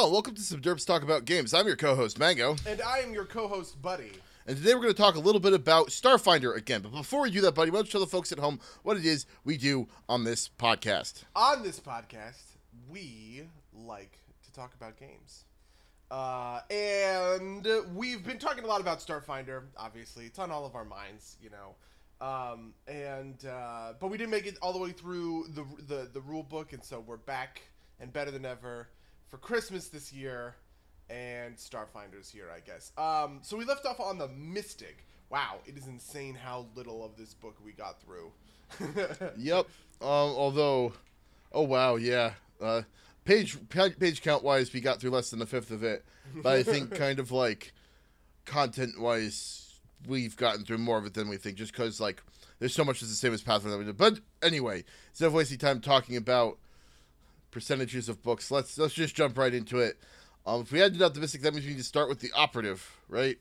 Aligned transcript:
Hello, 0.00 0.12
welcome 0.12 0.36
to 0.36 0.42
some 0.42 0.60
Derps 0.60 0.86
Talk 0.86 1.02
About 1.02 1.24
Games. 1.24 1.52
I'm 1.52 1.66
your 1.66 1.74
co-host 1.74 2.20
Mango, 2.20 2.54
And 2.68 2.80
I 2.80 2.98
am 2.98 3.12
your 3.12 3.24
co-host, 3.24 3.82
Buddy. 3.82 4.12
and 4.46 4.56
today 4.56 4.72
we're 4.74 4.82
going 4.82 4.94
to 4.94 5.02
talk 5.02 5.16
a 5.16 5.18
little 5.18 5.40
bit 5.40 5.52
about 5.54 5.88
Starfinder 5.88 6.56
again. 6.56 6.82
But 6.82 6.92
before 6.92 7.22
we 7.22 7.32
do 7.32 7.40
that, 7.40 7.56
buddy, 7.56 7.72
why 7.72 7.78
don't 7.78 7.86
you 7.86 7.90
tell 7.90 8.00
the 8.00 8.06
folks 8.06 8.30
at 8.30 8.38
home 8.38 8.60
what 8.84 8.96
it 8.96 9.04
is 9.04 9.26
we 9.42 9.56
do 9.56 9.88
on 10.08 10.22
this 10.22 10.50
podcast? 10.56 11.24
On 11.34 11.64
this 11.64 11.80
podcast, 11.80 12.40
we 12.88 13.42
like 13.74 14.20
to 14.44 14.52
talk 14.52 14.72
about 14.74 14.96
games. 15.00 15.46
Uh, 16.12 16.60
and 16.70 17.66
we've 17.92 18.24
been 18.24 18.38
talking 18.38 18.62
a 18.62 18.68
lot 18.68 18.80
about 18.80 19.00
Starfinder, 19.00 19.62
obviously. 19.76 20.26
It's 20.26 20.38
on 20.38 20.52
all 20.52 20.64
of 20.64 20.76
our 20.76 20.84
minds, 20.84 21.38
you 21.42 21.50
know. 21.50 22.24
Um, 22.24 22.72
and 22.86 23.44
uh, 23.44 23.94
but 23.98 24.12
we 24.12 24.16
didn't 24.16 24.30
make 24.30 24.46
it 24.46 24.58
all 24.62 24.72
the 24.72 24.78
way 24.78 24.92
through 24.92 25.48
the, 25.56 25.64
the 25.88 26.08
the 26.12 26.20
rule 26.20 26.44
book, 26.44 26.72
and 26.72 26.84
so 26.84 27.00
we're 27.00 27.16
back 27.16 27.62
and 27.98 28.12
better 28.12 28.30
than 28.30 28.44
ever 28.44 28.86
for 29.28 29.36
Christmas 29.38 29.88
this 29.88 30.12
year, 30.12 30.54
and 31.10 31.56
Starfinder's 31.56 32.30
here, 32.30 32.46
I 32.54 32.60
guess. 32.60 32.92
Um, 32.98 33.40
so 33.42 33.56
we 33.56 33.64
left 33.64 33.86
off 33.86 34.00
on 34.00 34.18
the 34.18 34.28
Mystic. 34.28 35.04
Wow, 35.30 35.56
it 35.66 35.76
is 35.76 35.86
insane 35.86 36.34
how 36.34 36.66
little 36.74 37.04
of 37.04 37.16
this 37.16 37.34
book 37.34 37.56
we 37.64 37.72
got 37.72 38.00
through. 38.00 38.32
Yep. 39.38 39.66
Um, 40.00 40.06
although, 40.08 40.92
oh 41.52 41.62
wow, 41.62 41.96
yeah. 41.96 42.32
Uh, 42.60 42.82
page 43.24 43.56
page 43.68 44.22
count 44.22 44.44
wise, 44.44 44.72
we 44.72 44.80
got 44.80 45.00
through 45.00 45.10
less 45.10 45.30
than 45.30 45.42
a 45.42 45.46
fifth 45.46 45.70
of 45.70 45.82
it. 45.82 46.04
But 46.34 46.56
I 46.56 46.62
think 46.62 46.94
kind 46.94 47.18
of 47.18 47.32
like 47.32 47.72
content 48.44 49.00
wise, 49.00 49.80
we've 50.06 50.36
gotten 50.36 50.64
through 50.64 50.78
more 50.78 50.98
of 50.98 51.06
it 51.06 51.14
than 51.14 51.28
we 51.28 51.36
think, 51.36 51.56
just 51.56 51.72
because 51.72 52.00
like 52.00 52.22
there's 52.58 52.74
so 52.74 52.84
much 52.84 53.00
that's 53.00 53.10
the 53.10 53.16
same 53.16 53.32
as 53.32 53.42
Pathfinder 53.42 53.76
that 53.76 53.78
we 53.78 53.84
did. 53.84 53.96
But 53.96 54.20
anyway, 54.42 54.84
instead 55.10 55.26
of 55.26 55.34
wasting 55.34 55.58
time 55.58 55.80
talking 55.80 56.16
about 56.16 56.58
percentages 57.58 58.08
of 58.08 58.22
books, 58.22 58.52
let's 58.52 58.78
let's 58.78 58.94
just 58.94 59.16
jump 59.16 59.36
right 59.36 59.52
into 59.52 59.80
it. 59.80 59.98
Um, 60.46 60.62
if 60.62 60.70
we 60.70 60.80
ended 60.80 61.02
up 61.02 61.12
the 61.12 61.20
Mystic, 61.20 61.42
that 61.42 61.52
means 61.52 61.66
we 61.66 61.72
need 61.72 61.78
to 61.78 61.84
start 61.84 62.08
with 62.08 62.20
the 62.20 62.30
operative, 62.34 62.96
right? 63.08 63.36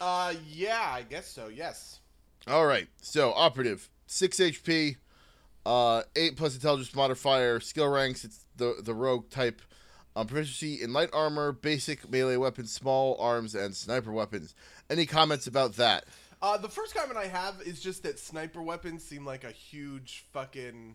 Uh, 0.00 0.34
yeah, 0.46 0.90
I 0.92 1.02
guess 1.02 1.26
so. 1.26 1.48
Yes. 1.48 2.00
All 2.46 2.66
right. 2.66 2.88
So 3.00 3.32
operative, 3.32 3.88
six 4.06 4.38
HP, 4.38 4.96
uh, 5.64 6.02
eight 6.14 6.36
plus 6.36 6.54
intelligence 6.54 6.94
modifier, 6.94 7.58
skill 7.58 7.88
ranks. 7.88 8.22
It's 8.22 8.44
the 8.56 8.76
the 8.82 8.94
rogue 8.94 9.30
type. 9.30 9.62
Um, 10.16 10.28
proficiency 10.28 10.80
in 10.80 10.92
light 10.92 11.10
armor, 11.12 11.50
basic 11.50 12.08
melee 12.08 12.36
weapons, 12.36 12.70
small 12.70 13.16
arms, 13.18 13.56
and 13.56 13.74
sniper 13.74 14.12
weapons. 14.12 14.54
Any 14.88 15.06
comments 15.06 15.48
about 15.48 15.74
that? 15.74 16.04
Uh, 16.40 16.56
the 16.56 16.68
first 16.68 16.94
comment 16.94 17.18
I 17.18 17.26
have 17.26 17.60
is 17.66 17.80
just 17.80 18.04
that 18.04 18.20
sniper 18.20 18.62
weapons 18.62 19.02
seem 19.02 19.24
like 19.24 19.42
a 19.42 19.50
huge 19.50 20.24
fucking 20.32 20.94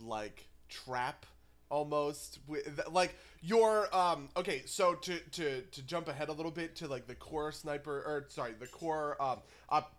like 0.00 0.48
trap 0.68 1.24
almost 1.70 2.38
with 2.46 2.80
like 2.90 3.14
your 3.40 3.94
um 3.94 4.28
okay 4.36 4.62
so 4.66 4.94
to 4.94 5.18
to 5.30 5.62
to 5.70 5.82
jump 5.82 6.08
ahead 6.08 6.28
a 6.28 6.32
little 6.32 6.50
bit 6.50 6.74
to 6.76 6.88
like 6.88 7.06
the 7.06 7.14
core 7.14 7.52
sniper 7.52 7.98
or 7.98 8.26
sorry 8.28 8.52
the 8.58 8.66
core 8.66 9.20
um 9.20 9.38
op- 9.68 9.98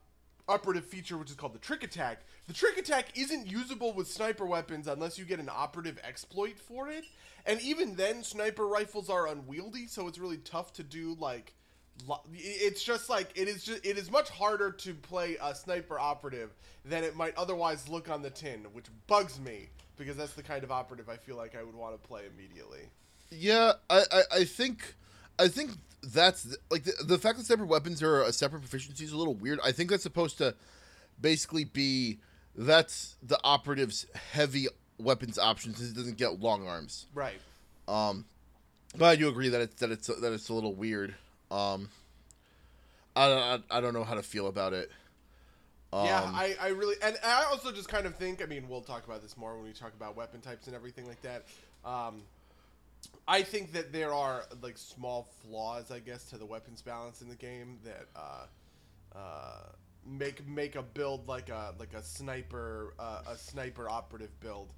operative 0.50 0.86
feature 0.86 1.17
which 1.17 1.30
is 1.30 1.36
called 1.36 1.53
the 1.53 1.59
trick 1.59 1.84
attack. 1.84 2.22
The 2.47 2.53
trick 2.53 2.78
attack 2.78 3.17
isn't 3.17 3.47
usable 3.47 3.94
with 3.94 4.08
sniper 4.08 4.45
weapons 4.45 4.88
unless 4.88 5.17
you 5.17 5.23
get 5.23 5.40
an 5.40 5.50
operative 5.50 6.00
exploit 6.03 6.59
for 6.59 6.90
it. 6.90 7.06
And 7.45 7.62
even 7.62 7.95
then 7.95 8.23
sniper 8.23 8.67
rifles 8.67 9.09
are 9.09 9.28
unwieldy 9.28 9.88
so 9.88 10.08
it's 10.08 10.17
really 10.17 10.38
tough 10.38 10.73
to 10.73 10.84
do 10.84 11.16
like 11.20 11.53
it's 12.34 12.81
just 12.81 13.09
like 13.09 13.29
it 13.35 13.47
is 13.47 13.63
just 13.63 13.85
it 13.85 13.97
is 13.97 14.09
much 14.09 14.29
harder 14.29 14.72
to 14.72 14.94
play 14.94 15.38
a 15.41 15.53
sniper 15.53 16.00
operative 16.00 16.52
than 16.85 17.03
it 17.03 17.16
might 17.16 17.35
otherwise 17.35 17.90
look 17.90 18.09
on 18.09 18.22
the 18.22 18.29
tin 18.29 18.66
which 18.72 18.85
bugs 19.08 19.38
me 19.40 19.68
because 19.99 20.17
that's 20.17 20.33
the 20.33 20.41
kind 20.41 20.63
of 20.63 20.71
operative 20.71 21.07
i 21.09 21.15
feel 21.17 21.35
like 21.37 21.55
i 21.55 21.61
would 21.63 21.75
want 21.75 21.93
to 22.01 22.07
play 22.07 22.23
immediately 22.35 22.81
Yeah, 23.31 23.73
I 23.89 24.03
I, 24.11 24.21
I 24.39 24.43
think 24.45 24.95
I 25.37 25.47
think 25.47 25.71
that's 26.01 26.43
th- 26.43 26.55
like 26.71 26.83
the, 26.83 26.93
the 27.03 27.17
fact 27.19 27.37
that 27.37 27.45
separate 27.45 27.67
weapons 27.67 28.01
are 28.01 28.23
a 28.23 28.33
separate 28.33 28.61
proficiency 28.61 29.03
is 29.05 29.11
a 29.11 29.17
little 29.17 29.35
weird. 29.35 29.59
I 29.63 29.71
think 29.71 29.91
that's 29.91 30.01
supposed 30.03 30.37
to 30.39 30.55
basically 31.21 31.65
be 31.65 32.17
that's 32.55 33.17
the 33.21 33.37
operative's 33.43 34.07
heavy 34.31 34.67
weapons 34.97 35.37
option 35.37 35.75
since 35.75 35.91
it 35.91 35.95
doesn't 35.95 36.17
get 36.17 36.39
long 36.39 36.67
arms. 36.67 37.05
right 37.13 37.39
Um, 37.87 38.25
but 38.97 39.05
I 39.05 39.16
do 39.16 39.27
agree 39.29 39.49
that 39.49 39.61
it's 39.61 39.75
that 39.75 39.91
it's 39.91 40.07
that 40.07 40.33
it's 40.33 40.49
a 40.49 40.53
little 40.53 40.73
weird. 40.73 41.13
Um, 41.51 41.89
I 43.16 43.25
I, 43.31 43.59
I 43.77 43.81
don't 43.81 43.93
know 43.93 44.03
how 44.03 44.16
to 44.16 44.23
feel 44.23 44.47
about 44.47 44.73
it. 44.73 44.89
Um, 45.91 46.05
yeah 46.05 46.22
I, 46.22 46.55
I 46.61 46.67
really 46.67 46.95
and 47.01 47.17
i 47.23 47.45
also 47.45 47.72
just 47.72 47.89
kind 47.89 48.05
of 48.05 48.16
think 48.16 48.44
i 48.44 48.45
mean 48.45 48.69
we'll 48.69 48.81
talk 48.81 49.05
about 49.07 49.23
this 49.23 49.35
more 49.35 49.55
when 49.55 49.63
we 49.63 49.72
talk 49.72 49.94
about 49.95 50.16
weapon 50.16 50.39
types 50.39 50.67
and 50.67 50.75
everything 50.75 51.07
like 51.07 51.22
that 51.23 51.45
um, 51.83 52.22
i 53.27 53.41
think 53.41 53.73
that 53.73 53.91
there 53.91 54.13
are 54.13 54.44
like 54.61 54.78
small 54.78 55.28
flaws 55.41 55.89
i 55.89 55.97
guess 55.97 56.25
to 56.25 56.38
the 56.38 56.45
weapons 56.45 56.81
balance 56.81 57.22
in 57.22 57.29
the 57.29 57.35
game 57.35 57.79
that 57.83 58.05
uh, 58.16 59.17
uh, 59.17 59.63
make 60.05 60.47
make 60.47 60.75
a 60.75 60.83
build 60.83 61.28
like 61.28 61.49
a 61.49 61.73
like 61.79 61.94
a 61.94 62.03
sniper 62.03 62.94
uh, 62.99 63.22
a 63.28 63.35
sniper 63.35 63.89
operative 63.89 64.39
build 64.41 64.69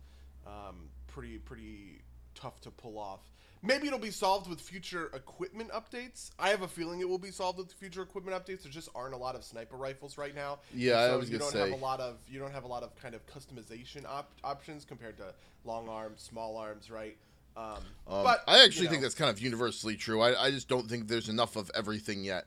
um, 0.45 0.89
pretty 1.07 1.37
pretty 1.37 2.01
tough 2.35 2.59
to 2.61 2.71
pull 2.71 2.97
off. 2.97 3.19
Maybe 3.63 3.85
it'll 3.87 3.99
be 3.99 4.09
solved 4.11 4.49
with 4.49 4.59
future 4.59 5.11
equipment 5.13 5.69
updates. 5.71 6.31
I 6.39 6.49
have 6.49 6.63
a 6.63 6.67
feeling 6.67 6.99
it 6.99 7.07
will 7.07 7.19
be 7.19 7.29
solved 7.29 7.59
with 7.59 7.71
future 7.73 8.01
equipment 8.01 8.35
updates. 8.35 8.63
There 8.63 8.71
just 8.71 8.89
aren't 8.95 9.13
a 9.13 9.17
lot 9.17 9.35
of 9.35 9.43
sniper 9.43 9.77
rifles 9.77 10.17
right 10.17 10.33
now. 10.33 10.59
Yeah, 10.73 11.03
And 11.03 11.13
I 11.13 11.15
was 11.15 11.29
you 11.29 11.37
don't 11.37 11.51
say. 11.51 11.59
have 11.69 11.71
a 11.71 11.75
lot 11.83 11.99
of 11.99 12.17
you 12.27 12.39
don't 12.39 12.51
have 12.53 12.63
a 12.63 12.67
lot 12.67 12.81
of 12.81 12.95
kind 12.99 13.13
of 13.13 13.21
customization 13.27 14.05
op- 14.07 14.31
options 14.43 14.83
compared 14.83 15.17
to 15.17 15.33
long 15.63 15.87
arms, 15.89 16.21
small 16.23 16.57
arms, 16.57 16.89
right? 16.89 17.15
Um, 17.55 17.65
Um, 18.07 18.23
but 18.23 18.43
I 18.47 18.63
actually 18.63 18.85
you 18.85 18.89
think 18.89 19.03
that's 19.03 19.13
kind 19.13 19.29
of 19.29 19.39
universally 19.39 19.95
true. 19.95 20.21
I, 20.21 20.45
I 20.45 20.51
just 20.51 20.67
don't 20.67 20.89
think 20.89 21.07
there's 21.07 21.29
enough 21.29 21.55
of 21.55 21.69
everything 21.75 22.23
yet. 22.23 22.45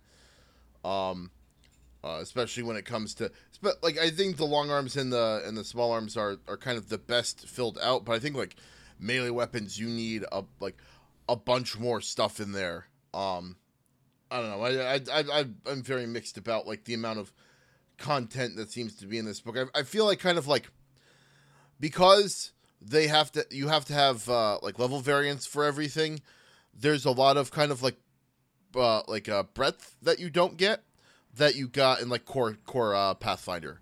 Um, 0.84 1.30
uh, 2.02 2.18
especially 2.20 2.62
when 2.64 2.76
it 2.76 2.84
comes 2.84 3.14
to, 3.14 3.30
spe- 3.52 3.82
like 3.82 3.98
I 3.98 4.10
think 4.10 4.36
the 4.36 4.44
long 4.44 4.70
arms 4.70 4.96
and 4.96 5.12
the 5.12 5.42
and 5.46 5.56
the 5.56 5.64
small 5.64 5.92
arms 5.92 6.16
are 6.16 6.36
are 6.48 6.56
kind 6.56 6.76
of 6.76 6.88
the 6.88 6.98
best 6.98 7.46
filled 7.48 7.78
out. 7.82 8.04
But 8.04 8.12
I 8.14 8.18
think 8.18 8.36
like 8.36 8.56
melee 8.98 9.30
weapons, 9.30 9.78
you 9.78 9.88
need 9.88 10.24
a 10.32 10.42
like 10.60 10.76
a 11.28 11.36
bunch 11.36 11.78
more 11.78 12.00
stuff 12.00 12.40
in 12.40 12.52
there. 12.52 12.86
Um, 13.12 13.56
I 14.30 14.40
don't 14.40 14.50
know. 14.50 14.62
I 14.62 14.94
I 14.94 15.40
I 15.40 15.44
I'm 15.70 15.82
very 15.82 16.06
mixed 16.06 16.38
about 16.38 16.66
like 16.66 16.84
the 16.84 16.94
amount 16.94 17.18
of 17.18 17.32
content 17.98 18.56
that 18.56 18.70
seems 18.70 18.96
to 18.96 19.06
be 19.06 19.18
in 19.18 19.24
this 19.24 19.40
book. 19.40 19.56
I, 19.56 19.78
I 19.78 19.82
feel 19.82 20.04
like 20.04 20.18
kind 20.18 20.38
of 20.38 20.46
like 20.46 20.70
because 21.80 22.52
they 22.80 23.06
have 23.06 23.32
to 23.32 23.46
you 23.50 23.68
have 23.68 23.84
to 23.86 23.92
have 23.94 24.28
uh, 24.28 24.58
like 24.62 24.78
level 24.78 25.00
variants 25.00 25.46
for 25.46 25.64
everything 25.64 26.20
there's 26.78 27.04
a 27.04 27.10
lot 27.10 27.36
of 27.36 27.50
kind 27.50 27.70
of 27.70 27.82
like 27.82 27.96
uh, 28.76 29.02
like 29.06 29.28
uh, 29.28 29.44
breadth 29.54 29.96
that 30.02 30.18
you 30.18 30.28
don't 30.30 30.56
get 30.56 30.82
that 31.36 31.54
you 31.54 31.68
got 31.68 32.00
in 32.00 32.08
like 32.08 32.24
core 32.24 32.56
core 32.66 32.94
uh, 32.94 33.14
pathfinder 33.14 33.80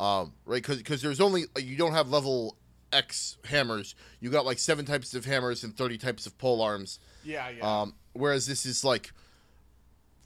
um, 0.00 0.32
right 0.44 0.64
because 0.66 1.02
there's 1.02 1.20
only 1.20 1.44
you 1.56 1.76
don't 1.76 1.92
have 1.92 2.08
level 2.08 2.56
x 2.92 3.36
hammers. 3.44 3.94
You 4.20 4.30
got 4.30 4.46
like 4.46 4.58
seven 4.58 4.84
types 4.84 5.14
of 5.14 5.24
hammers 5.24 5.64
and 5.64 5.76
30 5.76 5.98
types 5.98 6.26
of 6.26 6.36
pole 6.38 6.62
arms. 6.62 6.98
Yeah, 7.24 7.48
yeah. 7.50 7.80
um, 7.80 7.94
whereas 8.12 8.46
this 8.46 8.64
is 8.66 8.84
like, 8.84 9.12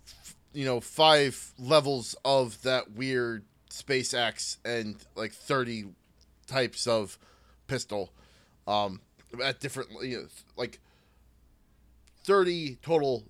f- 0.07 0.37
you 0.53 0.65
know, 0.65 0.81
five 0.81 1.53
levels 1.59 2.15
of 2.25 2.61
that 2.63 2.93
weird 2.93 3.45
space 3.71 4.15
axe 4.15 4.59
and 4.65 4.97
like 5.15 5.33
thirty 5.33 5.87
types 6.47 6.87
of 6.87 7.19
pistol, 7.67 8.13
um, 8.67 9.01
at 9.43 9.61
different, 9.61 9.89
you 10.03 10.19
know, 10.19 10.27
like 10.57 10.79
thirty 12.25 12.77
total, 12.83 13.25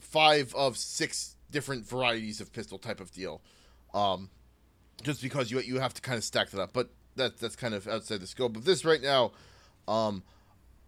five 0.00 0.54
of 0.54 0.76
six 0.76 1.36
different 1.50 1.86
varieties 1.86 2.40
of 2.40 2.52
pistol 2.52 2.78
type 2.78 3.00
of 3.00 3.12
deal, 3.12 3.40
um, 3.94 4.30
just 5.02 5.22
because 5.22 5.50
you 5.50 5.60
you 5.60 5.78
have 5.78 5.94
to 5.94 6.00
kind 6.00 6.16
of 6.16 6.24
stack 6.24 6.50
that 6.50 6.60
up, 6.60 6.72
but 6.72 6.90
that 7.16 7.38
that's 7.38 7.56
kind 7.56 7.74
of 7.74 7.86
outside 7.88 8.20
the 8.20 8.26
scope 8.26 8.56
of 8.56 8.64
this 8.64 8.84
right 8.84 9.02
now. 9.02 9.32
Um, 9.88 10.22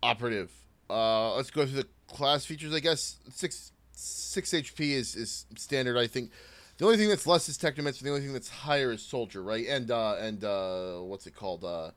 operative. 0.03 0.51
Uh, 0.89 1.35
let's 1.35 1.51
go 1.51 1.67
through 1.67 1.83
the 1.83 1.89
class 2.09 2.45
features. 2.45 2.75
I 2.75 2.81
guess 2.81 3.19
six 3.31 3.73
six 3.93 4.51
HP 4.51 4.91
is 4.91 5.17
is 5.17 5.47
standard. 5.57 5.97
I 5.97 6.07
think 6.07 6.31
the 6.79 6.85
only 6.85 6.97
thing 6.97 7.09
that's 7.09 7.27
less 7.27 7.49
is 7.49 7.57
Technomancer. 7.57 8.01
The 8.01 8.11
only 8.11 8.21
thing 8.21 8.33
that's 8.33 8.49
higher 8.49 8.93
is 8.93 9.03
Soldier, 9.03 9.43
right? 9.43 9.67
And 9.67 9.91
uh, 9.91 10.17
and 10.19 10.45
uh, 10.45 10.99
what's 10.99 11.27
it 11.27 11.35
called? 11.35 11.65
Uh, 11.65 11.91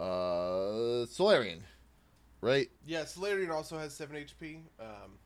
uh, 0.00 1.06
Solarian, 1.06 1.62
right? 2.40 2.70
Yeah, 2.86 3.04
Solarian 3.04 3.50
also 3.50 3.78
has 3.78 3.94
seven 3.94 4.16
HP. 4.16 4.60
Um, 4.78 5.18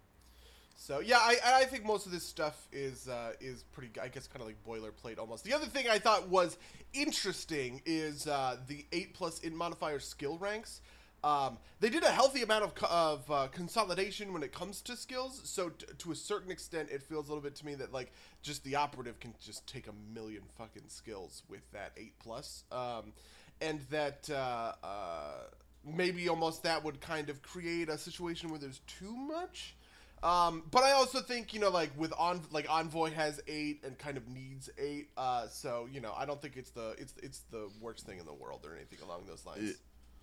so 0.85 1.01
yeah, 1.01 1.17
I, 1.19 1.39
I 1.47 1.65
think 1.65 1.87
most 1.87 2.05
of 2.05 2.13
this 2.13 2.25
stuff 2.25 2.69
is 2.71 3.09
uh, 3.09 3.33
is 3.41 3.63
pretty. 3.73 3.99
I 3.99 4.09
guess 4.09 4.27
kind 4.27 4.43
of 4.43 4.47
like 4.47 4.63
boilerplate 4.69 5.19
almost. 5.19 5.43
The 5.43 5.55
other 5.55 5.65
thing 5.65 5.89
I 5.89 5.99
thought 5.99 6.29
was 6.29 6.59
interesting 6.93 7.81
is 7.87 8.27
uh, 8.27 8.59
the 8.67 8.85
eight 8.93 9.15
plus 9.15 9.39
in 9.39 9.57
modifier 9.57 9.99
skill 9.99 10.37
ranks. 10.37 10.83
Um, 11.23 11.57
they 11.81 11.89
did 11.89 12.03
a 12.03 12.11
healthy 12.11 12.43
amount 12.43 12.65
of, 12.65 12.85
of 12.85 13.31
uh, 13.31 13.47
consolidation 13.47 14.35
when 14.35 14.43
it 14.43 14.53
comes 14.53 14.83
to 14.83 14.95
skills. 14.95 15.41
So 15.45 15.71
t- 15.71 15.87
to 15.97 16.13
a 16.13 16.15
certain 16.15 16.51
extent, 16.51 16.91
it 16.93 17.03
feels 17.03 17.29
a 17.29 17.31
little 17.31 17.43
bit 17.43 17.55
to 17.57 17.65
me 17.65 17.75
that 17.77 17.91
like 17.91 18.13
just 18.43 18.63
the 18.63 18.77
operative 18.77 19.19
can 19.21 19.33
just 19.43 19.67
take 19.67 19.87
a 19.87 19.95
million 20.15 20.43
fucking 20.59 20.89
skills 20.89 21.45
with 21.49 21.63
that 21.73 21.93
eight 21.97 22.13
plus, 22.19 22.65
um, 22.71 23.15
and 23.63 23.81
that 23.91 24.29
uh, 24.29 24.73
uh, 24.85 25.45
maybe 25.83 26.29
almost 26.29 26.63
that 26.65 26.85
would 26.85 27.01
kind 27.01 27.31
of 27.31 27.41
create 27.41 27.89
a 27.89 27.97
situation 27.97 28.51
where 28.51 28.59
there's 28.59 28.83
too 28.87 29.17
much. 29.17 29.77
Um, 30.25 30.63
but 30.71 30.83
I 30.83 30.93
also 30.93 31.21
think 31.21 31.53
you 31.53 31.61
know 31.61 31.69
like 31.69 31.91
with 31.99 32.13
on 32.19 32.41
like 32.51 32.67
Envoy 32.71 33.13
has 33.13 33.43
eight 33.47 33.85
and 33.85 33.99
kind 33.99 34.17
of 34.17 34.27
needs 34.27 34.71
eight. 34.79 35.11
Uh, 35.19 35.47
so 35.49 35.87
you 35.93 36.01
know 36.01 36.15
I 36.17 36.25
don't 36.25 36.41
think 36.41 36.57
it's 36.57 36.71
the 36.71 36.97
it's 36.99 37.13
it's 37.23 37.41
the 37.51 37.69
worst 37.79 38.07
thing 38.07 38.19
in 38.19 38.25
the 38.25 38.33
world 38.33 38.65
or 38.65 38.75
anything 38.75 39.01
along 39.05 39.25
those 39.27 39.45
lines. 39.45 39.75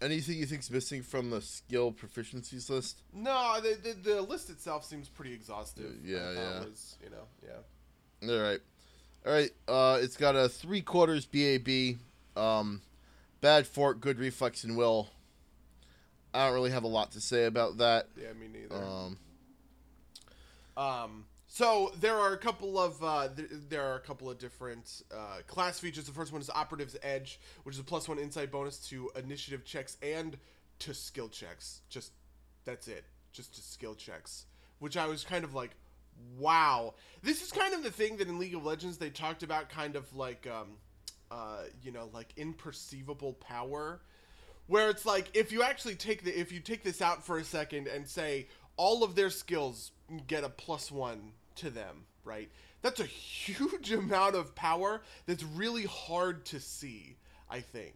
Anything 0.02 0.38
you 0.38 0.48
think's 0.48 0.72
missing 0.72 1.04
from 1.04 1.30
the 1.30 1.40
skill 1.40 1.92
proficiencies 1.92 2.72
list? 2.72 3.04
No, 3.14 3.60
the, 3.62 3.78
the, 3.84 4.14
the 4.14 4.22
list 4.24 4.50
itself 4.50 4.84
seems 4.84 5.08
pretty 5.08 5.32
exhaustive. 5.32 5.94
Yeah, 6.04 6.32
yeah. 6.32 6.60
Was, 6.62 6.98
you 7.04 7.12
know, 7.12 7.28
yeah. 7.44 8.34
All 8.34 8.42
right, 8.42 8.60
all 9.24 9.32
right. 9.32 9.52
Uh, 9.68 10.00
it's 10.02 10.18
got 10.18 10.36
a 10.36 10.50
three 10.50 10.82
quarters 10.82 11.28
BAB, 11.28 12.00
um, 12.36 12.82
bad 13.42 13.68
fort, 13.68 14.02
good 14.02 14.18
reflex 14.18 14.64
and 14.64 14.76
will. 14.76 15.10
I 16.34 16.46
don't 16.46 16.56
really 16.56 16.72
have 16.72 16.84
a 16.84 16.88
lot 16.88 17.12
to 17.12 17.22
say 17.22 17.46
about 17.46 17.78
that. 17.78 18.08
Yeah, 18.20 18.34
me 18.34 18.48
neither. 18.48 18.84
Um, 18.84 19.18
Um, 20.82 21.26
so 21.48 21.92
there 22.00 22.18
are 22.18 22.34
a 22.34 22.38
couple 22.38 22.80
of 22.80 23.04
uh, 23.04 23.28
th- 23.36 23.50
there 23.70 23.84
are 23.84 23.96
a 23.96 24.00
couple 24.00 24.30
of 24.30 24.40
different 24.40 25.04
uh, 25.14 25.42
class 25.48 25.80
features. 25.80 26.06
The 26.06 26.12
first 26.12 26.32
one 26.32 26.42
is 26.42 26.50
Operative's 26.50 26.98
Edge, 27.04 27.40
which 27.64 27.76
is 27.76 27.80
a 27.80 27.84
plus 27.84 28.08
one 28.08 28.18
insight 28.18 28.52
bonus 28.52 28.78
to 28.90 29.12
initiative 29.16 29.64
checks 29.64 29.98
and 30.02 30.38
to 30.80 30.94
skill 30.94 31.30
checks. 31.30 31.82
Just 31.90 32.14
that's 32.66 32.88
it, 32.88 33.04
just 33.32 33.54
to 33.56 33.62
skill 33.62 33.96
checks. 33.96 34.46
Which 34.80 34.98
I 34.98 35.08
was 35.08 35.24
kind 35.24 35.44
of 35.44 35.54
like, 35.54 35.72
wow. 36.40 36.96
This 37.22 37.44
is 37.44 37.52
kind 37.52 37.76
of 37.76 37.84
the 37.84 37.92
thing 37.92 38.18
that 38.18 38.28
in 38.28 38.40
League 38.40 38.56
of 38.56 38.66
Legends 38.66 38.98
they 38.98 39.12
talked 39.12 39.44
about, 39.44 39.70
kind 39.70 39.96
of 39.96 40.16
like, 40.16 40.48
um, 40.48 40.70
uh, 41.30 41.66
you 41.84 41.92
know, 41.92 42.10
like 42.14 42.34
imperceivable 42.36 43.40
power 43.40 44.02
where 44.68 44.90
it's 44.90 45.06
like 45.06 45.30
if 45.34 45.52
you 45.52 45.64
actually 45.64 45.96
take 45.96 46.24
the 46.24 46.40
if 46.40 46.52
you 46.52 46.62
take 46.62 46.82
this 46.82 47.02
out 47.02 47.26
for 47.26 47.38
a 47.38 47.44
second 47.44 47.88
and 47.88 48.08
say 48.08 48.48
all 48.82 49.04
of 49.04 49.14
their 49.14 49.30
skills 49.30 49.92
get 50.26 50.44
a 50.44 50.50
plus 50.50 50.92
one 50.92 51.34
to 51.56 51.70
them 51.70 52.06
right? 52.24 52.50
That's 52.82 53.00
a 53.00 53.06
huge 53.06 53.92
amount 53.92 54.36
of 54.36 54.56
power 54.56 55.02
that's 55.26 55.44
really 55.44 55.86
hard 55.86 56.46
to 56.46 56.60
see 56.60 57.16
i 57.50 57.60
think. 57.60 57.96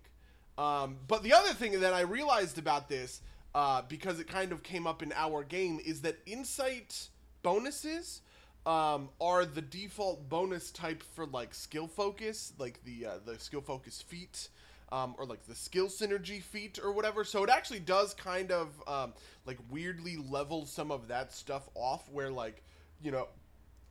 Um, 0.58 0.98
but 1.08 1.24
the 1.24 1.34
other 1.34 1.54
thing 1.54 1.80
that 1.80 1.94
i 1.94 2.02
realized 2.02 2.58
about 2.58 2.88
this 2.88 3.22
uh, 3.54 3.82
because 3.88 4.20
it 4.20 4.28
kind 4.28 4.52
of 4.52 4.64
came 4.64 4.86
up 4.86 5.02
in 5.02 5.14
our 5.14 5.44
game 5.44 5.80
is 5.84 6.02
that 6.02 6.18
insight 6.26 7.10
bonuses 7.42 8.22
um, 8.66 9.10
are 9.22 9.46
the 9.46 9.62
default 9.62 10.28
bonus 10.28 10.72
type 10.72 11.04
for 11.16 11.26
like 11.26 11.54
skill 11.54 11.88
focus 11.88 12.54
like 12.58 12.84
the 12.84 13.06
uh, 13.06 13.12
the 13.26 13.40
skill 13.40 13.62
focus 13.62 14.02
feat 14.02 14.50
um, 14.92 15.16
or 15.18 15.26
like 15.26 15.46
the 15.46 15.56
skill 15.56 15.88
synergy 15.88 16.42
feat 16.42 16.80
or 16.84 16.92
whatever. 16.92 17.24
So 17.24 17.44
it 17.44 17.50
actually 17.50 17.80
does 17.80 18.14
kind 18.14 18.52
of 18.52 18.70
um, 18.88 19.14
like 19.46 19.58
weirdly 19.70 20.18
level 20.18 20.66
some 20.66 20.92
of 20.92 21.08
that 21.08 21.34
stuff 21.34 21.68
off 21.76 22.10
where 22.12 22.30
like, 22.30 22.64
you 23.02 23.12
know, 23.12 23.28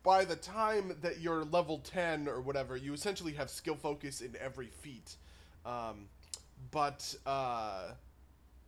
by 0.03 0.23
the 0.23 0.35
time 0.35 0.95
that 1.01 1.19
you're 1.19 1.43
level 1.43 1.79
10 1.79 2.27
or 2.27 2.39
whatever, 2.39 2.77
you 2.77 2.93
essentially 2.93 3.33
have 3.33 3.49
skill 3.49 3.75
focus 3.75 4.21
in 4.21 4.35
every 4.39 4.67
feat. 4.67 5.15
Um, 5.65 6.07
but 6.71 7.15
uh, 7.25 7.91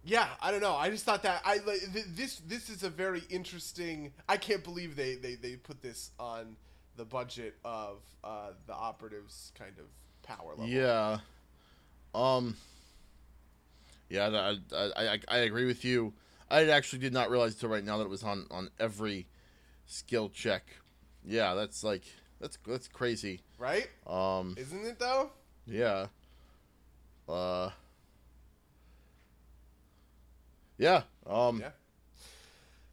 yeah, 0.04 0.28
I 0.42 0.52
don't 0.52 0.62
know. 0.62 0.76
I 0.76 0.90
just 0.90 1.06
thought 1.06 1.24
that 1.24 1.42
I 1.46 1.58
like 1.66 1.82
th- 1.94 2.06
this 2.16 2.42
this 2.48 2.70
is 2.70 2.84
a 2.84 2.90
very 2.90 3.24
interesting 3.30 4.14
I 4.28 4.38
can't 4.38 4.64
believe 4.64 4.96
they 4.96 5.16
they, 5.16 5.36
they 5.36 5.56
put 5.56 5.82
this 5.82 6.12
on 6.20 6.56
the 6.96 7.06
budget 7.06 7.56
of 7.64 8.00
uh, 8.24 8.50
the 8.66 8.74
operatives 8.74 9.52
kind 9.58 9.74
of 9.78 9.86
power 10.24 10.52
level. 10.52 10.68
yeah. 10.68 11.20
Um. 12.14 12.56
Yeah, 14.10 14.28
I, 14.28 14.76
I, 14.76 14.92
I, 14.96 15.20
I 15.28 15.38
agree 15.40 15.66
with 15.66 15.84
you. 15.84 16.14
I 16.50 16.66
actually 16.70 17.00
did 17.00 17.12
not 17.12 17.30
realize 17.30 17.54
until 17.54 17.70
right 17.70 17.84
now 17.84 17.98
that 17.98 18.06
it 18.06 18.10
was 18.10 18.24
on 18.24 18.46
on 18.52 18.70
every 18.80 19.28
skill 19.86 20.30
check. 20.30 20.64
Yeah, 21.26 21.56
that's 21.56 21.84
like 21.84 22.04
that's 22.40 22.58
that's 22.66 22.88
crazy. 22.88 23.42
Right? 23.58 23.90
Um. 24.06 24.56
Isn't 24.58 24.86
it 24.86 25.00
though? 25.00 25.32
Yeah. 25.66 26.08
Uh. 27.28 27.72
Yeah. 30.78 31.04
Um. 31.26 31.60
Yeah. 31.60 31.72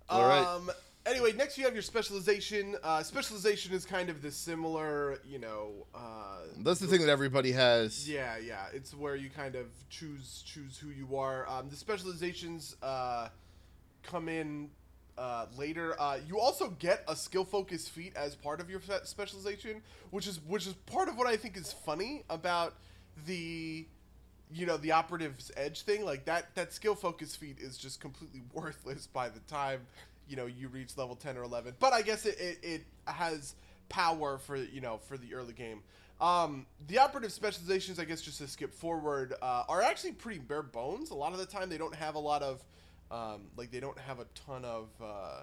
All 0.08 0.26
right. 0.26 0.46
Um. 0.46 0.70
Anyway, 1.06 1.32
next 1.32 1.58
you 1.58 1.64
have 1.64 1.74
your 1.74 1.82
specialization. 1.82 2.76
Uh, 2.82 3.02
specialization 3.02 3.74
is 3.74 3.84
kind 3.84 4.08
of 4.08 4.22
the 4.22 4.30
similar, 4.30 5.18
you 5.28 5.38
know. 5.38 5.86
Uh, 5.94 6.38
That's 6.58 6.80
the 6.80 6.86
thing 6.86 7.00
that 7.02 7.10
everybody 7.10 7.52
has. 7.52 8.08
yeah, 8.08 8.38
yeah. 8.38 8.66
It's 8.72 8.94
where 8.94 9.14
you 9.14 9.28
kind 9.28 9.54
of 9.54 9.66
choose 9.90 10.42
choose 10.46 10.78
who 10.78 10.88
you 10.88 11.16
are. 11.16 11.46
Um, 11.46 11.68
the 11.68 11.76
specializations 11.76 12.76
uh, 12.82 13.28
come 14.02 14.30
in 14.30 14.70
uh, 15.18 15.46
later. 15.58 15.94
Uh, 16.00 16.20
you 16.26 16.40
also 16.40 16.70
get 16.70 17.04
a 17.06 17.14
skill 17.14 17.44
focus 17.44 17.86
feat 17.86 18.16
as 18.16 18.34
part 18.34 18.60
of 18.62 18.70
your 18.70 18.80
specialization, 19.02 19.82
which 20.10 20.26
is 20.26 20.40
which 20.46 20.66
is 20.66 20.72
part 20.86 21.08
of 21.08 21.18
what 21.18 21.26
I 21.26 21.36
think 21.36 21.58
is 21.58 21.70
funny 21.70 22.24
about 22.30 22.76
the 23.26 23.86
you 24.50 24.64
know 24.64 24.78
the 24.78 24.92
operative's 24.92 25.52
edge 25.54 25.82
thing. 25.82 26.06
Like 26.06 26.24
that 26.24 26.54
that 26.54 26.72
skill 26.72 26.94
focus 26.94 27.36
feat 27.36 27.58
is 27.60 27.76
just 27.76 28.00
completely 28.00 28.42
worthless 28.54 29.06
by 29.06 29.28
the 29.28 29.40
time 29.40 29.80
you 30.28 30.36
know 30.36 30.46
you 30.46 30.68
reach 30.68 30.96
level 30.96 31.14
10 31.14 31.36
or 31.36 31.42
11 31.42 31.74
but 31.80 31.92
i 31.92 32.02
guess 32.02 32.26
it, 32.26 32.38
it, 32.38 32.58
it 32.62 32.84
has 33.06 33.54
power 33.88 34.38
for 34.38 34.56
you 34.56 34.80
know 34.80 34.98
for 34.98 35.16
the 35.16 35.34
early 35.34 35.52
game. 35.52 35.82
Um, 36.20 36.66
the 36.86 36.98
operative 36.98 37.32
specializations 37.32 37.98
i 37.98 38.04
guess 38.04 38.20
just 38.20 38.38
to 38.38 38.46
skip 38.46 38.72
forward 38.72 39.34
uh, 39.42 39.64
are 39.68 39.82
actually 39.82 40.12
pretty 40.12 40.38
bare 40.38 40.62
bones. 40.62 41.10
A 41.10 41.14
lot 41.14 41.32
of 41.32 41.38
the 41.38 41.46
time 41.46 41.68
they 41.68 41.78
don't 41.78 41.94
have 41.94 42.14
a 42.14 42.20
lot 42.20 42.42
of 42.42 42.64
um, 43.10 43.42
like 43.56 43.70
they 43.70 43.80
don't 43.80 43.98
have 43.98 44.20
a 44.20 44.26
ton 44.34 44.64
of 44.64 44.88
uh, 45.02 45.42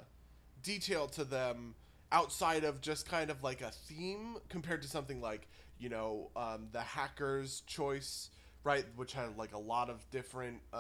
detail 0.64 1.08
to 1.08 1.24
them 1.24 1.76
outside 2.12 2.64
of 2.64 2.82
just 2.82 3.08
kind 3.08 3.30
of 3.30 3.44
like 3.44 3.62
a 3.62 3.72
theme 3.72 4.38
compared 4.50 4.82
to 4.82 4.88
something 4.88 5.22
like 5.22 5.48
you 5.80 5.90
know 5.90 6.30
um, 6.36 6.68
the 6.72 6.82
hacker's 6.82 7.62
choice 7.62 8.30
right 8.64 8.86
which 8.96 9.14
had 9.14 9.38
like 9.38 9.54
a 9.54 9.58
lot 9.58 9.90
of 9.90 10.08
different 10.12 10.60
uh, 10.74 10.78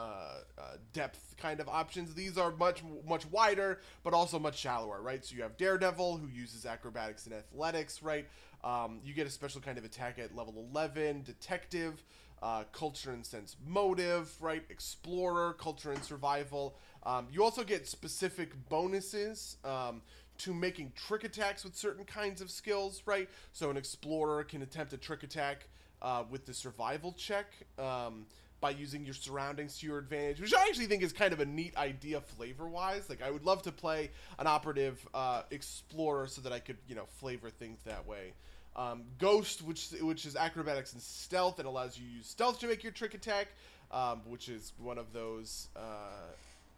uh, 0.57 0.61
depth 0.93 1.35
kind 1.37 1.59
of 1.59 1.67
options. 1.67 2.13
These 2.13 2.37
are 2.37 2.51
much 2.51 2.83
much 3.07 3.25
wider 3.27 3.79
but 4.03 4.13
also 4.13 4.39
much 4.39 4.57
shallower 4.57 5.01
right? 5.01 5.23
So 5.23 5.35
you 5.35 5.43
have 5.43 5.57
daredevil 5.57 6.17
who 6.17 6.27
uses 6.27 6.65
acrobatics 6.65 7.25
and 7.25 7.35
athletics 7.35 8.03
right? 8.03 8.27
Um, 8.63 8.99
you 9.03 9.13
get 9.13 9.25
a 9.25 9.31
special 9.31 9.61
kind 9.61 9.77
of 9.77 9.85
attack 9.85 10.19
at 10.19 10.35
level 10.35 10.67
11 10.73 11.23
detective 11.23 12.03
uh, 12.43 12.63
culture 12.71 13.11
and 13.11 13.25
sense 13.25 13.55
motive 13.65 14.31
right? 14.41 14.63
Explorer 14.69 15.53
culture 15.53 15.91
and 15.91 16.03
survival. 16.03 16.75
Um, 17.03 17.27
you 17.31 17.43
also 17.43 17.63
get 17.63 17.87
specific 17.87 18.51
bonuses 18.69 19.57
um, 19.63 20.01
to 20.39 20.53
making 20.53 20.91
trick 20.95 21.23
attacks 21.23 21.63
with 21.63 21.75
certain 21.75 22.05
kinds 22.05 22.41
of 22.41 22.49
skills, 22.49 23.03
right? 23.05 23.29
So 23.53 23.69
an 23.69 23.77
explorer 23.77 24.43
can 24.43 24.61
attempt 24.61 24.93
a 24.93 24.97
trick 24.97 25.23
attack 25.23 25.67
uh, 26.01 26.23
with 26.29 26.45
the 26.45 26.53
survival 26.53 27.13
check 27.13 27.45
um, 27.77 28.25
by 28.59 28.69
using 28.69 29.03
your 29.05 29.13
surroundings 29.13 29.79
to 29.79 29.87
your 29.87 29.97
advantage, 29.97 30.39
which 30.39 30.53
I 30.53 30.67
actually 30.67 30.85
think 30.85 31.03
is 31.03 31.11
kind 31.13 31.33
of 31.33 31.39
a 31.39 31.45
neat 31.45 31.75
idea 31.77 32.21
flavor 32.21 32.67
wise. 32.67 33.09
Like 33.09 33.21
I 33.21 33.31
would 33.31 33.45
love 33.45 33.63
to 33.63 33.71
play 33.71 34.11
an 34.37 34.47
operative 34.47 35.05
uh, 35.13 35.43
explorer 35.51 36.27
so 36.27 36.41
that 36.41 36.53
I 36.53 36.59
could, 36.59 36.77
you 36.87 36.95
know, 36.95 37.05
flavor 37.19 37.49
things 37.49 37.79
that 37.85 38.07
way. 38.07 38.33
Um, 38.75 39.03
Ghost, 39.19 39.61
which 39.63 39.89
which 40.01 40.25
is 40.25 40.35
acrobatics 40.35 40.93
and 40.93 41.01
stealth, 41.01 41.59
and 41.59 41.67
allows 41.67 41.97
you 41.97 42.05
to 42.05 42.11
use 42.11 42.27
stealth 42.27 42.59
to 42.59 42.67
make 42.67 42.83
your 42.83 42.93
trick 42.93 43.13
attack, 43.13 43.47
um, 43.91 44.21
which 44.25 44.47
is 44.47 44.71
one 44.77 44.97
of 44.97 45.11
those. 45.11 45.67
Uh, 45.75 46.29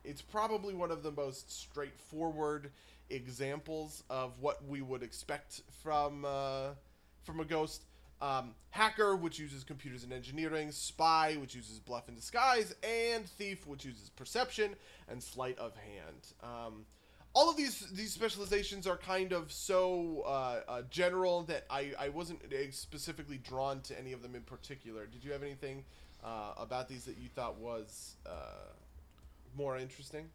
it's 0.03 0.21
probably 0.21 0.73
one 0.73 0.89
of 0.89 1.03
the 1.03 1.11
most 1.11 1.51
straightforward 1.51 2.71
examples 3.09 4.03
of 4.09 4.31
what 4.39 4.65
we 4.67 4.81
would 4.81 5.03
expect 5.03 5.61
from 5.83 6.25
uh, 6.25 6.69
from 7.23 7.39
a 7.39 7.45
ghost. 7.45 7.83
Um, 8.23 8.55
hacker, 8.69 9.17
which 9.17 9.37
uses 9.37 9.65
computers 9.65 10.05
and 10.05 10.13
engineering, 10.13 10.71
spy, 10.71 11.35
which 11.41 11.55
uses 11.55 11.79
bluff 11.79 12.07
and 12.07 12.15
disguise, 12.15 12.73
and 12.81 13.27
thief, 13.27 13.67
which 13.67 13.83
uses 13.83 14.09
perception 14.11 14.75
and 15.09 15.21
sleight 15.21 15.59
of 15.59 15.75
hand. 15.75 16.33
Um, 16.41 16.85
all 17.33 17.49
of 17.49 17.57
these 17.57 17.79
these 17.91 18.13
specializations 18.13 18.87
are 18.87 18.95
kind 18.95 19.33
of 19.33 19.51
so 19.51 20.23
uh, 20.25 20.61
uh, 20.69 20.81
general 20.89 21.43
that 21.43 21.65
I, 21.69 21.91
I 21.99 22.09
wasn't 22.09 22.39
specifically 22.71 23.39
drawn 23.39 23.81
to 23.81 23.99
any 23.99 24.13
of 24.13 24.21
them 24.21 24.35
in 24.35 24.43
particular. 24.43 25.05
Did 25.05 25.25
you 25.25 25.33
have 25.33 25.43
anything 25.43 25.83
uh, 26.23 26.53
about 26.57 26.87
these 26.87 27.03
that 27.03 27.17
you 27.17 27.27
thought 27.27 27.59
was 27.59 28.15
uh, 28.25 28.71
more 29.57 29.77
interesting? 29.77 30.29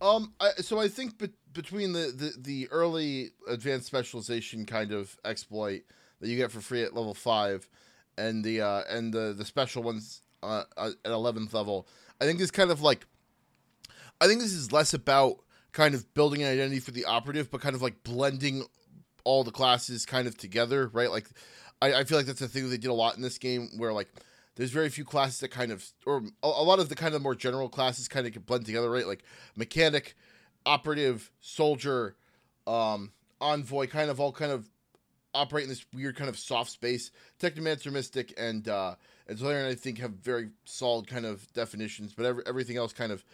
Um, 0.00 0.32
I, 0.40 0.50
so 0.58 0.80
I 0.80 0.88
think 0.88 1.18
be- 1.18 1.30
between 1.52 1.92
the, 1.92 2.12
the 2.16 2.32
the 2.36 2.68
early 2.72 3.30
advanced 3.48 3.86
specialization 3.86 4.66
kind 4.66 4.90
of 4.90 5.16
exploit 5.24 5.82
that 6.20 6.28
you 6.28 6.36
get 6.36 6.50
for 6.50 6.60
free 6.60 6.82
at 6.82 6.94
level 6.94 7.14
five, 7.14 7.68
and 8.16 8.44
the 8.44 8.60
uh, 8.60 8.82
and 8.88 9.12
the 9.12 9.34
the 9.36 9.44
special 9.44 9.82
ones 9.82 10.22
uh, 10.42 10.64
uh, 10.76 10.90
at 11.04 11.10
eleventh 11.10 11.54
level, 11.54 11.86
I 12.20 12.24
think 12.24 12.38
this 12.38 12.50
kind 12.50 12.70
of 12.70 12.80
like, 12.80 13.06
I 14.20 14.26
think 14.26 14.40
this 14.40 14.52
is 14.52 14.72
less 14.72 14.94
about 14.94 15.38
kind 15.72 15.94
of 15.94 16.12
building 16.14 16.42
an 16.42 16.50
identity 16.50 16.80
for 16.80 16.90
the 16.90 17.04
operative, 17.04 17.50
but 17.50 17.60
kind 17.60 17.74
of 17.74 17.82
like 17.82 18.02
blending 18.02 18.64
all 19.24 19.44
the 19.44 19.50
classes 19.50 20.06
kind 20.06 20.26
of 20.26 20.36
together, 20.36 20.88
right? 20.92 21.10
Like, 21.10 21.26
I, 21.82 21.94
I 21.94 22.04
feel 22.04 22.18
like 22.18 22.26
that's 22.26 22.40
a 22.40 22.48
thing 22.48 22.68
they 22.70 22.78
did 22.78 22.90
a 22.90 22.94
lot 22.94 23.16
in 23.16 23.22
this 23.22 23.38
game, 23.38 23.68
where 23.76 23.92
like 23.92 24.08
there's 24.56 24.70
very 24.70 24.88
few 24.88 25.04
classes 25.04 25.40
that 25.40 25.50
kind 25.50 25.70
of, 25.70 25.84
or 26.04 26.22
a, 26.42 26.46
a 26.48 26.64
lot 26.64 26.80
of 26.80 26.88
the 26.88 26.96
kind 26.96 27.14
of 27.14 27.22
more 27.22 27.34
general 27.34 27.68
classes 27.68 28.08
kind 28.08 28.26
of 28.26 28.32
can 28.32 28.42
blend 28.42 28.66
together, 28.66 28.90
right? 28.90 29.06
Like 29.06 29.22
mechanic, 29.54 30.16
operative, 30.66 31.30
soldier, 31.40 32.16
um, 32.66 33.12
envoy, 33.40 33.86
kind 33.86 34.10
of 34.10 34.18
all 34.18 34.32
kind 34.32 34.50
of 34.50 34.68
operate 35.38 35.64
in 35.64 35.68
this 35.68 35.86
weird 35.94 36.16
kind 36.16 36.28
of 36.28 36.38
soft 36.38 36.70
space. 36.70 37.10
Technomancer, 37.40 37.92
Mystic, 37.92 38.34
and 38.36 38.68
uh, 38.68 38.96
and 39.28 39.38
Solarian, 39.38 39.68
I 39.70 39.74
think, 39.74 39.98
have 39.98 40.12
very 40.12 40.50
solid 40.64 41.06
kind 41.06 41.24
of 41.24 41.50
definitions, 41.52 42.14
but 42.14 42.26
every, 42.26 42.42
everything 42.46 42.76
else 42.76 42.92
kind 42.92 43.12
of, 43.12 43.24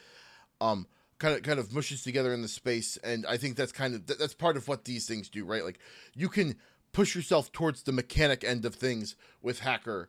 um, 0.61 0.87
kind 1.18 1.34
of 1.34 1.42
kind 1.42 1.58
of 1.58 1.73
mushes 1.73 2.02
together 2.02 2.34
in 2.34 2.42
the 2.42 2.49
space, 2.49 2.99
and 2.99 3.25
I 3.26 3.37
think 3.37 3.56
that's 3.56 3.73
kind 3.73 3.94
of 3.94 4.06
that's 4.06 4.34
part 4.34 4.56
of 4.56 4.68
what 4.68 4.84
these 4.84 5.06
things 5.06 5.28
do, 5.28 5.44
right? 5.44 5.64
Like 5.64 5.78
you 6.14 6.28
can 6.28 6.56
push 6.92 7.14
yourself 7.14 7.50
towards 7.52 7.82
the 7.82 7.92
mechanic 7.92 8.44
end 8.44 8.64
of 8.64 8.75
things 8.75 9.16
with 9.42 9.61
hacker, 9.61 10.08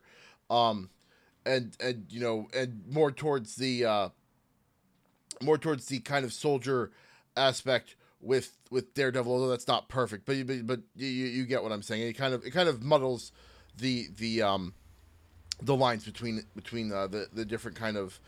um, 0.50 0.90
and 1.44 1.76
and 1.80 2.06
you 2.10 2.20
know, 2.20 2.48
and 2.54 2.82
more 2.88 3.10
towards 3.10 3.56
the 3.56 3.84
uh, 3.84 4.08
more 5.42 5.58
towards 5.58 5.86
the 5.86 6.00
kind 6.00 6.24
of 6.24 6.32
soldier 6.32 6.90
aspect 7.36 7.96
with 8.26 8.56
with 8.70 8.94
Daredevil, 8.94 9.32
although 9.32 9.48
that's 9.48 9.68
not 9.68 9.88
perfect, 9.88 10.26
but 10.26 10.46
but, 10.46 10.66
but 10.66 10.80
you, 10.96 11.06
you 11.06 11.44
get 11.46 11.62
what 11.62 11.72
I'm 11.72 11.82
saying. 11.82 12.02
It 12.02 12.14
kind 12.14 12.34
of 12.34 12.44
it 12.44 12.50
kind 12.50 12.68
of 12.68 12.82
muddles 12.82 13.32
the 13.76 14.08
the 14.16 14.42
um 14.42 14.74
the 15.62 15.74
lines 15.74 16.04
between 16.04 16.42
between 16.54 16.92
uh, 16.92 17.06
the 17.06 17.28
the 17.32 17.44
different 17.44 17.76
kind 17.76 17.96
of 17.96 18.20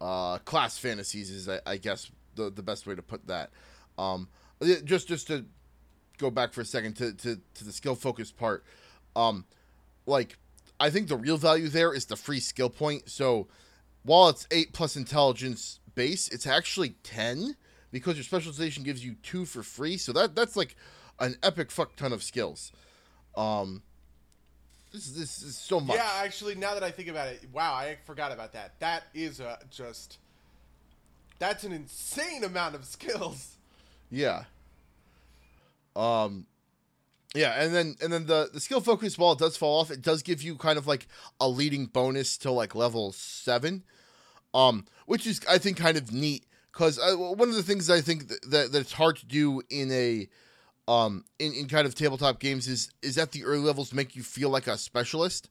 uh, 0.00 0.38
class 0.38 0.78
fantasies 0.78 1.30
is 1.30 1.48
I, 1.48 1.60
I, 1.66 1.76
guess 1.78 2.10
the 2.34 2.50
the 2.50 2.62
best 2.62 2.86
way 2.86 2.94
to 2.94 3.02
put 3.02 3.26
that. 3.28 3.50
Um, 3.96 4.28
just 4.84 5.08
just 5.08 5.26
to 5.28 5.46
go 6.18 6.30
back 6.30 6.52
for 6.52 6.60
a 6.60 6.64
second 6.64 6.94
to 6.96 7.12
to, 7.14 7.40
to 7.54 7.64
the 7.64 7.72
skill 7.72 7.94
focused 7.94 8.36
part. 8.36 8.64
Um, 9.14 9.46
like 10.06 10.36
I 10.78 10.90
think 10.90 11.08
the 11.08 11.16
real 11.16 11.38
value 11.38 11.68
there 11.68 11.94
is 11.94 12.06
the 12.06 12.16
free 12.16 12.40
skill 12.40 12.70
point. 12.70 13.08
So 13.08 13.48
while 14.02 14.28
it's 14.28 14.46
eight 14.50 14.72
plus 14.72 14.96
intelligence 14.96 15.80
base, 15.94 16.28
it's 16.28 16.46
actually 16.46 16.90
ten 17.02 17.56
because 17.90 18.16
your 18.16 18.24
specialization 18.24 18.82
gives 18.82 19.04
you 19.04 19.16
two 19.22 19.44
for 19.44 19.62
free. 19.62 19.96
So 19.96 20.12
that 20.12 20.34
that's 20.34 20.56
like 20.56 20.76
an 21.18 21.36
epic 21.42 21.70
fuck 21.70 21.96
ton 21.96 22.12
of 22.12 22.22
skills. 22.22 22.72
Um, 23.36 23.82
this, 24.92 25.10
this 25.10 25.42
is 25.42 25.56
so 25.56 25.80
much. 25.80 25.96
Yeah, 25.96 26.10
actually, 26.22 26.54
now 26.54 26.74
that 26.74 26.82
I 26.82 26.90
think 26.90 27.08
about 27.08 27.28
it, 27.28 27.42
wow, 27.52 27.74
I 27.74 27.96
forgot 28.06 28.32
about 28.32 28.52
that. 28.52 28.78
That 28.80 29.04
is 29.14 29.40
a 29.40 29.58
just. 29.70 30.18
That's 31.38 31.64
an 31.64 31.72
insane 31.72 32.44
amount 32.44 32.74
of 32.74 32.84
skills. 32.84 33.56
Yeah. 34.10 34.44
Um. 35.94 36.46
Yeah, 37.34 37.62
and 37.62 37.74
then 37.74 37.96
and 38.00 38.10
then 38.10 38.26
the 38.26 38.48
the 38.52 38.60
skill 38.60 38.80
focus 38.80 39.18
while 39.18 39.32
it 39.32 39.38
does 39.38 39.56
fall 39.56 39.80
off, 39.80 39.90
it 39.90 40.00
does 40.00 40.22
give 40.22 40.42
you 40.42 40.56
kind 40.56 40.78
of 40.78 40.86
like 40.86 41.06
a 41.38 41.48
leading 41.48 41.84
bonus 41.84 42.38
to 42.38 42.50
like 42.50 42.74
level 42.74 43.12
seven, 43.12 43.82
um, 44.54 44.86
which 45.04 45.26
is 45.26 45.40
I 45.48 45.58
think 45.58 45.76
kind 45.76 45.98
of 45.98 46.12
neat 46.12 46.45
because 46.76 46.98
one 47.16 47.48
of 47.48 47.54
the 47.54 47.62
things 47.62 47.88
I 47.88 48.02
think 48.02 48.28
that, 48.28 48.50
that, 48.50 48.72
that 48.72 48.80
it's 48.80 48.92
hard 48.92 49.16
to 49.16 49.26
do 49.26 49.62
in 49.70 49.90
a 49.90 50.28
um 50.88 51.24
in, 51.38 51.52
in 51.54 51.68
kind 51.68 51.86
of 51.86 51.94
tabletop 51.94 52.38
games 52.38 52.68
is 52.68 52.90
is 53.02 53.16
at 53.16 53.32
the 53.32 53.44
early 53.44 53.60
levels 53.60 53.94
make 53.94 54.14
you 54.14 54.22
feel 54.22 54.50
like 54.50 54.66
a 54.66 54.76
specialist. 54.76 55.48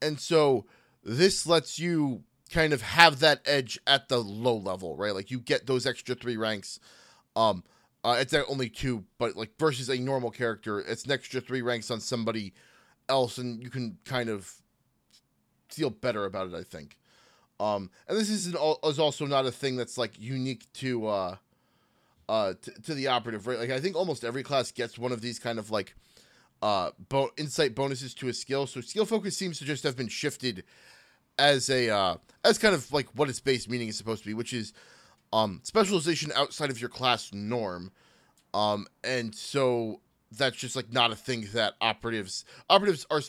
And 0.00 0.18
so 0.18 0.64
this 1.04 1.46
lets 1.46 1.78
you 1.78 2.22
kind 2.50 2.72
of 2.72 2.80
have 2.80 3.20
that 3.20 3.42
edge 3.44 3.78
at 3.86 4.08
the 4.08 4.18
low 4.18 4.56
level 4.56 4.96
right? 4.96 5.14
Like 5.14 5.30
you 5.30 5.40
get 5.40 5.66
those 5.66 5.86
extra 5.86 6.14
three 6.14 6.36
ranks 6.36 6.80
um 7.36 7.62
uh, 8.04 8.16
it's 8.18 8.34
only 8.34 8.68
two 8.68 9.04
but 9.18 9.36
like 9.36 9.50
versus 9.58 9.88
a 9.88 9.96
normal 9.96 10.30
character 10.30 10.80
it's 10.80 11.04
an 11.04 11.12
extra 11.12 11.40
three 11.40 11.62
ranks 11.62 11.90
on 11.90 12.00
somebody 12.00 12.52
else 13.08 13.38
and 13.38 13.62
you 13.62 13.70
can 13.70 13.96
kind 14.04 14.28
of 14.28 14.52
feel 15.68 15.88
better 15.88 16.24
about 16.24 16.48
it 16.48 16.54
i 16.54 16.62
think 16.64 16.98
um 17.62 17.90
and 18.08 18.18
this 18.18 18.28
is, 18.28 18.48
is 18.48 18.98
also 18.98 19.26
not 19.26 19.46
a 19.46 19.52
thing 19.52 19.76
that's 19.76 19.96
like 19.96 20.18
unique 20.18 20.66
to 20.74 21.06
uh 21.06 21.36
uh, 22.28 22.54
to, 22.62 22.70
to 22.82 22.94
the 22.94 23.08
operative, 23.08 23.46
right? 23.46 23.58
Like 23.58 23.70
I 23.70 23.80
think 23.80 23.94
almost 23.94 24.24
every 24.24 24.42
class 24.42 24.70
gets 24.70 24.96
one 24.98 25.12
of 25.12 25.20
these 25.20 25.38
kind 25.38 25.58
of 25.58 25.70
like 25.70 25.94
uh 26.62 26.90
bo- 27.08 27.30
insight 27.36 27.74
bonuses 27.74 28.14
to 28.14 28.28
a 28.28 28.32
skill. 28.32 28.66
So 28.66 28.80
skill 28.80 29.04
focus 29.04 29.36
seems 29.36 29.58
to 29.58 29.64
just 29.64 29.82
have 29.84 29.96
been 29.96 30.08
shifted 30.08 30.64
as 31.38 31.68
a 31.68 31.90
uh 31.90 32.16
as 32.44 32.58
kind 32.58 32.74
of 32.74 32.90
like 32.92 33.08
what 33.14 33.28
its 33.28 33.40
base 33.40 33.68
meaning 33.68 33.88
is 33.88 33.96
supposed 33.96 34.22
to 34.22 34.28
be, 34.28 34.34
which 34.34 34.52
is 34.52 34.72
um 35.32 35.60
specialization 35.62 36.32
outside 36.34 36.70
of 36.70 36.80
your 36.80 36.90
class 36.90 37.32
norm. 37.32 37.92
Um 38.54 38.86
and 39.04 39.34
so 39.34 40.00
that's 40.30 40.56
just 40.56 40.74
like 40.74 40.92
not 40.92 41.12
a 41.12 41.16
thing 41.16 41.48
that 41.52 41.74
operatives 41.80 42.44
operatives 42.70 43.06
are 43.10 43.20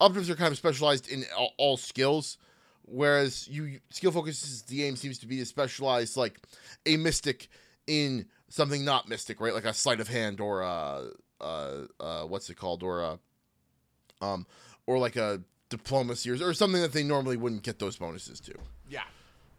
operatives 0.00 0.28
are 0.30 0.36
kind 0.36 0.50
of 0.50 0.58
specialized 0.58 1.08
in 1.08 1.24
all, 1.36 1.52
all 1.58 1.76
skills 1.76 2.38
whereas 2.86 3.46
you 3.48 3.80
skill 3.90 4.12
focus 4.12 4.62
the 4.62 4.84
aim 4.84 4.96
seems 4.96 5.18
to 5.18 5.26
be 5.26 5.38
to 5.38 5.46
specialize 5.46 6.16
like 6.16 6.40
a 6.86 6.96
mystic 6.96 7.48
in 7.86 8.26
something 8.48 8.84
not 8.84 9.08
mystic, 9.08 9.40
right? 9.40 9.54
Like 9.54 9.64
a 9.64 9.74
sleight 9.74 10.00
of 10.00 10.08
hand 10.08 10.40
or 10.40 10.62
a, 10.62 11.10
uh, 11.40 11.82
uh, 12.00 12.22
what's 12.22 12.48
it 12.50 12.56
called, 12.56 12.82
or 12.82 13.00
a, 13.00 13.18
um, 14.20 14.46
or 14.86 14.98
like 14.98 15.16
a 15.16 15.42
diplomacy 15.68 16.30
or, 16.30 16.48
or 16.48 16.54
something 16.54 16.80
that 16.80 16.92
they 16.92 17.02
normally 17.02 17.36
wouldn't 17.36 17.62
get 17.62 17.78
those 17.78 17.96
bonuses 17.96 18.40
to. 18.40 18.54
Yeah. 18.88 19.02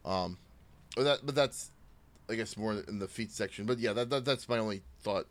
Um, 0.05 0.37
but 0.95 1.03
that 1.03 1.19
but 1.25 1.35
that's, 1.35 1.71
I 2.29 2.35
guess, 2.35 2.57
more 2.57 2.73
in 2.87 2.99
the 2.99 3.07
feat 3.07 3.31
section. 3.31 3.65
But 3.65 3.79
yeah, 3.79 3.93
that, 3.93 4.09
that 4.09 4.25
that's 4.25 4.49
my 4.49 4.57
only 4.57 4.81
thought 5.01 5.27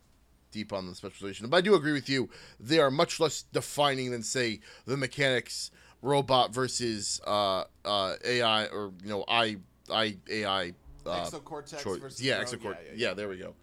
deep 0.52 0.72
on 0.72 0.86
the 0.86 0.94
specialization. 0.94 1.48
But 1.48 1.56
I 1.56 1.60
do 1.60 1.74
agree 1.74 1.92
with 1.92 2.08
you; 2.08 2.30
they 2.60 2.78
are 2.78 2.90
much 2.90 3.18
less 3.18 3.42
defining 3.42 4.10
than 4.10 4.22
say 4.22 4.60
the 4.84 4.96
mechanics 4.96 5.70
robot 6.06 6.54
versus 6.54 7.20
uh, 7.26 7.64
uh, 7.84 8.14
AI 8.24 8.66
or 8.66 8.92
you 9.02 9.10
know 9.10 9.24
I 9.28 9.56
I 9.90 10.16
AI 10.30 10.72
uh, 11.04 11.24
exocortex 11.24 11.82
choice. 11.82 11.98
versus 11.98 12.22
yeah, 12.22 12.42
exocortex. 12.42 12.62
Yeah, 12.64 12.92
yeah, 12.94 13.08
yeah, 13.08 13.14
there 13.14 13.28
we 13.28 13.36
go. 13.36 13.54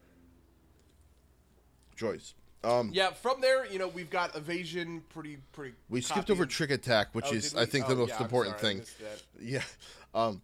Choice. 1.95 2.35
Um, 2.63 2.91
yeah, 2.93 3.11
from 3.11 3.41
there, 3.41 3.65
you 3.65 3.77
know, 3.77 3.89
we've 3.89 4.09
got 4.09 4.37
evasion, 4.37 5.03
pretty, 5.09 5.37
pretty. 5.51 5.75
We 5.89 5.99
skipped 5.99 6.31
over 6.31 6.45
trick 6.45 6.71
attack, 6.71 7.09
which 7.11 7.25
oh, 7.27 7.33
is, 7.33 7.55
I 7.55 7.65
think, 7.65 7.85
oh, 7.85 7.89
the 7.89 7.95
most 7.97 8.11
yeah, 8.11 8.21
important 8.21 8.57
thing. 8.57 8.81
Yeah. 9.41 9.63
Um, 10.15 10.41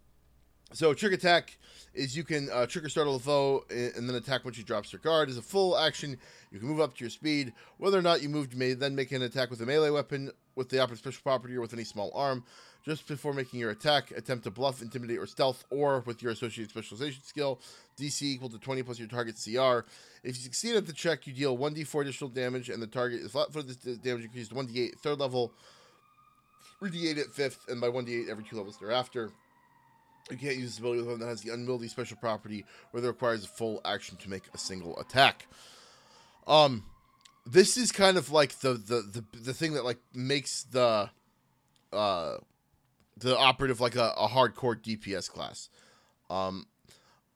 so 0.72 0.94
trick 0.94 1.12
attack 1.12 1.56
is 1.94 2.16
you 2.16 2.22
can 2.22 2.48
uh, 2.50 2.66
trigger 2.66 2.88
startle 2.88 3.14
the 3.14 3.24
foe 3.24 3.64
and 3.70 4.08
then 4.08 4.14
attack 4.14 4.44
when 4.44 4.54
she 4.54 4.62
drops 4.62 4.90
her 4.92 4.98
guard. 4.98 5.28
Is 5.28 5.36
a 5.36 5.42
full 5.42 5.76
action. 5.76 6.16
You 6.52 6.58
can 6.58 6.68
move 6.68 6.80
up 6.80 6.94
to 6.96 7.00
your 7.00 7.10
speed. 7.10 7.52
Whether 7.78 7.98
or 7.98 8.02
not 8.02 8.22
you 8.22 8.28
moved, 8.28 8.52
you 8.52 8.58
may 8.58 8.74
then 8.74 8.94
make 8.94 9.10
an 9.12 9.22
attack 9.22 9.50
with 9.50 9.60
a 9.60 9.66
melee 9.66 9.90
weapon, 9.90 10.30
with 10.54 10.68
the 10.68 10.78
operative 10.78 10.98
special 10.98 11.22
property, 11.22 11.56
or 11.56 11.60
with 11.60 11.72
any 11.72 11.84
small 11.84 12.12
arm. 12.14 12.44
Just 12.84 13.06
before 13.06 13.34
making 13.34 13.60
your 13.60 13.70
attack, 13.70 14.10
attempt 14.12 14.44
to 14.44 14.50
bluff, 14.50 14.80
intimidate, 14.80 15.18
or 15.18 15.26
stealth, 15.26 15.64
or 15.68 16.00
with 16.06 16.22
your 16.22 16.32
associated 16.32 16.70
specialization 16.70 17.22
skill, 17.22 17.60
DC 17.98 18.22
equal 18.22 18.48
to 18.48 18.58
20 18.58 18.82
plus 18.84 18.98
your 18.98 19.08
target 19.08 19.34
CR. 19.34 19.86
If 20.22 20.36
you 20.36 20.42
succeed 20.42 20.76
at 20.76 20.86
the 20.86 20.92
check, 20.94 21.26
you 21.26 21.34
deal 21.34 21.58
1d4 21.58 22.02
additional 22.02 22.30
damage, 22.30 22.70
and 22.70 22.82
the 22.82 22.86
target 22.86 23.20
is 23.20 23.32
flat 23.32 23.52
footed. 23.52 23.76
This 23.82 23.98
damage 23.98 24.24
increases 24.24 24.48
to 24.48 24.54
1d8 24.54 24.98
third 24.98 25.18
level, 25.18 25.52
3d8 26.80 27.18
at 27.18 27.26
fifth, 27.26 27.68
and 27.68 27.80
by 27.80 27.88
1d8 27.88 28.30
every 28.30 28.44
two 28.44 28.56
levels 28.56 28.78
thereafter. 28.78 29.30
You 30.30 30.36
can't 30.36 30.56
use 30.56 30.70
this 30.70 30.78
ability 30.78 31.00
with 31.00 31.10
one 31.10 31.20
that 31.20 31.26
has 31.26 31.42
the 31.42 31.52
unwieldy 31.52 31.88
special 31.88 32.16
property, 32.16 32.64
or 32.92 33.00
that 33.00 33.06
requires 33.06 33.44
a 33.44 33.48
full 33.48 33.80
action 33.84 34.16
to 34.18 34.30
make 34.30 34.44
a 34.54 34.58
single 34.58 34.98
attack. 34.98 35.46
Um, 36.46 36.84
this 37.46 37.76
is 37.76 37.92
kind 37.92 38.16
of 38.16 38.30
like 38.30 38.58
the 38.60 38.74
the 38.74 39.24
the, 39.32 39.38
the 39.38 39.54
thing 39.54 39.74
that 39.74 39.84
like 39.84 39.98
makes 40.14 40.64
the 40.64 41.10
uh 41.92 42.36
the 43.16 43.36
operative 43.36 43.80
like 43.80 43.96
a, 43.96 44.14
a 44.16 44.28
hardcore 44.28 44.76
DPS 44.80 45.30
class. 45.30 45.68
Um, 46.30 46.66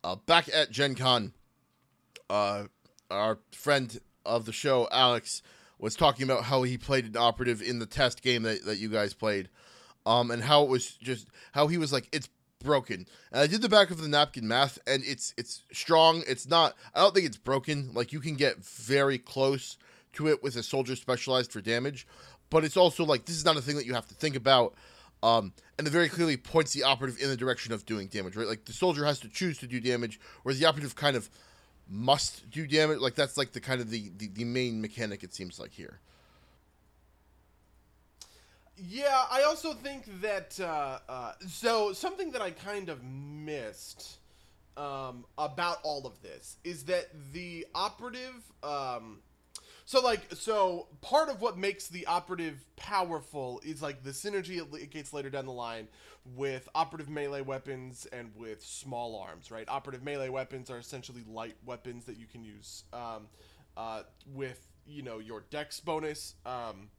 uh, 0.03 0.17
back 0.17 0.49
at 0.53 0.71
Gen 0.71 0.95
Con, 0.95 1.33
uh, 2.31 2.65
our 3.11 3.39
friend 3.53 3.99
of 4.25 4.47
the 4.47 4.53
show, 4.53 4.89
Alex, 4.91 5.43
was 5.79 5.95
talking 5.95 6.25
about 6.25 6.45
how 6.45 6.63
he 6.63 6.79
played 6.79 7.05
an 7.05 7.17
operative 7.17 7.61
in 7.61 7.79
the 7.79 7.87
test 7.87 8.23
game 8.23 8.43
that, 8.45 8.65
that 8.65 8.79
you 8.79 8.89
guys 8.89 9.15
played. 9.15 9.49
Um, 10.07 10.31
and 10.31 10.43
how 10.43 10.63
it 10.63 10.69
was 10.69 10.91
just 10.93 11.29
how 11.53 11.67
he 11.67 11.79
was 11.79 11.93
like, 11.93 12.09
it's 12.13 12.29
broken. 12.65 13.07
And 13.31 13.41
I 13.41 13.47
did 13.47 13.63
the 13.63 13.69
back 13.69 13.93
of 13.93 14.01
the 14.01 14.09
napkin 14.09 14.49
math, 14.49 14.79
and 14.87 15.05
it's 15.05 15.33
it's 15.37 15.63
strong. 15.73 16.25
It's 16.27 16.49
not. 16.49 16.75
I 16.95 17.01
don't 17.01 17.15
think 17.15 17.27
it's 17.27 17.37
broken. 17.37 17.91
Like 17.95 18.13
you 18.13 18.19
can 18.19 18.35
get 18.35 18.65
very 18.65 19.19
close 19.19 19.77
to 20.15 20.29
it 20.29 20.43
with 20.43 20.57
a 20.57 20.63
soldier 20.63 20.97
specialized 20.97 21.53
for 21.53 21.61
damage, 21.61 22.07
but 22.51 22.65
it's 22.65 22.77
also 22.77 23.05
like 23.05 23.27
this 23.27 23.37
is 23.37 23.45
not 23.45 23.57
a 23.57 23.63
thing 23.63 23.77
that 23.77 23.87
you 23.87 23.95
have 23.95 24.09
to 24.09 24.15
think 24.15 24.35
about. 24.35 24.75
Um, 25.23 25.53
and 25.79 25.87
it 25.87 25.91
very 25.91 26.09
clearly 26.09 26.37
points 26.37 26.73
the 26.73 26.83
operative 26.83 27.19
in 27.21 27.29
the 27.29 27.37
direction 27.37 27.73
of 27.73 27.87
doing 27.87 28.09
damage, 28.09 28.37
right? 28.37 28.47
Like 28.47 28.67
the 28.67 28.73
soldier 28.73 29.05
has 29.07 29.21
to 29.21 29.29
choose 29.29 29.59
to 29.59 29.67
do 29.67 29.81
damage, 29.81 30.21
whereas 30.43 30.59
the 30.59 30.67
operative 30.67 30.97
kind 30.97 31.17
of 31.17 31.31
must 31.89 32.51
do 32.51 32.67
damage. 32.67 32.99
Like 32.99 33.15
that's 33.15 33.37
like 33.37 33.53
the 33.53 33.61
kind 33.61 33.81
of 33.81 33.91
the, 33.91 34.11
the, 34.19 34.29
the 34.29 34.45
main 34.45 34.81
mechanic 34.81 35.23
it 35.23 35.35
seems 35.35 35.59
like 35.59 35.73
here. 35.73 36.01
Yeah, 38.77 39.25
I 39.31 39.43
also 39.43 39.73
think 39.73 40.05
that 40.21 40.59
uh, 40.61 40.99
uh, 41.09 41.33
so 41.49 41.93
something 41.93 42.33
that 42.33 42.43
I 42.43 42.51
kind 42.51 42.89
of 42.89 43.05
missed 43.05 44.19
um, 44.77 45.25
about 45.39 45.79
all 45.85 46.07
of 46.07 46.21
this 46.23 46.57
is 46.65 46.85
that 46.85 47.09
the 47.33 47.67
operative. 47.75 48.35
Um, 48.63 49.21
So 49.87 50.01
like 50.03 50.23
so 50.35 50.89
part 51.03 51.29
of 51.31 51.43
what 51.43 51.59
makes 51.59 51.89
the 51.89 52.07
operative 52.07 52.65
powerful 52.77 53.61
is 53.65 53.83
like 53.83 54.03
the 54.05 54.13
synergy 54.13 54.59
it, 54.61 54.91
gets 54.91 55.13
later 55.13 55.31
down 55.31 55.47
the 55.47 55.53
line 55.53 55.89
with 56.37 56.69
operative 56.75 57.09
melee 57.11 57.43
weapons 57.43 58.07
and 58.13 58.31
with 58.37 58.63
small 58.65 59.17
arms, 59.21 59.51
right? 59.51 59.69
Operative 59.69 60.05
melee 60.05 60.31
weapons 60.31 60.71
are 60.71 60.79
essentially 60.79 61.25
light 61.29 61.57
weapons 61.67 62.05
that 62.07 62.17
you 62.19 62.27
can 62.27 62.45
use 62.45 62.85
um, 62.93 63.29
uh, 63.77 64.03
with 64.35 64.61
you 64.87 65.03
know 65.03 65.19
your 65.21 65.45
dex 65.51 65.81
bonus. 65.81 66.35
Um, 66.47 66.91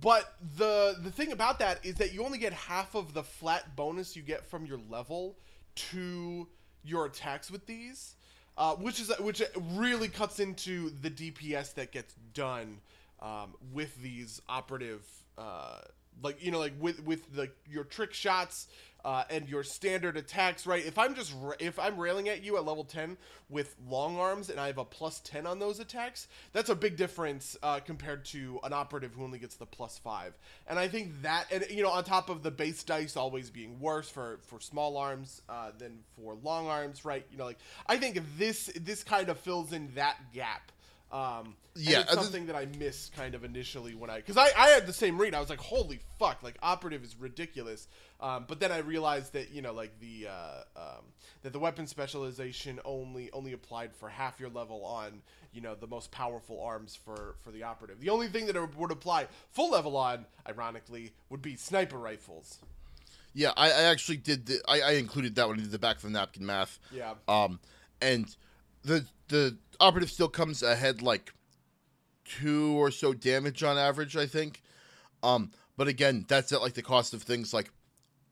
but 0.00 0.34
the 0.56 0.96
the 1.02 1.10
thing 1.10 1.32
about 1.32 1.58
that 1.60 1.84
is 1.84 1.94
that 1.96 2.12
you 2.12 2.24
only 2.24 2.38
get 2.38 2.52
half 2.52 2.94
of 2.94 3.14
the 3.14 3.22
flat 3.22 3.76
bonus 3.76 4.16
you 4.16 4.22
get 4.22 4.46
from 4.46 4.66
your 4.66 4.78
level 4.90 5.36
to 5.74 6.48
your 6.84 7.06
attacks 7.06 7.50
with 7.50 7.66
these, 7.66 8.14
uh, 8.56 8.74
which 8.74 9.00
is 9.00 9.12
which 9.20 9.42
really 9.72 10.08
cuts 10.08 10.40
into 10.40 10.90
the 11.02 11.10
DPS 11.10 11.74
that 11.74 11.92
gets 11.92 12.14
done 12.34 12.80
um, 13.20 13.54
with 13.72 14.00
these 14.02 14.40
operative, 14.48 15.04
uh, 15.38 15.80
like 16.22 16.42
you 16.44 16.50
know, 16.50 16.58
like 16.58 16.74
with 16.78 17.04
with 17.04 17.34
the 17.34 17.50
your 17.68 17.84
trick 17.84 18.12
shots 18.12 18.68
uh, 19.06 19.22
and 19.30 19.48
your 19.48 19.62
standard 19.62 20.16
attacks, 20.16 20.66
right? 20.66 20.84
If 20.84 20.98
I'm 20.98 21.14
just 21.14 21.32
if 21.60 21.78
I'm 21.78 21.96
railing 21.96 22.28
at 22.28 22.42
you 22.42 22.56
at 22.56 22.66
level 22.66 22.82
ten 22.82 23.16
with 23.48 23.76
long 23.88 24.18
arms 24.18 24.50
and 24.50 24.58
I 24.58 24.66
have 24.66 24.78
a 24.78 24.84
plus 24.84 25.20
ten 25.20 25.46
on 25.46 25.60
those 25.60 25.78
attacks, 25.78 26.26
that's 26.52 26.70
a 26.70 26.74
big 26.74 26.96
difference 26.96 27.56
uh, 27.62 27.78
compared 27.78 28.24
to 28.26 28.58
an 28.64 28.72
operative 28.72 29.14
who 29.14 29.22
only 29.22 29.38
gets 29.38 29.54
the 29.54 29.64
plus 29.64 29.96
five. 29.96 30.36
And 30.66 30.76
I 30.76 30.88
think 30.88 31.22
that, 31.22 31.46
and 31.52 31.64
you 31.70 31.84
know, 31.84 31.90
on 31.90 32.02
top 32.02 32.28
of 32.28 32.42
the 32.42 32.50
base 32.50 32.82
dice 32.82 33.16
always 33.16 33.48
being 33.48 33.78
worse 33.78 34.10
for 34.10 34.40
for 34.42 34.58
small 34.60 34.96
arms 34.96 35.40
uh, 35.48 35.70
than 35.78 36.00
for 36.16 36.34
long 36.42 36.66
arms, 36.66 37.04
right? 37.04 37.24
You 37.30 37.38
know, 37.38 37.44
like 37.44 37.58
I 37.86 37.98
think 37.98 38.20
this 38.36 38.72
this 38.80 39.04
kind 39.04 39.28
of 39.28 39.38
fills 39.38 39.72
in 39.72 39.92
that 39.94 40.16
gap. 40.34 40.72
Um, 41.12 41.54
Yeah, 41.76 42.00
it's 42.00 42.10
I 42.10 42.14
think- 42.14 42.22
something 42.24 42.46
that 42.46 42.56
I 42.56 42.66
missed 42.78 43.14
kind 43.14 43.34
of 43.34 43.44
initially 43.44 43.94
when 43.94 44.10
I 44.10 44.16
because 44.16 44.36
I, 44.36 44.50
I 44.56 44.68
had 44.68 44.86
the 44.86 44.92
same 44.92 45.18
read. 45.18 45.34
I 45.34 45.40
was 45.40 45.48
like, 45.50 45.60
holy 45.60 46.00
fuck, 46.18 46.42
like 46.42 46.56
operative 46.62 47.04
is 47.04 47.14
ridiculous. 47.18 47.86
Um, 48.20 48.46
but 48.48 48.58
then 48.60 48.72
I 48.72 48.78
realized 48.78 49.32
that 49.34 49.50
you 49.52 49.62
know 49.62 49.72
like 49.72 49.98
the 50.00 50.26
uh, 50.28 50.62
um, 50.76 51.04
that 51.42 51.52
the 51.52 51.58
weapon 51.60 51.86
specialization 51.86 52.80
only 52.84 53.30
only 53.32 53.52
applied 53.52 53.94
for 53.94 54.08
half 54.08 54.40
your 54.40 54.48
level 54.48 54.84
on 54.84 55.22
you 55.52 55.60
know 55.60 55.74
the 55.74 55.86
most 55.86 56.10
powerful 56.10 56.60
arms 56.62 56.96
for 56.96 57.36
for 57.44 57.50
the 57.52 57.62
operative. 57.62 58.00
The 58.00 58.10
only 58.10 58.26
thing 58.28 58.46
that 58.46 58.56
it 58.56 58.76
would 58.76 58.90
apply 58.90 59.28
full 59.52 59.70
level 59.70 59.96
on, 59.96 60.26
ironically, 60.48 61.12
would 61.30 61.42
be 61.42 61.56
sniper 61.56 61.98
rifles. 61.98 62.58
Yeah, 63.32 63.52
I, 63.56 63.66
I 63.70 63.82
actually 63.82 64.16
did. 64.16 64.46
The, 64.46 64.60
I, 64.66 64.80
I 64.80 64.90
included 64.92 65.34
that 65.36 65.46
one 65.46 65.58
into 65.58 65.68
the 65.70 65.78
back 65.78 65.96
of 65.96 66.02
the 66.02 66.10
napkin 66.10 66.46
math. 66.46 66.78
Yeah. 66.90 67.14
Um, 67.28 67.60
and 68.00 68.34
the 68.82 69.04
the 69.28 69.56
operative 69.80 70.10
still 70.10 70.28
comes 70.28 70.62
ahead 70.62 71.02
like 71.02 71.32
two 72.24 72.72
or 72.80 72.90
so 72.90 73.12
damage 73.12 73.62
on 73.62 73.78
average, 73.78 74.16
I 74.16 74.26
think. 74.26 74.62
Um, 75.22 75.50
but 75.76 75.88
again, 75.88 76.24
that's 76.28 76.52
at 76.52 76.60
like 76.62 76.74
the 76.74 76.82
cost 76.82 77.14
of 77.14 77.22
things 77.22 77.52
like 77.52 77.70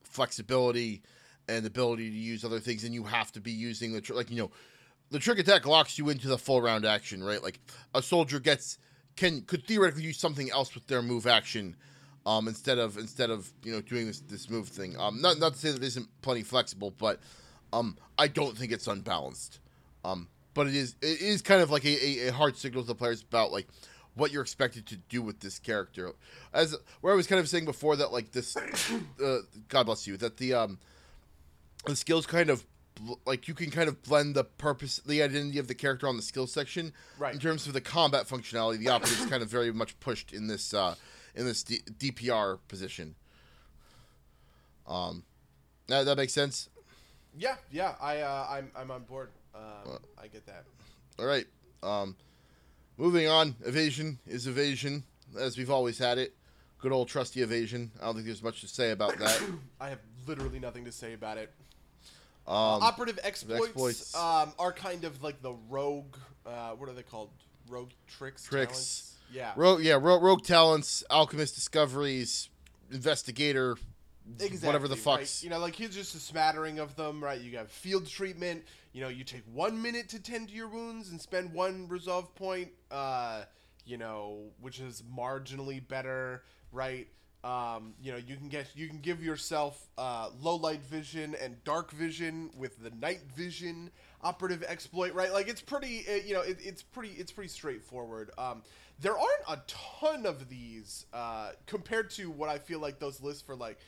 flexibility 0.02 1.02
and 1.48 1.66
ability 1.66 2.10
to 2.10 2.16
use 2.16 2.44
other 2.44 2.60
things, 2.60 2.84
and 2.84 2.94
you 2.94 3.04
have 3.04 3.32
to 3.32 3.40
be 3.40 3.52
using 3.52 3.92
the 3.92 4.00
tr- 4.00 4.14
like 4.14 4.30
you 4.30 4.36
know, 4.36 4.50
the 5.10 5.18
trick 5.18 5.38
attack 5.38 5.66
locks 5.66 5.98
you 5.98 6.08
into 6.08 6.28
the 6.28 6.38
full 6.38 6.62
round 6.62 6.84
action, 6.84 7.22
right? 7.22 7.42
Like 7.42 7.60
a 7.94 8.02
soldier 8.02 8.40
gets 8.40 8.78
can 9.16 9.42
could 9.42 9.66
theoretically 9.66 10.04
use 10.04 10.18
something 10.18 10.50
else 10.50 10.74
with 10.74 10.86
their 10.86 11.02
move 11.02 11.26
action. 11.26 11.76
Um, 12.26 12.48
instead 12.48 12.78
of 12.78 12.96
instead 12.96 13.28
of 13.28 13.52
you 13.62 13.72
know 13.72 13.82
doing 13.82 14.06
this 14.06 14.20
this 14.20 14.48
move 14.48 14.68
thing, 14.68 14.98
um, 14.98 15.20
not 15.20 15.38
not 15.38 15.52
to 15.52 15.58
say 15.58 15.70
that 15.70 15.82
it 15.82 15.86
isn't 15.86 16.08
plenty 16.22 16.42
flexible, 16.42 16.90
but 16.90 17.20
um, 17.72 17.98
I 18.18 18.28
don't 18.28 18.56
think 18.56 18.72
it's 18.72 18.86
unbalanced. 18.86 19.60
Um, 20.04 20.28
but 20.54 20.66
it 20.66 20.74
is 20.74 20.96
it 21.02 21.20
is 21.20 21.42
kind 21.42 21.60
of 21.60 21.70
like 21.70 21.84
a, 21.84 22.06
a, 22.06 22.28
a 22.28 22.32
hard 22.32 22.56
signal 22.56 22.82
to 22.82 22.88
the 22.88 22.94
players 22.94 23.22
about 23.22 23.52
like 23.52 23.66
what 24.14 24.30
you're 24.30 24.42
expected 24.42 24.86
to 24.86 24.96
do 24.96 25.20
with 25.22 25.40
this 25.40 25.58
character. 25.58 26.12
As 26.52 26.76
where 27.00 27.12
I 27.12 27.16
was 27.16 27.26
kind 27.26 27.40
of 27.40 27.48
saying 27.48 27.64
before 27.64 27.96
that 27.96 28.12
like 28.12 28.32
this, 28.32 28.56
uh, 29.24 29.38
God 29.68 29.86
bless 29.86 30.06
you, 30.06 30.16
that 30.18 30.36
the 30.38 30.54
um 30.54 30.78
the 31.84 31.96
skills 31.96 32.26
kind 32.26 32.48
of 32.48 32.64
bl- 32.94 33.14
like 33.26 33.48
you 33.48 33.54
can 33.54 33.70
kind 33.70 33.88
of 33.88 34.02
blend 34.02 34.34
the 34.34 34.44
purpose, 34.44 35.00
the 35.04 35.22
identity 35.22 35.58
of 35.58 35.68
the 35.68 35.74
character 35.74 36.08
on 36.08 36.16
the 36.16 36.22
skill 36.22 36.46
section. 36.46 36.92
Right. 37.18 37.34
In 37.34 37.40
terms 37.40 37.66
of 37.66 37.72
the 37.72 37.80
combat 37.80 38.26
functionality, 38.26 38.78
the 38.78 38.88
opposite 38.88 39.20
is 39.20 39.26
kind 39.30 39.42
of 39.42 39.50
very 39.50 39.72
much 39.72 39.98
pushed 40.00 40.32
in 40.32 40.46
this 40.46 40.72
uh 40.72 40.94
in 41.34 41.44
this 41.44 41.62
D- 41.62 41.82
DPR 41.98 42.58
position. 42.68 43.16
Um, 44.86 45.24
that 45.88 46.04
that 46.04 46.16
makes 46.16 46.32
sense. 46.32 46.68
Yeah, 47.36 47.56
yeah, 47.70 47.94
I 48.00 48.20
uh, 48.20 48.46
I'm 48.48 48.70
I'm 48.76 48.90
on 48.90 49.02
board. 49.02 49.30
Um, 49.54 49.98
I 50.18 50.26
get 50.26 50.46
that. 50.46 50.64
All 51.18 51.26
right. 51.26 51.46
Um, 51.82 52.16
moving 52.96 53.28
on. 53.28 53.54
Evasion 53.64 54.18
is 54.26 54.46
evasion, 54.46 55.04
as 55.38 55.56
we've 55.56 55.70
always 55.70 55.98
had 55.98 56.18
it. 56.18 56.34
Good 56.80 56.92
old 56.92 57.08
trusty 57.08 57.40
evasion. 57.42 57.90
I 58.00 58.06
don't 58.06 58.14
think 58.14 58.26
there's 58.26 58.42
much 58.42 58.60
to 58.60 58.68
say 58.68 58.90
about 58.90 59.18
that. 59.18 59.42
I 59.80 59.90
have 59.90 60.00
literally 60.26 60.58
nothing 60.58 60.84
to 60.84 60.92
say 60.92 61.12
about 61.14 61.38
it. 61.38 61.52
Um, 62.46 62.82
Operative 62.82 63.18
exploits, 63.22 63.66
exploits. 63.66 64.14
Um, 64.14 64.52
are 64.58 64.72
kind 64.72 65.04
of 65.04 65.22
like 65.22 65.40
the 65.40 65.54
rogue. 65.70 66.16
Uh, 66.44 66.72
what 66.72 66.88
are 66.88 66.92
they 66.92 67.02
called? 67.02 67.30
Rogue 67.68 67.90
tricks. 68.06 68.44
Tricks. 68.44 68.72
talents? 68.72 69.10
Yeah. 69.32 69.52
rogue, 69.56 69.80
yeah, 69.82 69.94
rogue, 69.94 70.22
rogue 70.22 70.44
talents, 70.44 71.02
alchemist 71.08 71.54
discoveries, 71.54 72.50
investigator, 72.92 73.76
exactly, 74.38 74.66
whatever 74.66 74.86
the 74.86 74.94
right? 74.96 75.20
fucks. 75.20 75.42
You 75.42 75.50
know, 75.50 75.58
like 75.58 75.74
here's 75.74 75.94
just 75.94 76.14
a 76.14 76.18
smattering 76.18 76.78
of 76.78 76.94
them, 76.96 77.24
right? 77.24 77.40
You 77.40 77.50
got 77.50 77.70
field 77.70 78.06
treatment. 78.06 78.64
You 78.94 79.00
know, 79.00 79.08
you 79.08 79.24
take 79.24 79.42
one 79.52 79.82
minute 79.82 80.08
to 80.10 80.20
tend 80.20 80.48
to 80.48 80.54
your 80.54 80.68
wounds 80.68 81.10
and 81.10 81.20
spend 81.20 81.52
one 81.52 81.88
resolve 81.88 82.32
point. 82.36 82.68
Uh, 82.92 83.42
you 83.84 83.98
know, 83.98 84.52
which 84.60 84.78
is 84.80 85.02
marginally 85.02 85.86
better, 85.86 86.44
right? 86.72 87.08
Um, 87.42 87.94
you 88.00 88.12
know, 88.12 88.18
you 88.18 88.36
can 88.36 88.48
get 88.48 88.68
you 88.74 88.88
can 88.88 89.00
give 89.00 89.22
yourself 89.22 89.88
uh, 89.98 90.30
low 90.40 90.54
light 90.54 90.82
vision 90.84 91.34
and 91.42 91.62
dark 91.64 91.90
vision 91.90 92.50
with 92.56 92.82
the 92.82 92.90
night 92.90 93.20
vision 93.36 93.90
operative 94.22 94.62
exploit, 94.62 95.12
right? 95.12 95.32
Like 95.32 95.48
it's 95.48 95.60
pretty, 95.60 96.04
uh, 96.08 96.14
you 96.24 96.32
know, 96.32 96.40
it, 96.40 96.58
it's 96.62 96.82
pretty 96.82 97.10
it's 97.18 97.32
pretty 97.32 97.50
straightforward. 97.50 98.30
Um, 98.38 98.62
there 99.00 99.18
aren't 99.18 99.42
a 99.48 99.60
ton 99.66 100.24
of 100.24 100.48
these 100.48 101.04
uh, 101.12 101.50
compared 101.66 102.10
to 102.10 102.30
what 102.30 102.48
I 102.48 102.58
feel 102.58 102.78
like 102.78 103.00
those 103.00 103.20
lists 103.20 103.42
for 103.42 103.56
like 103.56 103.78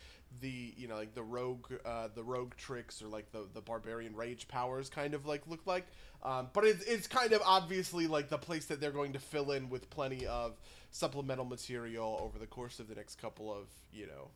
the 0.41 0.75
you 0.77 0.89
know 0.89 0.97
like 0.97 1.15
the 1.15 1.23
rogue 1.23 1.67
uh, 1.85 2.09
the 2.15 2.23
rogue 2.23 2.55
tricks 2.57 3.03
or 3.03 3.09
like 3.09 3.31
the 3.33 3.47
the 3.55 3.61
barbarian 3.61 4.15
rage 4.15 4.49
powers 4.49 4.89
kind 4.89 5.15
of 5.15 5.27
like 5.27 5.43
look 5.47 5.67
like. 5.67 5.87
Um, 6.23 6.49
but 6.53 6.65
it's, 6.65 6.83
it's 6.85 7.07
kind 7.07 7.33
of 7.33 7.43
obviously 7.45 8.07
like 8.07 8.29
the 8.29 8.39
place 8.39 8.67
that 8.67 8.81
they're 8.81 8.91
going 8.91 9.13
to 9.13 9.19
fill 9.19 9.53
in 9.53 9.69
with 9.69 9.89
plenty 9.91 10.27
of 10.27 10.59
supplemental 10.91 11.45
material 11.45 12.19
over 12.23 12.39
the 12.39 12.47
course 12.47 12.81
of 12.81 12.89
the 12.89 12.95
next 12.95 13.21
couple 13.21 13.53
of 13.53 13.67
you 13.93 14.07
know. 14.07 14.31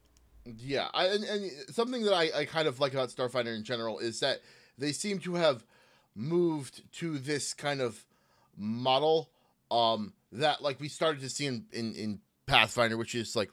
Yeah, 0.45 0.89
I, 0.95 1.07
and, 1.07 1.25
and 1.25 1.51
something 1.71 2.03
that 2.05 2.15
I, 2.15 2.31
I 2.41 2.45
kind 2.47 2.67
of 2.67 2.81
like 2.81 2.93
about 2.95 3.11
Starfinder 3.11 3.55
in 3.55 3.65
general 3.65 3.99
is 3.99 4.21
that 4.21 4.41
they 4.79 4.93
seem 4.93 5.19
to 5.21 5.35
have 5.35 5.65
moved 6.15 6.83
to 6.93 7.19
this 7.19 7.53
kind 7.53 7.81
of 7.81 8.05
model 8.57 9.31
um, 9.71 10.13
that 10.33 10.63
like 10.63 10.81
we 10.81 10.89
started 10.89 11.21
to 11.23 11.29
see 11.29 11.47
in, 11.47 11.67
in, 11.73 11.95
in 11.95 12.21
Pathfinder, 12.47 12.97
which 12.97 13.15
is 13.15 13.37
like 13.37 13.51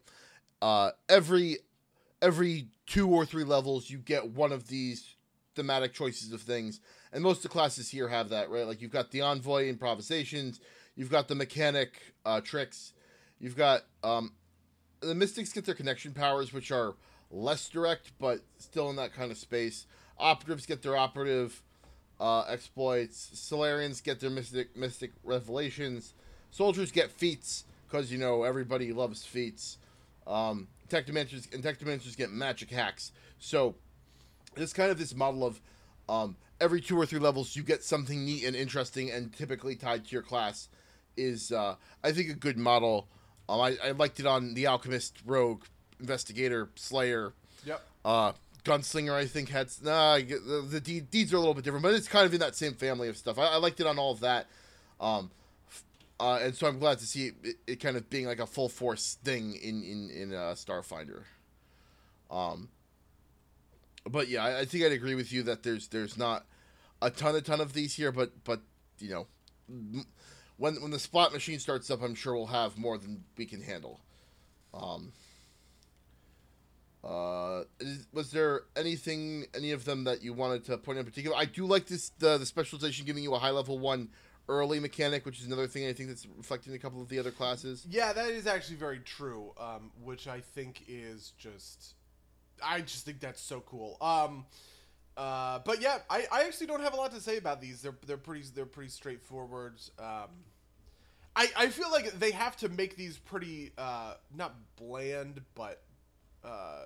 uh, 0.62 0.92
every 1.10 1.58
every 2.22 2.68
two 2.86 3.10
or 3.10 3.26
three 3.26 3.44
levels 3.44 3.90
you 3.90 3.98
get 3.98 4.32
one 4.32 4.52
of 4.52 4.68
these 4.68 5.16
thematic 5.56 5.94
choices 5.94 6.32
of 6.32 6.42
things, 6.42 6.80
and 7.12 7.24
most 7.24 7.38
of 7.38 7.44
the 7.44 7.50
classes 7.50 7.90
here 7.90 8.08
have 8.08 8.30
that, 8.30 8.50
right? 8.50 8.68
Like 8.68 8.82
you've 8.82 8.92
got 8.92 9.12
the 9.12 9.22
envoy 9.22 9.68
improvisations, 9.68 10.60
you've 10.96 11.12
got 11.12 11.28
the 11.28 11.36
mechanic 11.36 12.14
uh, 12.26 12.42
tricks, 12.42 12.94
you've 13.40 13.56
got 13.56 13.84
um, 14.04 14.34
the 15.00 15.16
mystics 15.16 15.52
get 15.54 15.66
their 15.66 15.76
connection 15.76 16.14
powers, 16.14 16.54
which 16.54 16.72
are 16.72 16.96
less 17.32 17.70
direct, 17.70 18.12
but 18.20 18.40
still 18.58 18.90
in 18.90 18.96
that 18.98 19.14
kind 19.14 19.32
of 19.32 19.38
space. 19.38 19.86
Operatives 20.18 20.66
get 20.66 20.82
their 20.82 20.98
operative 20.98 21.62
uh, 22.20 22.42
exploits. 22.48 23.30
Solarians 23.34 24.02
get 24.02 24.20
their 24.20 24.30
mystic 24.30 24.76
mystic 24.76 25.12
revelations. 25.24 26.14
Soldiers 26.50 26.92
get 26.92 27.12
feats 27.12 27.66
because 27.88 28.12
you 28.12 28.18
know 28.18 28.44
everybody 28.44 28.92
loves 28.92 29.24
feats. 29.24 29.78
Um, 30.26 30.68
Technomancers 30.90 31.54
and 31.54 31.64
Technomancers 31.64 32.18
get 32.18 32.32
magic 32.32 32.70
hacks. 32.72 33.12
So 33.40 33.76
it's 34.56 34.74
kind 34.74 34.92
of 34.92 34.98
this 34.98 35.16
model 35.16 35.46
of 35.46 35.62
um, 36.10 36.36
every 36.60 36.82
two 36.82 36.98
or 36.98 37.06
three 37.06 37.20
levels 37.20 37.56
you 37.56 37.64
get 37.64 37.84
something 37.84 38.26
neat 38.26 38.44
and 38.44 38.56
interesting 38.56 39.12
and 39.12 39.34
typically 39.34 39.76
tied 39.76 40.06
to 40.06 40.12
your 40.12 40.22
class 40.22 40.70
is 41.16 41.52
uh, 41.52 41.76
I 42.04 42.12
think 42.12 42.30
a 42.30 42.36
good 42.36 42.58
model. 42.58 43.08
Um, 43.50 43.62
I, 43.62 43.78
I 43.84 43.92
liked 43.92 44.20
it 44.20 44.26
on 44.26 44.54
the 44.54 44.68
Alchemist, 44.68 45.20
Rogue, 45.26 45.64
Investigator, 46.00 46.70
Slayer, 46.76 47.34
yep 47.66 47.82
uh, 48.08 48.32
Gunslinger. 48.64 49.14
I 49.14 49.26
think 49.26 49.50
had 49.50 49.70
nah, 49.84 50.18
the, 50.18 50.66
the 50.70 51.02
deeds 51.02 51.34
are 51.34 51.36
a 51.36 51.40
little 51.40 51.54
bit 51.54 51.64
different, 51.64 51.84
but 51.84 51.94
it's 51.94 52.08
kind 52.08 52.26
of 52.26 52.34
in 52.34 52.40
that 52.40 52.56
same 52.56 52.74
family 52.74 53.10
of 53.10 53.18
stuff. 53.18 53.38
I, 53.38 53.48
I 53.48 53.56
liked 53.58 53.80
it 53.80 53.86
on 53.86 54.00
all 54.00 54.12
of 54.12 54.22
that, 54.22 54.48
um, 55.00 55.30
uh, 56.20 56.40
and 56.42 56.56
so 56.56 56.68
I'm 56.68 56.80
glad 56.80 57.00
to 57.00 57.06
see 57.06 57.28
it, 57.28 57.36
it, 57.44 57.56
it 57.68 57.76
kind 57.80 57.98
of 57.98 58.10
being 58.10 58.26
like 58.26 58.40
a 58.40 58.48
full 58.48 58.70
force 58.70 59.18
thing 59.24 59.56
in 59.56 59.84
in 59.84 60.10
in 60.10 60.34
uh, 60.34 60.56
Starfinder. 60.56 61.24
Um, 62.32 62.70
but 64.06 64.28
yeah, 64.28 64.44
I, 64.44 64.60
I 64.60 64.66
think 64.66 64.84
I'd 64.84 64.92
agree 64.92 65.16
with 65.16 65.32
you 65.32 65.44
that 65.44 65.64
there's 65.64 65.88
there's 65.90 66.18
not 66.18 66.46
a 67.02 67.10
ton 67.10 67.36
a 67.36 67.42
ton 67.42 67.62
of 67.62 67.74
these 67.74 67.96
here, 67.96 68.12
but 68.12 68.32
but 68.44 68.62
you 69.00 69.10
know, 69.10 69.28
when 70.58 70.76
when 70.82 70.92
the 70.92 71.00
spot 71.00 71.34
machine 71.34 71.60
starts 71.60 71.92
up, 71.92 72.02
I'm 72.02 72.16
sure 72.16 72.36
we'll 72.36 72.48
have 72.48 72.78
more 72.78 72.98
than 72.98 73.24
we 73.38 73.46
can 73.46 73.62
handle. 73.62 74.02
Um, 74.74 75.12
uh, 77.04 77.64
is, 77.80 78.08
was 78.12 78.32
there 78.32 78.64
anything, 78.76 79.46
any 79.56 79.72
of 79.72 79.86
them 79.86 80.04
that 80.04 80.22
you 80.22 80.34
wanted 80.34 80.66
to 80.66 80.78
point 80.78 81.00
in 81.00 81.06
particular? 81.06 81.38
I 81.38 81.46
do 81.46 81.66
like 81.66 81.88
this 81.88 82.10
the 82.20 82.38
the 82.38 82.46
specialization 82.46 83.06
giving 83.06 83.24
you 83.24 83.34
a 83.34 83.40
high 83.40 83.52
level 83.52 83.80
one 83.80 84.10
early 84.50 84.80
mechanic, 84.80 85.26
which 85.26 85.40
is 85.40 85.46
another 85.46 85.68
thing 85.68 85.88
I 85.88 85.94
think 85.94 86.10
that's 86.10 86.26
reflecting 86.38 86.74
a 86.74 86.80
couple 86.80 87.02
of 87.02 87.10
the 87.10 87.20
other 87.20 87.32
classes. 87.32 87.86
Yeah, 87.90 88.14
that 88.14 88.30
is 88.30 88.48
actually 88.48 88.78
very 88.78 89.00
true. 89.00 89.52
Um, 89.60 89.92
which 90.04 90.28
I 90.28 90.40
think 90.40 90.84
is 90.88 91.34
just, 91.38 91.96
I 92.64 92.82
just 92.82 93.06
think 93.06 93.20
that's 93.20 93.42
so 93.42 93.62
cool. 93.62 93.98
Um, 94.02 94.46
uh, 95.18 95.60
but 95.66 95.82
yeah, 95.82 95.98
I, 96.10 96.26
I 96.32 96.44
actually 96.44 96.68
don't 96.68 96.82
have 96.82 96.94
a 96.94 96.98
lot 96.98 97.12
to 97.12 97.20
say 97.20 97.38
about 97.38 97.60
these. 97.60 97.82
They're 97.82 97.98
they're 98.06 98.18
pretty 98.18 98.46
they're 98.54 98.68
pretty 98.68 98.92
straightforward. 98.92 99.74
Um, 99.98 100.30
I 101.36 101.50
I 101.58 101.68
feel 101.68 101.92
like 101.92 102.12
they 102.20 102.32
have 102.32 102.56
to 102.58 102.70
make 102.70 102.96
these 102.96 103.18
pretty 103.18 103.72
uh, 103.78 104.14
not 104.36 104.56
bland, 104.76 105.42
but 105.56 105.82
uh, 106.44 106.84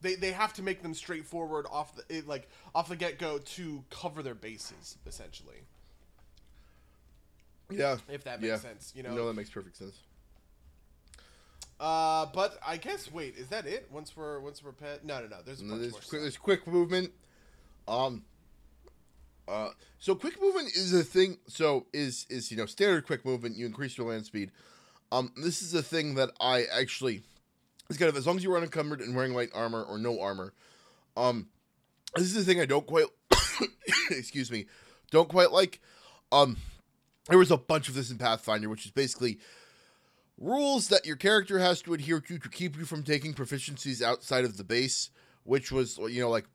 they 0.00 0.14
they 0.14 0.30
have 0.30 0.52
to 0.54 0.62
make 0.62 0.82
them 0.82 0.94
straightforward 0.94 1.66
off 1.70 1.96
the 1.96 2.04
it, 2.08 2.28
like 2.28 2.48
off 2.72 2.88
the 2.88 2.96
get 2.96 3.18
go 3.18 3.38
to 3.38 3.84
cover 3.90 4.22
their 4.22 4.34
bases 4.36 4.96
essentially. 5.06 5.62
Yeah, 7.78 7.96
If 8.08 8.24
that 8.24 8.40
makes 8.40 8.50
yeah. 8.50 8.58
sense, 8.58 8.92
you 8.94 9.02
know. 9.02 9.14
No, 9.14 9.26
that 9.26 9.34
makes 9.34 9.50
perfect 9.50 9.76
sense. 9.76 9.96
Uh, 11.82 12.26
but 12.32 12.58
I 12.64 12.76
guess 12.76 13.10
wait, 13.10 13.36
is 13.36 13.48
that 13.48 13.66
it? 13.66 13.88
Once 13.90 14.16
we're 14.16 14.38
once 14.38 14.62
we're 14.62 14.70
pet? 14.70 15.04
No, 15.04 15.20
no, 15.20 15.26
no. 15.26 15.36
There's 15.44 15.60
a 15.60 15.64
there's 15.64 15.92
quick, 15.92 16.20
there's 16.22 16.36
quick 16.36 16.66
movement. 16.66 17.10
Um. 17.88 18.24
Uh, 19.48 19.70
so 19.98 20.14
quick 20.14 20.40
movement 20.40 20.68
is 20.68 20.94
a 20.94 21.02
thing. 21.02 21.38
So 21.48 21.86
is 21.92 22.24
is 22.30 22.52
you 22.52 22.56
know 22.56 22.66
standard 22.66 23.04
quick 23.04 23.24
movement. 23.24 23.56
You 23.56 23.66
increase 23.66 23.98
your 23.98 24.08
land 24.08 24.24
speed. 24.26 24.52
Um, 25.10 25.32
this 25.36 25.60
is 25.60 25.74
a 25.74 25.82
thing 25.82 26.14
that 26.14 26.30
I 26.40 26.66
actually. 26.72 27.22
It's 27.90 27.98
kind 27.98 28.08
of 28.08 28.16
as 28.16 28.26
long 28.28 28.36
as 28.36 28.44
you 28.44 28.52
are 28.52 28.56
unencumbered 28.56 29.00
and 29.00 29.14
wearing 29.16 29.34
light 29.34 29.50
armor 29.52 29.82
or 29.82 29.98
no 29.98 30.20
armor. 30.20 30.54
Um, 31.16 31.48
this 32.14 32.26
is 32.26 32.34
the 32.34 32.44
thing 32.44 32.60
I 32.60 32.66
don't 32.66 32.86
quite. 32.86 33.06
excuse 34.10 34.52
me, 34.52 34.66
don't 35.10 35.28
quite 35.28 35.50
like. 35.50 35.80
Um, 36.30 36.56
there 37.28 37.38
was 37.38 37.50
a 37.50 37.56
bunch 37.56 37.88
of 37.88 37.94
this 37.94 38.10
in 38.10 38.18
Pathfinder, 38.18 38.68
which 38.68 38.84
is 38.84 38.90
basically 38.90 39.38
rules 40.38 40.88
that 40.88 41.06
your 41.06 41.16
character 41.16 41.58
has 41.58 41.82
to 41.82 41.94
adhere 41.94 42.20
to 42.20 42.38
to 42.38 42.48
keep 42.48 42.76
you 42.76 42.84
from 42.84 43.02
taking 43.02 43.32
proficiencies 43.34 44.02
outside 44.02 44.44
of 44.44 44.56
the 44.56 44.64
base, 44.64 45.10
which 45.44 45.70
was 45.70 45.98
you 45.98 46.20
know 46.20 46.30
like 46.30 46.46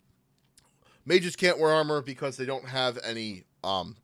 mages 1.06 1.36
can't 1.36 1.60
wear 1.60 1.72
armor 1.72 2.02
because 2.02 2.38
they 2.38 2.46
don't 2.46 2.68
have 2.68 3.00
any 3.04 3.44
um 3.64 3.96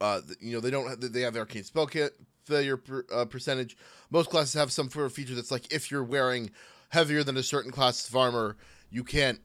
uh 0.00 0.20
you 0.40 0.52
know 0.52 0.60
they 0.60 0.70
don't 0.70 0.88
have 0.88 1.00
they 1.00 1.22
have 1.22 1.36
arcane 1.36 1.64
spell 1.64 1.86
kit 1.86 2.12
failure 2.44 2.76
per, 2.76 3.04
uh, 3.12 3.24
percentage. 3.24 3.76
Most 4.10 4.30
classes 4.30 4.54
have 4.54 4.72
some 4.72 4.90
sort 4.90 5.06
of 5.06 5.12
feature 5.12 5.34
that's 5.34 5.50
like 5.50 5.72
if 5.72 5.90
you're 5.90 6.04
wearing 6.04 6.50
heavier 6.90 7.22
than 7.22 7.36
a 7.36 7.42
certain 7.42 7.70
class 7.70 8.08
of 8.08 8.16
armor, 8.16 8.56
you 8.90 9.04
can't 9.04 9.40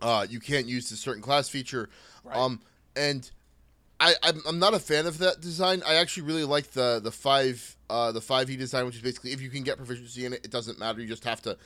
uh 0.00 0.26
you 0.28 0.40
can't 0.40 0.66
use 0.66 0.90
a 0.92 0.96
certain 0.96 1.22
class 1.22 1.48
feature. 1.48 1.90
Right. 2.24 2.36
Um 2.36 2.60
and 2.96 3.30
I, 4.02 4.14
I'm, 4.22 4.42
I'm 4.48 4.58
not 4.58 4.74
a 4.74 4.78
fan 4.78 5.06
of 5.06 5.18
that 5.18 5.40
design. 5.40 5.82
I 5.86 5.94
actually 5.94 6.24
really 6.24 6.44
like 6.44 6.72
the 6.72 7.00
the 7.02 7.12
five 7.12 7.76
uh, 7.88 8.10
the 8.12 8.20
five 8.20 8.50
E 8.50 8.56
design, 8.56 8.84
which 8.86 8.96
is 8.96 9.02
basically 9.02 9.32
if 9.32 9.40
you 9.40 9.48
can 9.50 9.62
get 9.62 9.76
proficiency 9.78 10.26
in 10.26 10.32
it, 10.32 10.44
it 10.44 10.50
doesn't 10.50 10.78
matter. 10.78 11.00
You 11.00 11.06
just 11.08 11.24
have 11.24 11.40
to 11.42 11.56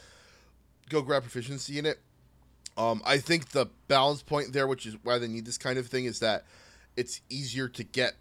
go 0.90 1.02
grab 1.02 1.22
proficiency 1.22 1.78
in 1.78 1.86
it. 1.86 1.98
Um, 2.76 3.00
I 3.06 3.18
think 3.18 3.50
the 3.50 3.66
balance 3.88 4.22
point 4.22 4.52
there, 4.52 4.66
which 4.66 4.84
is 4.86 4.96
why 5.02 5.18
they 5.18 5.28
need 5.28 5.46
this 5.46 5.56
kind 5.58 5.78
of 5.78 5.86
thing, 5.86 6.04
is 6.04 6.18
that 6.20 6.44
it's 6.96 7.22
easier 7.30 7.68
to 7.68 7.82
get 7.84 8.14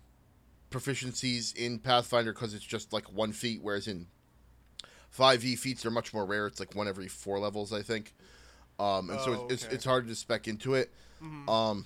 proficiencies 0.71 1.55
in 1.55 1.79
Pathfinder 1.79 2.33
because 2.33 2.53
it's 2.53 2.63
just 2.63 2.93
like 2.93 3.11
one 3.11 3.31
feat, 3.31 3.59
whereas 3.61 3.87
in 3.87 4.07
five 5.09 5.43
E 5.45 5.55
feats 5.55 5.85
are 5.85 5.91
much 5.91 6.13
more 6.13 6.25
rare. 6.25 6.47
It's 6.47 6.59
like 6.59 6.75
one 6.75 6.87
every 6.87 7.07
four 7.07 7.39
levels, 7.39 7.71
I 7.73 7.81
think. 7.81 8.13
Um, 8.79 9.09
and 9.09 9.19
so 9.21 9.31
Oh, 9.31 9.43
it's, 9.45 9.53
it's 9.53 9.65
okay. 9.65 9.75
it's 9.75 9.85
harder 9.85 10.07
to 10.07 10.15
spec 10.15 10.47
into 10.47 10.73
it. 10.75 10.91
Mhm. 11.23 11.49
Um, 11.49 11.85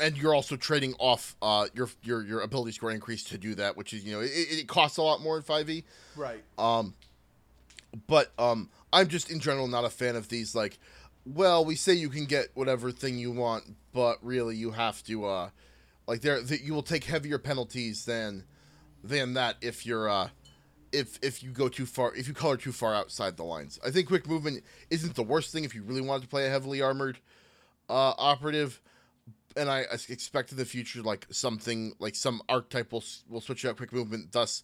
and 0.00 0.16
you're 0.16 0.34
also 0.34 0.56
trading 0.56 0.94
off 0.98 1.36
uh, 1.42 1.66
your 1.74 1.88
your 2.02 2.24
your 2.24 2.40
ability 2.40 2.72
score 2.72 2.90
increase 2.90 3.24
to 3.24 3.38
do 3.38 3.54
that, 3.56 3.76
which 3.76 3.92
is 3.92 4.04
you 4.04 4.12
know 4.12 4.20
it, 4.20 4.30
it 4.34 4.68
costs 4.68 4.98
a 4.98 5.02
lot 5.02 5.20
more 5.20 5.36
in 5.36 5.42
five 5.42 5.68
E. 5.70 5.84
right. 6.16 6.42
Um, 6.58 6.94
but 8.06 8.32
um, 8.38 8.70
I'm 8.92 9.08
just 9.08 9.30
in 9.30 9.40
general 9.40 9.68
not 9.68 9.84
a 9.84 9.90
fan 9.90 10.16
of 10.16 10.28
these. 10.28 10.54
Like, 10.54 10.78
well, 11.24 11.64
we 11.64 11.74
say 11.74 11.92
you 11.92 12.08
can 12.08 12.24
get 12.24 12.48
whatever 12.54 12.90
thing 12.90 13.18
you 13.18 13.30
want, 13.30 13.64
but 13.92 14.18
really 14.22 14.56
you 14.56 14.70
have 14.72 15.02
to 15.04 15.26
uh, 15.26 15.50
like 16.06 16.20
there 16.22 16.40
that 16.40 16.62
you 16.62 16.74
will 16.74 16.82
take 16.82 17.04
heavier 17.04 17.38
penalties 17.38 18.04
than 18.04 18.44
than 19.02 19.34
that 19.34 19.56
if 19.60 19.86
you're 19.86 20.08
uh 20.08 20.28
if 20.92 21.18
if 21.22 21.42
you 21.42 21.50
go 21.50 21.68
too 21.68 21.86
far 21.86 22.14
if 22.14 22.26
you 22.26 22.34
color 22.34 22.56
too 22.56 22.72
far 22.72 22.94
outside 22.94 23.36
the 23.36 23.44
lines. 23.44 23.78
I 23.84 23.90
think 23.90 24.08
quick 24.08 24.28
movement 24.28 24.64
isn't 24.90 25.14
the 25.14 25.22
worst 25.22 25.52
thing 25.52 25.64
if 25.64 25.74
you 25.74 25.82
really 25.82 26.00
wanted 26.00 26.22
to 26.22 26.28
play 26.28 26.46
a 26.46 26.50
heavily 26.50 26.82
armored 26.82 27.18
uh 27.88 28.14
operative. 28.18 28.80
And 29.56 29.68
I 29.68 29.80
expect 30.08 30.52
in 30.52 30.58
the 30.58 30.64
future 30.64 31.02
like 31.02 31.26
something 31.30 31.94
like 31.98 32.14
some 32.14 32.40
archetype 32.48 32.92
will 32.92 33.04
will 33.28 33.40
switch 33.40 33.64
out 33.64 33.76
quick 33.76 33.92
movement. 33.92 34.32
Thus, 34.32 34.62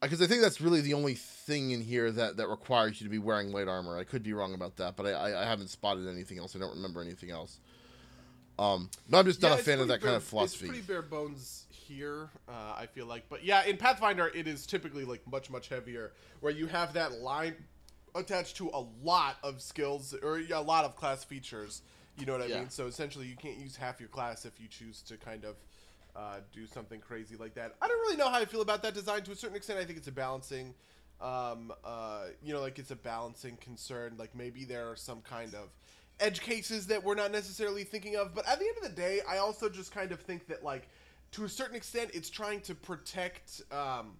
because 0.00 0.22
I 0.22 0.26
think 0.26 0.40
that's 0.40 0.60
really 0.60 0.80
the 0.80 0.94
only 0.94 1.14
thing 1.14 1.72
in 1.72 1.80
here 1.80 2.10
that 2.10 2.38
that 2.38 2.48
requires 2.48 3.00
you 3.00 3.06
to 3.06 3.10
be 3.10 3.18
wearing 3.18 3.52
light 3.52 3.68
armor. 3.68 3.98
I 3.98 4.04
could 4.04 4.22
be 4.22 4.32
wrong 4.32 4.54
about 4.54 4.76
that, 4.76 4.96
but 4.96 5.06
I 5.06 5.10
I, 5.10 5.42
I 5.42 5.44
haven't 5.44 5.68
spotted 5.68 6.08
anything 6.08 6.38
else. 6.38 6.56
I 6.56 6.58
don't 6.58 6.74
remember 6.74 7.02
anything 7.02 7.30
else. 7.30 7.60
Um, 8.58 8.88
but 9.08 9.18
I'm 9.18 9.24
just 9.26 9.42
not 9.42 9.58
a 9.58 9.62
fan 9.62 9.80
of 9.80 9.88
that 9.88 10.00
kind 10.00 10.14
of 10.14 10.22
philosophy. 10.22 10.66
It's 10.66 10.74
pretty 10.74 10.86
bare 10.86 11.02
bones 11.02 11.66
here, 11.70 12.30
uh, 12.48 12.74
I 12.76 12.86
feel 12.86 13.06
like. 13.06 13.28
But 13.28 13.44
yeah, 13.44 13.64
in 13.64 13.76
Pathfinder, 13.76 14.30
it 14.34 14.46
is 14.46 14.64
typically 14.66 15.04
like 15.04 15.26
much 15.30 15.50
much 15.50 15.68
heavier, 15.68 16.12
where 16.40 16.52
you 16.52 16.66
have 16.68 16.92
that 16.94 17.20
line 17.20 17.56
attached 18.14 18.56
to 18.58 18.70
a 18.72 18.84
lot 19.02 19.36
of 19.42 19.60
skills 19.60 20.14
or 20.22 20.38
a 20.38 20.60
lot 20.60 20.84
of 20.84 20.94
class 20.96 21.24
features. 21.24 21.82
You 22.16 22.26
know 22.26 22.32
what 22.32 22.42
I 22.42 22.46
Yeah. 22.46 22.60
mean? 22.60 22.70
So 22.70 22.86
essentially, 22.86 23.26
you 23.26 23.36
can't 23.36 23.58
use 23.58 23.76
half 23.76 24.00
your 24.00 24.08
class 24.08 24.44
if 24.44 24.60
you 24.60 24.68
choose 24.68 25.02
to 25.02 25.16
kind 25.16 25.44
of 25.44 25.56
uh, 26.14 26.40
do 26.52 26.66
something 26.66 27.00
crazy 27.00 27.36
like 27.36 27.54
that. 27.54 27.74
I 27.82 27.88
don't 27.88 27.98
really 28.00 28.16
know 28.16 28.28
how 28.28 28.38
I 28.38 28.44
feel 28.44 28.60
about 28.60 28.82
that 28.82 28.94
design. 28.94 29.22
To 29.24 29.32
a 29.32 29.36
certain 29.36 29.56
extent, 29.56 29.78
I 29.80 29.84
think 29.84 29.98
it's 29.98 30.08
a 30.08 30.12
balancing. 30.12 30.74
Um, 31.20 31.72
uh, 31.84 32.26
you 32.42 32.52
know, 32.52 32.60
like 32.60 32.78
it's 32.78 32.90
a 32.90 32.96
balancing 32.96 33.56
concern. 33.56 34.14
Like 34.16 34.34
maybe 34.34 34.64
there 34.64 34.90
are 34.90 34.96
some 34.96 35.22
kind 35.22 35.54
of 35.54 35.70
edge 36.20 36.40
cases 36.40 36.86
that 36.88 37.02
we're 37.02 37.14
not 37.16 37.32
necessarily 37.32 37.84
thinking 37.84 38.16
of. 38.16 38.34
But 38.34 38.46
at 38.48 38.58
the 38.58 38.66
end 38.66 38.76
of 38.76 38.82
the 38.84 38.94
day, 38.94 39.20
I 39.28 39.38
also 39.38 39.68
just 39.68 39.92
kind 39.92 40.12
of 40.12 40.20
think 40.20 40.46
that 40.48 40.62
like 40.62 40.88
to 41.32 41.44
a 41.44 41.48
certain 41.48 41.74
extent, 41.74 42.10
it's 42.14 42.30
trying 42.30 42.60
to 42.62 42.74
protect. 42.74 43.62
Um, 43.72 44.16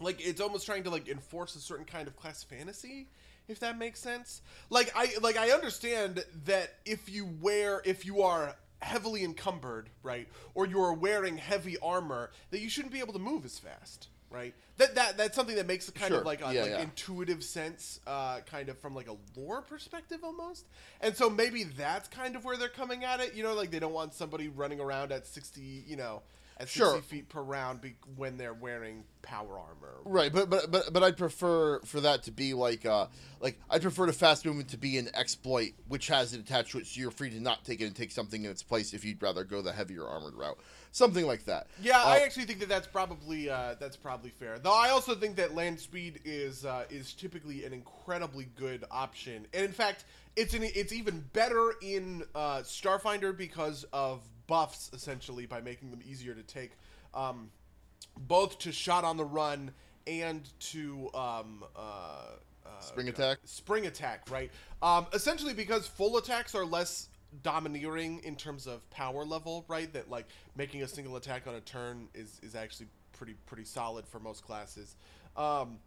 like 0.00 0.24
it's 0.24 0.40
almost 0.40 0.66
trying 0.66 0.84
to 0.84 0.90
like 0.90 1.08
enforce 1.08 1.56
a 1.56 1.60
certain 1.60 1.84
kind 1.84 2.06
of 2.08 2.16
class 2.16 2.42
fantasy 2.44 3.08
if 3.48 3.60
that 3.60 3.78
makes 3.78 3.98
sense 4.00 4.42
like 4.70 4.90
i 4.94 5.10
like 5.22 5.36
i 5.36 5.50
understand 5.50 6.22
that 6.44 6.74
if 6.84 7.08
you 7.10 7.26
wear 7.40 7.82
if 7.84 8.04
you 8.06 8.22
are 8.22 8.54
heavily 8.80 9.24
encumbered 9.24 9.88
right 10.02 10.28
or 10.54 10.66
you're 10.66 10.92
wearing 10.92 11.36
heavy 11.36 11.76
armor 11.78 12.30
that 12.50 12.60
you 12.60 12.68
shouldn't 12.68 12.92
be 12.92 13.00
able 13.00 13.12
to 13.12 13.18
move 13.18 13.44
as 13.44 13.58
fast 13.58 14.08
right 14.30 14.54
that 14.76 14.94
that 14.94 15.16
that's 15.16 15.34
something 15.34 15.56
that 15.56 15.66
makes 15.66 15.88
a 15.88 15.92
kind 15.92 16.08
Sure. 16.10 16.20
of 16.20 16.26
like 16.26 16.40
a 16.44 16.52
Yeah, 16.54 16.62
like 16.62 16.70
yeah. 16.72 16.80
intuitive 16.82 17.42
sense 17.42 17.98
uh 18.06 18.40
kind 18.40 18.68
of 18.68 18.78
from 18.78 18.94
like 18.94 19.08
a 19.08 19.16
lore 19.36 19.62
perspective 19.62 20.20
almost 20.22 20.66
and 21.00 21.16
so 21.16 21.28
maybe 21.30 21.64
that's 21.64 22.08
kind 22.08 22.36
of 22.36 22.44
where 22.44 22.56
they're 22.56 22.68
coming 22.68 23.02
at 23.04 23.20
it 23.20 23.34
you 23.34 23.42
know 23.42 23.54
like 23.54 23.70
they 23.70 23.78
don't 23.80 23.94
want 23.94 24.14
somebody 24.14 24.48
running 24.48 24.78
around 24.80 25.10
at 25.12 25.26
60 25.26 25.60
you 25.86 25.96
know 25.96 26.22
at 26.60 26.68
60 26.68 26.78
Sure. 26.78 27.00
feet 27.02 27.28
per 27.28 27.40
round 27.42 27.80
be- 27.80 27.96
when 28.16 28.36
they're 28.36 28.54
wearing 28.54 29.04
power 29.22 29.58
armor 29.58 29.94
Right, 30.04 30.32
but 30.32 30.48
but 30.48 30.70
but 30.70 30.92
but 30.92 31.02
I'd 31.02 31.16
prefer 31.16 31.80
for 31.80 32.00
that 32.00 32.22
to 32.24 32.30
be 32.32 32.54
like 32.54 32.86
uh 32.86 33.06
like 33.40 33.58
I'd 33.68 33.82
prefer 33.82 34.06
the 34.06 34.12
fast 34.12 34.44
movement 34.46 34.68
to 34.70 34.78
be 34.78 34.96
an 34.98 35.08
exploit 35.14 35.72
which 35.88 36.06
has 36.08 36.32
it 36.34 36.40
attached 36.40 36.72
to 36.72 36.78
it, 36.78 36.86
so 36.86 37.00
you're 37.00 37.10
free 37.10 37.30
to 37.30 37.40
not 37.40 37.64
take 37.64 37.80
it 37.80 37.84
and 37.86 37.94
take 37.94 38.10
something 38.10 38.44
in 38.44 38.50
its 38.50 38.62
place 38.62 38.94
if 38.94 39.04
you'd 39.04 39.20
rather 39.22 39.44
go 39.44 39.60
the 39.60 39.72
heavier 39.72 40.06
armored 40.06 40.34
route, 40.34 40.58
something 40.92 41.26
like 41.26 41.44
that. 41.44 41.66
Yeah, 41.82 41.98
I 42.02 42.20
Uh, 42.20 42.24
actually 42.24 42.46
think 42.46 42.60
that 42.60 42.68
that's 42.68 42.86
probably 42.86 43.50
uh, 43.50 43.74
that's 43.78 43.96
probably 43.96 44.30
fair. 44.30 44.58
Though 44.58 44.72
I 44.72 44.88
also 44.90 45.14
think 45.14 45.36
that 45.36 45.54
land 45.54 45.78
speed 45.78 46.20
is 46.24 46.64
uh, 46.64 46.84
is 46.88 47.12
typically 47.12 47.64
an 47.64 47.72
incredibly 47.72 48.46
good 48.56 48.84
option, 48.90 49.46
and 49.52 49.64
in 49.64 49.72
fact, 49.72 50.04
it's 50.36 50.54
an, 50.54 50.62
it's 50.62 50.92
even 50.92 51.24
better 51.32 51.74
in 51.82 52.22
uh, 52.34 52.58
Starfinder 52.60 53.36
because 53.36 53.84
of 53.92 54.22
buffs 54.48 54.90
essentially 54.92 55.46
by 55.46 55.60
making 55.60 55.92
them 55.92 56.00
easier 56.04 56.34
to 56.34 56.42
take, 56.42 56.72
um, 57.14 57.50
both 58.18 58.58
to 58.58 58.72
shot 58.72 59.04
on 59.04 59.16
the 59.16 59.24
run 59.24 59.70
and 60.08 60.48
to 60.58 61.08
um, 61.14 61.62
uh, 61.76 62.24
uh, 62.66 62.80
Spring 62.80 63.08
attack? 63.08 63.38
spring 63.44 63.86
attack, 63.86 64.28
right? 64.30 64.50
Um, 64.82 65.06
essentially, 65.12 65.54
because 65.54 65.86
full 65.86 66.16
attacks 66.16 66.54
are 66.56 66.64
less 66.64 67.08
domineering 67.42 68.20
in 68.24 68.34
terms 68.36 68.66
of 68.66 68.88
power 68.90 69.24
level, 69.24 69.64
right? 69.68 69.92
That 69.92 70.10
like 70.10 70.26
making 70.56 70.82
a 70.82 70.88
single 70.88 71.16
attack 71.16 71.46
on 71.46 71.54
a 71.54 71.60
turn 71.60 72.08
is 72.14 72.40
is 72.42 72.54
actually 72.54 72.88
pretty 73.12 73.34
pretty 73.46 73.64
solid 73.64 74.06
for 74.06 74.18
most 74.18 74.44
classes. 74.44 74.96
Um, 75.36 75.78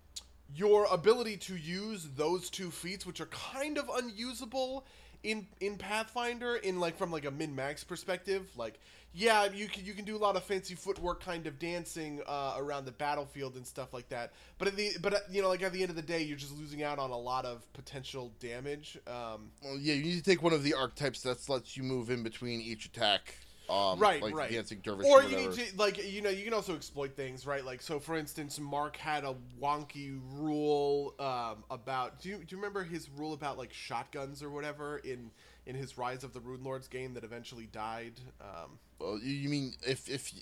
your 0.53 0.85
ability 0.91 1.37
to 1.37 1.55
use 1.55 2.09
those 2.15 2.49
two 2.49 2.71
feats, 2.71 3.05
which 3.05 3.21
are 3.21 3.27
kind 3.27 3.77
of 3.77 3.89
unusable 3.89 4.85
in 5.23 5.47
in 5.59 5.77
Pathfinder 5.77 6.55
in 6.55 6.79
like 6.79 6.97
from 6.97 7.11
like 7.11 7.25
a 7.25 7.31
min 7.31 7.55
max 7.55 7.83
perspective. 7.83 8.49
Like, 8.55 8.79
yeah, 9.13 9.45
you 9.45 9.67
can 9.67 9.85
you 9.85 9.93
can 9.93 10.05
do 10.05 10.15
a 10.15 10.19
lot 10.19 10.35
of 10.35 10.43
fancy 10.43 10.75
footwork 10.75 11.23
kind 11.23 11.47
of 11.47 11.59
dancing 11.59 12.21
uh, 12.27 12.55
around 12.57 12.85
the 12.85 12.91
battlefield 12.91 13.55
and 13.55 13.65
stuff 13.65 13.93
like 13.93 14.09
that. 14.09 14.33
But 14.57 14.69
at 14.69 14.75
the 14.75 14.91
but 15.01 15.25
you 15.29 15.41
know 15.41 15.49
like 15.49 15.61
at 15.63 15.73
the 15.73 15.81
end 15.81 15.89
of 15.89 15.95
the 15.95 16.01
day, 16.01 16.21
you're 16.21 16.37
just 16.37 16.57
losing 16.57 16.83
out 16.83 16.99
on 16.99 17.11
a 17.11 17.17
lot 17.17 17.45
of 17.45 17.71
potential 17.73 18.31
damage. 18.39 18.97
Um, 19.07 19.51
Well, 19.63 19.77
yeah, 19.79 19.93
you 19.93 20.03
need 20.03 20.17
to 20.17 20.23
take 20.23 20.41
one 20.41 20.53
of 20.53 20.63
the 20.63 20.73
archetypes 20.73 21.21
that 21.21 21.47
lets 21.49 21.77
you 21.77 21.83
move 21.83 22.09
in 22.09 22.23
between 22.23 22.61
each 22.61 22.85
attack. 22.85 23.35
Um, 23.69 23.99
right, 23.99 24.21
like 24.21 24.35
right. 24.35 24.51
Dancing 24.51 24.79
dervish 24.83 25.05
or 25.05 25.21
or 25.21 25.23
you 25.23 25.37
need 25.37 25.51
to 25.53 25.63
like 25.77 26.11
you 26.11 26.21
know 26.21 26.29
you 26.29 26.43
can 26.43 26.53
also 26.53 26.75
exploit 26.75 27.15
things, 27.15 27.45
right? 27.45 27.63
Like 27.63 27.81
so, 27.81 27.99
for 27.99 28.17
instance, 28.17 28.59
Mark 28.59 28.97
had 28.97 29.23
a 29.23 29.35
wonky 29.61 30.19
rule 30.33 31.13
um, 31.19 31.63
about. 31.69 32.19
Do 32.19 32.29
you 32.29 32.35
do 32.37 32.45
you 32.49 32.57
remember 32.57 32.83
his 32.83 33.09
rule 33.09 33.33
about 33.33 33.57
like 33.57 33.71
shotguns 33.71 34.43
or 34.43 34.49
whatever 34.49 34.97
in 34.97 35.31
in 35.65 35.75
his 35.75 35.97
Rise 35.97 36.23
of 36.23 36.33
the 36.33 36.39
Runelords 36.39 36.89
game 36.89 37.13
that 37.13 37.23
eventually 37.23 37.67
died? 37.67 38.19
Um, 38.41 38.79
Well, 38.99 39.19
you, 39.19 39.47
mean 39.47 39.73
if 39.87 40.09
if 40.09 40.33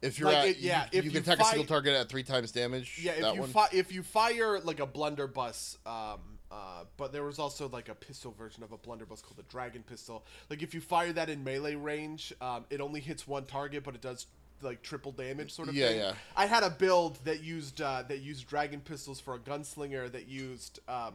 if 0.00 0.18
you're 0.18 0.28
Like, 0.28 0.38
at 0.38 0.48
it- 0.48 0.58
yeah, 0.58 0.84
you, 0.92 0.98
if 0.98 1.04
you 1.04 1.10
you 1.10 1.20
can 1.20 1.30
attack 1.30 1.40
a 1.44 1.48
single 1.48 1.66
target 1.66 1.94
at 1.94 2.08
three 2.08 2.22
times 2.24 2.52
damage. 2.52 3.00
yeah, 3.02 3.12
if 3.12 3.36
you 3.36 3.46
fi- 3.46 3.68
if 3.72 3.92
you 3.92 4.02
fire 4.02 4.60
like 4.60 4.80
a 4.80 4.86
blunderbuss, 4.86 5.78
um, 5.84 6.20
uh, 6.52 6.84
but 6.98 7.12
there 7.12 7.24
was 7.24 7.38
also 7.38 7.68
like 7.68 7.88
a 7.88 7.94
pistol 7.94 8.30
version 8.38 8.62
of 8.62 8.72
a 8.72 8.76
blunderbuss 8.76 9.22
called 9.22 9.36
the 9.38 9.42
Dragon 9.44 9.82
Pistol. 9.82 10.24
Like 10.50 10.62
if 10.62 10.74
you 10.74 10.80
fire 10.82 11.12
that 11.14 11.30
in 11.30 11.42
melee 11.42 11.74
range, 11.76 12.32
um, 12.42 12.66
it 12.68 12.80
only 12.80 13.00
hits 13.00 13.26
one 13.26 13.46
target, 13.46 13.84
but 13.84 13.94
it 13.94 14.02
does 14.02 14.26
like 14.60 14.82
triple 14.82 15.12
damage 15.12 15.52
sort 15.52 15.68
of 15.68 15.74
Yeah, 15.74 15.88
thing. 15.88 15.98
yeah. 15.98 16.12
I 16.36 16.46
had 16.46 16.62
a 16.62 16.70
build 16.70 17.18
that 17.24 17.42
used 17.42 17.80
uh, 17.80 18.02
that 18.08 18.18
used 18.20 18.46
dragon 18.46 18.80
pistols 18.80 19.18
for 19.18 19.34
a 19.34 19.38
gunslinger 19.38 20.12
that 20.12 20.28
used 20.28 20.78
um, 20.88 21.14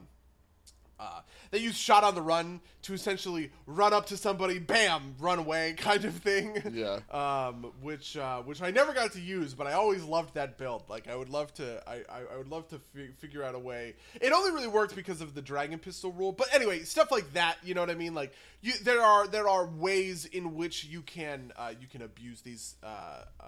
uh, 0.99 1.21
they 1.51 1.59
use 1.59 1.75
shot 1.75 2.03
on 2.03 2.15
the 2.15 2.21
run 2.21 2.59
to 2.83 2.93
essentially 2.93 3.51
run 3.65 3.93
up 3.93 4.07
to 4.07 4.17
somebody, 4.17 4.59
bam, 4.59 5.15
run 5.19 5.39
away, 5.39 5.73
kind 5.77 6.03
of 6.05 6.15
thing. 6.15 6.61
Yeah. 6.73 6.99
Um, 7.11 7.71
which 7.81 8.17
uh, 8.17 8.41
which 8.41 8.61
I 8.61 8.71
never 8.71 8.93
got 8.93 9.13
to 9.13 9.21
use, 9.21 9.53
but 9.53 9.67
I 9.67 9.73
always 9.73 10.03
loved 10.03 10.33
that 10.35 10.57
build. 10.57 10.83
Like 10.89 11.07
I 11.07 11.15
would 11.15 11.29
love 11.29 11.53
to, 11.55 11.83
I, 11.87 11.95
I, 12.09 12.21
I 12.33 12.37
would 12.37 12.49
love 12.49 12.67
to 12.69 12.79
fi- 12.79 13.11
figure 13.17 13.43
out 13.43 13.55
a 13.55 13.59
way. 13.59 13.95
It 14.19 14.31
only 14.31 14.51
really 14.51 14.67
worked 14.67 14.95
because 14.95 15.21
of 15.21 15.35
the 15.35 15.41
dragon 15.41 15.79
pistol 15.79 16.11
rule. 16.11 16.31
But 16.31 16.53
anyway, 16.53 16.83
stuff 16.83 17.11
like 17.11 17.33
that. 17.33 17.57
You 17.63 17.73
know 17.73 17.81
what 17.81 17.89
I 17.89 17.95
mean? 17.95 18.15
Like 18.15 18.33
you, 18.61 18.73
there 18.83 19.01
are 19.01 19.27
there 19.27 19.47
are 19.47 19.65
ways 19.67 20.25
in 20.25 20.55
which 20.55 20.85
you 20.85 21.01
can 21.01 21.51
uh, 21.55 21.73
you 21.79 21.87
can 21.87 22.01
abuse 22.01 22.41
these 22.41 22.75
uh, 22.83 23.23
uh, 23.39 23.43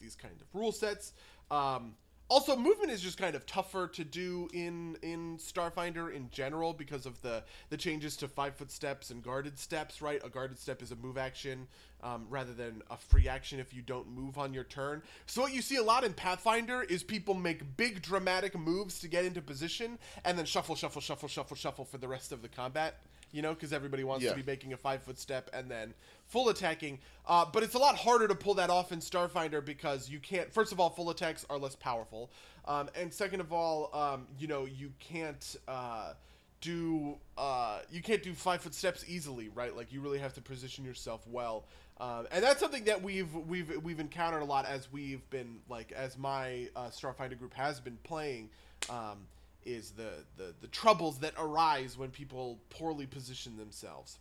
these 0.00 0.14
kind 0.14 0.34
of 0.40 0.46
rule 0.58 0.72
sets. 0.72 1.12
Um, 1.50 1.94
also, 2.34 2.56
movement 2.56 2.90
is 2.90 3.00
just 3.00 3.16
kind 3.16 3.36
of 3.36 3.46
tougher 3.46 3.86
to 3.86 4.02
do 4.02 4.48
in 4.52 4.96
in 5.02 5.38
Starfinder 5.38 6.12
in 6.12 6.28
general 6.32 6.72
because 6.72 7.06
of 7.06 7.22
the 7.22 7.44
the 7.70 7.76
changes 7.76 8.16
to 8.16 8.26
five 8.26 8.56
foot 8.56 8.72
steps 8.72 9.10
and 9.10 9.22
guarded 9.22 9.56
steps. 9.56 10.02
Right, 10.02 10.20
a 10.24 10.28
guarded 10.28 10.58
step 10.58 10.82
is 10.82 10.90
a 10.90 10.96
move 10.96 11.16
action 11.16 11.68
um, 12.02 12.26
rather 12.28 12.52
than 12.52 12.82
a 12.90 12.96
free 12.96 13.28
action 13.28 13.60
if 13.60 13.72
you 13.72 13.82
don't 13.82 14.08
move 14.08 14.36
on 14.36 14.52
your 14.52 14.64
turn. 14.64 15.00
So 15.26 15.42
what 15.42 15.54
you 15.54 15.62
see 15.62 15.76
a 15.76 15.82
lot 15.84 16.02
in 16.02 16.12
Pathfinder 16.12 16.82
is 16.82 17.04
people 17.04 17.34
make 17.34 17.76
big 17.76 18.02
dramatic 18.02 18.58
moves 18.58 18.98
to 18.98 19.08
get 19.08 19.24
into 19.24 19.40
position 19.40 19.96
and 20.24 20.36
then 20.36 20.44
shuffle, 20.44 20.74
shuffle, 20.74 21.00
shuffle, 21.00 21.28
shuffle, 21.28 21.56
shuffle 21.56 21.84
for 21.84 21.98
the 21.98 22.08
rest 22.08 22.32
of 22.32 22.42
the 22.42 22.48
combat. 22.48 22.96
You 23.34 23.42
know, 23.42 23.52
because 23.52 23.72
everybody 23.72 24.04
wants 24.04 24.24
Yeah. 24.24 24.30
to 24.30 24.36
be 24.36 24.44
making 24.44 24.72
a 24.72 24.76
five 24.76 25.02
foot 25.02 25.18
step 25.18 25.50
and 25.52 25.68
then 25.68 25.92
full 26.28 26.48
attacking. 26.50 27.00
Uh, 27.26 27.44
but 27.44 27.64
it's 27.64 27.74
a 27.74 27.78
lot 27.78 27.96
harder 27.96 28.28
to 28.28 28.34
pull 28.34 28.54
that 28.54 28.70
off 28.70 28.92
in 28.92 29.00
Starfinder 29.00 29.62
because 29.64 30.08
you 30.08 30.20
can't. 30.20 30.52
First 30.52 30.70
of 30.70 30.78
all, 30.78 30.88
full 30.90 31.10
attacks 31.10 31.44
are 31.50 31.58
less 31.58 31.74
powerful, 31.74 32.30
um, 32.66 32.88
and 32.94 33.12
second 33.12 33.40
of 33.40 33.52
all, 33.52 33.90
um, 33.92 34.28
you 34.38 34.46
know, 34.46 34.66
you 34.66 34.92
can't. 35.00 35.56
Uh, 35.66 36.14
do 36.60 37.16
uh, 37.36 37.80
you 37.90 38.00
can't 38.00 38.22
do 38.22 38.32
five 38.32 38.62
foot 38.62 38.72
steps 38.72 39.04
easily, 39.06 39.50
right? 39.50 39.76
Like 39.76 39.92
you 39.92 40.00
really 40.00 40.18
have 40.18 40.32
to 40.34 40.40
position 40.40 40.82
yourself 40.84 41.20
well, 41.26 41.64
um, 42.00 42.26
and 42.32 42.42
that's 42.42 42.58
something 42.60 42.84
that 42.84 43.02
we've 43.02 43.34
we've 43.34 43.82
we've 43.82 44.00
encountered 44.00 44.40
a 44.40 44.46
lot 44.46 44.64
as 44.64 44.90
we've 44.90 45.28
been 45.28 45.58
like 45.68 45.92
as 45.92 46.16
my 46.16 46.68
uh, 46.74 46.86
Starfinder 46.86 47.38
group 47.38 47.52
has 47.52 47.80
been 47.80 47.98
playing. 48.04 48.48
Um, 48.88 49.26
is 49.64 49.92
the, 49.92 50.10
the 50.36 50.54
the 50.60 50.68
troubles 50.68 51.18
that 51.18 51.34
arise 51.38 51.96
when 51.96 52.10
people 52.10 52.58
poorly 52.70 53.06
position 53.06 53.56
themselves. 53.56 54.18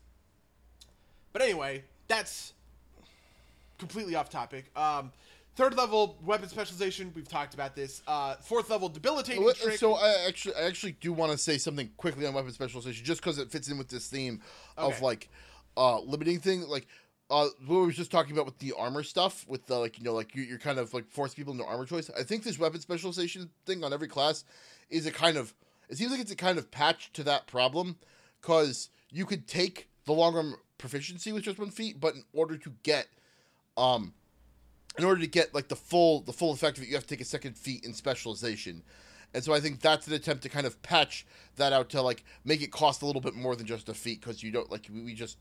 But 1.31 1.41
anyway, 1.41 1.83
that's 2.07 2.53
completely 3.77 4.15
off 4.15 4.29
topic. 4.29 4.65
Um, 4.75 5.11
third 5.55 5.75
level 5.75 6.17
weapon 6.23 6.49
specialization, 6.49 7.11
we've 7.15 7.27
talked 7.27 7.53
about 7.53 7.75
this. 7.75 8.01
Uh, 8.07 8.35
fourth 8.35 8.69
level 8.69 8.89
debilitating 8.89 9.43
Well, 9.43 9.53
trick. 9.53 9.77
So 9.77 9.95
I 9.95 10.25
actually, 10.27 10.55
I 10.55 10.61
actually 10.61 10.93
do 10.93 11.11
want 11.13 11.31
to 11.31 11.37
say 11.37 11.57
something 11.57 11.89
quickly 11.97 12.25
on 12.25 12.33
weapon 12.33 12.51
specialization, 12.51 13.03
just 13.03 13.21
because 13.21 13.37
it 13.37 13.51
fits 13.51 13.67
in 13.69 13.77
with 13.77 13.89
this 13.89 14.07
theme 14.07 14.41
of 14.77 15.01
like 15.01 15.29
uh 15.75 15.99
limiting 15.99 16.39
thing. 16.39 16.61
Like 16.67 16.87
uh, 17.29 17.47
what 17.65 17.79
we 17.79 17.85
were 17.87 17.91
just 17.91 18.11
talking 18.11 18.33
about 18.33 18.45
with 18.45 18.59
the 18.59 18.73
armor 18.77 19.03
stuff, 19.03 19.45
with 19.47 19.65
the 19.65 19.77
like 19.77 19.97
you 19.97 20.03
know 20.03 20.13
like 20.13 20.35
you, 20.35 20.43
you're 20.43 20.59
kind 20.59 20.77
of 20.77 20.93
like 20.93 21.09
force 21.09 21.33
people 21.33 21.51
into 21.53 21.65
armor 21.65 21.85
choice. 21.85 22.09
I 22.17 22.23
think 22.23 22.43
this 22.43 22.59
weapon 22.59 22.79
specialization 22.79 23.49
thing 23.65 23.83
on 23.83 23.93
every 23.93 24.07
class 24.07 24.43
is 24.93 25.05
a 25.05 25.11
kind 25.11 25.37
of. 25.37 25.53
It 25.89 25.97
seems 25.97 26.11
like 26.11 26.21
it's 26.21 26.31
a 26.31 26.35
kind 26.35 26.57
of 26.57 26.71
patch 26.71 27.11
to 27.13 27.23
that 27.23 27.47
problem, 27.47 27.97
because 28.41 28.89
you 29.11 29.25
could 29.25 29.47
take 29.47 29.89
the 30.05 30.13
long 30.13 30.35
arm 30.35 30.55
proficiency 30.77 31.31
with 31.31 31.43
just 31.43 31.59
one 31.59 31.71
feat, 31.71 31.99
but 31.99 32.15
in 32.15 32.23
order 32.33 32.57
to 32.57 32.73
get 32.83 33.07
um 33.77 34.13
in 34.97 35.03
order 35.03 35.21
to 35.21 35.27
get 35.27 35.53
like 35.53 35.67
the 35.69 35.75
full 35.75 36.21
the 36.21 36.33
full 36.33 36.51
effect 36.51 36.77
of 36.77 36.83
it, 36.83 36.87
you 36.87 36.95
have 36.95 37.03
to 37.03 37.15
take 37.15 37.21
a 37.21 37.25
second 37.25 37.57
feat 37.57 37.85
in 37.85 37.93
specialization. 37.93 38.83
And 39.33 39.43
so 39.43 39.53
I 39.53 39.59
think 39.59 39.79
that's 39.79 40.05
an 40.07 40.13
attempt 40.13 40.43
to 40.43 40.49
kind 40.49 40.67
of 40.67 40.79
patch 40.83 41.25
that 41.55 41.73
out 41.73 41.89
to 41.89 42.01
like 42.01 42.23
make 42.45 42.61
it 42.61 42.71
cost 42.71 43.01
a 43.01 43.05
little 43.05 43.21
bit 43.21 43.33
more 43.33 43.55
than 43.55 43.65
just 43.65 43.89
a 43.89 43.93
feat 43.93 44.21
because 44.21 44.43
you 44.43 44.51
don't 44.51 44.69
like 44.71 44.89
we, 44.93 45.13
just 45.13 45.37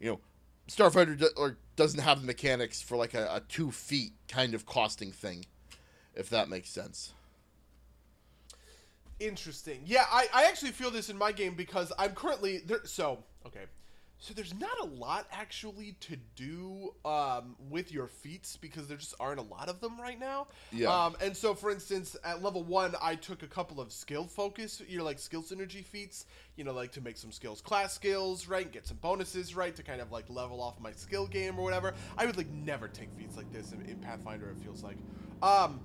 you 0.00 0.10
know 0.10 0.20
Starfinder 0.68 1.18
do, 1.18 1.28
or 1.36 1.56
doesn't 1.76 2.00
have 2.00 2.20
the 2.20 2.26
mechanics 2.26 2.82
for 2.82 2.96
like 2.96 3.14
a, 3.14 3.36
a 3.36 3.40
two 3.48 3.70
feet 3.70 4.12
kind 4.28 4.54
of 4.54 4.66
costing 4.66 5.12
thing, 5.12 5.46
if 6.14 6.28
that 6.30 6.48
makes 6.48 6.70
sense. 6.70 7.14
Interesting. 9.22 9.82
Yeah, 9.84 10.04
I, 10.10 10.26
I 10.34 10.44
actually 10.44 10.72
feel 10.72 10.90
this 10.90 11.08
in 11.08 11.16
my 11.16 11.32
game 11.32 11.54
because 11.54 11.92
I'm 11.98 12.12
currently 12.12 12.58
there. 12.58 12.80
So 12.84 13.24
okay, 13.46 13.66
so 14.18 14.34
there's 14.34 14.54
not 14.54 14.78
a 14.80 14.84
lot 14.84 15.26
actually 15.32 15.96
to 16.00 16.16
do 16.36 16.94
um, 17.04 17.56
with 17.70 17.90
your 17.90 18.06
feats 18.06 18.56
because 18.56 18.86
there 18.86 18.96
just 18.96 19.14
aren't 19.18 19.40
a 19.40 19.42
lot 19.42 19.68
of 19.68 19.80
them 19.80 20.00
right 20.00 20.18
now. 20.18 20.46
Yeah. 20.70 20.94
Um, 20.94 21.16
and 21.20 21.36
so 21.36 21.54
for 21.54 21.70
instance, 21.70 22.16
at 22.24 22.42
level 22.42 22.62
one, 22.62 22.94
I 23.02 23.14
took 23.16 23.42
a 23.42 23.48
couple 23.48 23.80
of 23.80 23.92
skill 23.92 24.26
focus, 24.26 24.80
you 24.88 24.98
know, 24.98 25.04
like 25.04 25.18
skill 25.18 25.42
synergy 25.42 25.84
feats. 25.84 26.26
You 26.56 26.64
know, 26.64 26.72
like 26.72 26.92
to 26.92 27.00
make 27.00 27.16
some 27.16 27.32
skills 27.32 27.60
class 27.60 27.94
skills 27.94 28.46
right, 28.46 28.64
and 28.64 28.72
get 28.72 28.86
some 28.86 28.98
bonuses 28.98 29.56
right 29.56 29.74
to 29.74 29.82
kind 29.82 30.00
of 30.00 30.12
like 30.12 30.28
level 30.30 30.60
off 30.60 30.80
my 30.80 30.92
skill 30.92 31.26
game 31.26 31.58
or 31.58 31.64
whatever. 31.64 31.94
I 32.18 32.26
would 32.26 32.36
like 32.36 32.50
never 32.50 32.88
take 32.88 33.08
feats 33.16 33.36
like 33.36 33.52
this 33.52 33.72
in, 33.72 33.82
in 33.82 33.98
Pathfinder. 33.98 34.50
It 34.50 34.58
feels 34.58 34.82
like. 34.82 34.96
Um, 35.42 35.80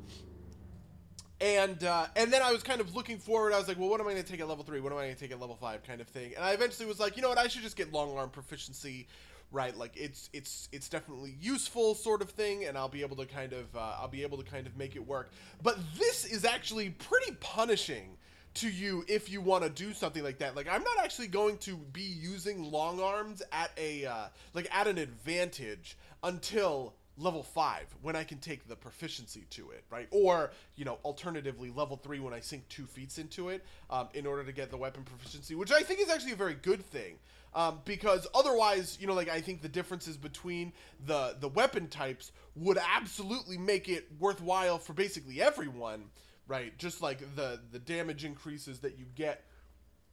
and 1.39 1.83
uh, 1.83 2.07
and 2.15 2.33
then 2.33 2.41
I 2.41 2.51
was 2.51 2.63
kind 2.63 2.81
of 2.81 2.95
looking 2.95 3.19
forward. 3.19 3.53
I 3.53 3.59
was 3.59 3.67
like, 3.67 3.77
well, 3.77 3.89
what 3.89 4.01
am 4.01 4.07
I 4.07 4.11
going 4.11 4.23
to 4.23 4.29
take 4.29 4.39
at 4.39 4.47
level 4.47 4.63
three? 4.63 4.79
What 4.79 4.91
am 4.91 4.97
I 4.97 5.03
going 5.03 5.15
to 5.15 5.19
take 5.19 5.31
at 5.31 5.39
level 5.39 5.55
five? 5.55 5.83
Kind 5.83 6.01
of 6.01 6.07
thing. 6.07 6.33
And 6.35 6.43
I 6.43 6.51
eventually 6.53 6.87
was 6.87 6.99
like, 6.99 7.15
you 7.15 7.21
know 7.21 7.29
what? 7.29 7.37
I 7.37 7.47
should 7.47 7.61
just 7.61 7.75
get 7.75 7.93
long 7.93 8.17
arm 8.17 8.29
proficiency, 8.29 9.07
right? 9.51 9.75
Like 9.77 9.91
it's 9.95 10.29
it's 10.33 10.67
it's 10.71 10.89
definitely 10.89 11.35
useful, 11.39 11.93
sort 11.93 12.21
of 12.21 12.31
thing. 12.31 12.65
And 12.65 12.77
I'll 12.77 12.89
be 12.89 13.01
able 13.01 13.17
to 13.17 13.25
kind 13.25 13.53
of 13.53 13.75
uh, 13.75 13.97
I'll 13.99 14.07
be 14.07 14.23
able 14.23 14.37
to 14.39 14.43
kind 14.43 14.65
of 14.65 14.75
make 14.77 14.95
it 14.95 15.05
work. 15.05 15.31
But 15.61 15.77
this 15.97 16.25
is 16.25 16.43
actually 16.43 16.89
pretty 16.89 17.33
punishing 17.39 18.17
to 18.55 18.69
you 18.69 19.05
if 19.07 19.29
you 19.29 19.39
want 19.39 19.63
to 19.63 19.69
do 19.69 19.93
something 19.93 20.23
like 20.23 20.39
that. 20.39 20.55
Like 20.55 20.67
I'm 20.67 20.83
not 20.83 20.97
actually 21.03 21.27
going 21.27 21.57
to 21.59 21.77
be 21.77 22.01
using 22.01 22.71
long 22.71 22.99
arms 22.99 23.43
at 23.51 23.69
a 23.77 24.05
uh, 24.05 24.25
like 24.55 24.67
at 24.75 24.87
an 24.87 24.97
advantage 24.97 25.97
until 26.23 26.95
level 27.17 27.43
5 27.43 27.95
when 28.01 28.15
I 28.15 28.23
can 28.23 28.37
take 28.37 28.67
the 28.67 28.75
proficiency 28.75 29.45
to 29.51 29.71
it, 29.71 29.83
right? 29.89 30.07
Or, 30.11 30.51
you 30.75 30.85
know, 30.85 30.99
alternatively 31.03 31.71
level 31.71 31.97
3 31.97 32.19
when 32.19 32.33
I 32.33 32.39
sink 32.39 32.67
2 32.69 32.85
feats 32.85 33.17
into 33.17 33.49
it 33.49 33.63
um, 33.89 34.09
in 34.13 34.25
order 34.25 34.43
to 34.43 34.51
get 34.51 34.69
the 34.69 34.77
weapon 34.77 35.03
proficiency, 35.03 35.55
which 35.55 35.71
I 35.71 35.81
think 35.81 35.99
is 35.99 36.09
actually 36.09 36.33
a 36.33 36.37
very 36.37 36.55
good 36.55 36.83
thing. 36.85 37.15
Um, 37.55 37.79
because 37.85 38.27
otherwise, 38.35 38.97
you 39.01 39.07
know, 39.07 39.13
like 39.13 39.29
I 39.29 39.41
think 39.41 39.61
the 39.61 39.69
differences 39.69 40.15
between 40.15 40.73
the 41.07 41.37
the 41.39 41.47
weapon 41.47 41.87
types 41.87 42.31
would 42.55 42.77
absolutely 42.77 43.57
make 43.57 43.89
it 43.89 44.07
worthwhile 44.19 44.77
for 44.77 44.93
basically 44.93 45.41
everyone, 45.41 46.03
right? 46.47 46.77
Just 46.77 47.01
like 47.01 47.19
the 47.35 47.59
the 47.71 47.79
damage 47.79 48.25
increases 48.25 48.79
that 48.79 48.99
you 48.99 49.05
get 49.15 49.43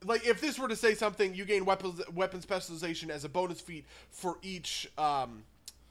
like 0.04 0.26
if 0.26 0.40
this 0.40 0.58
were 0.58 0.68
to 0.68 0.76
say 0.76 0.94
something, 0.94 1.34
you 1.34 1.44
gain 1.44 1.64
weapons 1.64 2.00
weapon 2.14 2.40
specialization 2.40 3.10
as 3.10 3.24
a 3.24 3.28
bonus 3.28 3.60
feat 3.60 3.84
for 4.10 4.38
each 4.42 4.88
um, 4.96 5.42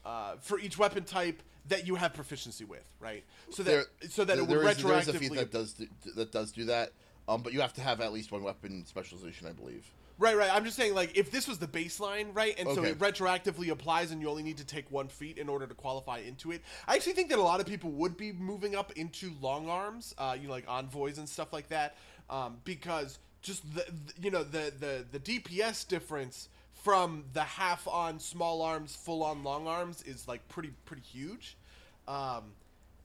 uh, 0.04 0.36
for 0.40 0.58
each 0.58 0.78
weapon 0.78 1.04
type 1.04 1.42
that 1.68 1.86
you 1.86 1.94
have 1.94 2.12
proficiency 2.12 2.64
with, 2.64 2.84
right? 3.00 3.24
So 3.50 3.62
that 3.62 3.70
There- 4.00 4.10
so 4.10 4.24
that 4.24 4.36
it 4.38 4.40
would 4.42 4.50
there 4.50 4.68
is- 4.68 4.82
there 4.82 4.98
is 4.98 5.08
a 5.08 5.12
feat 5.14 5.30
retroactively 5.32 5.36
that 5.36 5.50
does 5.50 5.72
do, 5.72 5.88
that 6.16 6.30
does 6.32 6.52
do 6.52 6.64
that. 6.66 6.92
Um, 7.26 7.40
but 7.42 7.54
you 7.54 7.60
have 7.62 7.72
to 7.74 7.80
have 7.80 8.02
at 8.02 8.12
least 8.12 8.30
one 8.32 8.42
weapon 8.42 8.84
specialization, 8.86 9.46
I 9.46 9.52
believe. 9.52 9.90
Right, 10.18 10.36
right. 10.36 10.50
I'm 10.52 10.64
just 10.64 10.76
saying, 10.76 10.94
like, 10.94 11.16
if 11.16 11.30
this 11.30 11.48
was 11.48 11.58
the 11.58 11.66
baseline, 11.66 12.36
right, 12.36 12.54
and 12.58 12.68
so 12.76 12.82
it 12.90 12.98
retroactively 12.98 13.70
applies, 13.70 14.10
and 14.12 14.20
you 14.20 14.28
only 14.28 14.42
need 14.44 14.58
to 14.58 14.64
take 14.64 14.88
one 14.90 15.08
feat 15.08 15.38
in 15.38 15.48
order 15.48 15.66
to 15.66 15.74
qualify 15.74 16.18
into 16.18 16.52
it. 16.52 16.62
I 16.86 16.94
actually 16.96 17.14
think 17.14 17.30
that 17.30 17.38
a 17.38 17.42
lot 17.42 17.60
of 17.60 17.66
people 17.66 17.90
would 17.92 18.16
be 18.16 18.30
moving 18.30 18.76
up 18.76 18.92
into 18.92 19.32
long 19.40 19.68
arms, 19.70 20.14
uh, 20.18 20.36
you 20.38 20.46
know, 20.48 20.52
like 20.52 20.68
envoys 20.68 21.16
and 21.18 21.26
stuff 21.28 21.52
like 21.52 21.68
that, 21.70 21.96
um, 22.30 22.58
because 22.64 23.18
just 23.42 23.62
the, 23.74 23.84
the- 23.90 24.22
you 24.22 24.30
know 24.30 24.44
the 24.44 24.72
the 24.78 25.04
the 25.10 25.18
DPS 25.18 25.84
difference 25.88 26.48
from 26.84 27.24
the 27.32 27.42
half 27.42 27.88
on 27.88 28.20
small 28.20 28.60
arms, 28.62 28.94
full 28.94 29.22
on 29.24 29.42
long 29.42 29.66
arms 29.66 30.02
is 30.02 30.28
like 30.28 30.46
pretty 30.48 30.70
pretty 30.84 31.02
huge. 31.02 31.56
Um, 32.06 32.52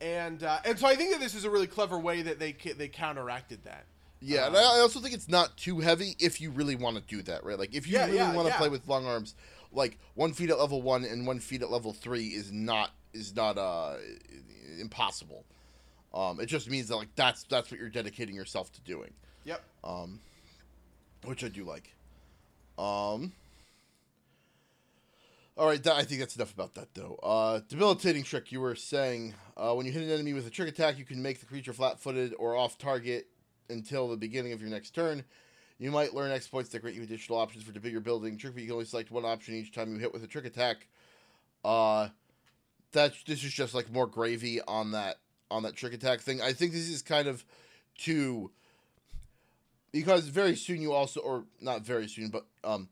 and 0.01 0.43
uh, 0.43 0.59
and 0.65 0.77
so 0.77 0.85
I 0.85 0.95
think 0.95 1.13
that 1.13 1.21
this 1.21 1.33
is 1.33 1.45
a 1.45 1.49
really 1.49 1.65
clever 1.65 1.97
way 1.97 2.21
that 2.21 2.39
they 2.39 2.51
they 2.51 2.89
counteracted 2.89 3.63
that. 3.63 3.85
Yeah, 4.21 4.47
and 4.47 4.55
Um, 4.57 4.61
I 4.61 4.77
I 4.77 4.79
also 4.81 4.99
think 4.99 5.13
it's 5.13 5.29
not 5.29 5.55
too 5.55 5.79
heavy 5.79 6.15
if 6.19 6.41
you 6.41 6.51
really 6.51 6.75
want 6.75 6.97
to 6.97 7.01
do 7.01 7.21
that, 7.23 7.45
right? 7.45 7.57
Like 7.57 7.73
if 7.73 7.87
you 7.87 7.93
Yeah, 7.93 8.05
really 8.05 8.17
yeah, 8.17 8.33
want 8.33 8.47
to 8.47 8.53
yeah. 8.53 8.57
play 8.57 8.67
with 8.67 8.85
long 8.89 9.05
arms, 9.05 9.33
like 9.71 9.97
one 10.15 10.33
feet 10.33 10.49
at 10.49 10.59
level 10.59 10.81
one 10.81 11.05
and 11.05 11.25
one 11.25 11.39
feet 11.39 11.61
at 11.61 11.71
level 11.71 11.93
three 11.93 12.27
is 12.27 12.51
not 12.51 12.91
is 13.13 13.33
not 13.33 13.57
uh 13.57 13.95
impossible. 14.77 15.45
Um, 16.13 16.41
it 16.41 16.47
just 16.47 16.69
means 16.69 16.89
that 16.89 16.97
like 16.97 17.15
that's 17.15 17.43
that's 17.43 17.71
what 17.71 17.79
you're 17.79 17.89
dedicating 17.89 18.35
yourself 18.35 18.73
to 18.73 18.81
doing, 18.81 19.13
Yep. 19.45 19.61
Um, 19.85 20.19
which 21.23 21.45
I 21.45 21.47
do 21.47 21.63
like. 21.63 21.93
Um. 22.77 23.31
All 25.59 25.67
right, 25.67 25.85
I 25.87 26.03
think 26.03 26.21
that's 26.21 26.37
enough 26.37 26.53
about 26.53 26.75
that 26.75 26.93
though. 26.93 27.19
Uh, 27.21 27.59
debilitating 27.67 28.23
trick. 28.23 28.49
You 28.49 28.61
were 28.61 28.75
saying 28.75 29.33
uh, 29.57 29.73
when 29.73 29.85
you 29.85 29.91
hit 29.91 30.03
an 30.03 30.09
enemy 30.09 30.31
with 30.31 30.47
a 30.47 30.49
trick 30.49 30.69
attack, 30.69 30.97
you 30.97 31.03
can 31.03 31.21
make 31.21 31.41
the 31.41 31.45
creature 31.45 31.73
flat-footed 31.73 32.33
or 32.39 32.55
off 32.55 32.77
target 32.77 33.27
until 33.69 34.07
the 34.07 34.15
beginning 34.15 34.53
of 34.53 34.61
your 34.61 34.69
next 34.69 34.91
turn. 34.91 35.25
You 35.77 35.91
might 35.91 36.13
learn 36.13 36.31
exploits 36.31 36.69
that 36.69 36.81
grant 36.81 36.95
you 36.95 37.03
additional 37.03 37.37
options 37.37 37.65
for 37.65 37.77
bigger 37.77 37.99
building. 37.99 38.37
Trick, 38.37 38.53
but 38.53 38.61
you 38.61 38.67
can 38.67 38.75
only 38.75 38.85
select 38.85 39.11
one 39.11 39.25
option 39.25 39.53
each 39.53 39.73
time 39.73 39.91
you 39.93 39.99
hit 39.99 40.13
with 40.13 40.23
a 40.23 40.27
trick 40.27 40.45
attack. 40.45 40.87
Uh, 41.65 42.07
that 42.93 43.11
this 43.27 43.43
is 43.43 43.51
just 43.51 43.73
like 43.73 43.91
more 43.91 44.07
gravy 44.07 44.61
on 44.61 44.91
that 44.91 45.17
on 45.51 45.63
that 45.63 45.75
trick 45.75 45.91
attack 45.91 46.21
thing. 46.21 46.41
I 46.41 46.53
think 46.53 46.71
this 46.71 46.87
is 46.87 47.01
kind 47.01 47.27
of 47.27 47.43
to 48.03 48.49
because 49.91 50.29
very 50.29 50.55
soon 50.55 50.81
you 50.81 50.93
also 50.93 51.19
or 51.19 51.43
not 51.59 51.81
very 51.81 52.07
soon, 52.07 52.29
but 52.29 52.45
um 52.63 52.87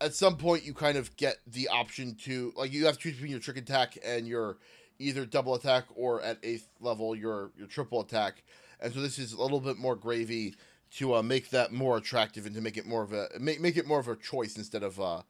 at 0.00 0.14
some 0.14 0.36
point 0.36 0.64
you 0.64 0.72
kind 0.72 0.96
of 0.96 1.14
get 1.16 1.36
the 1.46 1.68
option 1.68 2.14
to 2.14 2.52
like 2.56 2.72
you 2.72 2.86
have 2.86 2.96
to 2.96 3.00
choose 3.00 3.14
between 3.14 3.30
your 3.30 3.40
trick 3.40 3.56
attack 3.56 3.98
and 4.04 4.26
your 4.26 4.58
either 4.98 5.26
double 5.26 5.54
attack 5.54 5.84
or 5.94 6.20
at 6.22 6.38
eighth 6.42 6.68
level 6.80 7.14
your 7.14 7.50
your 7.56 7.66
triple 7.66 8.00
attack. 8.00 8.42
And 8.80 8.92
so 8.92 9.00
this 9.00 9.18
is 9.18 9.32
a 9.32 9.42
little 9.42 9.60
bit 9.60 9.76
more 9.76 9.96
gravy 9.96 10.54
to 10.92 11.14
uh, 11.14 11.22
make 11.22 11.50
that 11.50 11.72
more 11.72 11.96
attractive 11.98 12.46
and 12.46 12.54
to 12.54 12.60
make 12.60 12.76
it 12.76 12.86
more 12.86 13.02
of 13.02 13.12
a 13.12 13.28
make, 13.38 13.60
make 13.60 13.76
it 13.76 13.86
more 13.86 14.00
of 14.00 14.08
a 14.08 14.16
choice 14.16 14.56
instead 14.56 14.82
of 14.82 15.00
uh 15.00 15.22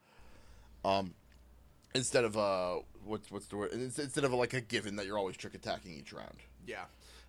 um 0.83 1.13
instead 1.93 2.23
of 2.23 2.37
uh 2.37 2.77
what's 3.05 3.31
what's 3.31 3.47
the 3.47 3.57
word? 3.57 3.71
Instead 3.73 4.23
of 4.23 4.33
like 4.33 4.53
a 4.53 4.61
given 4.61 4.95
that 4.95 5.05
you're 5.05 5.17
always 5.17 5.37
trick 5.37 5.53
attacking 5.53 5.93
each 5.93 6.13
round. 6.13 6.37
Yeah. 6.65 6.85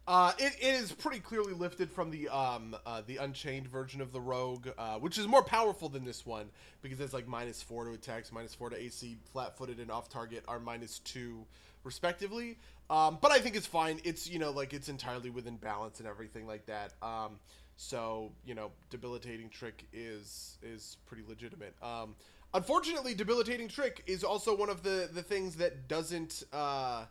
Uh, 0.07 0.33
it, 0.39 0.53
it 0.61 0.75
is 0.75 0.91
pretty 0.91 1.21
clearly 1.21 1.53
lifted 1.53 1.89
from 1.89 2.11
the 2.11 2.29
um, 2.29 2.75
uh, 2.85 3.03
the 3.07 3.19
Unchained 3.19 3.69
version 3.69 4.01
of 4.01 4.13
the 4.13 4.21
Rogue, 4.21 4.69
uh, 4.77 4.97
which 4.97 5.17
is 5.17 5.29
more 5.29 5.45
powerful 5.45 5.89
than 5.89 6.05
this 6.05 6.27
one 6.27 6.51
because 6.83 6.99
it's 6.99 7.15
like 7.15 7.29
minus 7.29 7.63
four 7.63 7.85
to 7.85 7.93
attacks, 7.93 8.33
minus 8.33 8.53
four 8.53 8.69
to 8.71 8.77
AC, 8.77 9.17
flat-footed 9.33 9.79
and 9.79 9.93
off-target 9.93 10.45
are 10.49 10.59
minus 10.59 10.99
two 11.01 11.47
respectively. 11.85 12.59
Um, 12.91 13.19
but 13.23 13.31
I 13.31 13.39
think 13.39 13.55
it's 13.55 13.67
fine. 13.67 14.01
It's 14.03 14.29
you 14.29 14.41
know 14.41 14.51
like 14.51 14.73
it's 14.73 14.89
entirely 14.89 15.31
within 15.31 15.57
balance 15.57 16.01
and 16.01 16.09
everything 16.09 16.49
like 16.49 16.67
that. 16.67 16.95
Um, 17.01 17.39
so 17.77 18.33
you 18.45 18.55
know, 18.57 18.73
debilitating 18.91 19.51
trick 19.51 19.87
is 19.93 20.59
is 20.63 20.97
pretty 21.07 21.23
legitimate. 21.29 21.75
Um, 21.81 22.17
unfortunately, 22.55 23.15
debilitating 23.15 23.69
trick 23.69 24.03
is 24.07 24.25
also 24.25 24.57
one 24.57 24.69
of 24.69 24.83
the 24.83 25.09
the 25.13 25.23
things 25.23 25.57
that 25.57 25.87
doesn't. 25.87 26.43
Uh, 26.53 27.05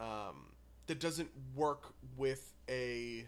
um, 0.00 0.46
that 0.86 1.00
doesn't 1.00 1.30
work 1.54 1.94
with 2.16 2.52
a 2.68 3.26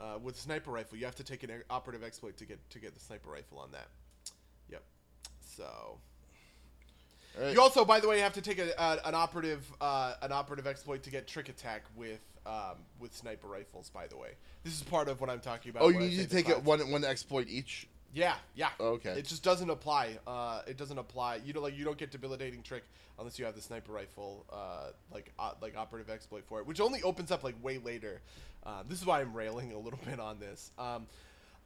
uh, 0.00 0.18
with 0.22 0.36
a 0.36 0.38
sniper 0.38 0.70
rifle. 0.70 0.96
You 0.98 1.04
have 1.04 1.16
to 1.16 1.24
take 1.24 1.42
an 1.42 1.50
operative 1.70 2.04
exploit 2.04 2.36
to 2.38 2.44
get 2.44 2.58
to 2.70 2.78
get 2.78 2.94
the 2.94 3.00
sniper 3.00 3.30
rifle 3.30 3.58
on 3.58 3.72
that. 3.72 3.88
Yep. 4.70 4.82
So 5.40 5.98
right. 7.40 7.52
you 7.52 7.60
also, 7.60 7.84
by 7.84 8.00
the 8.00 8.08
way, 8.08 8.20
have 8.20 8.34
to 8.34 8.42
take 8.42 8.58
a, 8.58 8.70
a, 8.78 9.08
an 9.08 9.14
operative 9.14 9.70
uh, 9.80 10.14
an 10.22 10.32
operative 10.32 10.66
exploit 10.66 11.02
to 11.04 11.10
get 11.10 11.26
trick 11.26 11.48
attack 11.48 11.82
with 11.96 12.20
um, 12.46 12.76
with 12.98 13.14
sniper 13.14 13.48
rifles. 13.48 13.90
By 13.90 14.06
the 14.06 14.16
way, 14.16 14.30
this 14.64 14.74
is 14.74 14.82
part 14.82 15.08
of 15.08 15.20
what 15.20 15.30
I'm 15.30 15.40
talking 15.40 15.70
about. 15.70 15.82
oh 15.82 15.88
you 15.88 16.00
need 16.00 16.16
to 16.18 16.28
take 16.28 16.48
it 16.48 16.62
one 16.62 16.90
one 16.90 17.04
exploit 17.04 17.48
each 17.48 17.88
Yeah, 18.14 18.34
yeah. 18.54 18.70
Okay. 18.80 19.10
It 19.10 19.26
just 19.26 19.42
doesn't 19.42 19.68
apply. 19.70 20.18
Uh, 20.26 20.62
it 20.66 20.76
doesn't 20.76 20.98
apply. 20.98 21.40
You 21.44 21.52
know, 21.52 21.60
like 21.60 21.76
you 21.76 21.84
don't 21.84 21.98
get 21.98 22.10
debilitating 22.10 22.62
trick 22.62 22.84
unless 23.18 23.38
you 23.38 23.44
have 23.44 23.54
the 23.54 23.60
sniper 23.60 23.92
rifle, 23.92 24.46
uh, 24.52 24.90
like 25.12 25.32
uh, 25.38 25.52
like 25.60 25.76
operative 25.76 26.10
exploit 26.10 26.44
for 26.46 26.60
it, 26.60 26.66
which 26.66 26.80
only 26.80 27.02
opens 27.02 27.30
up 27.30 27.44
like 27.44 27.54
way 27.62 27.78
later. 27.78 28.20
Uh, 28.64 28.82
this 28.88 29.00
is 29.00 29.06
why 29.06 29.20
I'm 29.20 29.34
railing 29.34 29.72
a 29.72 29.78
little 29.78 29.98
bit 30.06 30.20
on 30.20 30.38
this. 30.40 30.70
Um, 30.78 31.06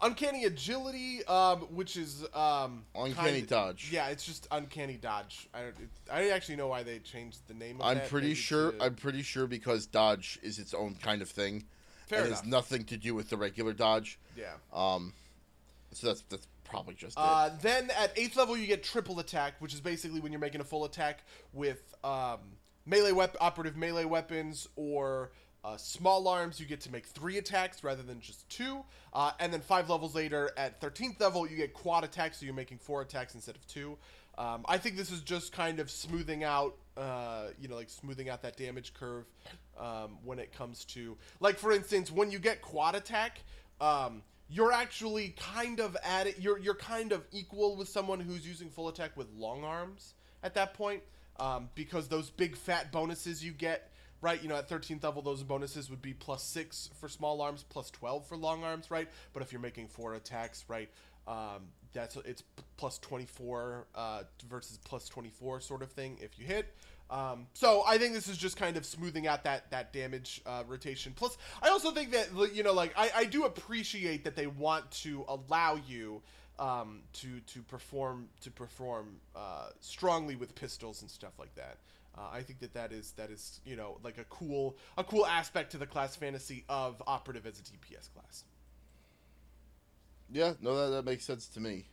uncanny 0.00 0.44
agility, 0.44 1.24
um, 1.26 1.60
which 1.74 1.96
is 1.96 2.24
um, 2.34 2.84
Uncanny 2.96 3.38
kind- 3.38 3.48
dodge. 3.48 3.88
Yeah, 3.92 4.08
it's 4.08 4.24
just 4.26 4.48
uncanny 4.50 4.96
dodge. 4.96 5.48
I 5.54 5.60
don't. 5.60 5.68
It, 5.78 5.88
I 6.10 6.30
actually 6.30 6.56
know 6.56 6.66
why 6.68 6.82
they 6.82 6.98
changed 6.98 7.38
the 7.46 7.54
name. 7.54 7.80
of 7.80 7.86
I'm 7.86 8.00
pretty 8.08 8.34
sure. 8.34 8.72
to- 8.72 8.82
I'm 8.82 8.94
pretty 8.96 9.22
sure 9.22 9.46
because 9.46 9.86
dodge 9.86 10.38
is 10.42 10.58
its 10.58 10.74
own 10.74 10.96
kind 10.96 11.22
of 11.22 11.30
thing. 11.30 11.64
Fair 12.08 12.18
and 12.18 12.28
enough. 12.28 12.40
has 12.40 12.48
nothing 12.48 12.84
to 12.84 12.96
do 12.96 13.14
with 13.14 13.30
the 13.30 13.36
regular 13.36 13.72
dodge. 13.72 14.18
yeah. 14.36 14.54
Um, 14.74 15.12
so 15.92 16.08
that's 16.08 16.22
that's 16.28 16.46
probably 16.64 16.94
just 16.94 17.18
Uh, 17.18 17.50
then 17.60 17.90
at 17.90 18.12
eighth 18.16 18.36
level, 18.36 18.56
you 18.56 18.66
get 18.66 18.82
triple 18.82 19.18
attack, 19.20 19.54
which 19.60 19.74
is 19.74 19.80
basically 19.80 20.20
when 20.20 20.32
you're 20.32 20.40
making 20.40 20.60
a 20.60 20.64
full 20.64 20.84
attack 20.84 21.24
with 21.52 21.94
um, 22.02 22.40
melee 22.86 23.12
wep- 23.12 23.36
operative 23.40 23.76
melee 23.76 24.04
weapons 24.04 24.68
or 24.76 25.32
uh, 25.64 25.76
small 25.76 26.26
arms. 26.28 26.58
You 26.58 26.66
get 26.66 26.80
to 26.82 26.90
make 26.92 27.06
three 27.06 27.38
attacks 27.38 27.84
rather 27.84 28.02
than 28.02 28.20
just 28.20 28.48
two. 28.48 28.84
Uh, 29.12 29.32
and 29.38 29.52
then 29.52 29.60
five 29.60 29.90
levels 29.90 30.14
later, 30.14 30.50
at 30.56 30.80
thirteenth 30.80 31.20
level, 31.20 31.46
you 31.46 31.56
get 31.56 31.74
quad 31.74 32.04
attacks, 32.04 32.40
so 32.40 32.46
you're 32.46 32.54
making 32.54 32.78
four 32.78 33.02
attacks 33.02 33.34
instead 33.34 33.56
of 33.56 33.66
two. 33.66 33.98
Um, 34.38 34.64
I 34.66 34.78
think 34.78 34.96
this 34.96 35.10
is 35.10 35.20
just 35.20 35.52
kind 35.52 35.78
of 35.78 35.90
smoothing 35.90 36.42
out, 36.42 36.76
uh, 36.96 37.48
you 37.60 37.68
know, 37.68 37.76
like 37.76 37.90
smoothing 37.90 38.30
out 38.30 38.40
that 38.42 38.56
damage 38.56 38.94
curve 38.94 39.26
um, 39.78 40.16
when 40.24 40.38
it 40.38 40.54
comes 40.56 40.86
to, 40.86 41.18
like, 41.38 41.58
for 41.58 41.70
instance, 41.70 42.10
when 42.10 42.30
you 42.30 42.38
get 42.38 42.62
quad 42.62 42.94
attack. 42.94 43.42
Um, 43.78 44.22
you're 44.52 44.72
actually 44.72 45.34
kind 45.38 45.80
of 45.80 45.96
at 46.04 46.26
it. 46.26 46.38
You're 46.38 46.58
you're 46.58 46.74
kind 46.74 47.12
of 47.12 47.24
equal 47.32 47.76
with 47.76 47.88
someone 47.88 48.20
who's 48.20 48.46
using 48.46 48.68
full 48.68 48.88
attack 48.88 49.16
with 49.16 49.28
long 49.34 49.64
arms 49.64 50.14
at 50.42 50.54
that 50.54 50.74
point, 50.74 51.02
um, 51.40 51.70
because 51.74 52.08
those 52.08 52.28
big 52.28 52.56
fat 52.56 52.92
bonuses 52.92 53.42
you 53.42 53.52
get, 53.52 53.90
right? 54.20 54.42
You 54.42 54.48
know, 54.48 54.56
at 54.56 54.68
13th 54.68 55.02
level, 55.02 55.22
those 55.22 55.42
bonuses 55.42 55.88
would 55.88 56.02
be 56.02 56.12
plus 56.12 56.42
six 56.42 56.90
for 57.00 57.08
small 57.08 57.40
arms, 57.40 57.64
plus 57.66 57.90
12 57.90 58.26
for 58.26 58.36
long 58.36 58.62
arms, 58.62 58.90
right? 58.90 59.08
But 59.32 59.42
if 59.42 59.52
you're 59.52 59.60
making 59.60 59.88
four 59.88 60.14
attacks, 60.14 60.64
right, 60.68 60.90
um, 61.26 61.68
that's 61.94 62.16
it's 62.16 62.42
plus 62.76 62.98
24 62.98 63.86
uh, 63.94 64.22
versus 64.48 64.78
plus 64.84 65.08
24 65.08 65.60
sort 65.60 65.82
of 65.82 65.90
thing 65.92 66.18
if 66.20 66.38
you 66.38 66.44
hit. 66.44 66.74
Um, 67.12 67.46
so 67.52 67.84
I 67.86 67.98
think 67.98 68.14
this 68.14 68.26
is 68.26 68.38
just 68.38 68.56
kind 68.56 68.78
of 68.78 68.86
smoothing 68.86 69.26
out 69.26 69.44
that 69.44 69.70
that 69.70 69.92
damage 69.92 70.40
uh, 70.46 70.64
rotation. 70.66 71.12
Plus, 71.14 71.36
I 71.62 71.68
also 71.68 71.90
think 71.90 72.10
that 72.12 72.28
you 72.54 72.62
know, 72.62 72.72
like 72.72 72.94
I, 72.96 73.10
I 73.14 73.24
do 73.26 73.44
appreciate 73.44 74.24
that 74.24 74.34
they 74.34 74.46
want 74.46 74.90
to 75.02 75.26
allow 75.28 75.78
you 75.86 76.22
um, 76.58 77.00
to 77.14 77.40
to 77.40 77.60
perform 77.62 78.28
to 78.40 78.50
perform 78.50 79.16
uh, 79.36 79.68
strongly 79.80 80.36
with 80.36 80.54
pistols 80.54 81.02
and 81.02 81.10
stuff 81.10 81.32
like 81.38 81.54
that. 81.56 81.76
Uh, 82.16 82.28
I 82.32 82.42
think 82.42 82.60
that 82.60 82.72
that 82.72 82.92
is 82.92 83.12
that 83.12 83.30
is 83.30 83.60
you 83.66 83.76
know 83.76 83.98
like 84.02 84.16
a 84.16 84.24
cool 84.24 84.78
a 84.96 85.04
cool 85.04 85.26
aspect 85.26 85.72
to 85.72 85.78
the 85.78 85.86
class 85.86 86.16
fantasy 86.16 86.64
of 86.70 87.02
operative 87.06 87.46
as 87.46 87.58
a 87.58 87.62
DPS 87.62 88.08
class. 88.14 88.44
yeah. 90.30 90.54
No, 90.62 90.76
that, 90.76 90.96
that 90.96 91.04
makes 91.04 91.26
sense 91.26 91.46
to 91.48 91.60
me. 91.60 91.88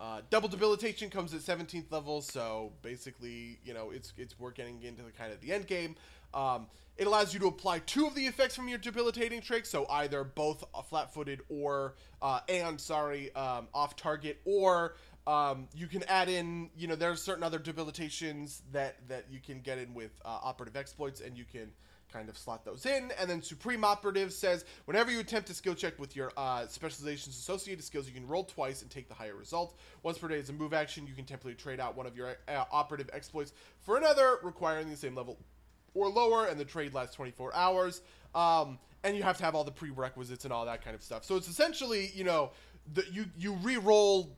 Uh, 0.00 0.20
double 0.28 0.48
debilitation 0.48 1.08
comes 1.08 1.32
at 1.32 1.40
17th 1.40 1.90
level, 1.90 2.20
so 2.20 2.72
basically, 2.82 3.58
you 3.64 3.72
know, 3.72 3.90
it's 3.90 4.12
it's 4.16 4.38
we're 4.38 4.50
getting 4.50 4.82
into 4.82 5.02
the 5.02 5.12
kind 5.12 5.32
of 5.32 5.40
the 5.40 5.52
end 5.52 5.66
game. 5.66 5.94
Um, 6.32 6.66
it 6.96 7.06
allows 7.06 7.34
you 7.34 7.40
to 7.40 7.46
apply 7.46 7.80
two 7.80 8.06
of 8.06 8.14
the 8.14 8.26
effects 8.26 8.54
from 8.54 8.68
your 8.68 8.78
debilitating 8.78 9.40
trick, 9.40 9.66
so 9.66 9.86
either 9.88 10.22
both 10.22 10.64
flat-footed 10.88 11.40
or 11.48 11.94
uh, 12.22 12.40
and 12.48 12.80
sorry, 12.80 13.34
um, 13.34 13.68
off 13.74 13.96
target, 13.96 14.40
or 14.44 14.94
um, 15.26 15.68
you 15.74 15.86
can 15.86 16.02
add 16.04 16.28
in, 16.28 16.70
you 16.76 16.86
know, 16.86 16.94
there's 16.94 17.22
certain 17.22 17.42
other 17.42 17.58
debilitations 17.58 18.62
that 18.72 18.96
that 19.08 19.26
you 19.30 19.40
can 19.40 19.60
get 19.60 19.78
in 19.78 19.94
with 19.94 20.10
uh, 20.24 20.38
operative 20.42 20.76
exploits, 20.76 21.20
and 21.20 21.36
you 21.36 21.44
can 21.44 21.70
kind 22.14 22.28
of 22.28 22.38
slot 22.38 22.64
those 22.64 22.86
in. 22.86 23.10
And 23.18 23.28
then 23.28 23.42
Supreme 23.42 23.84
Operative 23.84 24.32
says 24.32 24.64
whenever 24.84 25.10
you 25.10 25.20
attempt 25.20 25.50
a 25.50 25.54
skill 25.54 25.74
check 25.74 25.98
with 25.98 26.14
your 26.14 26.32
uh, 26.36 26.66
specializations 26.66 27.36
associated 27.36 27.84
skills, 27.84 28.06
you 28.06 28.14
can 28.14 28.26
roll 28.26 28.44
twice 28.44 28.82
and 28.82 28.90
take 28.90 29.08
the 29.08 29.14
higher 29.14 29.34
result. 29.34 29.76
Once 30.02 30.18
per 30.18 30.28
day 30.28 30.36
is 30.36 30.48
a 30.48 30.52
move 30.52 30.72
action. 30.72 31.06
You 31.06 31.14
can 31.14 31.24
temporarily 31.24 31.56
trade 31.56 31.80
out 31.80 31.96
one 31.96 32.06
of 32.06 32.16
your 32.16 32.36
uh, 32.48 32.64
operative 32.70 33.10
exploits 33.12 33.52
for 33.80 33.96
another, 33.96 34.38
requiring 34.42 34.88
the 34.88 34.96
same 34.96 35.14
level 35.14 35.38
or 35.94 36.08
lower, 36.08 36.46
and 36.46 36.58
the 36.58 36.64
trade 36.64 36.94
lasts 36.94 37.14
24 37.16 37.54
hours. 37.54 38.02
Um, 38.34 38.78
and 39.02 39.16
you 39.16 39.22
have 39.22 39.36
to 39.38 39.44
have 39.44 39.54
all 39.54 39.64
the 39.64 39.70
prerequisites 39.70 40.44
and 40.44 40.52
all 40.52 40.64
that 40.64 40.82
kind 40.82 40.94
of 40.94 41.02
stuff. 41.02 41.24
So 41.24 41.36
it's 41.36 41.48
essentially, 41.48 42.10
you 42.14 42.24
know, 42.24 42.52
the, 42.92 43.04
you 43.10 43.26
you 43.36 43.52
re-roll 43.54 44.36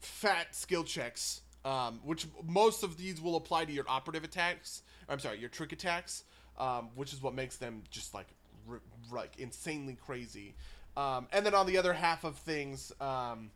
fat 0.00 0.54
skill 0.54 0.84
checks, 0.84 1.42
um, 1.64 2.00
which 2.04 2.26
most 2.44 2.82
of 2.82 2.96
these 2.96 3.20
will 3.20 3.36
apply 3.36 3.64
to 3.64 3.72
your 3.72 3.84
operative 3.88 4.24
attacks. 4.24 4.82
I'm 5.08 5.18
sorry, 5.18 5.38
your 5.38 5.48
trick 5.48 5.72
attacks, 5.72 6.24
um, 6.58 6.90
which 6.94 7.12
is 7.12 7.22
what 7.22 7.34
makes 7.34 7.56
them 7.56 7.82
just 7.90 8.14
like 8.14 8.28
r- 8.70 8.80
like 9.12 9.38
insanely 9.38 9.96
crazy. 10.04 10.54
Um, 10.96 11.26
and 11.32 11.44
then 11.44 11.54
on 11.54 11.66
the 11.66 11.76
other 11.76 11.92
half 11.92 12.24
of 12.24 12.36
things, 12.36 12.90
um, 13.00 13.50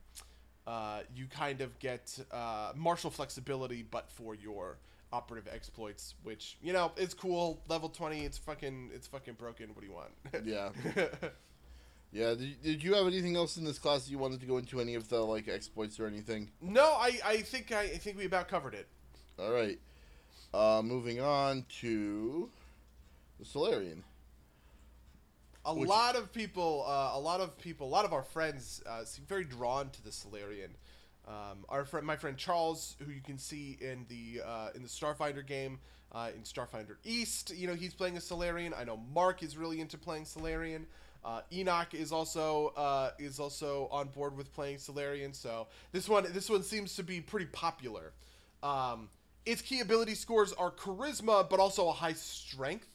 uh, 0.67 1.01
you 1.15 1.27
kind 1.27 1.61
of 1.63 1.79
get 1.79 2.19
uh, 2.31 2.73
martial 2.77 3.11
flexibility, 3.11 3.83
but 3.83 4.11
for 4.11 4.35
your 4.35 4.77
operative 5.13 5.53
exploits, 5.53 6.15
which 6.23 6.57
you 6.63 6.73
know 6.73 6.93
it's 6.97 7.15
cool. 7.15 7.61
Level 7.69 7.89
twenty, 7.89 8.25
it's 8.25 8.39
fucking 8.39 8.91
it's 8.95 9.07
fucking 9.07 9.35
broken. 9.35 9.71
What 9.71 9.81
do 9.81 9.87
you 9.87 9.93
want? 9.93 10.47
Yeah. 10.47 10.71
Yeah. 12.13 12.35
Did, 12.35 12.63
did 12.63 12.83
you 12.83 12.95
have 12.95 13.07
anything 13.07 13.37
else 13.37 13.57
in 13.57 13.65
this 13.65 13.79
class 13.79 14.05
that 14.05 14.11
you 14.11 14.19
wanted 14.19 14.41
to 14.41 14.47
go 14.47 14.59
into 14.59 14.81
any 14.81 14.97
of 14.97 15.09
the 15.09 15.21
like 15.21 15.49
exploits 15.49 16.01
or 16.01 16.07
anything? 16.07 16.51
no, 16.61 16.83
I, 16.83 17.21
I 17.25 17.37
think 17.39 17.71
I, 17.73 17.83
I 17.83 17.99
think 17.99 18.19
we 18.19 18.25
about 18.25 18.49
covered 18.49 18.75
it. 18.75 18.89
All 19.39 19.53
right. 19.53 19.79
Uh, 20.53 20.83
moving 20.85 21.21
on 21.21 21.65
to 21.81 22.51
the 23.41 23.47
Solarian. 23.47 24.05
A 25.64 25.74
Which- 25.74 25.88
lot 25.88 26.16
of 26.16 26.32
people, 26.32 26.84
uh, 26.86 27.11
a 27.14 27.20
lot 27.20 27.41
of 27.41 27.59
people, 27.59 27.86
a 27.86 27.91
lot 27.91 28.05
of 28.05 28.12
our 28.12 28.22
friends 28.22 28.82
uh, 28.86 29.05
seem 29.05 29.24
very 29.26 29.45
drawn 29.45 29.91
to 29.91 30.03
the 30.05 30.12
Solarian. 30.12 30.76
Um, 31.26 31.64
our 31.68 31.84
friend, 31.84 32.07
my 32.07 32.16
friend 32.16 32.36
Charles, 32.36 32.97
who 33.05 33.11
you 33.11 33.20
can 33.20 33.38
see 33.38 33.76
in 33.80 34.07
the 34.09 34.43
uh, 34.45 34.68
in 34.74 34.82
the 34.82 34.88
Starfinder 34.88 35.47
game, 35.47 35.78
uh, 36.12 36.30
in 36.34 36.43
Starfinder 36.43 36.97
East, 37.05 37.55
you 37.55 37.66
know 37.66 37.74
he's 37.74 37.95
playing 37.95 38.16
a 38.16 38.20
Solarian. 38.20 38.72
I 38.74 38.84
know 38.84 38.97
Mark 38.97 39.43
is 39.43 39.57
really 39.57 39.80
into 39.80 39.99
playing 39.99 40.24
Solarian. 40.24 40.86
Uh, 41.22 41.43
Enoch 41.53 41.93
is 41.93 42.11
also 42.11 42.68
uh, 42.68 43.11
is 43.18 43.38
also 43.38 43.86
on 43.93 44.09
board 44.09 44.36
with 44.36 44.53
playing 44.55 44.78
Solarian. 44.78 45.34
So 45.34 45.68
this 45.93 46.09
one 46.09 46.26
this 46.32 46.49
one 46.49 46.62
seems 46.62 46.97
to 46.97 47.03
be 47.03 47.20
pretty 47.20 47.47
popular. 47.47 48.12
Um, 48.62 49.11
its 49.45 49.61
key 49.62 49.80
ability 49.80 50.14
scores 50.14 50.53
are 50.55 50.70
charisma, 50.70 51.49
but 51.49 51.61
also 51.61 51.88
a 51.88 51.93
high 51.93 52.14
strength. 52.14 52.88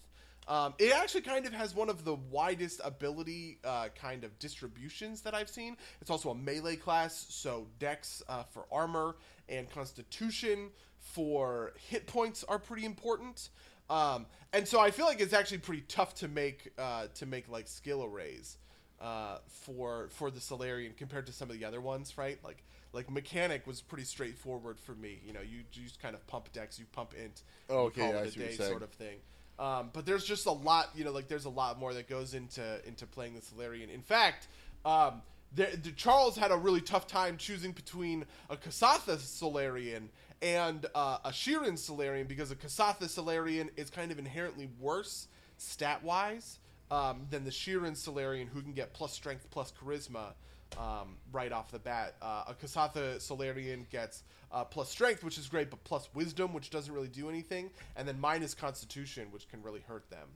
Um, 0.48 0.74
it 0.78 0.94
actually 0.94 1.22
kind 1.22 1.46
of 1.46 1.54
has 1.54 1.74
one 1.74 1.90
of 1.90 2.06
the 2.06 2.16
widest 2.16 2.80
ability 2.84 3.58
uh, 3.64 3.88
kind 4.00 4.24
of 4.24 4.38
distributions 4.38 5.22
that 5.22 5.34
I've 5.34 5.50
seen. 5.50 5.76
It's 6.02 6.12
also 6.12 6.30
a 6.30 6.36
melee 6.36 6.76
class, 6.76 7.26
so 7.30 7.68
Dex 7.80 8.22
uh, 8.30 8.44
for 8.44 8.66
armor 8.72 9.16
and 9.50 9.70
Constitution 9.72 10.70
for 11.00 11.74
hit 11.90 12.08
points 12.08 12.44
are 12.44 12.60
pretty 12.60 12.86
important. 12.86 13.50
Um, 13.90 14.26
and 14.54 14.68
so 14.68 14.80
I 14.80 14.92
feel 14.92 15.06
like 15.06 15.22
it's 15.22 15.34
actually 15.34 15.60
pretty 15.60 15.84
tough 15.88 16.16
to 16.16 16.28
make 16.28 16.72
uh, 16.78 17.08
to 17.16 17.26
make 17.26 17.50
like 17.50 17.68
skill 17.68 18.04
arrays 18.04 18.58
uh, 19.02 19.38
for 19.48 20.10
for 20.10 20.32
the 20.32 20.40
Solarian 20.40 20.94
compared 20.98 21.28
to 21.28 21.34
some 21.34 21.50
of 21.50 21.58
the 21.58 21.66
other 21.66 21.82
ones, 21.82 22.18
right? 22.18 22.40
Like 22.44 22.64
like 22.94 23.12
mechanic 23.12 23.68
was 23.68 23.82
pretty 23.82 24.06
straightforward 24.06 24.80
for 24.80 24.94
me. 24.94 25.20
You 25.26 25.34
know, 25.34 25.42
you, 25.42 25.60
you 25.74 25.84
just 25.84 26.02
kind 26.02 26.16
of 26.16 26.26
pump 26.28 26.52
Dex, 26.54 26.80
you 26.80 26.86
pump 26.92 27.14
int, 27.14 27.44
Oh, 27.70 27.74
you 27.74 27.80
okay, 27.88 28.02
call 28.02 28.10
yeah, 28.12 28.20
it 28.22 28.36
a 28.36 28.40
day 28.40 28.56
sort 28.56 28.82
of 28.82 28.90
thing. 28.92 29.18
Um, 29.58 29.90
but 29.94 30.06
there's 30.06 30.26
just 30.26 30.46
a 30.48 30.52
lot, 30.52 30.90
you 30.96 31.06
know, 31.06 31.12
like 31.12 31.28
there's 31.28 31.46
a 31.46 31.50
lot 31.50 31.80
more 31.80 31.94
that 31.94 32.10
goes 32.10 32.34
into 32.34 32.64
into 32.86 33.06
playing 33.06 33.36
the 33.36 33.42
Solarian. 33.42 33.90
In 33.90 34.02
fact, 34.02 34.48
um, 34.84 35.22
the, 35.56 35.94
Charles 35.96 36.36
had 36.36 36.52
a 36.52 36.58
really 36.58 36.82
tough 36.82 37.08
time 37.08 37.38
choosing 37.38 37.72
between 37.72 38.26
a 38.50 38.58
Kasatha 38.58 39.18
Solarian 39.18 40.10
and 40.42 40.86
uh, 40.94 41.20
a 41.24 41.30
Shirren 41.30 41.78
Solarian 41.78 42.28
because 42.28 42.52
a 42.52 42.56
Kasatha 42.56 43.08
Solarian 43.08 43.70
is 43.78 43.90
kind 43.90 44.12
of 44.12 44.20
inherently 44.20 44.70
worse 44.80 45.28
stat 45.58 46.04
wise 46.04 46.60
um, 46.92 47.26
than 47.30 47.46
the 47.46 47.52
Shirren 47.52 47.96
Solarian, 47.96 48.48
who 48.48 48.62
can 48.62 48.74
get 48.74 48.94
plus 48.94 49.14
strength 49.14 49.48
plus 49.50 49.72
charisma 49.72 50.34
um, 50.78 51.18
right 51.32 51.52
off 51.52 51.72
the 51.72 51.80
bat. 51.80 52.16
Uh, 52.22 52.44
a 52.48 52.54
Kasatha 52.54 53.20
Solarian 53.22 53.86
gets 53.90 54.24
uh, 54.52 54.64
plus 54.64 54.90
strength, 54.90 55.24
which 55.24 55.38
is 55.38 55.48
great, 55.48 55.70
but 55.70 55.84
plus 55.84 56.10
wisdom, 56.14 56.54
which 56.54 56.70
doesn't 56.70 56.94
really 56.94 57.08
do 57.08 57.30
anything, 57.30 57.70
and 57.96 58.08
then 58.08 58.20
minus 58.20 58.54
constitution, 58.54 59.28
which 59.32 59.48
can 59.48 59.62
really 59.62 59.82
hurt 59.88 60.10
them. 60.10 60.28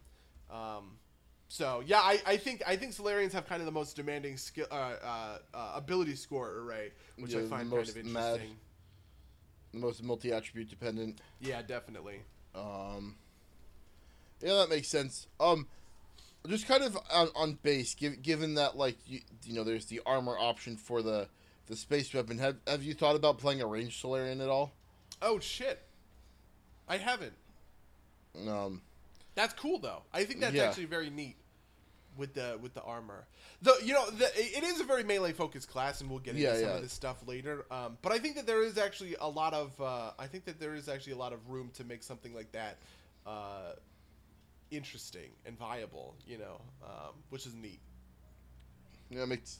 Um, 0.49 0.97
so 1.47 1.81
yeah, 1.85 1.99
I, 1.99 2.21
I 2.25 2.37
think 2.37 2.61
I 2.67 2.75
think 2.75 2.93
Solarians 2.93 3.33
have 3.33 3.47
kind 3.47 3.61
of 3.61 3.65
the 3.65 3.71
most 3.71 3.95
demanding 3.95 4.37
skill 4.37 4.67
uh, 4.71 4.73
uh, 5.03 5.37
uh, 5.53 5.71
ability 5.75 6.15
score 6.15 6.59
array, 6.59 6.91
which 7.17 7.33
Yeah, 7.33 7.39
I 7.39 7.43
find 7.45 7.71
kind 7.71 7.87
of 7.87 7.95
mad. 8.05 8.05
interesting. 8.35 8.55
The 9.73 9.79
most 9.79 10.03
multi 10.03 10.31
attribute 10.31 10.69
dependent. 10.69 11.21
Yeah, 11.39 11.61
definitely. 11.61 12.21
Um, 12.55 13.15
yeah, 14.41 14.53
that 14.55 14.69
makes 14.69 14.87
sense. 14.87 15.27
Um, 15.39 15.67
just 16.49 16.67
kind 16.67 16.83
of 16.83 16.97
on, 17.11 17.29
on 17.35 17.53
base, 17.61 17.95
giv 17.95 18.21
given 18.21 18.55
that 18.55 18.75
like 18.77 18.97
you, 19.07 19.19
you 19.45 19.53
know, 19.53 19.63
there's 19.63 19.85
the 19.85 20.01
armor 20.05 20.37
option 20.37 20.75
for 20.77 21.01
the 21.01 21.27
the 21.67 21.75
space 21.75 22.13
weapon. 22.13 22.37
Have 22.39 22.57
have 22.67 22.83
you 22.83 22.93
thought 22.93 23.15
about 23.15 23.37
playing 23.37 23.61
a 23.61 23.67
ranged 23.67 23.99
Solarian 23.99 24.41
at 24.41 24.49
all? 24.49 24.73
Oh 25.21 25.39
shit, 25.39 25.79
I 26.87 26.97
haven't. 26.97 27.33
Um, 28.47 28.81
That's 29.35 29.53
cool 29.53 29.79
though. 29.79 30.03
I 30.13 30.23
think 30.23 30.39
that's 30.39 30.53
Yeah. 30.53 30.63
actually 30.63 30.85
very 30.85 31.09
neat 31.09 31.35
with 32.17 32.33
the 32.33 32.57
with 32.61 32.73
the 32.73 32.81
armor. 32.83 33.25
The 33.61 33.75
you 33.83 33.93
know 33.93 34.09
the, 34.09 34.25
it 34.35 34.63
is 34.63 34.79
a 34.79 34.83
very 34.83 35.03
melee 35.03 35.33
focused 35.33 35.69
class, 35.69 36.01
and 36.01 36.09
we'll 36.09 36.19
get 36.19 36.31
into 36.35 36.43
Yeah, 36.43 36.55
some 36.55 36.63
yeah. 36.63 36.75
of 36.75 36.81
this 36.81 36.93
stuff 36.93 37.17
later. 37.27 37.65
Um, 37.71 37.97
but 38.01 38.11
I 38.11 38.19
think 38.19 38.35
that 38.35 38.45
there 38.45 38.61
is 38.63 38.77
actually 38.77 39.15
a 39.19 39.27
lot 39.27 39.53
of 39.53 39.79
uh, 39.81 40.11
I 40.17 40.27
think 40.27 40.45
that 40.45 40.59
there 40.59 40.75
is 40.75 40.87
actually 40.89 41.13
a 41.13 41.17
lot 41.17 41.33
of 41.33 41.49
room 41.49 41.69
to 41.75 41.83
make 41.83 42.03
something 42.03 42.33
like 42.33 42.51
that 42.53 42.77
uh, 43.25 43.73
interesting 44.71 45.29
and 45.45 45.57
viable. 45.57 46.15
You 46.25 46.39
know, 46.39 46.61
um, 46.83 47.13
which 47.29 47.45
is 47.45 47.53
neat. 47.53 47.79
yeah, 49.09 49.25
makes 49.25 49.59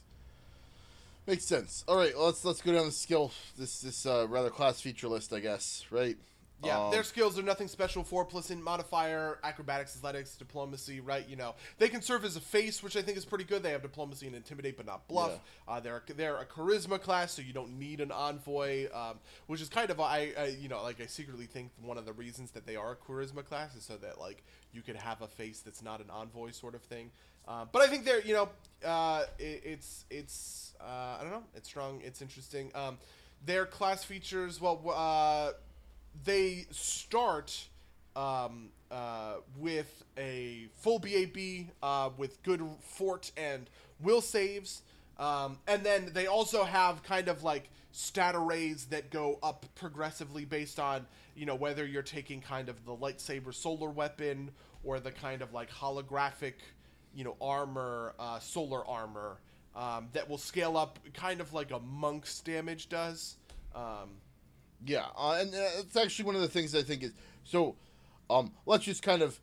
makes 1.27 1.45
sense. 1.45 1.83
All 1.87 1.97
right, 1.97 2.17
let's 2.17 2.43
let's 2.45 2.61
go 2.61 2.73
down 2.73 2.85
the 2.85 2.91
skill 2.91 3.31
this 3.57 3.81
this 3.81 4.05
uh, 4.05 4.27
rather 4.27 4.49
class 4.49 4.81
feature 4.81 5.07
list, 5.07 5.33
I 5.33 5.39
guess. 5.39 5.85
Right. 5.91 6.17
Yeah, 6.63 6.77
Um, 6.77 6.91
their 6.91 7.03
skills 7.03 7.39
are 7.39 7.41
nothing 7.43 7.69
special. 7.69 8.03
Four 8.03 8.25
plus 8.25 8.51
in 8.51 8.61
modifier, 8.61 9.39
acrobatics, 9.43 9.95
athletics, 9.95 10.35
diplomacy. 10.35 10.99
Right, 10.99 11.27
you 11.27 11.35
know 11.37 11.55
they 11.77 11.87
can 11.87 12.01
serve 12.01 12.25
as 12.25 12.35
a 12.35 12.41
face, 12.41 12.83
which 12.83 12.97
I 12.97 13.01
think 13.01 13.17
is 13.17 13.23
pretty 13.25 13.45
good. 13.45 13.63
They 13.63 13.71
have 13.71 13.81
diplomacy 13.81 14.27
and 14.27 14.35
intimidate, 14.35 14.75
but 14.75 14.85
not 14.85 15.07
bluff. 15.07 15.31
Uh, 15.67 15.79
they're 15.79 16.03
they're 16.15 16.37
a 16.37 16.45
charisma 16.45 16.99
class, 17.01 17.31
so 17.33 17.41
you 17.41 17.53
don't 17.53 17.79
need 17.79 18.01
an 18.01 18.11
envoy, 18.11 18.87
um, 18.93 19.19
which 19.47 19.61
is 19.61 19.69
kind 19.69 19.89
of 19.89 19.99
I, 20.01 20.33
I 20.37 20.45
you 20.47 20.67
know 20.67 20.83
like 20.83 20.99
I 20.99 21.05
secretly 21.05 21.45
think 21.45 21.71
one 21.81 21.97
of 21.97 22.05
the 22.05 22.13
reasons 22.13 22.51
that 22.51 22.65
they 22.65 22.75
are 22.75 22.91
a 22.91 22.95
charisma 22.95 23.45
class 23.45 23.75
is 23.75 23.83
so 23.83 23.95
that 23.97 24.19
like 24.19 24.43
you 24.73 24.81
could 24.81 24.97
have 24.97 25.21
a 25.21 25.27
face 25.27 25.61
that's 25.61 25.81
not 25.81 26.01
an 26.01 26.09
envoy 26.09 26.51
sort 26.51 26.75
of 26.75 26.81
thing. 26.81 27.11
Uh, 27.47 27.65
but 27.71 27.81
I 27.81 27.87
think 27.87 28.03
they're 28.03 28.21
you 28.21 28.33
know 28.33 28.49
uh, 28.85 29.23
it, 29.37 29.61
it's 29.63 30.05
it's 30.09 30.73
uh, 30.81 31.17
I 31.19 31.19
don't 31.21 31.31
know 31.31 31.43
it's 31.55 31.69
strong 31.69 32.01
it's 32.03 32.21
interesting. 32.21 32.71
Um, 32.75 32.97
their 33.45 33.65
class 33.65 34.03
features 34.03 34.59
well. 34.59 35.55
They 36.23 36.65
start 36.71 37.69
um, 38.15 38.69
uh, 38.91 39.35
with 39.57 40.03
a 40.17 40.67
full 40.75 40.99
BAB 40.99 41.67
uh, 41.81 42.09
with 42.17 42.41
good 42.43 42.61
fort 42.81 43.31
and 43.37 43.69
will 44.01 44.21
saves. 44.21 44.81
Um, 45.17 45.59
and 45.67 45.83
then 45.83 46.11
they 46.13 46.27
also 46.27 46.63
have 46.63 47.03
kind 47.03 47.27
of 47.27 47.43
like 47.43 47.69
stat 47.91 48.35
arrays 48.35 48.85
that 48.85 49.09
go 49.09 49.39
up 49.43 49.65
progressively 49.75 50.45
based 50.45 50.79
on, 50.79 51.05
you 51.35 51.45
know, 51.45 51.55
whether 51.55 51.85
you're 51.85 52.01
taking 52.01 52.41
kind 52.41 52.69
of 52.69 52.85
the 52.85 52.95
lightsaber 52.95 53.53
solar 53.53 53.89
weapon 53.89 54.51
or 54.83 54.99
the 54.99 55.11
kind 55.11 55.41
of 55.41 55.53
like 55.53 55.69
holographic, 55.69 56.53
you 57.13 57.23
know, 57.23 57.35
armor, 57.41 58.13
uh, 58.19 58.39
solar 58.39 58.85
armor 58.87 59.37
um, 59.75 60.07
that 60.13 60.29
will 60.29 60.37
scale 60.37 60.77
up 60.77 60.99
kind 61.13 61.41
of 61.41 61.53
like 61.53 61.71
a 61.71 61.79
monk's 61.79 62.39
damage 62.41 62.89
does. 62.89 63.35
Um, 63.75 64.09
Yeah, 64.85 65.05
uh, 65.17 65.37
and 65.39 65.53
uh, 65.53 65.79
it's 65.79 65.95
actually 65.95 66.25
one 66.25 66.35
of 66.35 66.41
the 66.41 66.47
things 66.47 66.73
I 66.75 66.83
think 66.83 67.03
is 67.03 67.11
so. 67.43 67.75
Um, 68.29 68.51
let's 68.65 68.85
just 68.85 69.01
kind 69.01 69.21
of. 69.21 69.39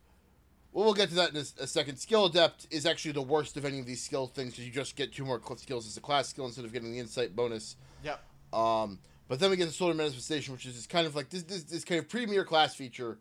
Well, 0.73 0.85
we'll 0.85 0.93
get 0.93 1.09
to 1.09 1.15
that 1.15 1.31
in 1.31 1.37
a, 1.37 1.63
a 1.63 1.67
second. 1.67 1.97
Skill 1.97 2.25
adept 2.25 2.67
is 2.69 2.85
actually 2.85 3.13
the 3.13 3.21
worst 3.21 3.57
of 3.57 3.65
any 3.65 3.79
of 3.79 3.85
these 3.85 4.03
skill 4.03 4.27
things 4.27 4.51
because 4.51 4.65
you 4.65 4.71
just 4.71 4.95
get 4.95 5.11
two 5.11 5.25
more 5.25 5.41
skills 5.55 5.87
as 5.87 5.97
a 5.97 6.01
class 6.01 6.27
skill 6.27 6.45
instead 6.45 6.65
of 6.65 6.73
getting 6.73 6.91
the 6.91 6.99
insight 6.99 7.35
bonus. 7.35 7.77
Yep. 8.03 8.21
Um, 8.53 8.99
but 9.27 9.39
then 9.39 9.49
we 9.49 9.57
get 9.57 9.65
the 9.65 9.73
solar 9.73 9.93
manifestation, 9.93 10.53
which 10.53 10.65
is 10.65 10.75
this 10.75 10.87
kind 10.87 11.07
of 11.07 11.15
like 11.15 11.29
this 11.29 11.43
this, 11.43 11.63
this 11.63 11.83
kind 11.83 11.99
of 11.99 12.09
premier 12.09 12.43
class 12.43 12.75
feature. 12.75 13.17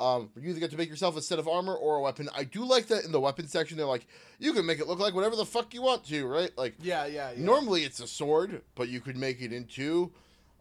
Um, 0.00 0.30
where 0.32 0.44
you 0.44 0.50
either 0.50 0.60
get 0.60 0.70
to 0.70 0.76
make 0.76 0.88
yourself 0.88 1.16
a 1.16 1.22
set 1.22 1.40
of 1.40 1.48
armor 1.48 1.74
or 1.74 1.96
a 1.96 2.00
weapon. 2.00 2.28
I 2.32 2.44
do 2.44 2.64
like 2.64 2.86
that 2.86 3.04
in 3.04 3.10
the 3.10 3.18
weapon 3.18 3.48
section. 3.48 3.76
They're 3.76 3.84
like, 3.84 4.06
you 4.38 4.52
can 4.52 4.64
make 4.64 4.78
it 4.78 4.86
look 4.86 5.00
like 5.00 5.12
whatever 5.12 5.34
the 5.34 5.44
fuck 5.44 5.74
you 5.74 5.82
want 5.82 6.04
to, 6.04 6.24
right? 6.24 6.56
Like, 6.56 6.76
Yeah, 6.80 7.06
yeah, 7.06 7.32
yeah. 7.32 7.44
Normally 7.44 7.82
it's 7.82 7.98
a 7.98 8.06
sword, 8.06 8.62
but 8.76 8.88
you 8.88 9.00
could 9.00 9.16
make 9.16 9.42
it 9.42 9.52
into 9.52 10.12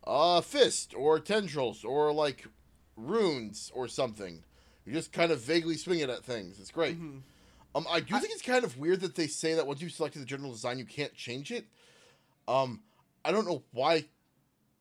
a 0.07 0.41
fist 0.41 0.93
or 0.95 1.19
tendrils 1.19 1.83
or 1.83 2.11
like 2.13 2.47
runes 2.95 3.71
or 3.75 3.87
something. 3.87 4.43
You 4.85 4.93
just 4.93 5.11
kind 5.11 5.31
of 5.31 5.41
vaguely 5.41 5.75
swing 5.75 5.99
it 5.99 6.09
at 6.09 6.23
things. 6.23 6.59
It's 6.59 6.71
great. 6.71 6.95
Mm-hmm. 6.95 7.17
Um, 7.75 7.85
I 7.91 7.99
do 7.99 8.17
think 8.17 8.31
it's 8.31 8.41
kind 8.41 8.63
of 8.63 8.77
weird 8.79 9.01
that 9.01 9.15
they 9.15 9.27
say 9.27 9.53
that 9.55 9.67
once 9.67 9.81
you've 9.81 9.91
selected 9.91 10.21
the 10.21 10.25
general 10.25 10.51
design, 10.51 10.79
you 10.79 10.85
can't 10.85 11.13
change 11.13 11.51
it. 11.51 11.65
Um, 12.47 12.81
I 13.25 13.31
don't 13.31 13.45
know 13.45 13.63
why. 13.71 14.05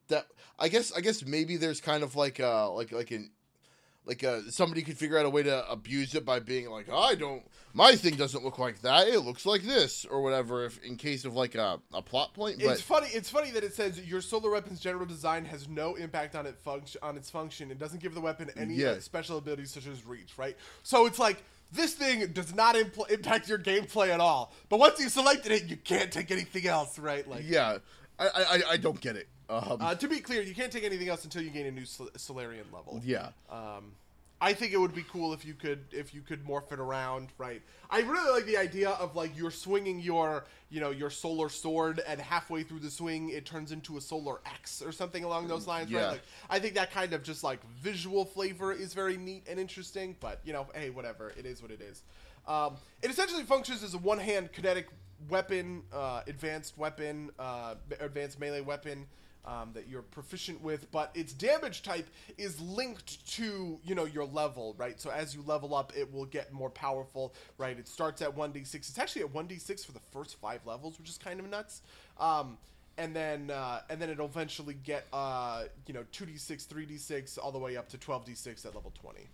That 0.09 0.29
I 0.57 0.69
guess 0.69 0.93
I 0.97 1.01
guess 1.01 1.25
maybe 1.25 1.57
there's 1.57 1.81
kind 1.81 2.05
of 2.05 2.15
like 2.15 2.39
uh 2.39 2.71
like 2.71 2.93
like 2.93 3.11
an 3.11 3.33
like 4.07 4.23
uh 4.25 4.41
somebody 4.49 4.83
could 4.83 4.97
figure 4.97 5.19
out 5.19 5.27
a 5.27 5.31
way 5.31 5.43
to 5.43 5.71
abuse 5.71 6.15
it 6.15 6.25
by 6.25 6.39
being 6.41 6.71
like 6.71 6.89
I 6.91 7.15
don't 7.17 7.43
my 7.75 7.95
thing 7.97 8.15
doesn't 8.15 8.45
look 8.45 8.59
like 8.59 8.81
that 8.83 9.09
it 9.09 9.21
looks 9.21 9.45
like 9.45 9.63
this 9.63 10.05
or 10.07 10.23
whatever 10.23 10.65
if 10.65 10.83
in 10.83 10.97
case 10.97 11.25
of 11.25 11.35
like 11.35 11.55
a, 11.57 11.81
a 11.93 12.01
plot 12.01 12.33
point 12.33 12.59
but 12.59 12.71
It's 12.71 12.81
funny. 12.81 13.09
It's 13.09 13.29
funny 13.29 13.51
that 13.51 13.65
it 13.65 13.75
says 13.75 14.01
your 14.01 14.21
solar 14.23 14.51
weapon's 14.51 14.81
general 14.81 15.05
design 15.07 15.45
has 15.47 15.69
no 15.69 15.97
impact 15.97 16.35
on 16.35 16.47
it 16.47 16.57
function 16.59 17.01
on 17.03 17.17
its 17.17 17.29
function. 17.29 17.71
It 17.71 17.79
doesn't 17.79 18.01
give 18.01 18.15
the 18.15 18.21
weapon 18.21 18.51
any 18.57 18.75
Yeah. 18.77 18.91
uh, 18.91 19.01
special 19.01 19.37
abilities 19.39 19.73
such 19.73 19.87
as 19.87 20.07
reach. 20.07 20.39
Right. 20.39 20.57
So 20.85 21.05
it's 21.07 21.19
like 21.19 21.43
this 21.73 21.95
thing 21.95 22.27
does 22.29 22.55
not 22.55 22.77
impl- 22.77 23.11
impact 23.11 23.49
your 23.49 23.59
gameplay 23.59 24.09
at 24.11 24.21
all. 24.21 24.53
But 24.69 24.79
once 24.79 25.01
you 25.01 25.09
selected 25.09 25.51
it, 25.53 25.65
you 25.65 25.77
can't 25.77 26.13
take 26.13 26.31
anything 26.31 26.67
else. 26.67 26.99
Right. 26.99 27.29
Like 27.29 27.43
yeah 27.45 27.79
I, 28.19 28.29
I 28.29 28.63
I 28.73 28.77
don't 28.79 29.01
get 29.01 29.17
it. 29.17 29.29
Um, 29.49 29.79
Uh, 29.81 29.95
to 29.95 30.09
be 30.09 30.21
clear, 30.21 30.43
you 30.43 30.55
can't 30.55 30.73
take 30.73 30.85
anything 30.85 31.09
else 31.09 31.25
until 31.25 31.43
you 31.43 31.51
gain 31.51 31.67
a 31.67 31.71
new 31.71 31.85
Sol- 31.85 32.11
Solarian 32.17 32.67
level. 32.73 33.01
yeah. 33.05 33.31
Um, 33.49 33.95
I 34.39 34.53
think 34.53 34.73
it 34.75 34.77
would 34.77 34.95
be 34.95 35.03
cool 35.05 35.33
if 35.33 35.47
you 35.47 35.55
could 35.55 35.87
if 35.93 36.13
you 36.13 36.21
could 36.21 36.45
morph 36.45 36.71
it 36.71 36.79
around, 36.79 37.29
right? 37.39 37.63
I 37.89 38.01
really 38.01 38.31
like 38.33 38.45
the 38.45 38.59
idea 38.59 38.91
of 38.91 39.17
like 39.17 39.35
you're 39.35 39.51
swinging 39.51 39.99
your 39.99 40.45
you 40.69 40.79
know 40.79 40.91
your 40.91 41.09
solar 41.09 41.49
sword, 41.49 42.01
and 42.07 42.21
halfway 42.21 42.63
through 42.63 42.81
the 42.81 42.91
swing, 42.91 43.31
it 43.31 43.47
turns 43.47 43.73
into 43.73 43.97
a 43.97 44.01
solar 44.01 44.41
axe 44.45 44.83
or 44.83 44.93
something 44.93 45.25
along 45.25 45.49
those 45.49 45.67
lines, 45.67 45.91
Yeah. 45.91 46.01
right? 46.01 46.11
Like 46.13 46.23
I 46.51 46.59
think 46.59 46.75
that 46.75 46.91
kind 46.91 47.15
of 47.15 47.23
just 47.23 47.43
like 47.45 47.65
visual 47.81 48.27
flavor 48.27 48.75
is 48.75 48.93
very 48.93 49.17
neat 49.17 49.47
and 49.49 49.59
interesting. 49.59 50.17
But 50.21 50.41
you 50.45 50.53
know, 50.53 50.67
hey, 50.75 50.91
whatever, 50.91 51.31
it 51.31 51.47
is 51.47 51.63
what 51.63 51.71
it 51.71 51.81
is. 51.81 52.03
Um, 52.47 52.77
it 53.01 53.11
essentially 53.11 53.43
functions 53.45 53.83
as 53.83 53.95
a 53.95 53.99
one-hand 53.99 54.53
kinetic 54.53 54.89
weapon, 55.31 55.83
uh, 55.95 56.23
advanced 56.27 56.77
weapon, 56.77 57.31
uh, 57.39 57.77
advanced 58.01 58.39
melee 58.39 58.61
weapon 58.61 59.07
um, 59.47 59.71
that 59.75 59.89
you're 59.89 60.03
proficient 60.03 60.61
with, 60.63 60.91
but 60.91 61.11
its 61.15 61.33
damage 61.33 61.83
type 61.83 62.09
is 62.37 62.61
linked 62.61 63.27
to 63.35 63.79
you 63.85 63.95
know 63.95 64.05
your 64.05 64.25
level, 64.25 64.75
right? 64.79 65.01
So 65.01 65.11
as 65.11 65.35
you 65.35 65.43
level 65.47 65.75
up, 65.75 65.93
it 65.97 66.13
will 66.13 66.27
get 66.27 66.53
more 66.53 66.71
powerful, 66.71 67.35
right? 67.59 67.79
It 67.79 67.89
starts 67.89 68.23
at 68.23 68.35
one 68.35 68.53
d 68.53 68.65
six. 68.65 68.89
It's 68.89 68.99
actually 68.99 69.23
at 69.23 69.33
one 69.33 69.47
d 69.47 69.57
six 69.57 69.85
for 69.85 69.93
the 69.93 70.01
first 70.13 70.41
five 70.41 70.61
levels, 70.65 70.99
which 70.99 71.09
is 71.09 71.19
kind 71.19 71.41
of 71.41 71.49
nuts. 71.49 71.83
Um, 72.19 72.59
and 72.99 73.15
then 73.15 73.51
uh, 73.51 73.81
and 73.91 74.01
then 74.01 74.11
it'll 74.11 74.27
eventually 74.27 74.75
get 74.75 75.07
uh, 75.13 75.65
you 75.87 75.95
know 75.95 76.05
two 76.13 76.27
d 76.27 76.37
six, 76.37 76.65
three 76.65 76.87
d 76.87 76.97
six, 76.97 77.39
all 77.39 77.53
the 77.53 77.59
way 77.59 77.77
up 77.77 77.89
to 77.91 77.99
twelve 77.99 78.25
d 78.25 78.35
six 78.35 78.65
at 78.65 78.75
level 78.75 78.93
twenty. 79.01 79.29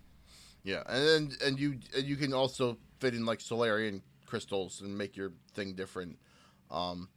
Yeah, 0.65 0.83
and 0.87 1.07
then 1.07 1.33
and 1.45 1.59
you 1.59 1.79
and 1.97 2.05
you 2.05 2.17
can 2.17 2.33
also 2.33 2.77
fit 3.01 3.15
in 3.15 3.25
like 3.25 3.41
Solarian 3.41 4.03
crystals 4.27 4.81
and 4.81 4.97
make 4.97 5.17
your 5.17 5.33
thing 5.55 5.75
different. 5.75 6.19
Um, 6.71 7.09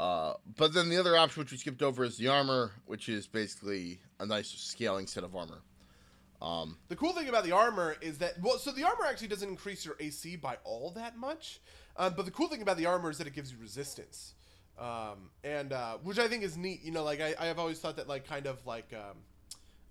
uh, 0.00 0.34
but 0.56 0.72
then 0.72 0.88
the 0.88 0.96
other 0.96 1.14
option, 1.14 1.42
which 1.42 1.52
we 1.52 1.58
skipped 1.58 1.82
over, 1.82 2.04
is 2.04 2.16
the 2.16 2.28
armor, 2.28 2.72
which 2.86 3.10
is 3.10 3.26
basically 3.26 4.00
a 4.18 4.24
nice 4.24 4.48
scaling 4.48 5.06
set 5.06 5.24
of 5.24 5.36
armor. 5.36 5.60
Um, 6.40 6.78
The 6.88 6.96
cool 6.96 7.12
thing 7.12 7.28
about 7.28 7.44
the 7.44 7.52
armor 7.52 7.96
is 8.00 8.16
that 8.18 8.40
well, 8.40 8.56
so 8.56 8.72
the 8.72 8.84
armor 8.84 9.04
actually 9.06 9.28
doesn't 9.28 9.48
increase 9.50 9.84
your 9.84 9.96
AC 10.00 10.36
by 10.36 10.56
all 10.64 10.90
that 10.92 11.18
much, 11.18 11.60
um, 11.98 12.14
but 12.16 12.24
the 12.24 12.30
cool 12.30 12.48
thing 12.48 12.62
about 12.62 12.78
the 12.78 12.86
armor 12.86 13.10
is 13.10 13.18
that 13.18 13.26
it 13.26 13.34
gives 13.34 13.52
you 13.52 13.58
resistance, 13.60 14.32
um, 14.78 15.28
and 15.44 15.74
uh, 15.74 15.98
which 16.02 16.18
I 16.18 16.28
think 16.28 16.44
is 16.44 16.56
neat. 16.56 16.82
You 16.82 16.92
know, 16.92 17.04
like 17.04 17.20
I, 17.20 17.34
I 17.38 17.44
have 17.44 17.58
always 17.58 17.78
thought 17.78 17.96
that 17.96 18.08
like 18.08 18.26
kind 18.26 18.46
of 18.46 18.64
like 18.64 18.90
um, 18.94 19.18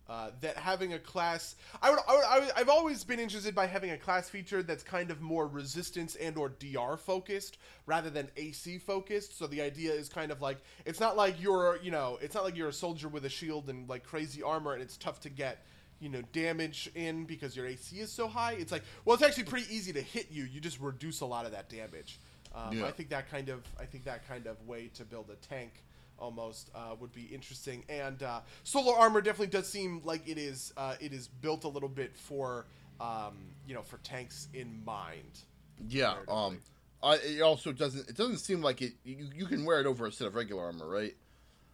uh, 0.09 0.31
that 0.41 0.57
having 0.57 0.93
a 0.93 0.99
class, 0.99 1.55
I 1.83 1.91
would, 1.91 1.99
I 2.07 2.15
would, 2.15 2.25
I 2.25 2.51
I've 2.59 2.69
always 2.69 3.03
been 3.03 3.19
interested 3.19 3.53
by 3.53 3.67
having 3.67 3.91
a 3.91 3.97
class 3.97 4.27
feature 4.27 4.63
that's 4.63 4.81
kind 4.81 5.11
of 5.11 5.21
more 5.21 5.47
resistance 5.47 6.15
and 6.15 6.35
or 6.35 6.49
DR 6.49 6.97
focused 6.97 7.59
rather 7.85 8.09
than 8.09 8.27
AC 8.35 8.79
focused. 8.79 9.37
So 9.37 9.45
the 9.45 9.61
idea 9.61 9.93
is 9.93 10.09
kind 10.09 10.31
of 10.31 10.41
like 10.41 10.57
it's 10.85 10.99
not 10.99 11.15
like 11.15 11.39
you're 11.39 11.77
you 11.83 11.91
know 11.91 12.17
it's 12.21 12.33
not 12.33 12.43
like 12.43 12.57
you're 12.57 12.69
a 12.69 12.73
soldier 12.73 13.07
with 13.07 13.25
a 13.25 13.29
shield 13.29 13.69
and 13.69 13.87
like 13.87 14.03
crazy 14.03 14.41
armor 14.41 14.73
and 14.73 14.81
it's 14.81 14.97
tough 14.97 15.19
to 15.21 15.29
get 15.29 15.63
you 15.99 16.09
know 16.09 16.23
damage 16.33 16.89
in 16.95 17.25
because 17.25 17.55
your 17.55 17.67
AC 17.67 17.99
is 17.99 18.11
so 18.11 18.27
high. 18.27 18.53
It's 18.53 18.71
like 18.71 18.83
well, 19.05 19.13
it's 19.13 19.23
actually 19.23 19.43
pretty 19.43 19.73
easy 19.73 19.93
to 19.93 20.01
hit 20.01 20.31
you. 20.31 20.43
You 20.45 20.59
just 20.59 20.79
reduce 20.79 21.21
a 21.21 21.25
lot 21.27 21.45
of 21.45 21.51
that 21.51 21.69
damage. 21.69 22.19
Um, 22.55 22.79
Yeah. 22.79 22.87
I 22.87 22.91
think 22.91 23.09
that 23.09 23.29
kind 23.29 23.49
of 23.49 23.61
I 23.79 23.85
think 23.85 24.05
that 24.05 24.27
kind 24.27 24.47
of 24.47 24.59
way 24.67 24.89
to 24.95 25.03
build 25.05 25.29
a 25.29 25.35
tank 25.35 25.83
almost 26.19 26.69
uh, 26.75 26.95
would 26.99 27.11
be 27.13 27.23
interesting. 27.23 27.83
And 27.89 28.21
uh, 28.23 28.41
solar 28.63 28.95
armor 28.97 29.21
definitely 29.21 29.47
does 29.47 29.67
seem 29.67 30.01
like 30.03 30.27
it 30.27 30.37
is 30.37 30.73
uh, 30.77 30.95
it 30.99 31.13
is 31.13 31.27
built 31.27 31.63
a 31.63 31.67
little 31.69 31.89
bit 31.89 32.15
for 32.17 32.65
um, 33.01 33.37
you 33.67 33.73
know 33.73 33.81
for 33.81 33.97
tanks 33.97 34.47
in 34.53 34.83
mind. 34.85 35.39
yeah. 35.87 36.15
Um, 36.27 36.59
I, 37.01 37.15
it 37.15 37.41
also 37.41 37.71
doesn't. 37.71 38.09
It 38.09 38.15
doesn't 38.17 38.39
seem 38.39 38.61
like 38.61 38.81
it. 38.81 38.91
You, 39.05 39.29
you 39.33 39.45
can 39.45 39.63
wear 39.63 39.79
it 39.79 39.85
over 39.85 40.05
a 40.05 40.11
set 40.11 40.27
of 40.27 40.35
regular 40.35 40.63
armor, 40.65 40.85
right? 40.85 41.15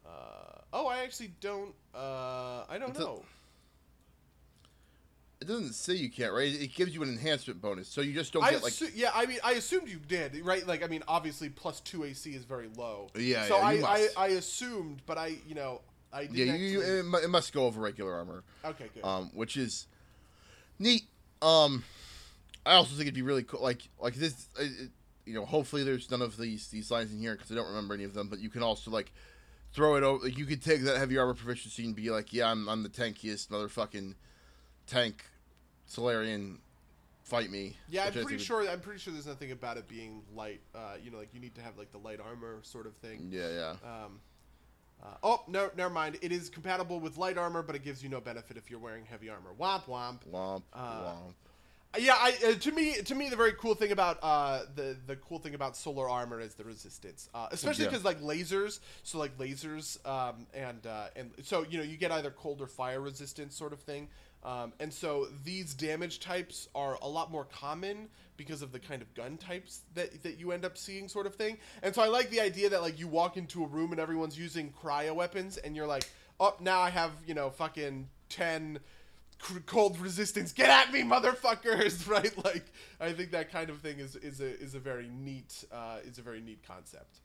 Uh, 0.05 0.59
oh, 0.71 0.85
I 0.87 0.99
actually 0.99 1.31
don't. 1.41 1.73
Uh, 1.95 2.63
I 2.69 2.77
don't 2.79 2.89
It's 2.91 2.99
a- 2.99 3.03
know. 3.03 3.23
It 5.41 5.47
doesn't 5.47 5.73
say 5.73 5.93
you 5.95 6.09
can't, 6.09 6.33
right? 6.33 6.47
It 6.51 6.73
gives 6.73 6.95
you 6.95 7.03
an 7.03 7.09
enhancement 7.09 7.61
bonus, 7.61 7.87
so 7.89 8.01
you 8.01 8.13
just 8.13 8.31
don't 8.33 8.43
I 8.43 8.51
get 8.51 8.63
like. 8.63 8.73
assu- 8.73 8.91
yeah, 8.95 9.11
I 9.13 9.25
mean, 9.25 9.39
I 9.43 9.51
assumed 9.53 9.89
you 9.89 9.99
did, 10.07 10.39
right? 10.45 10.65
Like, 10.65 10.81
I 10.83 10.87
mean, 10.87 11.03
obviously, 11.07 11.49
plus 11.49 11.81
two 11.81 12.03
AC 12.05 12.31
is 12.31 12.45
very 12.45 12.69
low. 12.77 13.09
Yeah, 13.15 13.45
So 13.47 13.57
yeah, 13.57 13.85
I, 13.85 14.07
I. 14.17 14.25
I 14.25 14.27
assumed, 14.29 15.01
but 15.05 15.17
I, 15.17 15.35
you 15.47 15.53
know, 15.55 15.81
I 16.13 16.21
yeah, 16.21 16.27
didn't 16.45 16.59
you, 16.61 16.65
you, 16.67 16.79
actually- 16.81 17.19
it, 17.21 17.23
it 17.25 17.29
must 17.29 17.51
go 17.53 17.65
over 17.65 17.81
regular 17.81 18.13
armor. 18.13 18.43
okay, 18.63 18.85
good. 18.93 19.03
um, 19.03 19.29
which 19.33 19.57
is 19.57 19.87
neat. 20.79 21.03
Um, 21.41 21.83
I 22.65 22.73
also 22.75 22.91
think 22.91 23.01
it'd 23.01 23.13
be 23.13 23.21
really 23.21 23.43
cool, 23.43 23.61
like 23.61 23.81
like 24.01 24.15
this. 24.15 24.47
It, 24.57 24.89
you 25.25 25.33
know, 25.33 25.43
hopefully 25.45 25.83
there's 25.83 26.09
none 26.09 26.21
of 26.21 26.37
these 26.37 26.67
these 26.69 26.89
lines 26.89 27.11
in 27.11 27.19
here 27.19 27.33
because 27.35 27.51
I 27.51 27.55
don't 27.55 27.67
remember 27.67 27.93
any 27.93 28.05
of 28.05 28.13
them. 28.13 28.29
But 28.29 28.39
you 28.39 28.49
can 28.49 28.63
also 28.63 28.89
like 28.89 29.11
throw 29.73 29.95
it 29.97 30.03
over. 30.03 30.25
Like 30.25 30.37
you 30.37 30.45
could 30.45 30.63
take 30.63 30.83
that 30.83 30.97
heavy 30.97 31.17
armor 31.17 31.33
proficiency 31.33 31.83
and 31.83 31.93
be 31.95 32.09
like, 32.09 32.31
yeah, 32.31 32.49
I'm 32.49 32.69
I'm 32.69 32.83
the 32.83 32.89
tankiest 32.89 33.49
motherfucking 33.49 34.13
tank, 34.87 35.25
Solarian. 35.85 36.59
Fight 37.23 37.49
me. 37.49 37.75
Yeah, 37.89 38.05
I'm 38.05 38.13
pretty 38.13 38.37
sure. 38.37 38.69
I'm 38.69 38.81
pretty 38.81 38.99
sure 38.99 39.11
there's 39.11 39.25
nothing 39.25 39.51
about 39.51 39.77
it 39.77 39.87
being 39.87 40.21
light. 40.35 40.61
Uh, 40.75 40.93
you 41.03 41.09
know, 41.09 41.17
like 41.17 41.33
you 41.33 41.39
need 41.39 41.55
to 41.55 41.61
have 41.61 41.75
like 41.75 41.91
the 41.91 41.97
light 41.97 42.19
armor 42.19 42.59
sort 42.61 42.85
of 42.85 42.95
thing. 42.97 43.29
Yeah, 43.31 43.49
yeah. 43.49 43.69
Um, 43.83 44.19
uh, 45.03 45.07
oh 45.23 45.43
no, 45.47 45.71
never 45.75 45.91
mind. 45.91 46.19
It 46.21 46.31
is 46.31 46.49
compatible 46.49 46.99
with 46.99 47.17
light 47.17 47.39
armor, 47.39 47.63
but 47.63 47.75
it 47.75 47.83
gives 47.83 48.03
you 48.03 48.09
no 48.09 48.21
benefit 48.21 48.57
if 48.57 48.69
you're 48.69 48.79
wearing 48.79 49.05
heavy 49.05 49.29
armor. 49.29 49.49
Womp 49.59 49.85
womp. 49.85 50.19
Womp 50.31 50.61
uh, 50.71 51.13
womp. 51.13 51.33
Yeah, 51.97 52.15
I 52.15 52.35
uh, 52.45 52.53
to 52.59 52.71
me 52.71 52.95
to 53.01 53.15
me 53.15 53.29
the 53.29 53.35
very 53.35 53.53
cool 53.53 53.73
thing 53.73 53.91
about 53.91 54.19
uh, 54.21 54.63
the 54.75 54.95
the 55.07 55.15
cool 55.15 55.39
thing 55.39 55.55
about 55.55 55.75
solar 55.75 56.09
armor 56.09 56.39
is 56.39 56.53
the 56.53 56.63
resistance, 56.63 57.29
uh, 57.33 57.47
especially 57.51 57.85
Yeah. 57.85 57.91
because 57.91 58.05
like 58.05 58.21
lasers. 58.21 58.79
So 59.03 59.17
like 59.17 59.37
lasers 59.37 60.05
um, 60.05 60.45
and 60.53 60.85
uh, 60.85 61.07
and 61.15 61.31
so 61.41 61.65
you 61.67 61.77
know 61.77 61.83
you 61.83 61.97
get 61.97 62.11
either 62.11 62.31
cold 62.31 62.61
or 62.61 62.67
fire 62.67 63.01
resistance 63.01 63.55
sort 63.55 63.73
of 63.73 63.79
thing. 63.79 64.09
Um, 64.45 64.73
and 64.79 64.93
so 64.93 65.27
these 65.43 65.73
damage 65.73 66.19
types 66.19 66.69
are 66.75 66.99
a 67.01 67.07
lot 67.07 67.31
more 67.31 67.45
common 67.45 68.09
because 68.37 68.61
of 68.61 68.71
the 68.71 68.79
kind 68.79 69.01
of 69.01 69.11
gun 69.15 69.37
types 69.37 69.81
that, 69.95 70.21
that 70.21 70.37
you 70.37 70.51
end 70.51 70.63
up 70.63 70.77
seeing 70.77 71.07
sort 71.07 71.25
of 71.25 71.33
thing. 71.33 71.57
And 71.81 71.95
so 71.95 72.03
I 72.03 72.07
like 72.07 72.29
the 72.29 72.41
idea 72.41 72.69
that 72.69 72.83
like 72.83 72.99
you 72.99 73.07
walk 73.07 73.37
into 73.37 73.63
a 73.63 73.67
room 73.67 73.91
and 73.91 73.99
everyone's 73.99 74.37
using 74.37 74.71
cryo 74.71 75.15
weapons 75.15 75.57
and 75.57 75.75
you're 75.75 75.87
like, 75.87 76.07
oh, 76.39 76.55
now 76.59 76.79
I 76.79 76.91
have, 76.91 77.11
you 77.25 77.33
know, 77.33 77.49
fucking 77.49 78.07
10 78.29 78.79
c- 79.41 79.55
cold 79.65 79.99
resistance. 79.99 80.51
Get 80.51 80.69
at 80.69 80.93
me, 80.93 81.01
motherfuckers! 81.01 82.07
Right? 82.15 82.31
Like, 82.45 82.65
I 82.99 83.13
think 83.13 83.31
that 83.31 83.51
kind 83.51 83.71
of 83.71 83.79
thing 83.79 83.99
is 83.99 84.15
is 84.15 84.41
a 84.41 84.59
is 84.59 84.75
a 84.75 84.79
very 84.79 85.09
neat 85.09 85.65
uh, 85.71 85.97
is 86.05 86.19
a 86.19 86.21
very 86.21 86.41
neat 86.41 86.59
concept. 86.67 87.17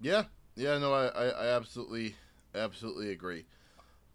Yeah, 0.00 0.24
yeah. 0.54 0.76
No, 0.78 0.92
I, 0.92 1.06
I, 1.06 1.28
I 1.28 1.46
absolutely, 1.56 2.14
absolutely 2.54 3.10
agree. 3.10 3.46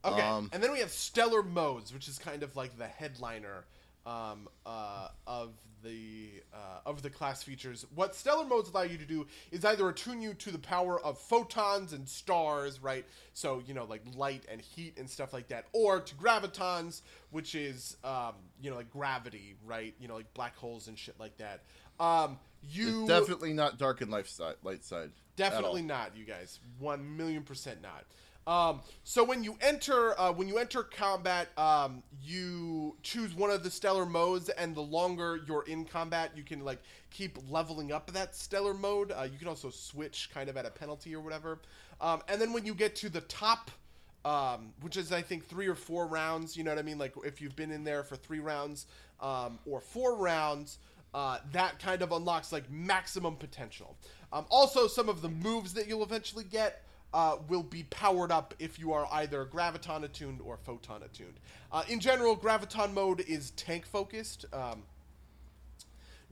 Okay, 0.04 0.22
Um, 0.22 0.50
and 0.52 0.64
then 0.64 0.72
we 0.72 0.80
have 0.80 0.92
stellar 0.92 1.44
modes, 1.44 1.94
which 1.94 2.08
is 2.08 2.18
kind 2.18 2.44
of 2.44 2.56
like 2.56 2.78
the 2.78 2.88
headliner 2.88 3.66
um, 4.06 4.48
uh, 4.66 5.10
of 5.28 5.54
the 5.84 6.30
uh, 6.54 6.80
of 6.86 7.02
the 7.02 7.10
class 7.10 7.44
features. 7.44 7.86
What 7.94 8.16
stellar 8.16 8.46
modes 8.46 8.70
allow 8.70 8.82
you 8.82 8.98
to 8.98 9.06
do 9.06 9.28
is 9.52 9.64
either 9.66 9.88
attune 9.90 10.22
you 10.22 10.34
to 10.36 10.52
the 10.52 10.60
power 10.60 11.00
of 11.00 11.18
photons 11.20 11.94
and 11.94 12.08
stars, 12.08 12.82
right? 12.82 13.06
So 13.34 13.62
you 13.66 13.74
know, 13.74 13.86
like 13.86 14.02
light 14.16 14.44
and 14.52 14.60
heat 14.62 14.98
and 14.98 15.10
stuff 15.10 15.34
like 15.34 15.48
that, 15.50 15.66
or 15.74 16.00
to 16.00 16.16
gravitons, 16.16 17.02
which 17.30 17.54
is 17.56 17.98
um, 18.04 18.34
you 18.62 18.70
know 18.72 18.78
like 18.78 18.90
gravity, 18.90 19.56
right? 19.66 19.94
You 20.00 20.08
know, 20.08 20.16
like 20.16 20.34
black 20.34 20.56
holes 20.56 20.88
and 20.88 20.98
shit 20.98 21.20
like 21.20 21.38
that. 21.38 21.62
Um, 22.00 22.40
you 22.64 23.02
It's 23.02 23.10
definitely 23.10 23.54
not 23.54 23.78
dark 23.78 24.02
and 24.02 24.10
light 24.12 24.28
side. 24.28 24.56
Light 24.64 24.84
side. 24.84 25.12
Definitely 25.36 25.82
not, 25.84 26.16
you 26.18 26.26
guys. 26.26 26.60
One 26.80 27.18
million 27.18 27.44
percent 27.44 27.82
not. 27.82 28.06
Um, 28.48 28.82
so 29.04 29.24
when 29.24 29.44
you 29.44 29.56
enter 29.62 30.20
uh, 30.20 30.32
when 30.32 30.48
you 30.48 30.58
enter 30.58 30.84
combat, 30.84 31.50
um, 31.58 32.02
you 32.22 32.96
choose 33.04 33.36
one 33.36 33.52
of 33.52 33.64
the 33.64 33.70
stellar 33.70 34.06
modes, 34.06 34.50
and 34.50 34.76
the 34.76 34.82
longer 34.82 35.42
you're 35.48 35.64
in 35.64 35.86
combat, 35.86 36.32
you 36.36 36.44
can 36.44 36.66
like 36.66 36.80
keep 37.12 37.38
leveling 37.50 37.92
up 37.92 38.12
that 38.14 38.36
stellar 38.36 38.74
mode. 38.74 39.12
Uh, 39.12 39.28
you 39.32 39.38
can 39.38 39.48
also 39.48 39.70
switch 39.70 40.30
kind 40.34 40.50
of 40.50 40.58
at 40.58 40.66
a 40.66 40.72
penalty 40.72 41.16
or 41.16 41.22
whatever. 41.22 41.60
Um, 42.00 42.22
and 42.28 42.42
then 42.42 42.52
when 42.52 42.66
you 42.66 42.74
get 42.74 42.96
to 42.98 43.10
the 43.10 43.22
top 43.22 43.70
um, 44.24 44.74
which 44.82 44.98
is 44.98 45.12
I 45.12 45.22
think 45.22 45.48
three 45.48 45.68
or 45.68 45.76
four 45.76 46.06
rounds. 46.08 46.56
You 46.56 46.64
know 46.64 46.72
what 46.72 46.80
I 46.80 46.84
mean? 46.84 46.98
Like 46.98 47.14
if 47.24 47.42
you've 47.42 47.56
been 47.56 47.72
in 47.72 47.84
there 47.84 48.04
for 48.04 48.16
three 48.16 48.40
rounds 48.40 48.86
um, 49.20 49.60
or 49.66 49.82
four 49.82 50.16
rounds, 50.16 50.78
uh, 51.14 51.40
that 51.52 51.80
kind 51.80 52.02
of 52.02 52.12
unlocks 52.12 52.52
like 52.52 52.70
maximum 52.72 53.36
potential. 53.36 53.98
Um, 54.32 54.46
also, 54.50 54.88
some 54.88 55.10
of 55.10 55.22
the 55.22 55.30
moves 55.30 55.74
that 55.74 55.88
you'll 55.88 56.04
eventually 56.04 56.44
get. 56.44 56.84
Uh, 57.14 57.36
will 57.50 57.64
be 57.64 57.84
powered 57.90 58.32
up 58.32 58.54
if 58.58 58.80
you 58.80 58.94
are 58.94 59.06
either 59.12 59.46
graviton 59.46 60.04
attuned 60.04 60.40
or 60.40 60.56
photon 60.56 61.04
attuned. 61.04 61.42
Uh, 61.70 61.84
in 61.90 62.00
general, 62.00 62.38
graviton 62.38 62.94
mode 62.94 63.20
is 63.28 63.52
tank 63.52 63.86
focused. 63.86 64.46
Um, 64.54 64.84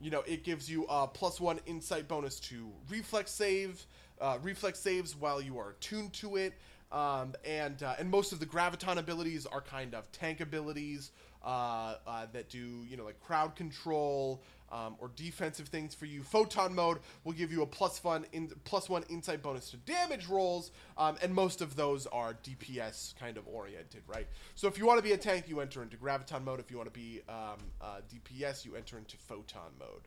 you 0.00 0.10
know, 0.10 0.22
it 0.22 0.44
gives 0.44 0.70
you 0.70 0.86
a 0.88 1.06
plus 1.06 1.40
one 1.40 1.60
insight 1.66 2.08
bonus 2.08 2.40
to 2.40 2.70
reflex 2.88 3.30
save, 3.30 3.84
uh, 4.20 4.38
reflex 4.42 4.78
saves 4.78 5.14
while 5.14 5.42
you 5.42 5.58
are 5.58 5.70
attuned 5.70 6.12
to 6.14 6.36
it. 6.36 6.54
Um, 6.92 7.34
and 7.44 7.82
uh, 7.82 7.94
and 7.98 8.10
most 8.10 8.32
of 8.32 8.40
the 8.40 8.46
graviton 8.46 8.96
abilities 8.96 9.46
are 9.46 9.60
kind 9.60 9.94
of 9.94 10.10
tank 10.10 10.40
abilities 10.40 11.12
uh, 11.44 11.94
uh, 12.06 12.26
that 12.32 12.48
do 12.48 12.84
you 12.88 12.96
know 12.96 13.04
like 13.04 13.20
crowd 13.20 13.56
control 13.56 14.42
um, 14.72 14.96
or 14.98 15.10
defensive 15.16 15.68
things 15.68 15.94
for 15.94 16.06
you. 16.06 16.22
Photon 16.22 16.74
mode 16.74 16.98
will 17.24 17.32
give 17.32 17.50
you 17.52 17.62
a 17.62 17.66
plus 17.66 18.02
one 18.04 18.26
in 18.32 18.50
plus 18.64 18.88
one 18.88 19.02
insight 19.08 19.42
bonus 19.42 19.70
to 19.70 19.76
damage 19.78 20.28
rolls, 20.28 20.70
um, 20.96 21.16
and 21.22 21.34
most 21.34 21.60
of 21.60 21.76
those 21.76 22.06
are 22.06 22.34
DPS 22.34 23.18
kind 23.18 23.36
of 23.36 23.46
oriented, 23.48 24.02
right? 24.06 24.26
So 24.54 24.68
if 24.68 24.78
you 24.78 24.86
want 24.86 24.98
to 24.98 25.02
be 25.02 25.12
a 25.12 25.18
tank, 25.18 25.48
you 25.48 25.60
enter 25.60 25.82
into 25.82 25.96
graviton 25.96 26.44
mode. 26.44 26.60
If 26.60 26.70
you 26.70 26.76
want 26.76 26.92
to 26.92 26.98
be 26.98 27.20
um, 27.28 27.58
uh, 27.80 28.00
DPS, 28.12 28.64
you 28.64 28.76
enter 28.76 28.98
into 28.98 29.16
photon 29.16 29.72
mode. 29.78 30.06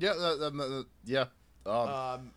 Yeah, 0.00 0.12
that, 0.12 0.86
yeah. 1.04 1.24
Um, 1.66 1.74
Um, 1.88 2.32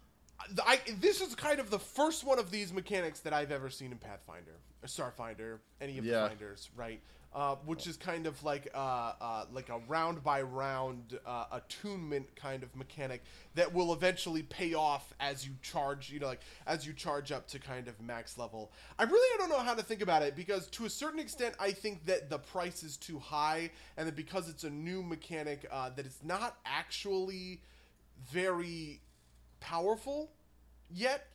I, 0.65 0.79
this 0.99 1.21
is 1.21 1.35
kind 1.35 1.59
of 1.59 1.69
the 1.69 1.79
first 1.79 2.23
one 2.23 2.39
of 2.39 2.49
these 2.49 2.73
mechanics 2.73 3.19
that 3.21 3.33
I've 3.33 3.51
ever 3.51 3.69
seen 3.69 3.91
in 3.91 3.97
Pathfinder, 3.97 4.59
Starfinder, 4.87 5.59
any 5.79 5.97
of 5.97 6.05
Yeah. 6.05 6.23
the 6.23 6.29
finders, 6.29 6.69
right? 6.75 7.01
Uh, 7.33 7.55
which 7.65 7.87
is 7.87 7.95
kind 7.95 8.27
of 8.27 8.43
like 8.43 8.67
uh, 8.73 9.13
uh, 9.21 9.45
like 9.53 9.69
a 9.69 9.77
round 9.87 10.21
by 10.21 10.41
round 10.41 11.17
uh, 11.25 11.45
attunement 11.53 12.35
kind 12.35 12.61
of 12.61 12.75
mechanic 12.75 13.23
that 13.55 13.73
will 13.73 13.93
eventually 13.93 14.43
pay 14.43 14.73
off 14.73 15.13
as 15.21 15.47
you 15.47 15.53
charge, 15.61 16.09
you 16.09 16.19
know, 16.19 16.25
like 16.27 16.41
as 16.67 16.85
you 16.85 16.91
charge 16.91 17.31
up 17.31 17.47
to 17.47 17.57
kind 17.57 17.87
of 17.87 18.01
max 18.01 18.37
level. 18.37 18.69
I 18.99 19.03
really 19.03 19.27
I 19.35 19.37
don't 19.37 19.49
know 19.49 19.63
how 19.63 19.73
to 19.75 19.81
think 19.81 20.01
about 20.01 20.23
it 20.23 20.35
because 20.35 20.67
to 20.71 20.83
a 20.83 20.89
certain 20.89 21.21
extent, 21.21 21.55
I 21.57 21.71
think 21.71 22.05
that 22.07 22.29
the 22.29 22.37
price 22.37 22.83
is 22.83 22.97
too 22.97 23.17
high, 23.17 23.71
and 23.95 24.09
that 24.09 24.15
because 24.17 24.49
it's 24.49 24.65
a 24.65 24.69
new 24.69 25.01
mechanic, 25.01 25.65
uh, 25.71 25.89
that 25.91 26.05
it's 26.05 26.21
not 26.25 26.57
actually 26.65 27.61
very 28.29 28.99
powerful 29.61 30.31
yet. 30.89 31.27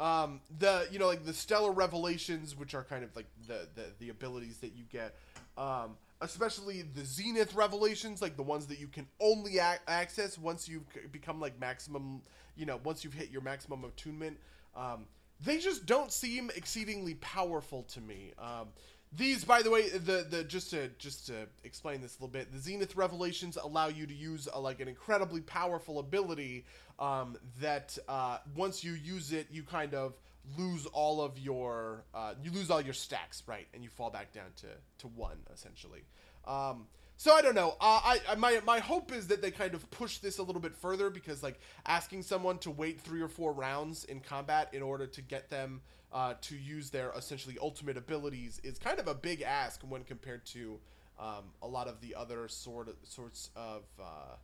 Um, 0.00 0.40
the 0.58 0.88
you 0.90 0.98
know 0.98 1.06
like 1.06 1.24
the 1.24 1.32
stellar 1.32 1.70
revelations, 1.70 2.56
which 2.56 2.74
are 2.74 2.82
kind 2.82 3.04
of 3.04 3.14
like 3.14 3.26
the 3.46 3.68
the, 3.74 3.84
the 4.00 4.08
abilities 4.10 4.58
that 4.58 4.72
you 4.74 4.84
get, 4.90 5.14
um, 5.56 5.96
especially 6.20 6.82
the 6.82 7.04
zenith 7.04 7.54
revelations, 7.54 8.20
like 8.20 8.36
the 8.36 8.42
ones 8.42 8.66
that 8.66 8.80
you 8.80 8.88
can 8.88 9.06
only 9.20 9.58
ac- 9.58 9.80
access 9.86 10.36
once 10.36 10.68
you've 10.68 10.84
become 11.12 11.40
like 11.40 11.58
maximum, 11.60 12.22
you 12.56 12.66
know, 12.66 12.80
once 12.82 13.04
you've 13.04 13.14
hit 13.14 13.30
your 13.30 13.42
maximum 13.42 13.84
attunement. 13.84 14.36
Um, 14.76 15.06
they 15.44 15.58
just 15.58 15.86
don't 15.86 16.12
seem 16.12 16.50
exceedingly 16.56 17.14
powerful 17.14 17.82
to 17.84 18.00
me. 18.00 18.32
Um, 18.38 18.68
these, 19.16 19.44
by 19.44 19.62
the 19.62 19.70
way, 19.70 19.88
the 19.90 20.26
the 20.28 20.44
just 20.44 20.70
to 20.70 20.88
just 20.98 21.26
to 21.26 21.46
explain 21.62 22.00
this 22.00 22.18
a 22.18 22.22
little 22.22 22.32
bit, 22.32 22.52
the 22.52 22.58
Zenith 22.58 22.96
Revelations 22.96 23.56
allow 23.56 23.88
you 23.88 24.06
to 24.06 24.14
use 24.14 24.48
a, 24.52 24.58
like 24.58 24.80
an 24.80 24.88
incredibly 24.88 25.40
powerful 25.40 25.98
ability 25.98 26.64
um, 26.98 27.36
that 27.60 27.96
uh, 28.08 28.38
once 28.56 28.82
you 28.82 28.92
use 28.92 29.32
it, 29.32 29.46
you 29.50 29.62
kind 29.62 29.94
of 29.94 30.14
lose 30.58 30.86
all 30.86 31.20
of 31.20 31.38
your 31.38 32.04
uh, 32.14 32.34
you 32.42 32.50
lose 32.50 32.70
all 32.70 32.80
your 32.80 32.94
stacks, 32.94 33.42
right, 33.46 33.66
and 33.72 33.82
you 33.82 33.90
fall 33.90 34.10
back 34.10 34.32
down 34.32 34.50
to 34.56 34.66
to 34.98 35.08
one 35.08 35.38
essentially. 35.52 36.02
Um, 36.46 36.86
so 37.16 37.32
I 37.32 37.42
don't 37.42 37.54
know. 37.54 37.76
Uh, 37.80 38.00
I, 38.04 38.20
I 38.30 38.34
my 38.34 38.60
my 38.64 38.80
hope 38.80 39.12
is 39.12 39.28
that 39.28 39.40
they 39.40 39.50
kind 39.50 39.74
of 39.74 39.88
push 39.90 40.18
this 40.18 40.38
a 40.38 40.42
little 40.42 40.60
bit 40.60 40.74
further 40.74 41.10
because 41.10 41.42
like 41.42 41.60
asking 41.86 42.22
someone 42.22 42.58
to 42.58 42.70
wait 42.70 43.00
three 43.00 43.20
or 43.20 43.28
four 43.28 43.52
rounds 43.52 44.04
in 44.04 44.20
combat 44.20 44.70
in 44.72 44.82
order 44.82 45.06
to 45.06 45.22
get 45.22 45.50
them 45.50 45.82
uh, 46.14 46.34
to 46.40 46.56
use 46.56 46.90
their 46.90 47.10
essentially 47.16 47.56
ultimate 47.60 47.96
abilities 47.96 48.60
is 48.62 48.78
kind 48.78 49.00
of 49.00 49.08
a 49.08 49.14
big 49.14 49.42
ask 49.42 49.82
when 49.82 50.04
compared 50.04 50.46
to 50.46 50.78
um, 51.18 51.44
a 51.60 51.66
lot 51.66 51.88
of 51.88 52.00
the 52.00 52.14
other 52.14 52.48
sort 52.48 52.88
of, 52.88 52.94
sorts 53.02 53.50
of 53.56 53.82
uh, 54.00 54.36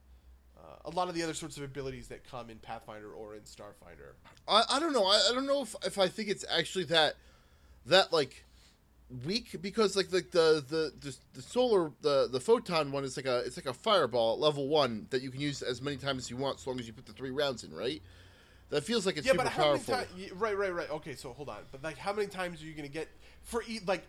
uh, 0.58 0.62
a 0.84 0.90
lot 0.90 1.08
of 1.08 1.14
the 1.14 1.22
other 1.22 1.32
sorts 1.32 1.56
of 1.56 1.62
abilities 1.62 2.08
that 2.08 2.28
come 2.28 2.50
in 2.50 2.58
Pathfinder 2.58 3.12
or 3.12 3.34
in 3.34 3.42
Starfinder. 3.42 4.12
I, 4.46 4.64
I 4.68 4.80
don't 4.80 4.92
know. 4.92 5.06
I, 5.06 5.28
I 5.30 5.34
don't 5.34 5.46
know 5.46 5.62
if, 5.62 5.74
if 5.86 5.98
I 5.98 6.08
think 6.08 6.28
it's 6.28 6.44
actually 6.50 6.84
that 6.86 7.14
that 7.86 8.12
like 8.12 8.44
weak 9.24 9.56
because 9.62 9.96
like 9.96 10.10
the 10.10 10.24
the 10.30 10.64
the 10.68 10.92
the, 11.00 11.16
the 11.34 11.42
solar 11.42 11.92
the 12.02 12.28
the 12.30 12.40
photon 12.40 12.92
one 12.92 13.04
is 13.04 13.16
like 13.16 13.26
a 13.26 13.38
it's 13.38 13.56
like 13.56 13.66
a 13.66 13.72
fireball 13.72 14.34
at 14.34 14.40
level 14.40 14.68
one 14.68 15.06
that 15.10 15.22
you 15.22 15.30
can 15.30 15.40
use 15.40 15.62
as 15.62 15.82
many 15.82 15.96
times 15.96 16.24
as 16.24 16.30
you 16.30 16.36
want 16.36 16.58
as 16.60 16.66
long 16.66 16.78
as 16.78 16.86
you 16.86 16.92
put 16.92 17.06
the 17.06 17.12
three 17.12 17.30
rounds 17.30 17.64
in 17.64 17.72
right. 17.72 18.02
That 18.70 18.84
feels 18.84 19.04
like 19.04 19.16
it's 19.16 19.26
yeah, 19.26 19.32
super 19.32 19.44
but 19.44 19.52
how 19.52 19.64
powerful. 19.64 19.94
many 19.94 20.06
times? 20.06 20.32
Right, 20.32 20.56
right, 20.56 20.72
right. 20.72 20.90
Okay, 20.90 21.14
so 21.14 21.32
hold 21.32 21.48
on. 21.48 21.58
But 21.72 21.82
like, 21.82 21.98
how 21.98 22.12
many 22.12 22.28
times 22.28 22.62
are 22.62 22.66
you 22.66 22.72
gonna 22.74 22.88
get 22.88 23.08
for 23.42 23.62
e- 23.66 23.80
like 23.86 24.04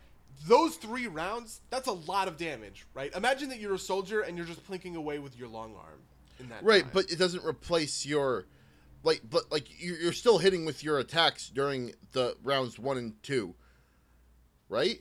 those 0.48 0.76
three 0.76 1.08
rounds? 1.08 1.62
That's 1.70 1.88
a 1.88 1.94
lot 1.94 2.28
of 2.28 2.38
damage, 2.38 2.86
right? 2.94 3.14
Imagine 3.16 3.50
that 3.50 3.60
you're 3.60 3.74
a 3.74 3.80
soldier 3.80 4.22
and 4.22 4.38
you're 4.38 4.46
just 4.46 4.66
plinking 4.70 4.96
away 4.96 5.20
with 5.20 5.38
your 5.38 5.48
long 5.48 5.76
arm 5.76 6.00
in 6.40 6.50
that. 6.50 6.64
right, 6.64 6.84
time. 6.84 6.92
but 6.94 7.12
it 7.12 7.18
doesn't 7.18 7.44
replace 7.44 8.06
your 8.06 8.46
like 9.04 9.22
but 9.28 9.52
like 9.52 9.66
you're, 9.82 9.98
you're 9.98 10.14
still 10.14 10.38
hitting 10.38 10.64
with 10.66 10.84
your 10.84 11.00
attacks 11.00 11.50
during 11.50 11.94
the 12.12 12.38
rounds 12.44 12.78
one 12.78 12.98
and 12.98 13.22
two, 13.24 13.56
right? 14.70 15.00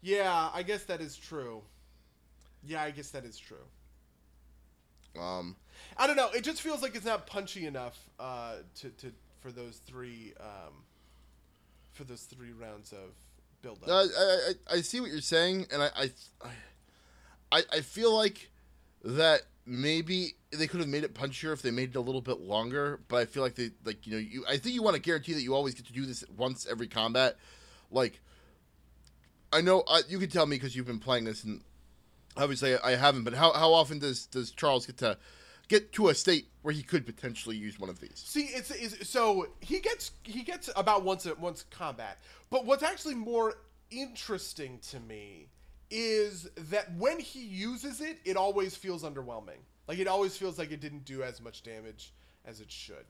yeah, 0.00 0.50
I 0.52 0.64
guess 0.64 0.82
that 0.84 1.00
is 1.00 1.16
true. 1.16 1.62
Yeah, 2.64 2.82
I 2.82 2.90
guess 2.90 3.10
that 3.10 3.24
is 3.24 3.38
true. 3.38 3.64
Um, 5.20 5.56
I 5.96 6.06
don't 6.06 6.16
know. 6.16 6.30
It 6.30 6.44
just 6.44 6.62
feels 6.62 6.82
like 6.82 6.94
it's 6.94 7.04
not 7.04 7.26
punchy 7.26 7.66
enough 7.66 7.98
uh, 8.18 8.56
to, 8.80 8.90
to 8.90 9.12
for 9.40 9.50
those 9.50 9.78
three 9.86 10.32
um, 10.40 10.72
for 11.92 12.04
those 12.04 12.22
three 12.22 12.52
rounds 12.52 12.92
of 12.92 13.14
build 13.60 13.82
up. 13.82 13.88
I, 13.88 13.92
I, 13.92 14.52
I 14.70 14.76
I 14.76 14.80
see 14.80 15.00
what 15.00 15.10
you're 15.10 15.20
saying, 15.20 15.66
and 15.72 15.82
I, 15.82 15.90
I, 15.96 16.10
I, 17.50 17.62
I 17.72 17.80
feel 17.80 18.14
like 18.14 18.50
that 19.04 19.42
maybe 19.66 20.34
they 20.50 20.66
could 20.66 20.80
have 20.80 20.88
made 20.88 21.04
it 21.04 21.14
punchier 21.14 21.52
if 21.52 21.62
they 21.62 21.70
made 21.70 21.90
it 21.90 21.96
a 21.96 22.00
little 22.00 22.20
bit 22.20 22.40
longer. 22.40 23.00
But 23.08 23.16
I 23.16 23.24
feel 23.26 23.42
like 23.42 23.54
they, 23.54 23.70
like 23.84 24.06
you 24.06 24.12
know, 24.12 24.18
you. 24.18 24.44
I 24.48 24.56
think 24.56 24.74
you 24.74 24.82
want 24.82 24.96
to 24.96 25.02
guarantee 25.02 25.34
that 25.34 25.42
you 25.42 25.54
always 25.54 25.74
get 25.74 25.86
to 25.86 25.92
do 25.92 26.06
this 26.06 26.24
once 26.36 26.66
every 26.70 26.88
combat. 26.88 27.36
Like, 27.90 28.20
I 29.52 29.60
know 29.60 29.82
uh, 29.86 30.02
you 30.08 30.18
can 30.18 30.30
tell 30.30 30.46
me 30.46 30.56
because 30.56 30.74
you've 30.74 30.86
been 30.86 30.98
playing 30.98 31.24
this, 31.24 31.44
and 31.44 31.62
obviously 32.36 32.76
I, 32.76 32.92
I 32.92 32.96
haven't. 32.96 33.24
But 33.24 33.34
how 33.34 33.52
how 33.52 33.72
often 33.72 33.98
does 33.98 34.26
does 34.26 34.50
Charles 34.50 34.86
get 34.86 34.98
to 34.98 35.18
get 35.72 35.92
to 35.92 36.08
a 36.08 36.14
state 36.14 36.46
where 36.60 36.74
he 36.74 36.82
could 36.82 37.06
potentially 37.06 37.56
use 37.56 37.80
one 37.80 37.88
of 37.88 37.98
these? 37.98 38.22
See, 38.26 38.42
it's, 38.42 38.70
it's 38.70 39.08
so 39.08 39.48
he 39.60 39.80
gets 39.80 40.12
he 40.22 40.42
gets 40.42 40.68
about 40.76 41.02
once 41.02 41.24
a, 41.24 41.34
once 41.34 41.64
combat. 41.70 42.18
But 42.50 42.66
what's 42.66 42.82
actually 42.82 43.14
more 43.14 43.54
interesting 43.90 44.78
to 44.90 45.00
me 45.00 45.48
is 45.90 46.48
that 46.70 46.94
when 46.96 47.18
he 47.18 47.40
uses 47.40 48.00
it, 48.00 48.18
it 48.24 48.36
always 48.36 48.76
feels 48.76 49.02
underwhelming. 49.02 49.60
Like 49.88 49.98
it 49.98 50.08
always 50.08 50.36
feels 50.36 50.58
like 50.58 50.70
it 50.72 50.80
didn't 50.80 51.04
do 51.04 51.22
as 51.22 51.40
much 51.40 51.62
damage 51.62 52.12
as 52.44 52.60
it 52.60 52.70
should. 52.70 53.06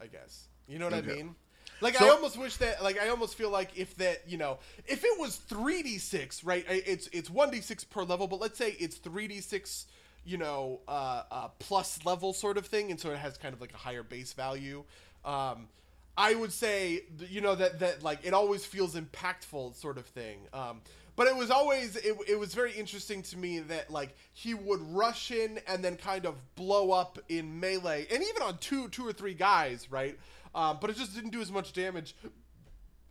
I 0.00 0.06
guess 0.06 0.46
you 0.68 0.78
know 0.78 0.86
what 0.86 0.94
Okay. 0.94 1.12
I 1.12 1.16
mean. 1.16 1.34
Like 1.80 2.00
I 2.00 2.08
almost 2.08 2.36
wish 2.36 2.56
that, 2.56 2.82
like 2.82 2.98
I 3.00 3.08
almost 3.08 3.36
feel 3.36 3.50
like 3.50 3.70
if 3.76 3.94
that, 3.96 4.22
you 4.26 4.36
know, 4.36 4.58
if 4.86 5.04
it 5.04 5.20
was 5.20 5.36
three 5.36 5.82
d 5.82 5.98
six, 5.98 6.42
right? 6.42 6.64
It's 6.68 7.08
it's 7.12 7.30
one 7.30 7.50
d 7.50 7.60
six 7.60 7.84
per 7.84 8.02
level, 8.02 8.26
but 8.26 8.40
let's 8.40 8.58
say 8.58 8.70
it's 8.80 8.96
three 8.96 9.28
d 9.28 9.40
six, 9.40 9.86
you 10.24 10.36
know, 10.36 10.80
uh, 10.88 11.22
uh, 11.30 11.48
plus 11.58 12.04
level 12.04 12.32
sort 12.32 12.58
of 12.58 12.66
thing, 12.66 12.90
and 12.90 13.00
so 13.00 13.10
it 13.10 13.18
has 13.18 13.38
kind 13.38 13.54
of 13.54 13.60
like 13.60 13.72
a 13.72 13.76
higher 13.76 14.02
base 14.02 14.32
value. 14.32 14.84
Um, 15.24 15.68
I 16.16 16.34
would 16.34 16.52
say, 16.52 17.02
you 17.30 17.40
know, 17.40 17.54
that 17.54 17.78
that 17.80 18.02
like 18.02 18.20
it 18.24 18.34
always 18.34 18.66
feels 18.66 18.94
impactful, 18.94 19.76
sort 19.76 19.98
of 19.98 20.06
thing. 20.06 20.38
Um, 20.52 20.80
but 21.14 21.26
it 21.26 21.36
was 21.36 21.50
always 21.50 21.96
it, 21.96 22.16
it 22.28 22.38
was 22.38 22.54
very 22.54 22.72
interesting 22.72 23.22
to 23.22 23.36
me 23.36 23.58
that 23.58 23.90
like 23.90 24.16
he 24.32 24.54
would 24.54 24.80
rush 24.94 25.30
in 25.30 25.60
and 25.66 25.84
then 25.84 25.96
kind 25.96 26.26
of 26.26 26.34
blow 26.54 26.92
up 26.92 27.18
in 27.28 27.58
melee, 27.60 28.06
and 28.10 28.22
even 28.22 28.42
on 28.42 28.58
two 28.58 28.88
two 28.88 29.06
or 29.06 29.12
three 29.12 29.34
guys, 29.34 29.90
right? 29.90 30.18
Um, 30.54 30.78
but 30.80 30.90
it 30.90 30.96
just 30.96 31.14
didn't 31.14 31.30
do 31.30 31.40
as 31.40 31.52
much 31.52 31.72
damage. 31.72 32.14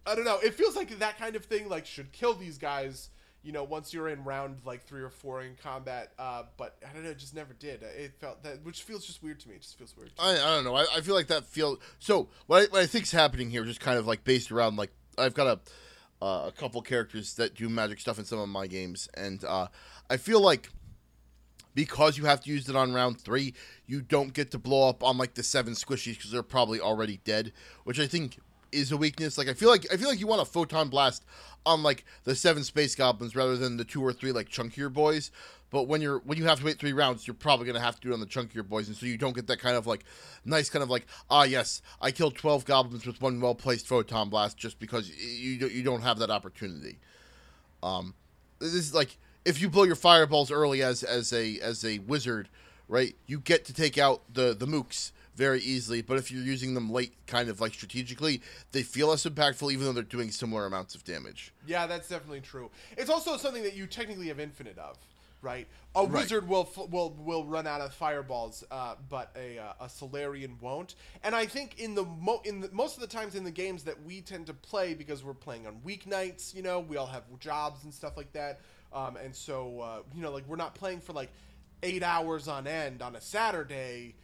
I 0.06 0.16
don't 0.16 0.26
know. 0.26 0.40
It 0.42 0.54
feels 0.54 0.76
like 0.76 1.00
that 1.00 1.18
kind 1.18 1.36
of 1.36 1.46
thing 1.46 1.68
like 1.70 1.86
should 1.86 2.12
kill 2.12 2.34
these 2.34 2.58
guys. 2.58 3.10
You 3.48 3.54
know, 3.54 3.64
once 3.64 3.94
you're 3.94 4.10
in 4.10 4.26
round 4.26 4.58
like 4.66 4.84
three 4.84 5.02
or 5.02 5.10
four 5.10 5.42
in 5.42 5.56
combat, 5.56 6.12
uh, 6.20 6.44
but 6.58 6.76
I 6.86 6.92
don't 6.92 7.06
know, 7.06 7.12
it 7.12 7.18
just 7.18 7.34
never 7.34 7.54
did. 7.54 7.82
It 7.82 8.16
felt 8.20 8.44
that, 8.44 8.62
which 8.66 8.84
feels 8.84 9.08
just 9.08 9.24
weird 9.24 9.40
to 9.40 9.48
me. 9.48 9.56
It 9.56 9.62
just 9.62 9.78
feels 9.78 9.96
weird. 9.96 10.12
I, 10.20 10.32
I 10.32 10.36
don't 10.36 10.66
know. 10.66 10.76
I, 10.76 10.86
I 10.98 11.00
feel 11.00 11.16
like 11.16 11.28
that 11.28 11.46
feels 11.46 11.80
so. 11.98 12.28
What 12.48 12.64
I, 12.64 12.66
what 12.66 12.82
I 12.82 12.86
think's 12.88 13.14
happening 13.14 13.50
here, 13.50 13.64
just 13.64 13.80
kind 13.80 13.98
of 13.98 14.06
like 14.06 14.26
based 14.26 14.52
around 14.52 14.76
like 14.76 14.92
I've 15.18 15.34
got 15.34 15.48
a 15.48 16.26
uh, 16.26 16.48
a 16.48 16.52
couple 16.52 16.82
characters 16.82 17.36
that 17.36 17.56
do 17.56 17.70
magic 17.70 18.02
stuff 18.02 18.20
in 18.20 18.26
some 18.26 18.40
of 18.40 18.50
my 18.50 18.68
games, 18.68 19.08
and 19.14 19.42
uh, 19.46 19.68
I 20.10 20.18
feel 20.18 20.42
like 20.42 20.70
because 21.74 22.18
you 22.18 22.26
have 22.26 22.42
to 22.42 22.50
use 22.50 22.68
it 22.68 22.76
on 22.76 22.92
round 22.92 23.22
three, 23.22 23.54
you 23.86 24.02
don't 24.02 24.34
get 24.34 24.52
to 24.52 24.60
blow 24.60 24.90
up 24.90 25.06
on 25.06 25.18
like 25.18 25.36
the 25.36 25.44
seven 25.44 25.72
squishies 25.74 26.18
because 26.18 26.32
they're 26.32 26.44
probably 26.44 26.82
already 26.82 27.22
dead, 27.24 27.54
which 27.86 27.98
I 27.98 28.08
think 28.08 28.40
is 28.72 28.92
a 28.92 28.98
weakness. 28.98 29.38
Like 29.38 29.48
I 29.48 29.54
feel 29.54 29.70
like 29.70 29.86
I 29.92 29.98
feel 29.98 30.10
like 30.10 30.20
you 30.20 30.28
want 30.28 30.42
a 30.42 30.46
photon 30.46 30.90
blast 30.90 31.26
on 31.66 31.84
like 31.84 32.06
the 32.24 32.36
seven 32.36 32.64
space 32.64 32.96
goblins 32.96 33.36
rather 33.36 33.58
than 33.58 33.78
the 33.78 33.84
two 33.84 34.04
or 34.04 34.14
three 34.14 34.32
like 34.32 34.50
chunkier 34.50 34.92
boys. 34.92 35.32
But 35.70 35.84
when 35.84 36.02
you're 36.02 36.20
when 36.20 36.38
you 36.38 36.46
have 36.46 36.60
to 36.60 36.66
wait 36.66 36.80
three 36.80 36.94
rounds, 36.94 37.28
you're 37.28 37.34
probably 37.34 37.68
gonna 37.68 37.82
have 37.82 37.96
to 37.96 38.02
do 38.02 38.12
it 38.12 38.14
on 38.14 38.20
the 38.20 38.26
chunkier 38.26 38.68
boys, 38.68 38.88
and 38.88 38.96
so 38.96 39.06
you 39.06 39.18
don't 39.18 39.36
get 39.36 39.48
that 39.48 39.60
kind 39.60 39.76
of 39.76 39.86
like 39.86 40.06
nice 40.46 40.70
kind 40.70 40.82
of 40.82 40.90
like 40.90 41.06
ah 41.30 41.44
yes, 41.44 41.82
I 42.02 42.12
killed 42.12 42.36
twelve 42.36 42.66
goblins 42.66 43.06
with 43.06 43.22
one 43.22 43.42
well 43.42 43.56
placed 43.56 43.88
photon 43.88 44.30
blast 44.30 44.58
just 44.58 44.80
because 44.80 45.10
you 45.10 45.68
you 45.68 45.84
don't 45.84 46.02
have 46.02 46.20
that 46.20 46.30
opportunity. 46.30 47.00
Um, 47.84 48.14
this 48.60 48.74
is 48.74 48.94
like 48.94 49.18
if 49.44 49.62
you 49.62 49.70
blow 49.70 49.84
your 49.84 49.96
fireballs 49.96 50.52
early 50.52 50.82
as 50.82 51.04
as 51.04 51.34
a 51.34 51.60
as 51.60 51.84
a 51.84 52.00
wizard, 52.00 52.48
right? 52.88 53.16
You 53.26 53.40
get 53.40 53.66
to 53.66 53.74
take 53.74 53.98
out 53.98 54.22
the 54.34 54.54
the 54.54 54.66
mooks 54.66 55.12
very 55.38 55.62
easily. 55.62 56.02
But 56.02 56.18
if 56.18 56.32
you're 56.32 56.44
using 56.44 56.74
them 56.74 56.92
late, 56.92 57.14
kind 57.28 57.48
of 57.48 57.62
like 57.62 57.74
strategically, 57.74 58.42
they 58.72 58.82
feel 58.84 59.08
less 59.10 59.26
impactful, 59.26 59.72
even 59.72 59.86
though 59.86 59.94
they're 59.94 60.04
doing 60.04 60.32
similar 60.32 60.66
amounts 60.66 60.96
of 60.96 61.04
damage. 61.06 61.54
Yeah, 61.66 61.86
that's 61.88 62.10
definitely 62.10 62.42
true. 62.42 62.70
It's 62.98 63.10
also 63.10 63.38
something 63.38 63.64
that 63.64 63.76
you 63.76 63.86
technically 63.86 64.28
have 64.30 64.40
infinite 64.40 64.78
of, 64.80 64.98
right? 65.42 65.68
A 65.96 66.02
Right. 66.04 66.12
wizard 66.12 66.48
will 66.48 66.68
will 66.92 67.12
will 67.12 67.46
run 67.46 67.68
out 67.68 67.82
of 67.82 67.94
fireballs, 67.94 68.64
uh, 68.72 68.96
but 69.10 69.32
a 69.36 69.60
uh, 69.60 69.74
a 69.86 69.90
Solarian 69.90 70.58
won't. 70.60 70.96
And 71.24 71.36
I 71.36 71.46
think 71.46 71.80
in 71.80 71.94
the 71.96 72.04
mo- 72.04 72.42
in 72.44 72.62
the, 72.62 72.70
most 72.72 72.96
of 72.96 73.02
the 73.02 73.08
times 73.08 73.36
in 73.36 73.44
the 73.44 73.52
games 73.52 73.84
that 73.84 74.04
we 74.04 74.22
tend 74.22 74.48
to 74.48 74.54
play 74.54 74.96
because 74.96 75.24
we're 75.24 75.34
playing 75.36 75.68
on 75.68 75.76
weeknights, 75.86 76.54
you 76.56 76.64
know, 76.64 76.80
we 76.80 76.98
all 76.98 77.08
have 77.08 77.24
jobs 77.40 77.84
and 77.84 77.94
stuff 77.94 78.18
like 78.18 78.32
that, 78.34 78.60
um, 78.92 79.18
and 79.18 79.36
so 79.36 79.80
uh, 79.82 80.00
you 80.16 80.22
know, 80.24 80.32
like 80.32 80.48
we're 80.48 80.56
not 80.56 80.74
playing 80.76 81.00
for 81.00 81.14
like 81.14 81.30
eight 81.84 82.02
hours 82.04 82.48
on 82.48 82.66
end 82.66 83.02
on 83.04 83.16
a 83.16 83.22
Saturday. 83.22 84.16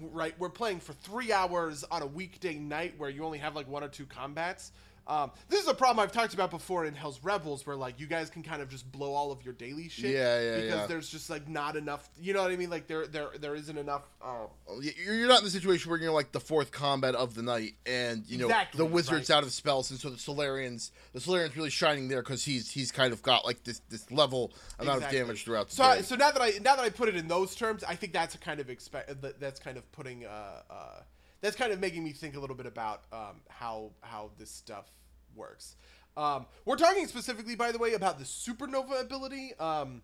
Right, 0.00 0.34
we're 0.38 0.48
playing 0.48 0.80
for 0.80 0.94
three 0.94 1.32
hours 1.32 1.84
on 1.84 2.02
a 2.02 2.06
weekday 2.06 2.54
night 2.54 2.94
where 2.98 3.08
you 3.08 3.24
only 3.24 3.38
have 3.38 3.54
like 3.54 3.68
one 3.68 3.84
or 3.84 3.88
two 3.88 4.04
combats. 4.04 4.72
Um, 5.08 5.30
this 5.48 5.62
is 5.62 5.68
a 5.68 5.74
problem 5.74 6.02
I've 6.02 6.10
talked 6.10 6.34
about 6.34 6.50
before 6.50 6.84
in 6.84 6.94
Hell's 6.94 7.20
Rebels, 7.22 7.64
where 7.66 7.76
like 7.76 8.00
you 8.00 8.06
guys 8.08 8.28
can 8.28 8.42
kind 8.42 8.60
of 8.60 8.68
just 8.68 8.90
blow 8.90 9.12
all 9.14 9.30
of 9.30 9.44
your 9.44 9.54
daily 9.54 9.88
shit. 9.88 10.10
Yeah, 10.12 10.40
yeah, 10.40 10.54
Because 10.56 10.74
yeah. 10.80 10.86
there's 10.86 11.08
just 11.08 11.30
like 11.30 11.48
not 11.48 11.76
enough. 11.76 12.08
You 12.20 12.34
know 12.34 12.42
what 12.42 12.50
I 12.50 12.56
mean? 12.56 12.70
Like 12.70 12.88
there, 12.88 13.06
there, 13.06 13.28
there 13.40 13.54
isn't 13.54 13.78
enough. 13.78 14.02
Uh, 14.20 14.46
You're 14.80 15.14
you're 15.14 15.28
not 15.28 15.38
in 15.38 15.44
the 15.44 15.50
situation 15.50 15.90
where 15.90 16.00
you're 16.00 16.10
like 16.12 16.32
the 16.32 16.40
fourth 16.40 16.72
combat 16.72 17.14
of 17.14 17.34
the 17.34 17.42
night, 17.42 17.74
and 17.86 18.24
you 18.26 18.38
know 18.38 18.46
Exactly, 18.46 18.78
the 18.78 18.84
wizard's 18.84 19.30
right. 19.30 19.36
out 19.36 19.42
of 19.44 19.52
spells, 19.52 19.90
and 19.92 20.00
so 20.00 20.10
the 20.10 20.18
Solarians, 20.18 20.90
the 21.12 21.20
Solarian's 21.20 21.56
really 21.56 21.70
shining 21.70 22.08
there 22.08 22.22
because 22.22 22.44
he's 22.44 22.70
he's 22.72 22.90
kind 22.90 23.12
of 23.12 23.22
got 23.22 23.44
like 23.44 23.62
this 23.62 23.80
this 23.88 24.10
level 24.10 24.52
amount 24.80 24.96
Exactly. 24.98 25.18
of 25.20 25.26
damage 25.26 25.44
throughout 25.44 25.68
the 25.68 25.74
so, 25.76 25.94
day. 25.94 26.02
so 26.02 26.16
now 26.16 26.32
that 26.32 26.42
I 26.42 26.50
now 26.62 26.74
that 26.74 26.84
I 26.84 26.90
put 26.90 27.08
it 27.08 27.14
in 27.16 27.28
those 27.28 27.54
terms, 27.54 27.84
I 27.84 27.94
think 27.94 28.12
that's 28.12 28.34
a 28.34 28.38
kind 28.38 28.58
of 28.60 28.70
expect. 28.70 29.20
that- 29.22 29.38
That's 29.38 29.60
kind 29.60 29.76
of 29.76 29.90
putting. 29.92 30.24
Uh, 30.26 30.62
uh, 30.68 31.00
that's 31.46 31.56
kind 31.56 31.72
of 31.72 31.78
making 31.78 32.02
me 32.02 32.10
think 32.10 32.36
a 32.36 32.40
little 32.40 32.56
bit 32.56 32.66
about 32.66 33.02
um, 33.12 33.40
how 33.48 33.92
how 34.00 34.30
this 34.36 34.50
stuff 34.50 34.90
works. 35.36 35.76
Um, 36.16 36.46
we're 36.64 36.76
talking 36.76 37.06
specifically, 37.06 37.54
by 37.54 37.70
the 37.70 37.78
way, 37.78 37.92
about 37.92 38.18
the 38.18 38.24
supernova 38.24 39.00
ability. 39.00 39.52
Um, 39.60 40.02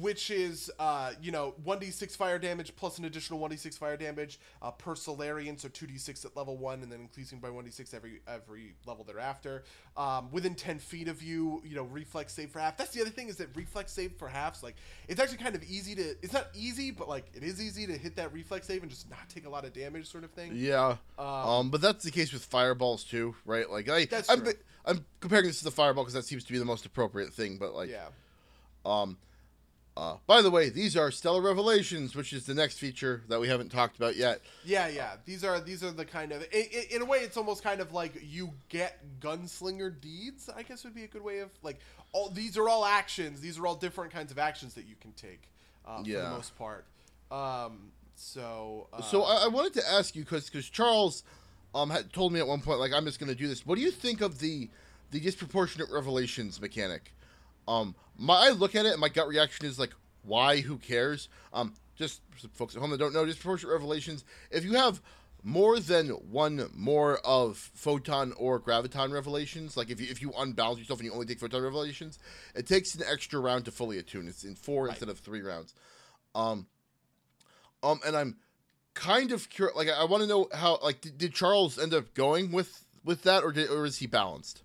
which 0.00 0.30
is 0.30 0.70
uh, 0.78 1.12
you 1.20 1.30
know 1.30 1.54
1d6 1.66 2.16
fire 2.16 2.38
damage 2.38 2.74
plus 2.76 2.98
an 2.98 3.04
additional 3.04 3.38
1d6 3.40 3.76
fire 3.78 3.96
damage 3.96 4.38
uh, 4.62 4.70
per 4.70 4.94
Solarian, 4.94 5.58
so 5.58 5.68
2d6 5.68 6.24
at 6.24 6.36
level 6.36 6.56
one, 6.56 6.82
and 6.82 6.90
then 6.90 7.00
increasing 7.00 7.38
by 7.38 7.48
1d6 7.48 7.92
every 7.94 8.20
every 8.26 8.74
level 8.86 9.04
thereafter. 9.04 9.64
Um, 9.96 10.30
within 10.30 10.54
10 10.54 10.78
feet 10.78 11.08
of 11.08 11.22
you, 11.22 11.62
you 11.64 11.74
know 11.76 11.84
reflex 11.84 12.32
save 12.32 12.50
for 12.50 12.58
half. 12.58 12.76
That's 12.76 12.92
the 12.92 13.00
other 13.02 13.10
thing 13.10 13.28
is 13.28 13.36
that 13.36 13.54
reflex 13.54 13.92
save 13.92 14.12
for 14.16 14.28
halves, 14.28 14.62
like 14.62 14.76
it's 15.08 15.20
actually 15.20 15.38
kind 15.38 15.54
of 15.54 15.62
easy 15.64 15.94
to. 15.94 16.02
It's 16.22 16.32
not 16.32 16.48
easy, 16.54 16.90
but 16.90 17.08
like 17.08 17.26
it 17.34 17.42
is 17.42 17.60
easy 17.60 17.86
to 17.86 17.96
hit 17.96 18.16
that 18.16 18.32
reflex 18.32 18.66
save 18.66 18.82
and 18.82 18.90
just 18.90 19.10
not 19.10 19.28
take 19.28 19.46
a 19.46 19.50
lot 19.50 19.64
of 19.64 19.72
damage, 19.72 20.10
sort 20.10 20.24
of 20.24 20.30
thing. 20.30 20.52
Yeah. 20.54 20.96
Um, 21.18 21.26
Um, 21.26 21.70
but 21.70 21.80
that's 21.80 22.04
the 22.04 22.10
case 22.10 22.32
with 22.32 22.44
fireballs 22.44 23.04
too, 23.04 23.34
right? 23.44 23.68
Like 23.70 23.88
I, 23.88 24.06
That's 24.06 24.30
I'm, 24.30 24.40
true. 24.42 24.52
I'm 24.86 25.04
comparing 25.20 25.46
this 25.46 25.58
to 25.58 25.64
the 25.64 25.70
fireball 25.70 26.04
because 26.04 26.14
that 26.14 26.24
seems 26.24 26.44
to 26.44 26.52
be 26.52 26.58
the 26.58 26.64
most 26.64 26.86
appropriate 26.86 27.32
thing. 27.32 27.58
But 27.58 27.74
like, 27.74 27.90
Yeah. 27.90 28.06
um, 28.84 29.18
uh, 29.96 30.16
by 30.26 30.40
the 30.40 30.50
way, 30.50 30.70
these 30.70 30.96
are 30.96 31.10
stellar 31.10 31.42
revelations, 31.42 32.14
which 32.14 32.32
is 32.32 32.46
the 32.46 32.54
next 32.54 32.78
feature 32.78 33.22
that 33.28 33.38
we 33.40 33.48
haven't 33.48 33.70
talked 33.70 33.96
about 33.96 34.16
yet. 34.16 34.40
Yeah, 34.64 34.88
yeah. 34.88 35.16
These 35.26 35.44
are 35.44 35.60
these 35.60 35.84
are 35.84 35.90
the 35.90 36.06
kind 36.06 36.32
of 36.32 36.46
in 36.52 37.02
a 37.02 37.04
way 37.04 37.18
it's 37.18 37.36
almost 37.36 37.62
kind 37.62 37.80
of 37.80 37.92
like 37.92 38.14
you 38.22 38.52
get 38.70 38.98
gunslinger 39.20 40.00
deeds. 40.00 40.48
I 40.54 40.62
guess 40.62 40.84
would 40.84 40.94
be 40.94 41.04
a 41.04 41.08
good 41.08 41.22
way 41.22 41.40
of 41.40 41.50
like 41.62 41.78
all 42.12 42.30
these 42.30 42.56
are 42.56 42.68
all 42.68 42.86
actions. 42.86 43.40
These 43.40 43.58
are 43.58 43.66
all 43.66 43.74
different 43.74 44.12
kinds 44.12 44.32
of 44.32 44.38
actions 44.38 44.72
that 44.74 44.86
you 44.86 44.94
can 44.98 45.12
take 45.12 45.42
uh, 45.86 45.98
for 45.98 46.04
the 46.04 46.30
most 46.30 46.56
part. 46.56 46.86
Um, 47.30 47.92
so 48.14 48.88
uh, 48.94 49.02
So 49.02 49.24
I, 49.24 49.44
I 49.44 49.48
wanted 49.48 49.74
to 49.74 49.90
ask 49.90 50.16
you 50.16 50.24
because 50.24 50.48
because 50.48 50.70
Charles 50.70 51.22
um 51.74 51.90
had 51.90 52.12
told 52.14 52.32
me 52.32 52.40
at 52.40 52.46
one 52.46 52.62
point 52.62 52.80
like 52.80 52.94
I'm 52.94 53.04
just 53.04 53.20
going 53.20 53.30
to 53.30 53.38
do 53.38 53.46
this. 53.46 53.66
What 53.66 53.74
do 53.74 53.82
you 53.82 53.90
think 53.90 54.22
of 54.22 54.38
the 54.38 54.70
the 55.10 55.20
disproportionate 55.20 55.90
revelations 55.90 56.62
mechanic? 56.62 57.12
Um, 57.68 57.94
my 58.16 58.34
I 58.34 58.50
look 58.50 58.74
at 58.74 58.86
it 58.86 58.92
and 58.92 59.00
my 59.00 59.08
gut 59.08 59.28
reaction 59.28 59.66
is 59.66 59.78
like, 59.78 59.92
why? 60.22 60.60
Who 60.60 60.78
cares? 60.78 61.28
Um, 61.52 61.74
just 61.96 62.20
for 62.30 62.48
folks 62.48 62.74
at 62.74 62.80
home 62.80 62.90
that 62.90 62.98
don't 62.98 63.12
know, 63.12 63.24
disproportionate 63.24 63.72
revelations. 63.72 64.24
If 64.50 64.64
you 64.64 64.74
have 64.74 65.00
more 65.42 65.80
than 65.80 66.08
one 66.08 66.68
more 66.72 67.18
of 67.24 67.56
photon 67.74 68.32
or 68.36 68.60
graviton 68.60 69.12
revelations, 69.12 69.76
like 69.76 69.90
if 69.90 70.00
you 70.00 70.06
if 70.10 70.22
you 70.22 70.32
unbalance 70.36 70.78
yourself 70.78 71.00
and 71.00 71.06
you 71.06 71.12
only 71.12 71.26
take 71.26 71.40
photon 71.40 71.62
revelations, 71.62 72.18
it 72.54 72.66
takes 72.66 72.94
an 72.94 73.02
extra 73.10 73.40
round 73.40 73.64
to 73.64 73.70
fully 73.70 73.98
attune. 73.98 74.28
It's 74.28 74.44
in 74.44 74.54
four 74.54 74.88
instead 74.88 75.08
of 75.08 75.18
three 75.18 75.42
rounds. 75.42 75.74
Um, 76.34 76.66
um, 77.82 78.00
and 78.06 78.16
I'm 78.16 78.36
kind 78.94 79.32
of 79.32 79.50
curious. 79.50 79.76
Like, 79.76 79.88
I 79.88 80.04
want 80.04 80.22
to 80.22 80.28
know 80.28 80.48
how. 80.52 80.78
Like, 80.82 81.00
did, 81.00 81.18
did 81.18 81.34
Charles 81.34 81.78
end 81.78 81.94
up 81.94 82.14
going 82.14 82.52
with 82.52 82.84
with 83.04 83.22
that, 83.22 83.42
or 83.42 83.52
did, 83.52 83.68
or 83.68 83.84
is 83.84 83.98
he 83.98 84.06
balanced? 84.06 84.62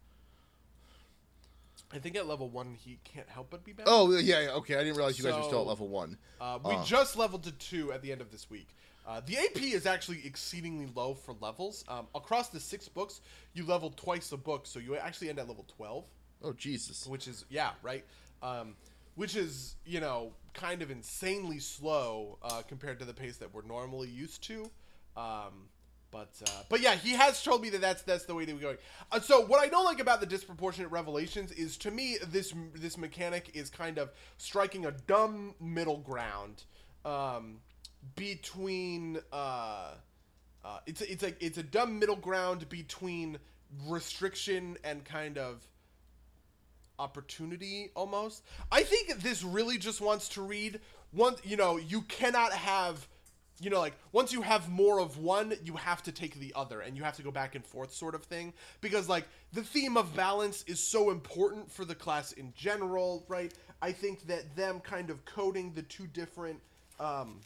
I 1.93 1.99
think 1.99 2.15
at 2.17 2.27
level 2.27 2.49
one 2.49 2.73
he 2.73 2.99
can't 3.03 3.29
help 3.29 3.49
but 3.49 3.63
be 3.63 3.71
balanced. 3.73 3.93
Oh, 3.93 4.17
yeah, 4.17 4.41
yeah. 4.41 4.49
Okay, 4.51 4.75
I 4.75 4.79
didn't 4.79 4.97
realize 4.97 5.17
you 5.17 5.23
guys 5.23 5.33
are 5.35 5.43
still 5.43 5.61
at 5.61 5.67
level 5.67 5.87
one. 5.87 6.17
Uh, 6.41 6.59
we 6.63 6.73
Uh. 6.75 6.83
just 6.83 7.15
leveled 7.15 7.43
to 7.43 7.51
two 7.53 7.93
at 7.93 8.01
the 8.01 8.11
end 8.11 8.19
of 8.21 8.29
this 8.31 8.49
week. 8.49 8.67
Uh, 9.05 9.21
the 9.25 9.37
AP 9.37 9.61
is 9.61 9.85
actually 9.85 10.25
exceedingly 10.25 10.87
low 10.93 11.13
for 11.13 11.33
levels. 11.39 11.85
Um, 11.87 12.07
across 12.13 12.49
the 12.49 12.59
six 12.59 12.89
books, 12.89 13.21
you 13.53 13.65
level 13.65 13.91
twice 13.95 14.33
a 14.33 14.37
book, 14.37 14.67
so 14.67 14.79
you 14.79 14.97
actually 14.97 15.29
end 15.29 15.39
at 15.39 15.47
level 15.47 15.65
twelve. 15.77 16.03
Oh, 16.43 16.51
Jesus. 16.53 17.07
which 17.07 17.27
is 17.27 17.45
yeah 17.49 17.71
right 17.81 18.05
um, 18.43 18.75
which 19.15 19.35
is 19.35 19.75
you 19.85 19.99
know 19.99 20.33
kind 20.53 20.81
of 20.83 20.91
insanely 20.91 21.57
slow 21.59 22.37
uh, 22.43 22.61
compared 22.67 22.99
to 22.99 23.05
the 23.05 23.13
pace 23.13 23.37
that 23.37 23.51
we're 23.53 23.63
normally 23.63 24.09
used 24.09 24.43
to 24.43 24.69
um, 25.15 25.69
but 26.11 26.29
uh, 26.45 26.63
but 26.69 26.81
yeah 26.81 26.95
he 26.95 27.11
has 27.11 27.43
told 27.43 27.61
me 27.61 27.69
that 27.69 27.81
that's 27.81 28.01
that's 28.03 28.25
the 28.25 28.33
way 28.33 28.45
to 28.45 28.53
be 28.53 28.59
going 28.59 28.77
uh, 29.11 29.19
so 29.19 29.45
what 29.45 29.61
i 29.61 29.67
don't 29.67 29.85
like 29.85 29.99
about 29.99 30.19
the 30.19 30.25
disproportionate 30.25 30.89
revelations 30.91 31.51
is 31.51 31.77
to 31.77 31.91
me 31.91 32.17
this 32.29 32.53
this 32.75 32.97
mechanic 32.97 33.51
is 33.53 33.69
kind 33.69 33.97
of 33.97 34.09
striking 34.37 34.85
a 34.85 34.91
dumb 34.91 35.53
middle 35.59 35.97
ground 35.97 36.63
um, 37.05 37.59
between 38.15 39.17
uh, 39.31 39.91
uh, 40.63 40.79
it's 40.85 41.01
it's 41.01 41.23
like 41.23 41.37
it's 41.39 41.57
a 41.57 41.63
dumb 41.63 41.99
middle 41.99 42.15
ground 42.15 42.67
between 42.69 43.37
restriction 43.87 44.77
and 44.83 45.03
kind 45.05 45.37
of 45.37 45.65
opportunity 46.99 47.91
almost. 47.95 48.43
I 48.71 48.83
think 48.83 49.21
this 49.21 49.43
really 49.43 49.77
just 49.77 50.01
wants 50.01 50.29
to 50.29 50.41
read 50.41 50.79
one 51.11 51.35
you 51.43 51.55
know, 51.55 51.77
you 51.77 52.01
cannot 52.01 52.51
have 52.53 53.07
you 53.59 53.69
know 53.69 53.79
like 53.79 53.93
once 54.11 54.31
you 54.31 54.41
have 54.41 54.69
more 54.69 54.99
of 54.99 55.17
one, 55.17 55.53
you 55.63 55.73
have 55.73 56.03
to 56.03 56.11
take 56.11 56.35
the 56.35 56.53
other 56.55 56.81
and 56.81 56.95
you 56.95 57.03
have 57.03 57.15
to 57.17 57.23
go 57.23 57.31
back 57.31 57.55
and 57.55 57.65
forth 57.65 57.93
sort 57.93 58.15
of 58.15 58.23
thing 58.23 58.53
because 58.81 59.09
like 59.09 59.27
the 59.53 59.63
theme 59.63 59.97
of 59.97 60.15
balance 60.15 60.63
is 60.67 60.79
so 60.79 61.09
important 61.09 61.71
for 61.71 61.85
the 61.85 61.95
class 61.95 62.31
in 62.33 62.53
general, 62.55 63.25
right? 63.27 63.53
I 63.81 63.91
think 63.91 64.27
that 64.27 64.55
them 64.55 64.79
kind 64.79 65.09
of 65.09 65.25
coding 65.25 65.73
the 65.73 65.83
two 65.83 66.07
different 66.07 66.59
um 66.99 67.39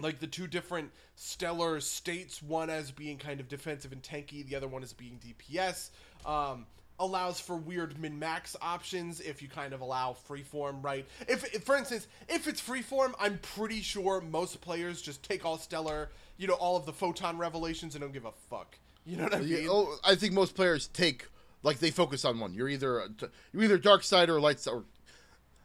like 0.00 0.18
the 0.18 0.26
two 0.26 0.46
different 0.46 0.90
stellar 1.16 1.80
states, 1.80 2.42
one 2.42 2.70
as 2.70 2.90
being 2.90 3.18
kind 3.18 3.40
of 3.40 3.48
defensive 3.48 3.92
and 3.92 4.02
tanky, 4.02 4.46
the 4.46 4.56
other 4.56 4.68
one 4.68 4.82
as 4.82 4.92
being 4.92 5.18
DPS, 5.20 5.90
um, 6.26 6.66
allows 7.02 7.40
for 7.40 7.56
weird 7.56 7.98
min 7.98 8.18
max 8.18 8.56
options 8.62 9.20
if 9.20 9.42
you 9.42 9.48
kind 9.48 9.72
of 9.72 9.80
allow 9.80 10.16
freeform, 10.28 10.82
right? 10.82 11.06
If, 11.28 11.44
if, 11.54 11.64
for 11.64 11.76
instance, 11.76 12.06
if 12.28 12.46
it's 12.48 12.60
freeform, 12.60 13.12
I'm 13.20 13.38
pretty 13.38 13.80
sure 13.82 14.20
most 14.20 14.60
players 14.60 15.02
just 15.02 15.22
take 15.22 15.44
all 15.44 15.58
stellar, 15.58 16.10
you 16.38 16.46
know, 16.46 16.54
all 16.54 16.76
of 16.76 16.86
the 16.86 16.92
photon 16.92 17.38
revelations 17.38 17.94
and 17.94 18.02
don't 18.02 18.12
give 18.12 18.24
a 18.24 18.32
fuck. 18.50 18.78
You 19.04 19.16
know 19.16 19.24
what 19.24 19.34
I 19.34 19.40
mean? 19.40 19.48
Yeah, 19.64 19.68
oh, 19.70 19.96
I 20.04 20.14
think 20.14 20.32
most 20.32 20.54
players 20.54 20.86
take 20.88 21.26
like 21.64 21.78
they 21.78 21.90
focus 21.90 22.24
on 22.24 22.38
one. 22.40 22.54
You're 22.54 22.68
either 22.68 23.08
you're 23.52 23.62
either 23.64 23.78
dark 23.78 24.04
side 24.04 24.30
or 24.30 24.40
light 24.40 24.60
side. 24.60 24.74
Or 24.74 24.84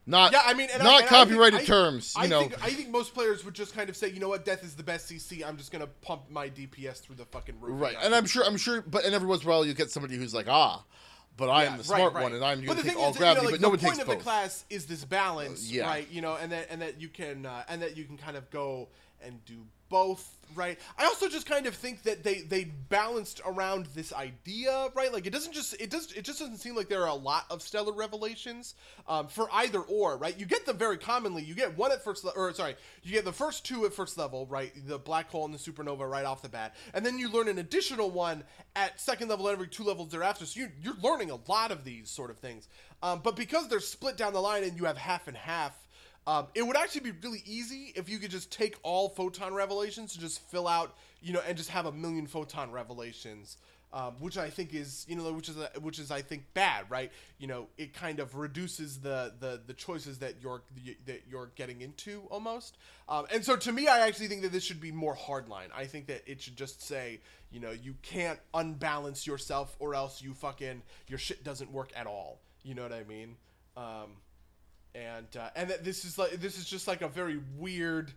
not 0.09 0.31
Yeah, 0.31 0.41
I 0.45 0.53
mean, 0.53 0.69
and 0.73 0.81
I- 0.81 0.85
not 0.85 0.93
and 0.93 0.95
I 0.95 0.97
think- 0.99 1.09
copyrighted 1.29 1.59
I- 1.59 1.63
terms. 1.65 2.13
You 2.17 2.23
I 2.23 2.27
know, 2.27 2.39
think 2.41 2.63
I 2.63 2.69
think 2.69 2.89
most 2.89 3.13
players 3.13 3.43
would 3.45 3.53
just 3.53 3.75
kind 3.75 3.89
of 3.89 3.97
say, 3.97 4.07
you 4.09 4.19
know 4.19 4.29
what, 4.29 4.45
death 4.45 4.63
is 4.63 4.73
the 4.75 4.83
best 4.83 5.07
CC. 5.11 5.45
I'm 5.45 5.57
just 5.57 5.71
gonna 5.71 5.87
pump 5.87 6.29
my 6.31 6.49
DPS 6.49 6.99
through 7.01 7.17
the 7.17 7.25
fucking 7.25 7.59
roof. 7.59 7.79
right? 7.81 7.93
not 7.93 8.05
And 8.05 8.15
I'm 8.15 8.25
sure 8.25 8.43
I'm 8.45 8.57
sure, 8.57 8.81
but 8.81 9.03
and 9.05 9.13
every 9.13 9.27
once 9.27 9.41
in 9.43 9.47
a 9.47 9.51
while 9.51 9.65
you 9.65 9.73
get 9.73 9.91
somebody 9.91 10.15
who's 10.15 10.33
like, 10.33 10.47
ah, 10.47 10.83
but 11.37 11.49
I 11.49 11.65
am 11.65 11.77
the 11.77 11.83
smart 11.83 12.13
right, 12.13 12.15
right. 12.15 12.23
one, 12.23 12.33
and 12.33 12.43
I'm 12.43 12.65
going 12.65 12.75
the 12.77 12.83
to 12.83 12.89
take 12.89 12.97
all 12.97 13.11
is 13.11 13.17
that, 13.17 13.37
you 13.37 13.43
know, 13.43 13.49
like, 13.49 13.51
but 13.53 13.61
no 13.61 13.69
one 13.69 13.77
the 13.77 13.85
point 13.85 14.01
of 14.01 14.07
the 14.07 14.15
class 14.17 14.65
is 14.69 14.85
this 14.87 15.05
balance, 15.05 15.69
Uh, 15.69 15.75
yeah. 15.75 15.87
right? 15.87 16.07
You 16.11 16.21
know, 16.21 16.35
and 16.35 16.51
that 16.51 16.67
and 16.69 16.81
that 16.81 16.99
you 16.99 17.09
can 17.09 17.45
uh, 17.45 17.63
and 17.69 17.81
that 17.81 17.95
you 17.95 18.03
can 18.05 18.17
kind 18.17 18.35
of 18.35 18.49
go 18.49 18.89
and 19.21 19.43
do 19.45 19.55
both, 19.89 20.37
right? 20.55 20.79
I 20.97 21.05
also 21.05 21.27
just 21.27 21.45
kind 21.45 21.65
of 21.65 21.75
think 21.75 22.03
that 22.03 22.23
they 22.23 22.41
they 22.41 22.65
balanced 22.65 23.41
around 23.45 23.87
this 23.87 24.13
idea, 24.13 24.89
right? 24.95 25.11
Like 25.11 25.25
it 25.25 25.31
doesn't 25.31 25.53
just 25.53 25.79
it 25.79 25.89
does 25.89 26.11
it 26.13 26.23
just 26.23 26.39
doesn't 26.39 26.57
seem 26.57 26.75
like 26.75 26.89
there 26.89 27.03
are 27.03 27.09
a 27.09 27.15
lot 27.15 27.45
of 27.49 27.61
stellar 27.61 27.93
revelations 27.93 28.75
um, 29.07 29.27
for 29.27 29.47
either 29.53 29.79
or, 29.79 30.17
right? 30.17 30.37
You 30.37 30.45
get 30.45 30.65
them 30.65 30.77
very 30.77 30.97
commonly. 30.97 31.43
You 31.43 31.55
get 31.55 31.77
one 31.77 31.91
at 31.91 32.03
first, 32.03 32.23
le- 32.23 32.31
or 32.31 32.53
sorry, 32.53 32.75
you 33.03 33.11
get 33.11 33.25
the 33.25 33.33
first 33.33 33.65
two 33.65 33.85
at 33.85 33.93
first 33.93 34.17
level, 34.17 34.45
right? 34.47 34.71
The 34.87 34.97
black 34.97 35.29
hole 35.29 35.45
and 35.45 35.53
the 35.53 35.59
supernova 35.59 36.09
right 36.09 36.25
off 36.25 36.41
the 36.41 36.49
bat, 36.49 36.75
and 36.93 37.05
then 37.05 37.17
you 37.17 37.29
learn 37.29 37.47
an 37.47 37.57
additional 37.57 38.09
one 38.09 38.43
at 38.75 38.99
second 38.99 39.29
level 39.29 39.49
every 39.49 39.67
two 39.67 39.83
levels 39.83 40.09
thereafter. 40.09 40.45
So 40.45 40.59
you, 40.61 40.69
you're 40.81 40.97
learning 41.01 41.31
a 41.31 41.39
lot 41.49 41.71
of 41.71 41.83
these 41.83 42.09
sort 42.09 42.29
of 42.29 42.37
things. 42.37 42.67
Um, 43.03 43.21
but 43.23 43.35
because 43.35 43.67
they're 43.67 43.79
split 43.79 44.17
down 44.17 44.33
the 44.33 44.41
line 44.41 44.63
and 44.63 44.77
you 44.77 44.85
have 44.85 44.97
half 44.97 45.27
and 45.27 45.37
half, 45.37 45.86
Um, 46.27 46.47
it 46.53 46.61
would 46.61 46.75
actually 46.75 47.09
be 47.09 47.11
really 47.23 47.41
easy 47.45 47.93
if 47.95 48.09
you 48.09 48.19
could 48.19 48.31
just 48.31 48.51
take 48.51 48.75
all 48.83 49.09
photon 49.09 49.53
revelations 49.53 50.13
and 50.13 50.21
just 50.21 50.41
fill 50.51 50.67
out, 50.67 50.95
you 51.21 51.33
know, 51.33 51.41
and 51.47 51.57
just 51.57 51.69
have 51.69 51.85
a 51.85 51.91
million 51.91 52.27
photon 52.27 52.71
revelations 52.71 53.57
um, 53.93 54.15
which 54.19 54.37
I 54.37 54.49
think 54.49 54.73
is 54.73 55.05
you 55.07 55.15
know 55.15 55.31
which 55.31 55.47
is 55.49 55.57
a, 55.57 55.69
which 55.79 55.97
is 55.99 56.11
I 56.11 56.21
think 56.21 56.53
bad, 56.53 56.85
right? 56.89 57.11
You 57.37 57.47
know, 57.47 57.67
it 57.77 57.93
kind 57.93 58.19
of 58.19 58.35
reduces 58.35 58.99
the 58.99 59.33
the, 59.39 59.61
the 59.65 59.73
choices 59.73 60.19
that 60.19 60.35
you're 60.41 60.61
that 61.05 61.23
you're 61.29 61.51
getting 61.55 61.81
into 61.81 62.23
almost. 62.29 62.77
Um, 63.07 63.25
and 63.33 63.45
so 63.45 63.55
to 63.55 63.71
me, 63.71 63.87
I 63.87 64.05
actually 64.07 64.27
think 64.27 64.41
that 64.41 64.51
this 64.51 64.63
should 64.63 64.81
be 64.81 64.91
more 64.91 65.15
hardline. 65.15 65.69
I 65.75 65.85
think 65.85 66.07
that 66.07 66.23
it 66.25 66.41
should 66.41 66.57
just 66.57 66.81
say, 66.81 67.21
you 67.49 67.61
know, 67.61 67.71
you 67.71 67.95
can't 68.01 68.39
unbalance 68.53 69.25
yourself 69.25 69.75
or 69.79 69.95
else 69.95 70.21
you 70.21 70.33
fucking 70.33 70.81
your 71.07 71.19
shit 71.19 71.43
doesn't 71.43 71.71
work 71.71 71.91
at 71.95 72.07
all. 72.07 72.41
You 72.63 72.75
know 72.75 72.83
what 72.83 72.93
I 72.93 73.03
mean? 73.03 73.37
Um, 73.77 74.17
and 74.97 75.37
uh, 75.37 75.49
and 75.55 75.69
this 75.83 76.05
is 76.05 76.17
like 76.17 76.31
this 76.33 76.57
is 76.57 76.65
just 76.65 76.87
like 76.87 77.01
a 77.01 77.07
very 77.07 77.39
weird 77.57 78.11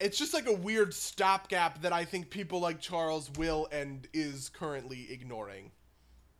it's 0.00 0.18
just 0.18 0.34
like 0.34 0.48
a 0.48 0.52
weird 0.52 0.92
stopgap 0.92 1.82
that 1.82 1.92
I 1.92 2.04
think 2.04 2.28
people 2.28 2.58
like 2.58 2.80
Charles 2.80 3.30
will 3.38 3.68
and 3.70 4.08
is 4.12 4.48
currently 4.48 5.06
ignoring. 5.12 5.70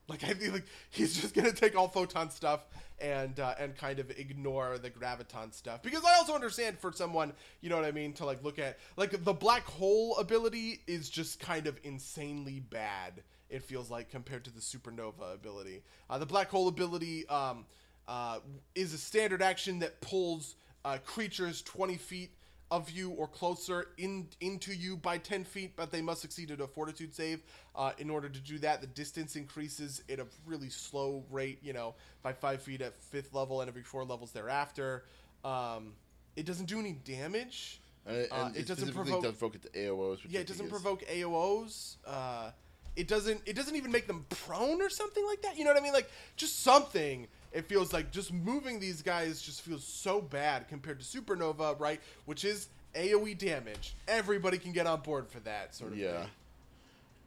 Like 0.09 0.25
I 0.25 0.35
think 0.35 0.53
like 0.53 0.67
he's 0.91 1.21
just 1.21 1.33
gonna 1.33 1.53
take 1.53 1.77
all 1.77 1.89
photon 1.89 2.31
stuff 2.31 2.67
and 3.01 3.39
uh, 3.39 3.55
and 3.59 3.77
kind 3.77 4.01
of 4.01 4.11
ignore 4.11 4.79
the 4.79 4.91
graviton 4.91 5.55
stuff 5.55 5.81
because 5.83 6.05
I 6.05 6.15
also 6.17 6.35
understand 6.35 6.79
for 6.79 6.93
someone 6.93 7.33
you 7.61 7.71
know 7.71 7.77
what 7.77 7.85
I 7.85 7.93
mean 7.93 8.13
to 8.15 8.27
like 8.27 8.43
look 8.43 8.59
at 8.59 8.79
like 8.97 9.25
the 9.25 9.33
black 9.33 9.65
hole 9.65 10.17
ability 10.19 10.81
is 10.89 11.09
just 11.09 11.39
kind 11.39 11.69
of 11.69 11.79
insanely 11.85 12.59
bad. 12.59 13.23
It 13.49 13.63
feels 13.63 13.91
like 13.91 14.11
compared 14.11 14.45
to 14.45 14.51
the 14.51 14.61
supernova 14.61 15.35
ability. 15.35 15.83
Uh, 16.11 16.19
the 16.19 16.27
black 16.27 16.49
hole 16.49 16.69
ability 16.69 17.29
um, 17.29 17.65
uh, 18.09 18.39
is 18.75 18.95
a 18.95 18.99
standard 18.99 19.43
action 19.43 19.79
that 19.81 20.01
pulls 20.01 20.57
uh, 20.85 20.99
creatures 21.05 21.63
twenty 21.63 21.97
feet 21.97 22.31
of 22.73 22.89
you 22.89 23.11
or 23.11 23.29
closer 23.29 23.89
in 23.99 24.27
into 24.41 24.73
you 24.73 24.97
by 24.97 25.19
10 25.19 25.45
feet, 25.45 25.77
but 25.77 25.93
they 25.93 26.01
must 26.01 26.23
succeed 26.23 26.51
at 26.51 26.59
a 26.59 26.67
fortitude 26.67 27.15
save. 27.15 27.43
Uh, 27.77 27.93
in 27.99 28.09
order 28.09 28.31
to 28.31 28.41
do 28.41 28.59
that, 28.59 28.81
the 28.81 28.87
distance 28.87 29.37
increases 29.37 30.03
at 30.09 30.19
a 30.19 30.27
really 30.47 30.71
slow 30.71 31.23
rate, 31.31 31.59
you 31.63 31.75
know, 31.75 31.95
by 32.23 32.33
5 32.33 32.63
feet 32.63 32.81
at 32.81 32.95
5th 33.13 33.35
level 33.35 33.61
and 33.61 33.69
every 33.69 33.83
4 33.83 34.05
levels 34.05 34.33
thereafter. 34.33 35.05
Um, 35.45 35.93
it 36.35 36.47
doesn't 36.47 36.65
do 36.65 36.81
any 36.81 36.93
damage. 36.93 37.83
And, 38.07 38.17
and 38.17 38.33
uh, 38.33 38.51
it, 38.55 38.67
doesn't 38.67 38.95
provoke. 38.95 39.23
Does 39.23 39.37
provoke 39.37 39.61
the 39.61 39.69
AOs. 39.79 40.21
yeah, 40.27 40.41
it 40.41 40.47
doesn't 40.47 40.71
provoke 40.71 41.03
AOs. 41.03 41.97
Uh, 42.07 42.53
it 42.97 43.07
doesn't. 43.07 43.43
It 43.47 43.55
doesn't 43.55 43.77
even 43.77 43.93
make 43.93 44.07
them 44.07 44.25
prone 44.29 44.83
or 44.83 44.89
something 44.89 45.25
like 45.27 45.43
that. 45.43 45.57
You 45.57 45.65
know 45.65 45.71
what 45.71 45.81
I 45.81 45.85
mean? 45.85 45.93
Like 45.93 46.11
just 46.37 46.63
something 46.63 47.29
it 47.53 47.67
feels 47.67 47.93
like 47.93 48.11
just 48.11 48.33
moving 48.33 48.81
these 48.81 49.03
guys 49.03 49.43
just 49.43 49.63
feels 49.63 49.85
so 49.87 50.21
bad 50.21 50.69
compared 50.69 51.01
to 51.01 51.05
Supernova, 51.05 51.79
right? 51.79 52.01
Which 52.25 52.45
is 52.45 52.69
AoE 52.95 53.37
damage. 53.39 53.95
Everybody 54.09 54.59
can 54.59 54.73
get 54.73 54.87
on 54.87 55.01
board 55.01 55.29
for 55.29 55.41
that 55.41 55.75
sort 55.75 55.93
of 55.93 55.99
thing. 55.99 56.07
yeah. 56.07 56.21
thing. 56.21 56.31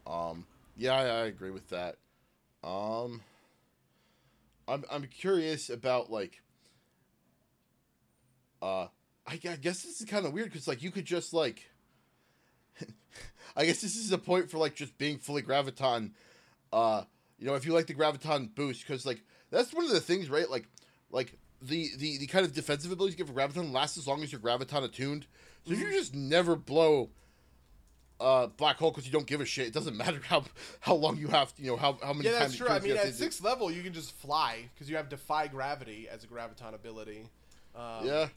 Um 0.08 0.46
yeah, 0.78 0.94
I, 0.94 1.04
I 1.04 1.26
agree 1.26 1.52
with 1.52 1.70
that. 1.70 1.98
Um 2.64 3.22
I'm 4.68 4.84
I'm 4.92 5.04
curious 5.06 5.70
about 5.70 6.12
like 6.12 6.42
uh 8.62 8.88
I, 9.28 9.34
I 9.34 9.38
guess 9.38 9.84
this 9.84 10.02
is 10.02 10.08
kind 10.08 10.26
of 10.26 10.34
weird 10.34 10.52
cuz 10.52 10.68
like 10.68 10.82
you 10.82 10.92
could 10.92 11.06
just 11.06 11.34
like 11.34 11.70
I 13.56 13.66
guess 13.66 13.82
this 13.82 13.96
is 13.96 14.12
a 14.12 14.18
point 14.18 14.50
for 14.50 14.58
like 14.58 14.76
just 14.76 14.98
being 14.98 15.20
fully 15.20 15.44
graviton 15.44 16.12
uh 16.74 17.04
you 17.38 17.46
know 17.46 17.56
if 17.56 17.66
you 17.66 17.74
like 17.74 17.88
the 17.88 17.94
graviton 17.94 18.54
boost 18.54 18.86
cuz 18.86 19.06
like 19.06 19.22
that's 19.56 19.74
one 19.74 19.86
of 19.86 19.92
the 19.92 20.00
things, 20.00 20.30
right? 20.30 20.50
Like, 20.50 20.68
like 21.12 21.38
the 21.62 21.90
the 21.98 22.18
the 22.18 22.28
kind 22.28 22.46
of 22.46 22.54
defensive 22.54 22.92
abilities 22.92 23.18
you 23.18 23.26
get 23.26 23.34
for 23.34 23.40
graviton 23.40 23.72
lasts 23.72 23.98
as 23.98 24.08
long 24.08 24.22
as 24.24 24.32
you're 24.32 24.42
graviton 24.42 24.84
attuned. 24.84 25.26
So 25.66 25.74
if 25.74 25.80
you 25.80 25.86
mm-hmm. 25.86 25.96
just 25.96 26.14
never 26.14 26.56
blow 26.56 27.10
uh, 28.20 28.48
black 28.48 28.78
hole 28.78 28.92
because 28.92 29.06
you 29.06 29.12
don't 29.12 29.26
give 29.26 29.42
a 29.42 29.46
shit. 29.46 29.68
It 29.68 29.74
doesn't 29.74 29.98
matter 30.04 30.20
how 30.24 30.44
how 30.82 30.96
long 30.96 31.18
you 31.18 31.28
have. 31.30 31.54
You 31.58 31.72
know 31.72 31.78
how 31.78 31.98
how 32.04 32.14
many. 32.14 32.30
Yeah, 32.30 32.40
that's 32.40 32.56
true. 32.56 32.68
I 32.68 32.80
mean, 32.80 32.98
at 32.98 33.14
sixth 33.16 33.42
level, 33.44 33.72
you 33.72 33.82
can 33.82 33.94
just 33.94 34.12
fly 34.18 34.70
because 34.74 34.90
you 34.90 34.98
have 34.98 35.10
defy 35.10 35.48
gravity 35.48 36.08
as 36.10 36.24
a 36.24 36.28
graviton 36.28 36.74
ability. 36.74 37.30
Um, 37.76 38.06
yeah, 38.06 38.28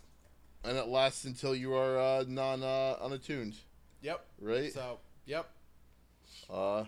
and 0.64 0.76
it 0.76 0.88
lasts 0.88 1.24
until 1.24 1.54
you 1.54 1.74
are 1.74 1.98
uh, 1.98 2.24
non 2.26 2.62
uh, 2.62 2.96
unattuned. 3.02 3.54
Yep. 4.02 4.24
Right. 4.40 4.72
So 4.72 4.98
yep. 5.26 5.48
Uh. 6.48 6.84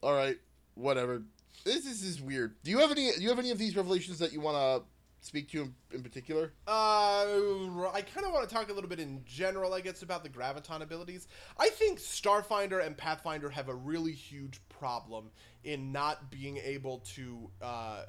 All 0.00 0.14
right. 0.14 0.38
Whatever 0.74 1.22
this, 1.64 1.84
this 1.84 2.02
is 2.02 2.20
weird. 2.20 2.54
Do 2.62 2.70
you 2.70 2.78
have 2.78 2.90
any? 2.90 3.10
Do 3.12 3.22
you 3.22 3.28
have 3.28 3.38
any 3.38 3.50
of 3.50 3.58
these 3.58 3.76
revelations 3.76 4.18
that 4.18 4.32
you 4.32 4.40
want 4.40 4.56
to 4.56 4.86
speak 5.20 5.50
to 5.50 5.62
in, 5.62 5.74
in 5.92 6.02
particular? 6.02 6.52
Uh, 6.66 7.90
I 7.92 8.02
kind 8.14 8.26
of 8.26 8.32
want 8.32 8.48
to 8.48 8.54
talk 8.54 8.70
a 8.70 8.72
little 8.72 8.88
bit 8.88 9.00
in 9.00 9.22
general, 9.24 9.74
I 9.74 9.80
guess, 9.80 10.02
about 10.02 10.22
the 10.22 10.28
graviton 10.28 10.82
abilities. 10.82 11.28
I 11.58 11.68
think 11.70 11.98
Starfinder 11.98 12.84
and 12.84 12.96
Pathfinder 12.96 13.50
have 13.50 13.68
a 13.68 13.74
really 13.74 14.12
huge 14.12 14.60
problem 14.68 15.30
in 15.64 15.92
not 15.92 16.30
being 16.30 16.58
able 16.58 16.98
to 17.14 17.50
uh, 17.60 18.04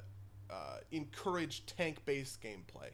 uh, 0.50 0.76
encourage 0.92 1.66
tank-based 1.66 2.42
gameplay 2.42 2.90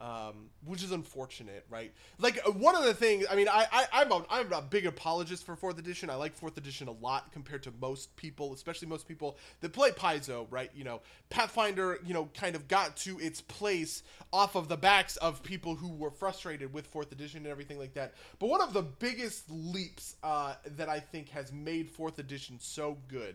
um, 0.00 0.50
which 0.64 0.82
is 0.82 0.92
unfortunate, 0.92 1.66
right? 1.68 1.92
Like 2.18 2.38
uh, 2.46 2.52
one 2.52 2.76
of 2.76 2.84
the 2.84 2.94
things, 2.94 3.26
I 3.28 3.34
mean, 3.34 3.48
I, 3.48 3.86
I 3.92 4.02
am 4.02 4.12
a, 4.12 4.24
I'm 4.30 4.52
a 4.52 4.62
big 4.62 4.86
apologist 4.86 5.44
for 5.44 5.56
fourth 5.56 5.78
edition. 5.78 6.08
I 6.08 6.14
like 6.14 6.34
fourth 6.34 6.56
edition 6.56 6.86
a 6.88 6.92
lot 6.92 7.32
compared 7.32 7.64
to 7.64 7.72
most 7.80 8.14
people, 8.16 8.52
especially 8.52 8.86
most 8.86 9.08
people 9.08 9.36
that 9.60 9.72
play 9.72 9.90
Paizo, 9.90 10.46
right? 10.50 10.70
You 10.74 10.84
know, 10.84 11.00
Pathfinder, 11.30 11.98
you 12.06 12.14
know, 12.14 12.28
kind 12.34 12.54
of 12.54 12.68
got 12.68 12.96
to 12.98 13.18
its 13.18 13.40
place 13.40 14.02
off 14.32 14.54
of 14.54 14.68
the 14.68 14.76
backs 14.76 15.16
of 15.16 15.42
people 15.42 15.74
who 15.74 15.88
were 15.88 16.10
frustrated 16.10 16.72
with 16.72 16.86
fourth 16.86 17.10
edition 17.10 17.38
and 17.38 17.48
everything 17.48 17.78
like 17.78 17.94
that. 17.94 18.14
But 18.38 18.48
one 18.50 18.60
of 18.60 18.72
the 18.72 18.82
biggest 18.82 19.50
leaps 19.50 20.14
uh, 20.22 20.54
that 20.76 20.88
I 20.88 21.00
think 21.00 21.30
has 21.30 21.52
made 21.52 21.90
fourth 21.90 22.18
edition 22.18 22.58
so 22.60 22.98
good 23.08 23.34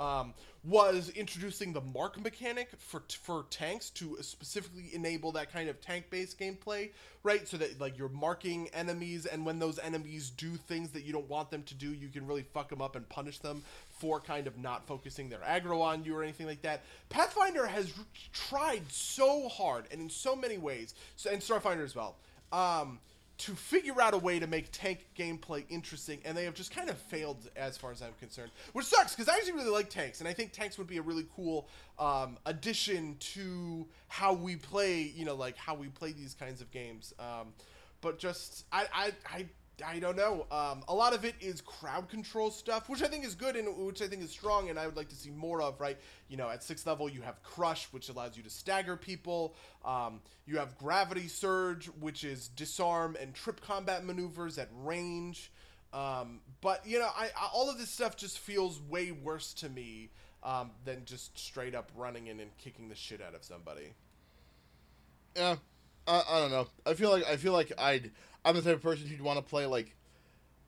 um, 0.00 0.32
was 0.64 1.10
introducing 1.10 1.72
the 1.72 1.80
mark 1.80 2.20
mechanic 2.22 2.70
for 2.78 3.02
for 3.22 3.44
tanks 3.50 3.90
to 3.90 4.16
specifically 4.20 4.90
enable 4.92 5.30
that 5.32 5.52
kind 5.52 5.68
of 5.68 5.80
tank 5.80 6.06
based 6.10 6.40
gameplay, 6.40 6.90
right? 7.22 7.46
So 7.46 7.58
that 7.58 7.80
like 7.80 7.98
you're 7.98 8.08
marking 8.08 8.68
enemies, 8.72 9.26
and 9.26 9.44
when 9.44 9.58
those 9.58 9.78
enemies 9.78 10.30
do 10.30 10.56
things 10.56 10.90
that 10.90 11.04
you 11.04 11.12
don't 11.12 11.28
want 11.28 11.50
them 11.50 11.62
to 11.64 11.74
do, 11.74 11.92
you 11.92 12.08
can 12.08 12.26
really 12.26 12.44
fuck 12.54 12.70
them 12.70 12.80
up 12.80 12.96
and 12.96 13.08
punish 13.08 13.38
them 13.38 13.62
for 13.98 14.18
kind 14.18 14.46
of 14.46 14.58
not 14.58 14.86
focusing 14.86 15.28
their 15.28 15.40
aggro 15.40 15.82
on 15.82 16.04
you 16.04 16.16
or 16.16 16.22
anything 16.22 16.46
like 16.46 16.62
that. 16.62 16.82
Pathfinder 17.10 17.66
has 17.66 17.92
tried 18.32 18.90
so 18.90 19.48
hard 19.48 19.84
and 19.92 20.00
in 20.00 20.08
so 20.08 20.34
many 20.34 20.56
ways, 20.56 20.94
so, 21.16 21.30
and 21.30 21.42
Starfinder 21.42 21.84
as 21.84 21.94
well. 21.94 22.16
Um, 22.52 22.98
to 23.40 23.54
figure 23.54 24.00
out 24.00 24.12
a 24.12 24.18
way 24.18 24.38
to 24.38 24.46
make 24.46 24.68
tank 24.70 25.06
gameplay 25.18 25.64
interesting, 25.70 26.20
and 26.24 26.36
they 26.36 26.44
have 26.44 26.54
just 26.54 26.74
kind 26.74 26.90
of 26.90 26.98
failed 26.98 27.48
as 27.56 27.78
far 27.78 27.90
as 27.90 28.02
I'm 28.02 28.12
concerned. 28.20 28.50
Which 28.74 28.86
sucks 28.86 29.14
because 29.14 29.28
I 29.28 29.36
actually 29.36 29.52
really 29.52 29.70
like 29.70 29.88
tanks, 29.88 30.20
and 30.20 30.28
I 30.28 30.32
think 30.34 30.52
tanks 30.52 30.76
would 30.76 30.86
be 30.86 30.98
a 30.98 31.02
really 31.02 31.26
cool 31.34 31.68
um, 31.98 32.36
addition 32.44 33.16
to 33.20 33.86
how 34.08 34.34
we 34.34 34.56
play. 34.56 35.00
You 35.02 35.24
know, 35.24 35.34
like 35.34 35.56
how 35.56 35.74
we 35.74 35.88
play 35.88 36.12
these 36.12 36.34
kinds 36.34 36.60
of 36.60 36.70
games. 36.70 37.14
Um, 37.18 37.54
but 38.02 38.18
just 38.18 38.66
I, 38.72 38.86
I 38.92 39.12
I 39.26 39.46
I 39.82 39.98
don't 39.98 40.16
know. 40.16 40.46
Um, 40.50 40.82
a 40.88 40.94
lot 40.94 41.14
of 41.14 41.24
it 41.24 41.34
is 41.40 41.60
crowd 41.60 42.08
control 42.08 42.50
stuff, 42.50 42.88
which 42.88 43.02
I 43.02 43.08
think 43.08 43.24
is 43.24 43.34
good 43.34 43.56
and 43.56 43.86
which 43.86 44.02
I 44.02 44.06
think 44.06 44.22
is 44.22 44.30
strong, 44.30 44.70
and 44.70 44.78
I 44.78 44.86
would 44.86 44.96
like 44.96 45.08
to 45.10 45.14
see 45.14 45.30
more 45.30 45.62
of. 45.62 45.80
Right? 45.80 45.98
You 46.28 46.36
know, 46.36 46.48
at 46.48 46.62
sixth 46.62 46.86
level, 46.86 47.08
you 47.08 47.22
have 47.22 47.42
Crush, 47.42 47.86
which 47.92 48.08
allows 48.08 48.36
you 48.36 48.42
to 48.42 48.50
stagger 48.50 48.96
people. 48.96 49.54
Um, 49.84 50.20
you 50.46 50.58
have 50.58 50.76
Gravity 50.78 51.28
Surge, 51.28 51.86
which 52.00 52.24
is 52.24 52.48
disarm 52.48 53.16
and 53.20 53.34
trip 53.34 53.60
combat 53.60 54.04
maneuvers 54.04 54.58
at 54.58 54.68
range. 54.82 55.50
Um, 55.92 56.40
but 56.60 56.86
you 56.86 56.98
know, 56.98 57.08
I, 57.16 57.26
I, 57.36 57.48
all 57.52 57.68
of 57.68 57.78
this 57.78 57.90
stuff 57.90 58.16
just 58.16 58.38
feels 58.38 58.80
way 58.80 59.10
worse 59.10 59.52
to 59.54 59.68
me 59.68 60.10
um, 60.42 60.70
than 60.84 61.04
just 61.04 61.38
straight 61.38 61.74
up 61.74 61.90
running 61.96 62.28
in 62.28 62.40
and 62.40 62.56
kicking 62.58 62.88
the 62.88 62.94
shit 62.94 63.20
out 63.20 63.34
of 63.34 63.44
somebody. 63.44 63.94
Yeah, 65.36 65.56
I, 66.06 66.22
I 66.28 66.40
don't 66.40 66.50
know. 66.50 66.68
I 66.86 66.94
feel 66.94 67.10
like 67.10 67.26
I 67.26 67.36
feel 67.36 67.52
like 67.52 67.72
I'd 67.78 68.10
I'm 68.44 68.54
the 68.54 68.62
type 68.62 68.76
of 68.76 68.82
person 68.82 69.06
who'd 69.06 69.20
want 69.20 69.38
to 69.38 69.42
play 69.42 69.66
like 69.66 69.94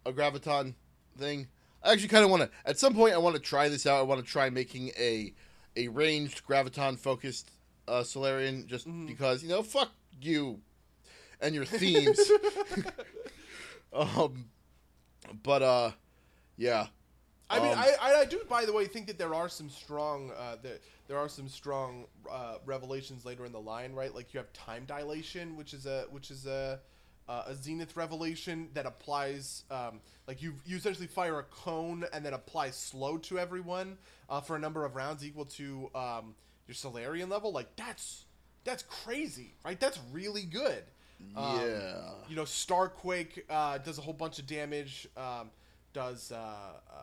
a 0.05 0.13
graviton 0.13 0.75
thing. 1.19 1.49
I 1.83 1.93
actually 1.93 2.09
kind 2.09 2.25
of 2.25 2.31
want 2.31 2.43
to. 2.43 2.51
At 2.65 2.79
some 2.79 2.95
point, 2.95 3.15
I 3.15 3.19
want 3.19 3.37
to 3.37 3.43
try 3.43 3.69
this 3.69 3.87
out. 3.87 3.99
I 3.99 4.03
want 4.03 4.25
to 4.25 4.31
try 4.31 4.51
making 4.51 4.91
a 4.99 5.33
a 5.77 5.89
ranged 5.89 6.47
graviton 6.47 6.99
focused 6.99 7.51
uh, 7.89 8.03
Solarian, 8.03 8.67
just 8.67 8.87
mm-hmm. 8.87 9.07
because 9.07 9.43
you 9.43 9.49
know, 9.49 9.63
fuck 9.63 9.91
you 10.21 10.61
and 11.41 11.55
your 11.55 11.65
themes. 11.65 12.21
um, 13.93 14.47
but 15.43 15.63
uh, 15.63 15.91
yeah. 16.57 16.87
I 17.51 17.59
mean, 17.59 17.73
um, 17.73 17.79
I, 17.79 18.15
I 18.21 18.25
do, 18.25 18.41
by 18.49 18.65
the 18.65 18.73
way, 18.73 18.87
think 18.87 19.07
that 19.09 19.19
there 19.19 19.35
are 19.35 19.49
some 19.49 19.69
strong 19.69 20.31
uh, 20.39 20.57
there, 20.63 20.79
there 21.09 21.19
are 21.19 21.29
some 21.29 21.49
strong 21.49 22.07
uh, 22.31 22.57
revelations 22.65 23.27
later 23.27 23.45
in 23.45 23.53
the 23.53 23.61
line, 23.61 23.93
right? 23.93 24.15
Like 24.15 24.33
you 24.33 24.39
have 24.39 24.53
time 24.53 24.85
dilation, 24.87 25.57
which 25.57 25.75
is 25.75 25.85
a 25.85 26.07
which 26.11 26.31
is 26.31 26.47
a 26.47 26.81
uh, 27.29 27.45
a 27.47 27.55
zenith 27.55 27.97
revelation 27.97 28.69
that 28.75 28.87
applies 28.87 29.65
um, 29.71 30.01
like 30.27 30.43
you 30.43 30.55
you 30.65 30.77
essentially 30.77 31.07
fire 31.07 31.39
a 31.39 31.45
cone 31.45 32.05
and 32.13 32.25
then 32.25 32.35
apply 32.35 32.71
slow 32.71 33.19
to 33.19 33.39
everyone 33.39 33.97
uh, 34.29 34.41
for 34.41 34.57
a 34.57 34.59
number 34.59 34.85
of 34.85 34.97
rounds 34.97 35.25
equal 35.25 35.45
to 35.45 35.91
um, 35.95 36.35
your 36.67 36.75
Solarian 36.75 37.29
level. 37.29 37.53
Like 37.53 37.75
that's 37.77 38.25
that's 38.65 38.83
crazy, 38.85 39.55
right? 39.65 39.79
That's 39.79 39.99
really 40.13 40.45
good. 40.45 40.85
Um, 41.37 41.61
yeah. 41.61 42.11
you 42.29 42.37
know, 42.37 42.43
Starquake 42.43 43.43
uh, 43.49 43.79
does 43.79 43.99
a 43.99 44.01
whole 44.01 44.15
bunch 44.15 44.39
of 44.39 44.47
damage, 44.47 45.07
um, 45.17 45.51
does 45.93 46.33
uh, 46.33 46.37
uh, 46.37 47.03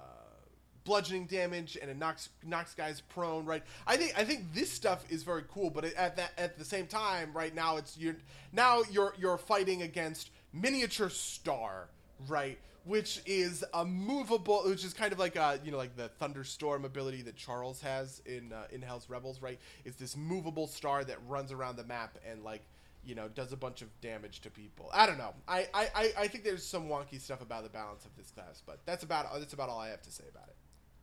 bludgeoning 0.90 1.28
damage, 1.28 1.78
and 1.80 1.90
it 1.92 1.98
knocks 1.98 2.30
knocks 2.44 2.74
guys 2.74 3.02
prone. 3.10 3.46
Right? 3.46 3.64
I 3.86 3.96
think 3.96 4.14
I 4.18 4.24
think 4.26 4.54
this 4.54 4.72
stuff 4.72 5.06
is 5.12 5.22
very 5.24 5.44
cool, 5.54 5.70
but 5.70 5.86
at 5.86 6.16
that 6.18 6.32
at 6.38 6.58
the 6.58 6.66
same 6.66 6.88
time, 6.88 7.32
right 7.34 7.54
now 7.54 7.78
it's 7.78 7.96
you're 7.98 8.16
now 8.52 8.82
you're 8.92 9.14
you're 9.18 9.38
fighting 9.38 9.84
against 9.84 10.32
miniature 10.52 11.10
star, 11.10 11.88
right? 12.28 12.58
Which 12.86 13.22
is 13.28 13.64
a 13.74 13.86
movable, 13.86 14.64
which 14.66 14.84
is 14.84 14.94
kind 14.94 15.14
of 15.14 15.20
like 15.20 15.36
a 15.36 15.60
you 15.64 15.72
know 15.72 15.78
like 15.78 15.96
the 15.96 16.08
thunderstorm 16.20 16.86
ability 16.86 17.22
that 17.24 17.36
Charles 17.36 17.82
has 17.82 18.22
in 18.26 18.52
uh, 18.52 18.64
in 18.72 18.82
Hell's 18.82 19.08
Rebels, 19.10 19.42
right? 19.44 19.60
It's 19.86 19.98
this 19.98 20.18
movable 20.18 20.66
star 20.66 21.04
that 21.04 21.18
runs 21.28 21.52
around 21.52 21.76
the 21.78 21.84
map 21.84 22.18
and 22.30 22.44
like 22.44 22.64
you 23.06 23.16
know, 23.16 23.30
does 23.30 23.54
a 23.54 23.58
bunch 23.58 23.82
of 23.82 23.88
damage 24.02 24.42
to 24.42 24.50
people. 24.50 24.90
I 24.94 25.06
don't 25.08 25.18
know. 25.18 25.34
I, 25.48 25.68
I, 25.74 25.88
I- 25.96 26.14
I 26.20 26.28
think 26.28 26.44
there's 26.44 26.66
some 26.66 26.90
wonky 26.90 27.20
stuff 27.20 27.42
about 27.42 27.64
the 27.64 27.70
balance 27.70 28.04
of 28.04 28.12
this 28.18 28.30
class, 28.30 28.62
but 28.66 28.80
that's 28.86 29.04
about 29.04 29.34
that's 29.40 29.54
about 29.54 29.70
all 29.70 29.80
I 29.80 29.88
have 29.90 30.02
to 30.02 30.12
say 30.12 30.26
about 30.30 30.50
it. 30.50 30.56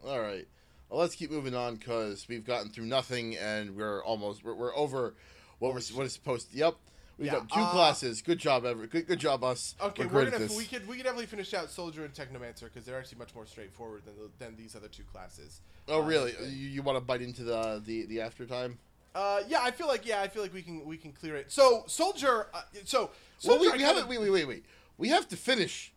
All 0.05 0.21
right. 0.21 0.47
Well, 0.89 1.01
let's 1.01 1.15
keep 1.15 1.31
moving 1.31 1.55
on 1.55 1.77
because 1.77 2.27
we've 2.29 2.45
gotten 2.45 2.71
through 2.71 2.87
nothing 2.87 3.37
and 3.37 3.77
we're 3.77 4.03
almost 4.05 4.45
we're, 4.45 4.55
we're 4.55 4.77
over 4.77 5.15
what 5.59 5.75
we're 5.75 5.81
what 5.95 6.07
is 6.07 6.13
supposed 6.13 6.53
to. 6.53 6.57
Yep. 6.59 6.75
We've 7.19 7.27
Yeah, 7.27 7.33
got 7.33 7.49
two 7.49 7.61
uh, 7.61 7.71
classes. 7.71 8.21
Good 8.21 8.39
job, 8.39 8.67
ever. 8.67 8.87
Good, 8.87 9.07
good 9.07 9.19
job, 9.19 9.43
us. 9.43 9.75
Okay, 9.81 10.05
we're 10.05 10.25
we're, 10.25 10.31
gonna 10.31 10.49
we 10.57 10.65
could 10.65 10.87
we 10.87 10.97
could 10.97 11.05
definitely 11.05 11.27
finish 11.27 11.55
out 11.55 11.71
Soldier 11.71 12.05
and 12.05 12.13
Technomancer 12.13 12.65
because 12.65 12.85
they're 12.85 12.99
actually 12.99 13.19
much 13.19 13.35
more 13.35 13.47
straightforward 13.47 14.03
than 14.05 14.15
the, 14.17 14.45
than 14.45 14.55
these 14.57 14.77
other 14.77 14.89
two 14.89 15.03
classes. 15.05 15.61
oh, 15.89 16.03
Uh, 16.03 16.05
really? 16.07 16.35
You, 16.43 16.69
you 16.69 16.83
want 16.83 16.99
to 16.99 17.05
bite 17.05 17.23
into 17.23 17.43
the 17.43 17.83
the 17.85 18.05
the 18.07 18.21
after 18.21 18.45
time? 18.45 18.79
Uh, 19.15 19.41
yeah, 19.49 19.61
I 19.63 19.71
feel 19.71 19.87
like 19.87 20.07
yeah, 20.07 20.21
I 20.21 20.29
feel 20.29 20.43
like 20.43 20.53
we 20.53 20.61
can 20.61 20.85
we 20.85 20.99
can 20.99 21.11
clear 21.11 21.37
it. 21.37 21.51
So 21.51 21.85
Soldier, 21.87 22.49
uh, 22.53 22.61
so 22.85 23.01
Well, 23.01 23.11
Soldier, 23.57 23.71
we, 23.73 23.79
we 23.79 23.83
haven't. 23.83 24.09
Wait, 24.09 24.21
wait, 24.21 24.31
wait, 24.31 24.47
wait. 24.47 24.65
We 24.99 25.09
have 25.09 25.27
to 25.29 25.37
finish 25.37 25.95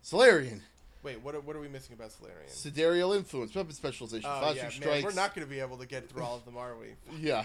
Solarian. 0.00 0.62
Wait, 1.02 1.20
what 1.22 1.34
are, 1.34 1.40
what 1.40 1.56
are 1.56 1.60
we 1.60 1.68
missing 1.68 1.94
about 1.94 2.12
Solarian? 2.12 2.48
Sidereal 2.48 3.12
influence, 3.12 3.54
weapon 3.54 3.72
specialization, 3.72 4.30
Oh 4.32 4.52
yeah, 4.54 4.62
man, 4.62 4.70
strikes. 4.70 5.04
we're 5.04 5.12
not 5.12 5.34
going 5.34 5.46
to 5.46 5.50
be 5.50 5.58
able 5.60 5.76
to 5.78 5.86
get 5.86 6.08
through 6.08 6.22
all 6.22 6.36
of 6.36 6.44
them, 6.44 6.56
are 6.56 6.76
we? 6.76 6.94
Yeah. 7.20 7.44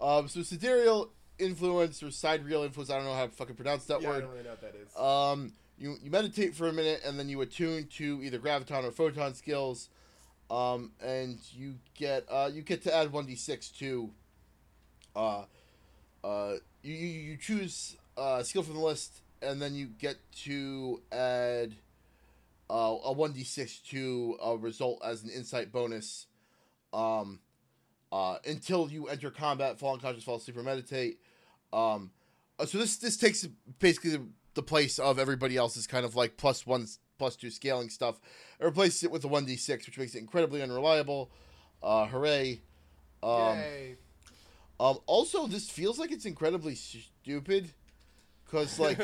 Um, 0.00 0.28
so 0.28 0.42
sidereal 0.42 1.10
influence 1.38 2.02
or 2.02 2.10
sidereal 2.10 2.62
influence. 2.64 2.90
I 2.90 2.96
don't 2.96 3.04
know 3.04 3.14
how 3.14 3.26
to 3.26 3.32
fucking 3.32 3.56
pronounce 3.56 3.84
that 3.86 4.02
word. 4.02 4.02
yeah, 4.02 4.16
I 4.16 4.20
don't 4.20 4.30
really 4.30 4.42
know 4.44 4.50
what 4.50 4.60
that 4.62 4.74
is. 4.74 4.96
Um, 4.96 5.52
you 5.78 5.96
you 6.02 6.10
meditate 6.10 6.54
for 6.54 6.68
a 6.68 6.72
minute 6.72 7.02
and 7.04 7.18
then 7.18 7.28
you 7.28 7.40
attune 7.40 7.86
to 7.98 8.20
either 8.22 8.38
graviton 8.38 8.84
or 8.84 8.90
photon 8.90 9.34
skills, 9.34 9.88
um, 10.50 10.92
and 11.00 11.38
you 11.52 11.76
get 11.94 12.24
uh 12.30 12.48
you 12.52 12.62
get 12.62 12.82
to 12.82 12.94
add 12.94 13.12
one 13.12 13.26
d 13.26 13.34
six 13.36 13.68
to. 13.70 14.10
Uh, 15.16 15.44
uh, 16.24 16.54
you 16.82 16.94
you, 16.94 17.06
you 17.30 17.36
choose 17.36 17.96
uh, 18.16 18.42
skill 18.42 18.62
from 18.62 18.74
the 18.74 18.80
list 18.80 19.20
and 19.42 19.60
then 19.62 19.74
you 19.74 19.86
get 19.86 20.16
to 20.44 21.00
add. 21.12 21.74
Uh, 22.70 22.96
a 23.04 23.12
one 23.12 23.32
d 23.32 23.44
six 23.44 23.78
to 23.78 24.36
a 24.44 24.54
result 24.56 25.00
as 25.02 25.22
an 25.22 25.30
insight 25.30 25.72
bonus, 25.72 26.26
um, 26.92 27.40
uh, 28.12 28.36
until 28.46 28.90
you 28.90 29.06
enter 29.08 29.30
combat, 29.30 29.78
fall 29.78 29.94
unconscious, 29.94 30.22
fall 30.22 30.36
asleep, 30.36 30.56
or 30.58 30.62
meditate. 30.62 31.18
Um, 31.72 32.10
uh, 32.58 32.66
so 32.66 32.76
this 32.76 32.98
this 32.98 33.16
takes 33.16 33.46
basically 33.78 34.10
the, 34.10 34.22
the 34.52 34.62
place 34.62 34.98
of 34.98 35.18
everybody 35.18 35.56
else's 35.56 35.86
kind 35.86 36.04
of 36.04 36.14
like 36.14 36.36
plus 36.36 36.66
one 36.66 36.86
plus 37.18 37.36
two 37.36 37.50
scaling 37.50 37.88
stuff. 37.88 38.20
It 38.60 38.64
replaces 38.64 39.04
it 39.04 39.10
with 39.10 39.24
a 39.24 39.28
one 39.28 39.46
d 39.46 39.56
six, 39.56 39.86
which 39.86 39.98
makes 39.98 40.14
it 40.14 40.18
incredibly 40.18 40.60
unreliable. 40.60 41.30
Uh, 41.82 42.06
hooray! 42.06 42.60
Um, 43.22 43.56
Yay! 43.56 43.96
um, 44.78 44.98
also, 45.06 45.46
this 45.46 45.70
feels 45.70 45.98
like 45.98 46.12
it's 46.12 46.26
incredibly 46.26 46.74
stupid, 46.74 47.72
because 48.44 48.78
like 48.78 49.00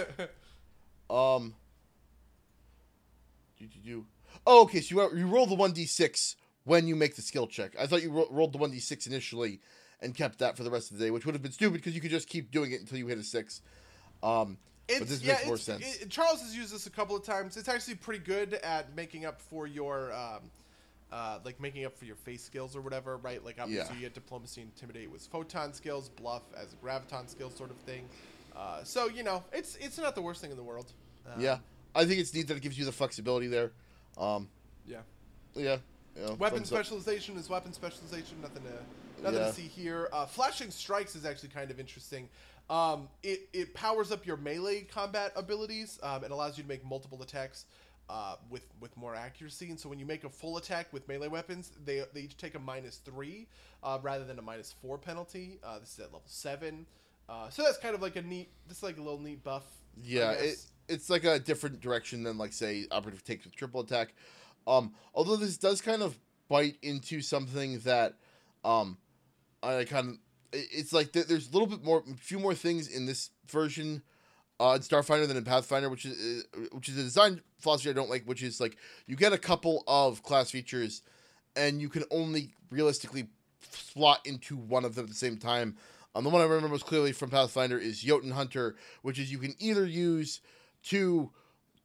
um. 1.09 1.55
Do, 3.59 3.67
do, 3.67 3.79
do. 3.85 4.07
Oh, 4.47 4.63
okay. 4.65 4.81
So 4.81 4.95
you 5.11 5.19
you 5.19 5.27
roll 5.27 5.47
the 5.47 5.55
one 5.55 5.73
d 5.73 5.87
six 5.87 6.37
when 6.65 6.87
you 6.89 6.97
make 6.97 7.15
the 7.17 7.23
skill 7.23 7.47
check. 7.47 7.73
I 7.79 7.87
thought 7.87 8.03
you 8.03 8.11
ro- 8.11 8.29
rolled 8.31 8.53
the 8.53 8.59
one 8.59 8.71
d 8.71 8.79
six 8.81 9.07
initially 9.07 9.61
and 10.01 10.15
kept 10.15 10.39
that 10.41 10.57
for 10.57 10.65
the 10.65 10.71
rest 10.71 10.91
of 10.91 10.99
the 10.99 11.05
day, 11.05 11.11
which 11.11 11.25
would 11.25 11.35
have 11.35 11.43
been 11.43 11.53
stupid 11.53 11.75
because 11.75 11.95
you 11.95 12.01
could 12.01 12.11
just 12.11 12.29
keep 12.29 12.51
doing 12.51 12.73
it 12.73 12.81
until 12.81 12.99
you 12.99 13.07
hit 13.07 13.19
a 13.19 13.23
six. 13.23 13.63
Um, 14.23 14.59
It's, 14.89 14.99
but 14.99 15.09
this 15.09 15.23
yeah, 15.23 15.35
makes 15.35 15.47
more 15.47 15.57
sense. 15.57 16.03
it- 16.03 16.11
Charles 16.11 16.41
has 16.43 16.55
used 16.57 16.75
this 16.75 16.87
a 16.87 16.91
couple 16.91 17.17
of 17.17 17.23
times. 17.25 17.57
It's 17.57 17.69
actually 17.69 17.95
pretty 17.97 18.23
good 18.25 18.55
at 18.55 18.95
making 18.95 19.25
up 19.25 19.41
for 19.41 19.67
your, 19.67 20.13
um, 20.13 20.51
uh, 21.13 21.39
like 21.45 21.61
making 21.61 21.85
up 21.85 21.97
for 21.97 22.05
your 22.07 22.17
face 22.17 22.43
skills 22.43 22.75
or 22.75 22.81
whatever, 22.83 23.17
right? 23.19 23.43
Like 23.45 23.59
obviously 23.61 23.95
Yeah. 23.95 24.01
you 24.01 24.07
get 24.07 24.15
diplomacy, 24.15 24.63
intimidate 24.63 25.11
was 25.11 25.27
photon 25.27 25.73
skills, 25.73 26.09
bluff 26.09 26.43
as 26.57 26.73
a 26.73 26.77
graviton 26.85 27.29
skill 27.31 27.51
sort 27.51 27.71
of 27.71 27.77
thing. 27.79 28.09
Uh, 28.55 28.83
so 28.85 29.07
you 29.09 29.23
know, 29.23 29.43
it's 29.53 29.77
it's 29.77 29.97
not 29.99 30.15
the 30.15 30.23
worst 30.23 30.41
thing 30.41 30.51
in 30.51 30.57
the 30.57 30.63
world. 30.63 30.93
Um, 31.33 31.41
yeah, 31.41 31.59
I 31.95 32.05
think 32.05 32.21
it's 32.21 32.35
neat 32.35 32.49
that 32.49 32.57
it 32.57 32.63
gives 32.63 32.79
you 32.79 32.85
the 32.85 32.93
flexibility 32.93 33.47
there. 33.47 33.73
Um, 34.19 34.49
Yeah. 34.87 35.01
yeah. 35.55 35.79
you 36.17 36.23
know, 36.23 36.35
Weapon 36.35 36.59
thumbs 36.59 36.73
up. 36.73 36.79
specialization 36.85 37.37
is 37.37 37.49
weapon 37.49 37.73
specialization. 37.73 38.41
Nothing 38.41 38.63
to 38.65 39.23
nothing 39.23 39.41
Yeah. 39.41 39.47
to 39.47 39.53
see 39.53 39.63
here. 39.69 40.09
Uh, 40.13 40.27
flashing 40.27 40.71
strikes 40.71 41.17
is 41.17 41.25
actually 41.25 41.49
kind 41.51 41.71
of 41.71 41.79
interesting. 41.81 42.29
Um, 42.71 43.09
it 43.23 43.49
it 43.53 43.75
powers 43.75 44.11
up 44.13 44.25
your 44.27 44.37
melee 44.37 44.83
combat 44.83 45.33
abilities. 45.37 45.99
Um, 46.03 46.25
it 46.25 46.31
allows 46.31 46.57
you 46.57 46.63
to 46.65 46.69
make 46.69 46.85
multiple 46.85 47.23
attacks 47.23 47.67
uh, 48.09 48.37
with 48.51 48.63
with 48.81 48.97
more 48.97 49.15
accuracy. 49.15 49.71
And 49.71 49.79
so 49.79 49.89
when 49.89 49.99
you 49.99 50.07
make 50.07 50.25
a 50.25 50.29
full 50.31 50.57
attack 50.57 50.93
with 50.93 51.07
melee 51.09 51.29
weapons, 51.29 51.73
they 51.85 52.05
they 52.13 52.21
each 52.23 52.37
take 52.37 52.55
a 52.55 52.59
minus 52.59 52.99
three 52.99 53.47
uh, 53.83 53.99
rather 54.03 54.25
than 54.25 54.39
a 54.39 54.43
minus 54.43 54.73
four 54.83 54.99
penalty. 54.99 55.59
Uh, 55.63 55.79
this 55.79 55.93
is 55.95 55.99
at 56.01 56.07
level 56.07 56.23
seven. 56.27 56.87
Uh, 57.29 57.49
so 57.51 57.63
that's 57.63 57.79
kind 57.79 57.95
of 57.95 58.03
like 58.03 58.17
a 58.17 58.23
neat. 58.23 58.49
This 58.69 58.79
is 58.79 58.83
like 58.83 58.99
a 58.99 59.03
little 59.03 59.21
neat 59.21 59.43
buff. 59.43 59.65
Yeah, 60.03 60.33
it. 60.33 60.59
It's 60.89 61.11
like 61.11 61.25
a 61.25 61.39
different 61.39 61.81
direction 61.81 62.23
than 62.23 62.39
like 62.39 62.53
say 62.53 62.87
operative 62.91 63.25
takes 63.25 63.45
with 63.45 63.55
triple 63.55 63.81
attack. 63.81 64.15
Um, 64.67 64.95
although 65.15 65.37
this 65.37 65.57
does 65.57 65.81
kind 65.81 66.03
of 66.03 66.19
bite 66.49 66.77
into 66.83 67.21
something 67.21 67.79
that, 67.81 68.15
um, 68.65 68.99
I 69.63 69.85
kind 69.85 70.09
of 70.09 70.19
it's 70.53 70.93
like 70.93 71.13
there- 71.13 71.25
there's 71.25 71.49
a 71.49 71.53
little 71.53 71.67
bit 71.67 71.83
more, 71.83 72.05
a 72.09 72.17
few 72.17 72.39
more 72.39 72.55
things 72.55 72.87
in 72.87 73.07
this 73.07 73.31
version, 73.49 74.03
uh, 74.61 74.75
in 74.77 74.83
Starfinder 74.83 75.27
than 75.27 75.37
in 75.37 75.45
Pathfinder, 75.45 75.91
which 75.91 76.05
is 76.07 76.45
uh, 76.55 76.61
which 76.73 76.89
is 76.89 76.97
a 76.97 77.03
design 77.03 77.43
philosophy 77.59 77.91
I 77.91 77.93
don't 77.93 78.11
like, 78.11 78.25
which 78.25 78.43
is 78.43 78.61
like 78.61 78.77
you 79.07 79.17
get 79.17 79.33
a 79.33 79.39
couple 79.39 79.83
of 79.89 80.23
class 80.23 80.51
features, 80.51 81.03
and 81.57 81.81
you 81.81 81.89
can 81.89 82.05
only 82.11 82.53
realistically 82.71 83.29
slot 83.71 84.25
into 84.25 84.57
one 84.57 84.85
of 84.85 84.95
them 84.95 85.05
at 85.05 85.09
the 85.09 85.17
same 85.17 85.39
time. 85.39 85.77
Um, 86.15 86.23
the 86.23 86.31
one 86.31 86.41
I 86.41 86.45
remember 86.45 86.69
most 86.69 86.87
clearly 86.87 87.11
from 87.11 87.31
Pathfinder 87.31 87.77
is 87.79 88.01
Jotun 88.01 88.31
Hunter, 88.31 88.77
which 89.03 89.19
is 89.19 89.33
you 89.33 89.39
can 89.39 89.57
either 89.59 89.85
use 89.85 90.41
two, 90.85 91.31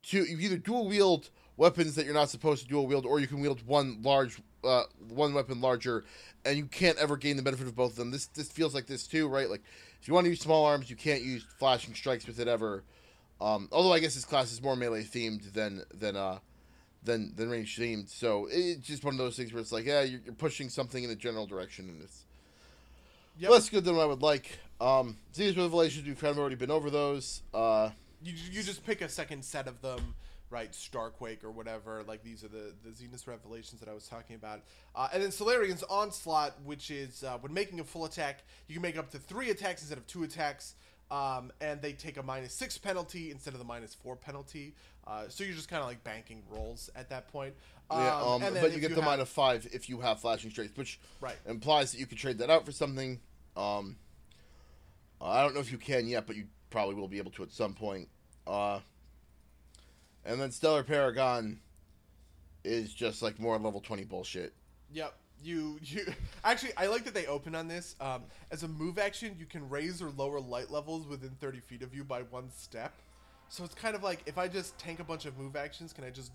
two 0.03 0.23
you 0.23 0.37
either 0.39 0.57
dual 0.57 0.87
wield 0.87 1.29
weapons 1.57 1.95
that 1.95 2.05
you're 2.05 2.13
not 2.13 2.29
supposed 2.29 2.63
to 2.63 2.69
dual 2.69 2.87
wield, 2.87 3.05
or 3.05 3.19
you 3.19 3.27
can 3.27 3.39
wield 3.41 3.65
one 3.67 4.01
large, 4.01 4.39
uh, 4.63 4.83
one 5.09 5.33
weapon 5.33 5.59
larger, 5.59 6.05
and 6.45 6.57
you 6.57 6.65
can't 6.65 6.97
ever 6.97 7.17
gain 7.17 7.35
the 7.35 7.43
benefit 7.43 7.67
of 7.67 7.75
both 7.75 7.91
of 7.91 7.97
them. 7.97 8.11
This 8.11 8.27
this 8.27 8.49
feels 8.49 8.73
like 8.73 8.87
this 8.87 9.07
too, 9.07 9.27
right? 9.27 9.49
Like 9.49 9.61
if 10.01 10.07
you 10.07 10.13
want 10.13 10.25
to 10.25 10.29
use 10.29 10.39
small 10.39 10.65
arms, 10.65 10.89
you 10.89 10.95
can't 10.95 11.21
use 11.21 11.45
flashing 11.57 11.93
strikes 11.93 12.27
with 12.27 12.39
it 12.39 12.47
ever. 12.47 12.83
Um, 13.41 13.69
although 13.71 13.93
I 13.93 13.99
guess 13.99 14.15
this 14.15 14.25
class 14.25 14.51
is 14.51 14.61
more 14.61 14.75
melee 14.75 15.03
themed 15.03 15.53
than 15.53 15.83
than 15.93 16.15
uh 16.15 16.39
than 17.03 17.33
than 17.35 17.49
range 17.49 17.77
themed, 17.77 18.09
so 18.09 18.47
it's 18.51 18.85
just 18.85 19.03
one 19.03 19.13
of 19.13 19.17
those 19.17 19.37
things 19.37 19.53
where 19.53 19.61
it's 19.61 19.71
like, 19.71 19.85
yeah, 19.85 20.01
you're, 20.01 20.19
you're 20.25 20.33
pushing 20.33 20.69
something 20.69 21.03
in 21.03 21.09
a 21.09 21.15
general 21.15 21.45
direction, 21.45 21.87
and 21.89 22.01
it's 22.01 22.25
Yep. 23.37 23.51
less 23.51 23.69
good 23.69 23.85
than 23.85 23.95
what 23.95 24.03
I 24.03 24.05
would 24.05 24.21
like. 24.21 24.59
Um, 24.81 25.15
Revelations, 25.37 26.05
we've 26.05 26.19
kind 26.19 26.31
of 26.31 26.39
already 26.39 26.55
been 26.55 26.71
over 26.71 26.89
those. 26.89 27.41
Uh, 27.53 27.91
you, 28.21 28.33
you 28.51 28.63
just 28.63 28.85
pick 28.85 29.01
a 29.01 29.09
second 29.09 29.43
set 29.43 29.67
of 29.67 29.81
them 29.81 30.15
right? 30.51 30.71
Starquake 30.71 31.43
or 31.43 31.51
whatever. 31.51 32.03
Like 32.07 32.23
these 32.23 32.43
are 32.43 32.47
the 32.47 32.73
the 32.83 32.91
zenith 32.93 33.27
revelations 33.27 33.79
that 33.81 33.89
i 33.89 33.93
was 33.93 34.07
talking 34.07 34.35
about. 34.35 34.61
Uh, 34.95 35.07
and 35.13 35.21
then 35.21 35.31
solarian's 35.31 35.83
onslaught 35.83 36.55
which 36.65 36.89
is 36.89 37.23
uh, 37.23 37.37
when 37.39 37.53
making 37.53 37.79
a 37.79 37.83
full 37.83 38.05
attack 38.05 38.43
you 38.67 38.73
can 38.73 38.81
make 38.81 38.97
up 38.97 39.11
to 39.11 39.19
three 39.19 39.49
attacks 39.51 39.81
instead 39.81 39.97
of 39.97 40.07
two 40.07 40.23
attacks. 40.23 40.75
Um, 41.11 41.51
and 41.59 41.81
they 41.81 41.93
take 41.93 42.17
a 42.17 42.23
minus 42.23 42.53
six 42.53 42.77
penalty 42.77 43.31
instead 43.31 43.53
of 43.53 43.59
the 43.59 43.65
minus 43.65 43.95
four 43.95 44.15
penalty. 44.15 44.75
Uh, 45.07 45.23
so 45.27 45.43
you're 45.43 45.55
just 45.55 45.67
kind 45.67 45.81
of 45.81 45.87
like 45.87 46.03
banking 46.03 46.43
rolls 46.51 46.91
at 46.95 47.09
that 47.09 47.27
point. 47.31 47.55
Um, 47.89 47.99
yeah, 47.99 48.21
um, 48.21 48.43
and 48.43 48.53
but 48.61 48.73
you 48.73 48.79
get 48.79 48.89
the 48.91 48.97
have- 48.97 49.05
minus 49.05 49.29
five 49.29 49.67
if 49.71 49.89
you 49.89 49.99
have 50.01 50.19
flashing 50.19 50.51
strikes, 50.51 50.77
which 50.77 50.99
Right. 51.19 51.35
implies 51.47 51.91
that 51.93 51.99
you 51.99 52.05
could 52.05 52.19
trade 52.19 52.37
that 52.37 52.51
out 52.51 52.63
for 52.63 52.71
something. 52.71 53.19
Um, 53.57 53.95
uh, 55.21 55.25
I 55.25 55.41
don't 55.41 55.53
know 55.53 55.61
if 55.61 55.71
you 55.71 55.77
can 55.77 56.07
yet, 56.07 56.27
but 56.27 56.35
you 56.35 56.45
probably 56.69 56.95
will 56.95 57.07
be 57.07 57.17
able 57.17 57.31
to 57.31 57.43
at 57.43 57.51
some 57.51 57.73
point. 57.73 58.07
Uh, 58.47 58.79
and 60.25 60.39
then 60.39 60.51
Stellar 60.51 60.83
Paragon 60.83 61.59
is 62.63 62.93
just 62.93 63.21
like 63.21 63.39
more 63.39 63.57
level 63.57 63.81
twenty 63.81 64.03
bullshit. 64.03 64.53
Yep. 64.93 65.13
You 65.41 65.79
you 65.83 66.05
actually 66.43 66.71
I 66.77 66.87
like 66.87 67.05
that 67.05 67.13
they 67.13 67.25
open 67.25 67.55
on 67.55 67.67
this. 67.67 67.95
Um, 68.01 68.23
as 68.51 68.63
a 68.63 68.67
move 68.67 68.99
action, 68.99 69.35
you 69.39 69.45
can 69.45 69.67
raise 69.69 70.01
or 70.01 70.09
lower 70.09 70.39
light 70.39 70.69
levels 70.69 71.07
within 71.07 71.29
30 71.39 71.59
feet 71.61 71.81
of 71.81 71.95
you 71.95 72.03
by 72.03 72.23
one 72.23 72.49
step. 72.55 72.93
So 73.47 73.63
it's 73.63 73.75
kind 73.75 73.95
of 73.95 74.03
like 74.03 74.21
if 74.25 74.37
I 74.37 74.47
just 74.47 74.77
tank 74.77 74.99
a 74.99 75.03
bunch 75.03 75.25
of 75.25 75.37
move 75.37 75.55
actions, 75.55 75.93
can 75.93 76.03
I 76.03 76.09
just 76.09 76.31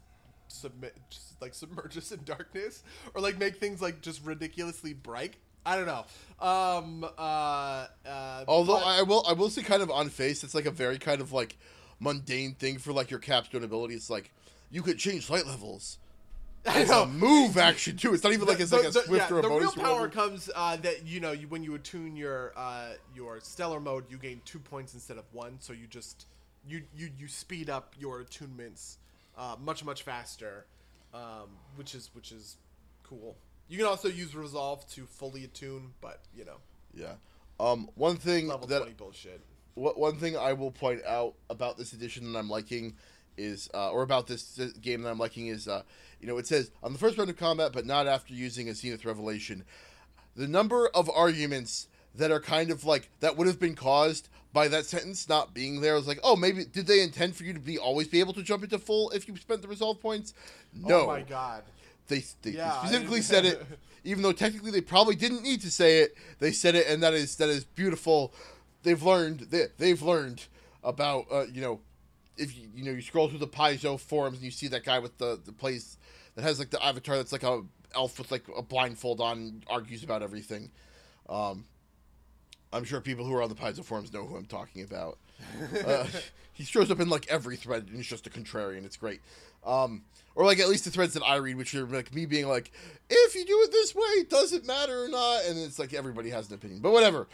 submit 0.48 0.96
just 1.10 1.40
like 1.40 1.54
submerge 1.62 1.96
us 1.96 2.12
in 2.12 2.20
darkness 2.24 2.82
or 3.14 3.20
like 3.20 3.38
make 3.38 3.56
things 3.56 3.82
like 3.82 4.00
just 4.00 4.24
ridiculously 4.24 4.94
bright? 4.94 5.34
I 5.66 5.76
don't 5.76 5.86
know. 5.86 6.04
Um, 6.46 7.04
uh, 7.16 7.86
uh, 8.06 8.44
Although 8.48 8.74
but- 8.74 8.86
I 8.86 9.02
will, 9.02 9.24
I 9.28 9.32
will 9.32 9.50
say, 9.50 9.62
kind 9.62 9.82
of 9.82 9.90
on 9.90 10.08
face, 10.10 10.44
it's 10.44 10.54
like 10.54 10.66
a 10.66 10.70
very 10.70 10.98
kind 10.98 11.20
of 11.20 11.32
like 11.32 11.56
mundane 12.00 12.54
thing 12.54 12.78
for 12.78 12.92
like 12.92 13.10
your 13.10 13.20
capstone 13.20 13.64
ability. 13.64 13.94
It's 13.94 14.10
like 14.10 14.30
you 14.70 14.82
could 14.82 14.98
change 14.98 15.30
light 15.30 15.46
levels. 15.46 15.98
It's 16.66 16.90
a 16.90 17.04
move 17.06 17.58
action 17.58 17.98
too. 17.98 18.14
It's 18.14 18.24
not 18.24 18.32
even 18.32 18.48
like 18.48 18.58
it's 18.58 18.70
The- 18.70 18.76
like 18.78 18.86
a 18.86 18.90
the- 18.90 19.02
swift 19.02 19.30
yeah, 19.30 19.36
or 19.36 19.40
a 19.40 19.42
the 19.42 19.50
real 19.50 19.72
power 19.72 20.08
comes 20.08 20.48
uh, 20.54 20.76
that 20.76 21.06
you 21.06 21.20
know 21.20 21.32
you, 21.32 21.46
when 21.48 21.62
you 21.62 21.74
attune 21.74 22.16
your 22.16 22.52
uh, 22.56 22.92
your 23.14 23.38
stellar 23.40 23.80
mode, 23.80 24.04
you 24.08 24.16
gain 24.16 24.40
two 24.46 24.58
points 24.58 24.94
instead 24.94 25.18
of 25.18 25.24
one. 25.32 25.56
So 25.60 25.74
you 25.74 25.86
just 25.86 26.24
you 26.66 26.82
you, 26.96 27.10
you 27.18 27.28
speed 27.28 27.68
up 27.68 27.94
your 27.98 28.24
attunements 28.24 28.96
uh, 29.36 29.56
much 29.62 29.84
much 29.84 30.04
faster, 30.04 30.64
um, 31.12 31.50
which 31.76 31.94
is 31.94 32.08
which 32.14 32.32
is 32.32 32.56
cool. 33.02 33.36
You 33.68 33.78
can 33.78 33.86
also 33.86 34.08
use 34.08 34.34
resolve 34.34 34.86
to 34.90 35.06
fully 35.06 35.44
attune, 35.44 35.92
but 36.00 36.20
you 36.36 36.44
know 36.44 36.56
Yeah. 36.94 37.14
Um, 37.60 37.88
one 37.94 38.16
thing 38.16 38.48
level 38.48 38.66
that 38.66 38.78
twenty 38.80 38.94
bullshit. 38.94 39.40
what 39.74 39.98
one 39.98 40.16
thing 40.16 40.36
I 40.36 40.52
will 40.52 40.70
point 40.70 41.04
out 41.04 41.34
about 41.50 41.78
this 41.78 41.92
edition 41.92 42.32
that 42.32 42.38
I'm 42.38 42.50
liking 42.50 42.94
is, 43.36 43.68
uh, 43.74 43.90
or 43.90 44.02
about 44.02 44.26
this, 44.26 44.54
this 44.54 44.72
game 44.74 45.02
that 45.02 45.10
I'm 45.10 45.18
liking 45.18 45.48
is, 45.48 45.66
uh, 45.66 45.82
you 46.20 46.28
know, 46.28 46.38
it 46.38 46.46
says 46.46 46.70
on 46.82 46.92
the 46.92 46.98
first 46.98 47.18
round 47.18 47.30
of 47.30 47.36
combat, 47.36 47.72
but 47.72 47.84
not 47.86 48.06
after 48.06 48.32
using 48.32 48.68
a 48.68 48.74
Zenith 48.74 49.04
Revelation. 49.04 49.64
The 50.36 50.46
number 50.46 50.88
of 50.94 51.10
arguments 51.10 51.88
that 52.16 52.30
are 52.30 52.40
kind 52.40 52.70
of 52.70 52.84
like 52.84 53.08
that 53.20 53.36
would 53.36 53.46
have 53.46 53.58
been 53.58 53.74
caused 53.74 54.28
by 54.52 54.68
that 54.68 54.86
sentence 54.86 55.28
not 55.28 55.52
being 55.52 55.80
there. 55.80 55.94
I 55.94 55.96
was 55.96 56.06
like, 56.06 56.20
oh, 56.22 56.36
maybe 56.36 56.64
did 56.64 56.86
they 56.86 57.02
intend 57.02 57.34
for 57.34 57.42
you 57.42 57.52
to 57.52 57.58
be 57.60 57.76
always 57.76 58.06
be 58.06 58.20
able 58.20 58.32
to 58.34 58.42
jump 58.42 58.62
into 58.62 58.78
full 58.78 59.10
if 59.10 59.26
you 59.26 59.36
spent 59.36 59.62
the 59.62 59.68
resolve 59.68 60.00
points? 60.00 60.32
No, 60.72 61.02
Oh 61.02 61.06
my 61.08 61.22
god. 61.22 61.64
They, 62.08 62.24
they 62.42 62.50
Yeah, 62.50 62.78
specifically 62.78 63.22
said 63.22 63.44
it, 63.44 63.66
even 64.04 64.22
though 64.22 64.32
technically 64.32 64.70
they 64.70 64.80
probably 64.80 65.14
didn't 65.14 65.42
need 65.42 65.60
to 65.62 65.70
say 65.70 66.00
it. 66.00 66.16
They 66.38 66.52
said 66.52 66.74
it, 66.74 66.86
and 66.86 67.02
that 67.02 67.14
is 67.14 67.36
that 67.36 67.48
is 67.48 67.64
beautiful. 67.64 68.32
They've 68.82 69.02
learned 69.02 69.40
they, 69.50 69.66
they've 69.78 70.02
learned 70.02 70.44
about 70.82 71.26
uh, 71.30 71.44
you 71.52 71.60
know 71.60 71.80
if 72.36 72.56
you 72.56 72.68
you 72.74 72.84
know 72.84 72.92
you 72.92 73.02
scroll 73.02 73.28
through 73.28 73.38
the 73.38 73.48
Paizo 73.48 73.98
forums 73.98 74.36
and 74.36 74.44
you 74.44 74.50
see 74.50 74.68
that 74.68 74.84
guy 74.84 74.98
with 74.98 75.18
the 75.18 75.40
the 75.44 75.52
place 75.52 75.98
that 76.34 76.42
has 76.42 76.58
like 76.58 76.70
the 76.70 76.84
avatar 76.84 77.16
that's 77.16 77.32
like 77.32 77.44
a 77.44 77.62
elf 77.94 78.18
with 78.18 78.30
like 78.30 78.44
a 78.56 78.62
blindfold 78.62 79.20
on 79.20 79.62
argues 79.68 80.02
about 80.02 80.22
everything. 80.22 80.70
Um, 81.28 81.64
I'm 82.72 82.84
sure 82.84 83.00
people 83.00 83.24
who 83.24 83.34
are 83.34 83.42
on 83.42 83.48
the 83.48 83.54
Paizo 83.54 83.84
forums 83.84 84.12
know 84.12 84.24
who 84.24 84.36
I'm 84.36 84.46
talking 84.46 84.82
about. 84.82 85.18
Uh, 85.84 86.06
he 86.52 86.62
shows 86.64 86.90
up 86.90 87.00
in 87.00 87.08
like 87.08 87.26
every 87.28 87.56
thread 87.56 87.88
and 87.88 87.96
he's 87.96 88.06
just 88.06 88.26
a 88.26 88.30
contrarian. 88.30 88.84
It's 88.84 88.96
great. 88.96 89.20
Um, 89.66 90.02
or 90.34 90.44
like 90.44 90.58
at 90.58 90.68
least 90.68 90.84
the 90.84 90.90
threads 90.90 91.14
that 91.14 91.22
I 91.22 91.36
read, 91.36 91.56
which 91.56 91.74
are 91.74 91.86
like 91.86 92.14
me 92.14 92.26
being 92.26 92.48
like, 92.48 92.72
if 93.08 93.34
you 93.34 93.44
do 93.44 93.60
it 93.62 93.72
this 93.72 93.94
way, 93.94 94.24
does 94.28 94.52
it 94.52 94.66
matter 94.66 95.04
or 95.04 95.08
not? 95.08 95.44
And 95.46 95.58
it's 95.58 95.78
like 95.78 95.94
everybody 95.94 96.30
has 96.30 96.48
an 96.48 96.54
opinion, 96.54 96.80
but 96.80 96.92
whatever. 96.92 97.26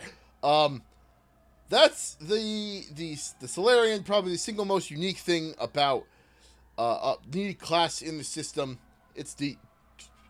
Um, 0.43 0.83
that's 1.69 2.17
the 2.17 2.85
the 2.95 3.17
the 3.41 3.49
Solarian, 3.49 4.03
probably 4.03 4.33
the 4.33 4.39
single 4.39 4.65
most 4.65 4.91
unique 4.91 5.19
thing 5.19 5.55
about 5.59 6.05
uh, 6.79 7.15
a 7.33 7.37
unique 7.37 7.61
class 7.61 8.03
in 8.03 8.19
the 8.19 8.25
system. 8.25 8.79
It's 9.15 9.35
the. 9.35 9.57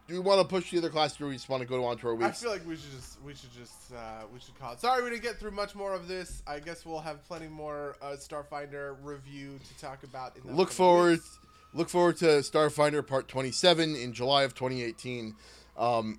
Do 0.07 0.17
we 0.17 0.21
want 0.21 0.41
to 0.41 0.47
push 0.47 0.73
the 0.73 0.79
other 0.79 0.91
class, 0.91 1.21
or 1.21 1.29
we 1.29 1.35
just 1.35 1.49
want 1.49 1.63
to 1.63 1.69
go 1.69 1.85
on 1.85 1.97
to 1.99 2.09
our 2.09 2.17
week. 2.17 2.27
I 2.27 2.33
feel 2.33 2.51
like 2.51 2.67
we 2.67 2.75
should 2.75 2.91
just 2.91 3.23
we 3.23 3.33
should 3.33 3.53
just 3.53 3.93
uh, 3.95 4.25
we 4.33 4.41
should 4.41 4.59
call 4.59 4.73
it. 4.73 4.81
Sorry, 4.81 5.05
we 5.05 5.11
didn't 5.11 5.23
get 5.23 5.39
through 5.39 5.53
much 5.53 5.77
more 5.77 5.95
of 5.95 6.09
this. 6.09 6.43
I 6.49 6.59
guess 6.59 6.85
we'll 6.85 6.99
have 6.99 7.25
plenty 7.29 7.47
more 7.47 7.97
uh, 8.03 8.17
Starfinder 8.17 8.97
review 9.03 9.59
to 9.59 9.81
talk 9.81 10.03
about. 10.03 10.37
In 10.37 10.49
the 10.49 10.53
look 10.53 10.73
forward 10.73 11.21
weeks. 11.21 11.39
Look 11.75 11.89
forward 11.89 12.17
to 12.17 12.25
starfinder 12.27 13.07
part 13.07 13.29
27 13.29 13.95
in 13.97 14.13
july 14.13 14.43
of 14.43 14.55
2018 14.55 15.35
um 15.79 16.19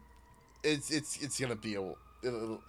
it's 0.63 0.91
it's 0.91 1.21
it's 1.21 1.39
gonna 1.39 1.55
be 1.55 1.75
a 1.75 1.81
it'll, 2.23 2.61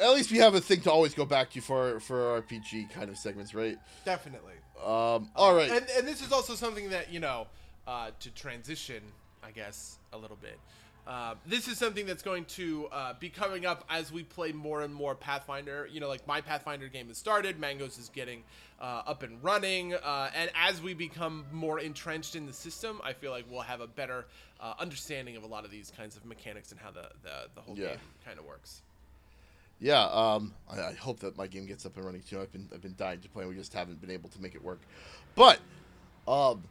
at 0.00 0.10
least 0.14 0.30
we 0.32 0.38
have 0.38 0.54
a 0.54 0.60
thing 0.60 0.80
to 0.80 0.90
always 0.90 1.12
go 1.14 1.24
back 1.24 1.50
to 1.50 1.60
for 1.60 2.00
for 2.00 2.40
rpg 2.42 2.90
kind 2.90 3.10
of 3.10 3.18
segments 3.18 3.54
right 3.54 3.76
Definitely. 4.04 4.54
um 4.82 5.30
all 5.36 5.54
right 5.54 5.70
And 5.70 5.86
and 5.96 6.06
this 6.08 6.22
is 6.22 6.32
also 6.32 6.54
something 6.54 6.90
that 6.90 7.12
you 7.12 7.20
know 7.20 7.46
uh, 7.86 8.10
to 8.18 8.30
transition, 8.30 9.02
I 9.42 9.50
guess, 9.50 9.98
a 10.14 10.16
little 10.16 10.38
bit. 10.40 10.58
Uh, 11.06 11.34
this 11.46 11.68
is 11.68 11.76
something 11.76 12.06
that's 12.06 12.22
going 12.22 12.46
to 12.46 12.86
uh, 12.90 13.12
be 13.20 13.28
coming 13.28 13.66
up 13.66 13.84
as 13.90 14.10
we 14.10 14.22
play 14.22 14.52
more 14.52 14.82
and 14.82 14.94
more 14.94 15.14
Pathfinder. 15.14 15.86
You 15.92 16.00
know, 16.00 16.08
like 16.08 16.26
my 16.26 16.40
Pathfinder 16.40 16.88
game 16.88 17.08
has 17.08 17.18
started, 17.18 17.60
Mango's 17.60 17.98
is 17.98 18.08
getting 18.08 18.42
uh, 18.80 19.02
up 19.06 19.22
and 19.22 19.42
running, 19.44 19.94
uh, 19.94 20.30
and 20.34 20.50
as 20.54 20.80
we 20.80 20.94
become 20.94 21.44
more 21.52 21.78
entrenched 21.78 22.36
in 22.36 22.46
the 22.46 22.52
system, 22.54 23.00
I 23.04 23.12
feel 23.12 23.30
like 23.32 23.44
we'll 23.50 23.60
have 23.60 23.80
a 23.82 23.86
better 23.86 24.24
uh, 24.60 24.74
understanding 24.78 25.36
of 25.36 25.42
a 25.42 25.46
lot 25.46 25.64
of 25.66 25.70
these 25.70 25.92
kinds 25.96 26.16
of 26.16 26.24
mechanics 26.24 26.70
and 26.72 26.80
how 26.80 26.90
the 26.90 27.08
the, 27.22 27.48
the 27.54 27.60
whole 27.60 27.76
Yeah. 27.76 27.88
game 27.90 27.98
kind 28.24 28.38
of 28.38 28.46
works. 28.46 28.80
yeah 29.80 30.04
um 30.12 30.54
I, 30.70 30.80
I 30.80 30.92
hope 30.94 31.18
that 31.20 31.36
my 31.36 31.46
game 31.48 31.66
gets 31.66 31.84
up 31.84 31.96
and 31.96 32.04
running 32.06 32.22
too 32.22 32.40
i've 32.40 32.52
been 32.52 32.68
i've 32.72 32.80
been 32.80 32.94
dying 32.96 33.20
to 33.20 33.28
play 33.28 33.42
and 33.42 33.50
we 33.50 33.56
just 33.58 33.74
haven't 33.74 34.00
been 34.00 34.10
able 34.10 34.28
to 34.30 34.40
make 34.40 34.54
it 34.54 34.62
work 34.64 34.78
but 35.34 35.58
um 36.28 36.62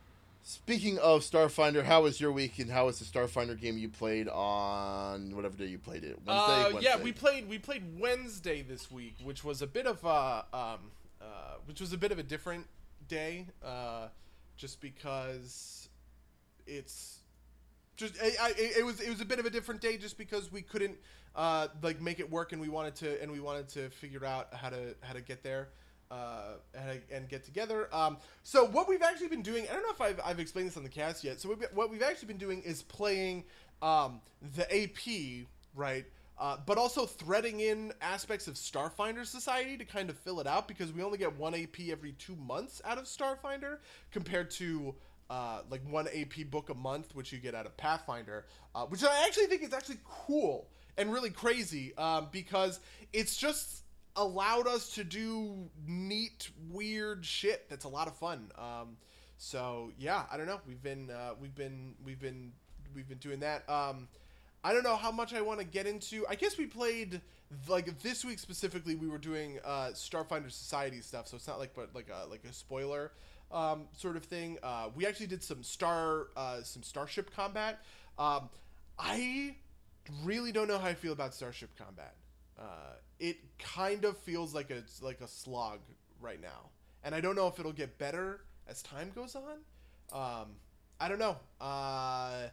speaking 0.43 0.99
of 0.99 1.21
starfinder 1.21 1.83
how 1.83 2.03
was 2.03 2.19
your 2.19 2.31
week 2.31 2.59
and 2.59 2.69
how 2.69 2.85
was 2.85 2.99
the 2.99 3.05
starfinder 3.05 3.59
game 3.59 3.77
you 3.77 3.89
played 3.89 4.27
on 4.27 5.35
whatever 5.35 5.57
day 5.57 5.65
you 5.65 5.79
played 5.79 6.03
it? 6.03 6.19
Uh, 6.27 6.71
yeah, 6.81 7.01
we 7.01 7.11
played 7.11 7.47
we 7.49 7.57
played 7.57 7.83
Wednesday 7.99 8.61
this 8.61 8.91
week, 8.91 9.15
which 9.23 9.43
was 9.43 9.61
a 9.61 9.67
bit 9.67 9.87
of 9.87 10.03
a 10.03 10.45
um, 10.53 10.91
uh, 11.21 11.55
which 11.65 11.79
was 11.79 11.93
a 11.93 11.97
bit 11.97 12.11
of 12.11 12.19
a 12.19 12.23
different 12.23 12.65
day, 13.07 13.47
uh, 13.63 14.07
just 14.57 14.81
because 14.81 15.87
it's 16.67 17.19
just 17.95 18.15
I, 18.21 18.31
I, 18.41 18.53
it 18.57 18.85
was 18.85 18.99
it 18.99 19.09
was 19.09 19.21
a 19.21 19.25
bit 19.25 19.39
of 19.39 19.45
a 19.45 19.49
different 19.49 19.81
day 19.81 19.97
just 19.97 20.17
because 20.17 20.51
we 20.51 20.61
couldn't 20.61 20.97
uh, 21.35 21.67
like 21.81 22.01
make 22.01 22.19
it 22.19 22.29
work 22.29 22.51
and 22.51 22.61
we 22.61 22.69
wanted 22.69 22.95
to 22.95 23.21
and 23.21 23.31
we 23.31 23.39
wanted 23.39 23.69
to 23.69 23.89
figure 23.89 24.25
out 24.25 24.53
how 24.53 24.69
to 24.69 24.95
how 25.01 25.13
to 25.13 25.21
get 25.21 25.43
there 25.43 25.69
uh, 26.11 26.53
and, 26.73 27.01
and 27.11 27.29
get 27.29 27.43
together. 27.43 27.89
Um, 27.93 28.17
so 28.43 28.65
what 28.65 28.87
we've 28.87 29.01
actually 29.01 29.29
been 29.29 29.41
doing, 29.41 29.65
I 29.69 29.73
don't 29.73 29.83
know 29.83 29.91
if 29.91 30.01
I've, 30.01 30.19
I've 30.23 30.39
explained 30.39 30.67
this 30.67 30.77
on 30.77 30.83
the 30.83 30.89
cast 30.89 31.23
yet. 31.23 31.39
So 31.41 31.49
we've, 31.49 31.63
what 31.73 31.89
we've 31.89 32.03
actually 32.03 32.27
been 32.27 32.37
doing 32.37 32.61
is 32.61 32.83
playing 32.83 33.45
um, 33.81 34.21
the 34.55 34.83
AP, 34.83 35.47
right? 35.75 36.05
Uh, 36.37 36.57
but 36.65 36.77
also 36.77 37.05
threading 37.05 37.59
in 37.59 37.93
aspects 38.01 38.47
of 38.47 38.55
Starfinder 38.55 39.25
Society 39.25 39.77
to 39.77 39.85
kind 39.85 40.09
of 40.09 40.17
fill 40.17 40.39
it 40.39 40.47
out 40.47 40.67
because 40.67 40.91
we 40.91 41.03
only 41.03 41.17
get 41.17 41.37
one 41.37 41.53
AP 41.53 41.89
every 41.91 42.13
two 42.13 42.35
months 42.35 42.81
out 42.85 42.97
of 42.97 43.05
Starfinder 43.05 43.77
compared 44.11 44.49
to 44.51 44.95
uh, 45.29 45.61
like 45.69 45.81
one 45.89 46.07
AP 46.07 46.49
book 46.49 46.69
a 46.69 46.73
month, 46.73 47.15
which 47.15 47.31
you 47.31 47.37
get 47.37 47.55
out 47.55 47.65
of 47.65 47.77
Pathfinder, 47.77 48.45
uh, 48.75 48.85
which 48.85 49.03
I 49.03 49.25
actually 49.25 49.45
think 49.45 49.63
is 49.63 49.73
actually 49.73 49.99
cool 50.05 50.67
and 50.97 51.11
really 51.11 51.29
crazy 51.29 51.95
um, 51.97 52.27
because 52.31 52.79
it's 53.13 53.35
just 53.35 53.82
allowed 54.15 54.67
us 54.67 54.93
to 54.95 55.03
do 55.03 55.69
neat, 55.87 56.49
weird 56.71 57.25
shit 57.25 57.69
that's 57.69 57.85
a 57.85 57.89
lot 57.89 58.07
of 58.07 58.15
fun. 58.15 58.51
Um, 58.57 58.97
so 59.37 59.91
yeah, 59.97 60.23
I 60.31 60.37
don't 60.37 60.47
know. 60.47 60.61
We've 60.67 60.81
been 60.81 61.09
uh, 61.09 61.31
we've 61.39 61.55
been 61.55 61.95
we've 62.03 62.19
been 62.19 62.53
we've 62.95 63.07
been 63.07 63.17
doing 63.17 63.39
that. 63.41 63.67
Um, 63.69 64.07
I 64.63 64.71
don't 64.71 64.83
know 64.83 64.95
how 64.95 65.11
much 65.11 65.33
I 65.33 65.41
want 65.41 65.59
to 65.59 65.65
get 65.65 65.87
into. 65.87 66.25
I 66.29 66.35
guess 66.35 66.57
we 66.57 66.65
played 66.65 67.21
like 67.67 68.01
this 68.01 68.23
week 68.23 68.39
specifically. 68.39 68.95
We 68.95 69.09
were 69.09 69.17
doing 69.17 69.59
uh, 69.65 69.89
Starfinder 69.93 70.51
Society 70.51 71.01
stuff, 71.01 71.27
so 71.27 71.35
it's 71.35 71.47
not 71.47 71.59
like 71.59 71.73
but 71.73 71.89
like 71.93 72.09
a 72.09 72.27
like 72.29 72.43
a 72.49 72.53
spoiler 72.53 73.11
um, 73.51 73.85
sort 73.97 74.15
of 74.15 74.23
thing. 74.23 74.57
Uh, 74.63 74.89
we 74.95 75.05
actually 75.05 75.27
did 75.27 75.43
some 75.43 75.63
star 75.63 76.27
uh, 76.37 76.61
some 76.63 76.83
starship 76.83 77.35
combat. 77.35 77.83
Um, 78.17 78.49
I 78.97 79.55
really 80.23 80.51
don't 80.51 80.67
know 80.67 80.77
how 80.77 80.87
I 80.87 80.93
feel 80.93 81.13
about 81.13 81.33
starship 81.33 81.71
combat. 81.77 82.15
Uh, 82.57 82.95
it 83.23 83.37
kind 83.57 84.03
of 84.03 84.17
feels 84.17 84.53
like 84.53 84.69
a 84.69 84.83
like 85.01 85.21
a 85.21 85.27
slog 85.29 85.79
right 86.19 86.41
now, 86.41 86.69
and 87.05 87.15
I 87.15 87.21
don't 87.21 87.37
know 87.37 87.47
if 87.47 87.57
it'll 87.57 87.71
get 87.71 87.97
better 87.97 88.41
as 88.67 88.83
time 88.83 89.13
goes 89.15 89.33
on. 89.33 89.59
Um, 90.11 90.49
I 90.99 91.07
don't 91.07 91.19
know. 91.19 91.37
Uh, 91.61 92.49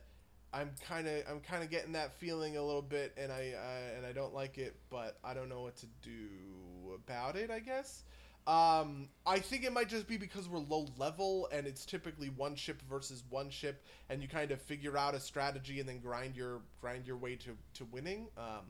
I'm 0.53 0.71
kind 0.87 1.09
of 1.09 1.25
I'm 1.29 1.41
kind 1.41 1.65
of 1.65 1.71
getting 1.71 1.93
that 1.95 2.13
feeling 2.21 2.57
a 2.57 2.63
little 2.63 2.83
bit, 2.83 3.13
and 3.17 3.33
I, 3.33 3.55
I 3.61 3.97
and 3.97 4.07
I 4.07 4.13
don't 4.13 4.33
like 4.33 4.59
it, 4.59 4.77
but 4.91 5.19
I 5.25 5.35
don't 5.35 5.49
know 5.49 5.63
what 5.63 5.75
to 5.79 5.87
do 6.03 6.95
about 6.95 7.35
it. 7.35 7.51
I 7.51 7.59
guess. 7.59 8.05
Um, 8.47 9.09
I 9.27 9.41
think 9.41 9.65
it 9.65 9.73
might 9.73 9.89
just 9.89 10.07
be 10.07 10.19
because 10.19 10.49
we're 10.49 10.61
low 10.61 10.87
level, 10.97 11.49
and 11.53 11.67
it's 11.67 11.85
typically 11.85 12.29
one 12.29 12.55
ship 12.55 12.81
versus 12.89 13.25
one 13.29 13.51
ship, 13.51 13.83
and 14.09 14.23
you 14.23 14.29
kind 14.29 14.53
of 14.53 14.63
figure 14.63 14.97
out 14.97 15.17
a 15.17 15.21
strategy 15.21 15.81
and 15.81 15.89
then 15.89 15.99
grind 15.99 16.37
your 16.37 16.61
grind 16.81 17.09
your 17.09 17.17
way 17.17 17.35
to 17.35 17.57
to 17.75 17.85
winning. 17.87 18.29
Um, 18.39 18.67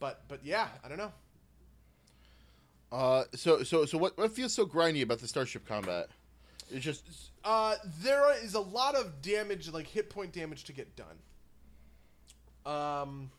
but 0.00 0.22
but 0.28 0.40
yeah, 0.42 0.68
I 0.82 0.88
don't 0.88 0.98
know. 0.98 1.12
Uh, 2.92 3.24
so 3.34 3.62
so 3.62 3.86
so 3.86 3.96
what 3.96 4.16
what 4.18 4.30
feels 4.30 4.52
so 4.52 4.66
grindy 4.66 5.02
about 5.02 5.18
the 5.18 5.26
starship 5.26 5.66
combat? 5.66 6.08
It's 6.70 6.84
just 6.84 7.30
Uh, 7.42 7.76
there 8.02 8.32
is 8.44 8.54
a 8.54 8.60
lot 8.60 8.94
of 8.94 9.22
damage, 9.22 9.68
like 9.72 9.86
hit 9.86 10.10
point 10.10 10.32
damage, 10.32 10.64
to 10.64 10.72
get 10.72 10.94
done. 10.94 11.16
Um, 12.64 13.30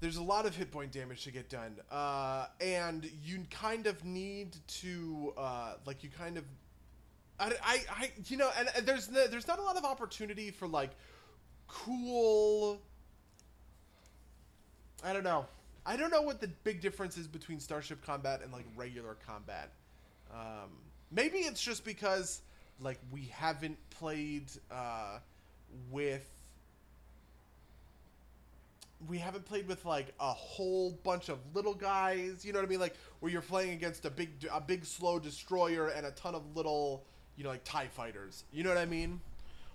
there's 0.00 0.16
a 0.16 0.22
lot 0.22 0.46
of 0.46 0.56
hit 0.56 0.72
point 0.72 0.92
damage 0.92 1.24
to 1.24 1.30
get 1.30 1.50
done, 1.50 1.76
uh, 1.90 2.46
and 2.60 3.08
you 3.22 3.44
kind 3.50 3.86
of 3.86 4.02
need 4.04 4.56
to, 4.66 5.32
uh, 5.36 5.74
like, 5.84 6.02
you 6.02 6.08
kind 6.08 6.38
of, 6.38 6.44
I, 7.38 7.52
I, 7.62 7.78
I 7.90 8.10
you 8.26 8.36
know, 8.38 8.50
and, 8.58 8.68
and 8.74 8.86
there's 8.86 9.10
no, 9.10 9.26
there's 9.26 9.46
not 9.46 9.58
a 9.58 9.62
lot 9.62 9.76
of 9.76 9.84
opportunity 9.84 10.50
for 10.50 10.66
like 10.66 10.90
cool 11.68 12.80
I 15.02 15.12
don't 15.12 15.24
know. 15.24 15.46
I 15.86 15.96
don't 15.96 16.10
know 16.10 16.22
what 16.22 16.40
the 16.40 16.48
big 16.48 16.80
difference 16.80 17.16
is 17.16 17.26
between 17.26 17.58
Starship 17.60 18.04
Combat 18.04 18.42
and 18.42 18.52
like 18.52 18.66
regular 18.76 19.16
combat. 19.26 19.70
Um, 20.32 20.70
maybe 21.10 21.38
it's 21.38 21.62
just 21.62 21.84
because 21.84 22.42
like 22.80 22.98
we 23.10 23.24
haven't 23.32 23.78
played 23.90 24.44
uh, 24.70 25.18
with 25.90 26.26
we 29.08 29.16
haven't 29.18 29.46
played 29.46 29.66
with 29.66 29.84
like 29.84 30.12
a 30.20 30.32
whole 30.32 30.90
bunch 31.02 31.28
of 31.30 31.38
little 31.54 31.74
guys. 31.74 32.44
You 32.44 32.52
know 32.52 32.58
what 32.58 32.66
I 32.66 32.68
mean? 32.68 32.80
Like 32.80 32.94
where 33.20 33.32
you're 33.32 33.40
playing 33.40 33.72
against 33.72 34.04
a 34.04 34.10
big 34.10 34.30
a 34.52 34.60
big 34.60 34.84
slow 34.84 35.18
destroyer 35.18 35.88
and 35.88 36.06
a 36.06 36.10
ton 36.12 36.34
of 36.34 36.42
little 36.54 37.04
you 37.36 37.44
know 37.44 37.50
like 37.50 37.64
Tie 37.64 37.88
fighters. 37.88 38.44
You 38.52 38.62
know 38.64 38.70
what 38.70 38.78
I 38.78 38.86
mean? 38.86 39.20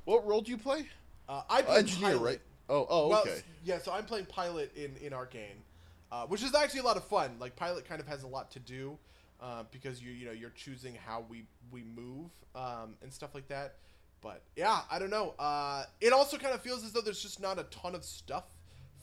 What 0.05 0.25
role 0.27 0.41
do 0.41 0.51
you 0.51 0.57
play? 0.57 0.87
Uh, 1.27 1.41
I 1.49 1.63
play 1.63 1.77
Engineer, 1.79 2.11
pilot. 2.11 2.23
right? 2.23 2.41
Oh, 2.69 2.85
oh, 2.89 3.13
okay. 3.21 3.31
s- 3.31 3.43
yeah, 3.63 3.79
so 3.79 3.91
I'm 3.91 4.05
playing 4.05 4.25
pilot 4.27 4.71
in 4.75 4.95
in 4.97 5.11
Arcane, 5.13 5.57
uh, 6.11 6.25
which 6.27 6.43
is 6.43 6.53
actually 6.55 6.81
a 6.81 6.83
lot 6.83 6.97
of 6.97 7.03
fun. 7.05 7.37
Like 7.39 7.55
pilot 7.55 7.87
kind 7.87 7.99
of 8.01 8.07
has 8.07 8.23
a 8.23 8.27
lot 8.27 8.51
to 8.51 8.59
do 8.59 8.97
uh, 9.41 9.63
because 9.71 10.01
you 10.01 10.11
you 10.11 10.25
know 10.25 10.31
you're 10.31 10.51
choosing 10.51 10.95
how 10.95 11.25
we 11.29 11.45
we 11.71 11.83
move 11.83 12.31
um, 12.55 12.95
and 13.01 13.11
stuff 13.13 13.33
like 13.35 13.47
that. 13.49 13.75
But 14.21 14.41
yeah, 14.55 14.81
I 14.89 14.97
don't 14.99 15.09
know. 15.11 15.35
Uh, 15.37 15.83
it 16.01 16.11
also 16.13 16.37
kind 16.37 16.53
of 16.55 16.61
feels 16.61 16.83
as 16.83 16.91
though 16.93 17.01
there's 17.01 17.21
just 17.21 17.39
not 17.41 17.59
a 17.59 17.63
ton 17.63 17.93
of 17.95 18.03
stuff 18.03 18.45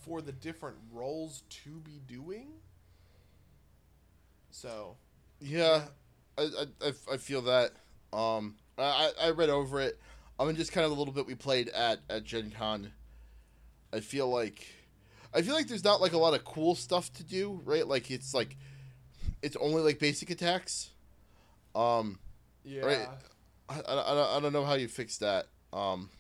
for 0.05 0.21
the 0.21 0.33
different 0.33 0.77
roles 0.93 1.43
to 1.65 1.71
be 1.81 2.01
doing. 2.09 2.49
So 4.51 4.97
Yeah, 5.41 5.83
I, 6.39 6.49
I, 6.85 6.93
I- 7.13 7.17
feel 7.17 7.43
that. 7.43 7.73
Um, 8.13 8.57
I, 8.77 9.11
I 9.21 9.27
I 9.27 9.31
read 9.31 9.49
over 9.49 9.81
it. 9.81 9.99
I 10.39 10.45
mean, 10.45 10.57
just 10.57 10.73
kind 10.73 10.85
of 10.85 10.91
a 10.93 10.95
little 10.95 11.15
bit 11.15 11.27
we 11.27 11.35
played 11.35 11.69
at 11.71 12.01
at 12.11 12.25
Gen 12.25 12.51
Con. 12.57 12.93
I 13.93 14.01
feel 14.01 14.29
like, 14.29 14.67
I 15.35 15.43
feel 15.43 15.55
like 15.55 15.67
there's 15.69 15.85
not 15.85 16.01
like 16.01 16.13
a 16.13 16.19
lot 16.19 16.35
of 16.35 16.45
cool 16.45 16.75
stuff 16.75 17.13
to 17.15 17.25
do, 17.25 17.61
right? 17.65 17.87
Like 17.87 18.11
it's 18.11 18.35
like, 18.35 18.57
it's 19.43 19.57
only 19.57 19.83
like 19.83 19.99
basic 19.99 20.31
attacks. 20.31 20.91
Um, 21.75 22.19
yeah, 22.65 22.83
Right. 22.83 23.09
I, 23.69 23.81
I, 23.81 24.37
I 24.37 24.41
don't- 24.41 24.53
know 24.53 24.65
how 24.65 24.75
you 24.75 24.89
fix 24.89 25.19
that. 25.19 25.47
Um, 25.73 26.11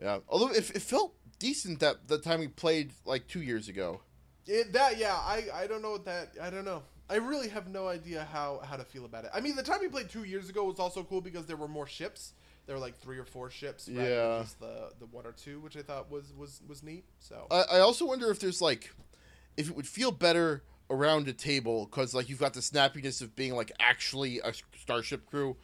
yeah, 0.00 0.18
although 0.28 0.48
it, 0.50 0.70
it 0.70 0.82
felt 0.82 1.14
decent 1.38 1.80
that 1.80 2.08
the 2.08 2.18
time 2.18 2.40
we 2.40 2.48
played 2.48 2.92
like 3.04 3.26
two 3.28 3.42
years 3.42 3.68
ago. 3.68 4.00
It, 4.46 4.72
that 4.72 4.96
yeah, 4.98 5.14
I 5.14 5.44
I 5.52 5.66
don't 5.66 5.82
know 5.82 5.90
what 5.92 6.04
that 6.06 6.30
I 6.40 6.50
don't 6.50 6.64
know. 6.64 6.82
I 7.10 7.16
really 7.16 7.48
have 7.48 7.68
no 7.68 7.88
idea 7.88 8.26
how 8.32 8.60
how 8.64 8.76
to 8.76 8.84
feel 8.84 9.04
about 9.04 9.24
it. 9.24 9.30
I 9.34 9.40
mean, 9.40 9.56
the 9.56 9.62
time 9.62 9.80
we 9.80 9.88
played 9.88 10.08
two 10.08 10.24
years 10.24 10.48
ago 10.48 10.64
was 10.64 10.78
also 10.78 11.02
cool 11.02 11.20
because 11.20 11.46
there 11.46 11.56
were 11.56 11.68
more 11.68 11.86
ships. 11.86 12.32
There 12.68 12.76
were 12.76 12.80
like 12.82 12.98
three 12.98 13.18
or 13.18 13.24
four 13.24 13.48
ships. 13.50 13.88
rather 13.88 14.10
than 14.10 14.18
Yeah. 14.18 14.42
just 14.42 14.60
the 14.60 14.92
the 15.00 15.06
one 15.06 15.24
or 15.26 15.32
two, 15.32 15.58
which 15.58 15.74
I 15.74 15.80
thought 15.80 16.10
was 16.10 16.34
was 16.36 16.60
was 16.68 16.82
neat. 16.82 17.06
So 17.18 17.46
I, 17.50 17.62
I 17.62 17.78
also 17.80 18.04
wonder 18.04 18.30
if 18.30 18.38
there's 18.40 18.60
like, 18.60 18.94
if 19.56 19.70
it 19.70 19.74
would 19.74 19.88
feel 19.88 20.12
better 20.12 20.62
around 20.90 21.28
a 21.28 21.32
table 21.32 21.86
because 21.86 22.12
like 22.14 22.28
you've 22.28 22.38
got 22.38 22.52
the 22.52 22.60
snappiness 22.60 23.22
of 23.22 23.34
being 23.34 23.56
like 23.56 23.72
actually 23.80 24.38
a 24.40 24.52
starship 24.78 25.24
crew, 25.30 25.56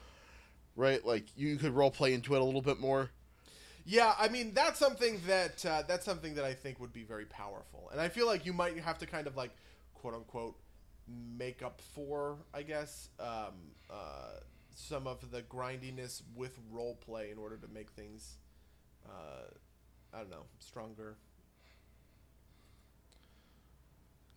right? 0.77 1.05
Like 1.05 1.27
you 1.37 1.57
could 1.59 1.73
role 1.75 1.91
play 1.91 2.15
into 2.15 2.35
it 2.35 2.41
a 2.41 2.45
little 2.45 2.63
bit 2.63 2.81
more. 2.81 3.11
yeah, 3.85 4.15
I 4.19 4.29
mean 4.29 4.55
that's 4.55 4.79
something 4.79 5.21
that 5.27 5.65
uh, 5.67 5.83
that's 5.87 6.07
something 6.07 6.35
that 6.37 6.45
I 6.47 6.55
think 6.55 6.81
would 6.81 6.93
be 6.93 7.05
very 7.05 7.27
powerful, 7.27 7.91
and 7.93 8.01
I 8.01 8.09
feel 8.09 8.27
like 8.27 8.47
you 8.47 8.55
might 8.55 8.79
have 8.79 8.99
to 8.99 9.07
kind 9.07 9.27
of 9.27 9.37
like 9.37 9.51
quote 9.93 10.15
unquote 10.15 10.57
make 11.07 11.63
up 11.63 11.83
for, 11.95 12.39
I 12.55 12.63
guess, 12.63 13.11
um, 13.21 13.53
uh, 13.91 14.39
some 14.75 15.07
of 15.07 15.31
the 15.31 15.43
grindiness 15.43 16.23
with 16.35 16.59
role 16.71 16.99
play 17.05 17.31
in 17.31 17.39
order 17.39 17.57
to 17.57 17.69
make 17.69 17.91
things, 17.91 18.37
uh, 19.07 19.49
I 20.13 20.19
don't 20.19 20.31
know, 20.31 20.45
stronger. 20.59 21.17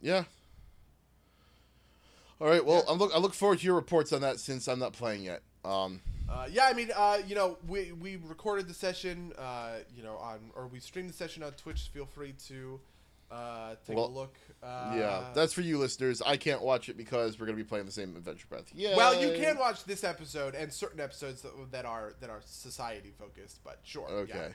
Yeah. 0.01 0.23
All 2.39 2.47
right. 2.47 2.63
Well, 2.63 2.83
I'm 2.87 2.99
look. 2.99 3.11
I 3.15 3.17
look 3.17 3.33
forward 3.33 3.59
to 3.59 3.65
your 3.65 3.75
reports 3.75 4.13
on 4.13 4.21
that 4.21 4.39
since 4.39 4.67
I'm 4.67 4.79
not 4.79 4.93
playing 4.93 5.23
yet. 5.23 5.41
Um. 5.65 6.01
Uh, 6.29 6.45
yeah, 6.51 6.65
I 6.65 6.73
mean, 6.73 6.89
uh, 6.93 7.19
you 7.25 7.35
know, 7.35 7.57
we, 7.69 7.93
we 7.93 8.17
recorded 8.17 8.67
the 8.67 8.73
session, 8.73 9.31
uh, 9.39 9.75
you 9.95 10.03
know, 10.03 10.17
on 10.17 10.51
or 10.55 10.67
we 10.67 10.79
streamed 10.81 11.09
the 11.09 11.13
session 11.13 11.41
on 11.41 11.53
Twitch. 11.53 11.89
Feel 11.93 12.05
free 12.05 12.33
to 12.47 12.79
uh, 13.31 13.75
take 13.85 13.95
Well, 13.95 14.05
a 14.05 14.07
look. 14.07 14.35
Uh, 14.63 14.93
yeah, 14.95 15.23
that's 15.33 15.53
for 15.53 15.61
you 15.61 15.77
listeners. 15.77 16.21
I 16.25 16.37
can't 16.37 16.61
watch 16.61 16.89
it 16.89 16.97
because 16.97 17.39
we're 17.39 17.45
gonna 17.45 17.57
be 17.57 17.63
playing 17.63 17.85
the 17.85 17.91
same 17.91 18.15
adventure 18.15 18.47
path. 18.49 18.71
Yeah. 18.73 18.95
well, 18.95 19.19
you 19.19 19.37
can 19.39 19.57
watch 19.57 19.83
this 19.85 20.03
episode 20.03 20.55
and 20.55 20.71
certain 20.73 20.99
episodes 20.99 21.41
that, 21.41 21.51
that 21.71 21.85
are 21.85 22.13
that 22.21 22.29
are 22.29 22.41
society 22.45 23.11
focused, 23.17 23.59
but 23.63 23.79
sure. 23.83 24.07
Okay. 24.09 24.49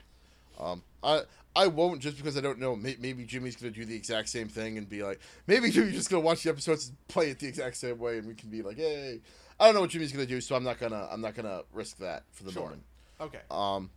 Um, 0.58 0.82
I 1.02 1.22
I 1.56 1.66
won't 1.68 2.00
just 2.00 2.16
because 2.16 2.36
I 2.36 2.40
don't 2.40 2.58
know. 2.58 2.74
Maybe 2.76 3.24
Jimmy's 3.24 3.56
gonna 3.56 3.70
do 3.72 3.84
the 3.84 3.94
exact 3.96 4.28
same 4.28 4.48
thing 4.48 4.76
and 4.78 4.88
be 4.88 5.02
like, 5.02 5.20
maybe 5.46 5.70
Jimmy's 5.72 5.94
just 5.94 6.10
gonna 6.10 6.20
watch 6.22 6.42
the 6.42 6.50
episodes 6.50 6.88
and 6.88 7.08
play 7.08 7.30
it 7.30 7.38
the 7.38 7.46
exact 7.48 7.76
same 7.76 7.98
way, 7.98 8.18
and 8.18 8.26
we 8.26 8.34
can 8.34 8.50
be 8.50 8.62
like, 8.62 8.76
hey, 8.76 9.20
I 9.60 9.66
don't 9.66 9.74
know 9.74 9.80
what 9.82 9.90
Jimmy's 9.90 10.12
gonna 10.12 10.26
do, 10.26 10.40
so 10.40 10.56
I'm 10.56 10.64
not 10.64 10.78
gonna 10.80 11.08
I'm 11.10 11.20
not 11.20 11.34
gonna 11.34 11.62
risk 11.72 11.98
that 11.98 12.24
for 12.32 12.44
the 12.44 12.52
Sure. 12.52 12.62
moment. 12.64 12.82
Okay. 13.20 13.40
Um, 13.50 13.90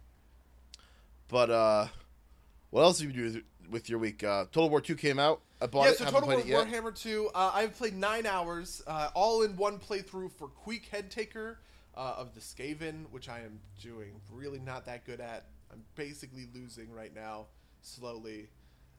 but 1.27 1.49
uh, 1.49 1.87
what 2.69 2.83
else 2.83 2.99
have 3.01 3.09
you 3.13 3.31
do 3.31 3.41
with- 3.69 3.89
your 3.89 3.99
week? 3.99 4.23
Uh, 4.23 4.45
Total 4.51 4.69
War 4.69 4.81
Two 4.81 4.95
came 4.95 5.19
out. 5.19 5.41
I 5.61 5.67
bought 5.67 5.85
yeah, 5.85 5.91
it. 5.91 5.97
so 5.97 6.05
Total 6.05 6.27
War. 6.27 6.37
Warhammer 6.37 6.93
2, 6.93 7.29
uh, 7.33 7.51
I've 7.53 7.77
played 7.77 7.95
nine 7.95 8.25
hours, 8.25 8.83
uh, 8.87 9.09
all 9.13 9.43
in 9.43 9.55
one 9.55 9.79
playthrough 9.79 10.31
for 10.33 10.49
Queek 10.49 10.89
Headtaker 10.89 11.55
uh, 11.95 12.15
of 12.17 12.33
the 12.35 12.41
Skaven, 12.41 13.05
which 13.11 13.29
I 13.29 13.39
am 13.39 13.59
doing 13.81 14.19
really 14.31 14.59
not 14.59 14.85
that 14.85 15.05
good 15.05 15.21
at. 15.21 15.45
I'm 15.71 15.81
basically 15.95 16.47
losing 16.53 16.91
right 16.91 17.13
now, 17.15 17.47
slowly. 17.81 18.49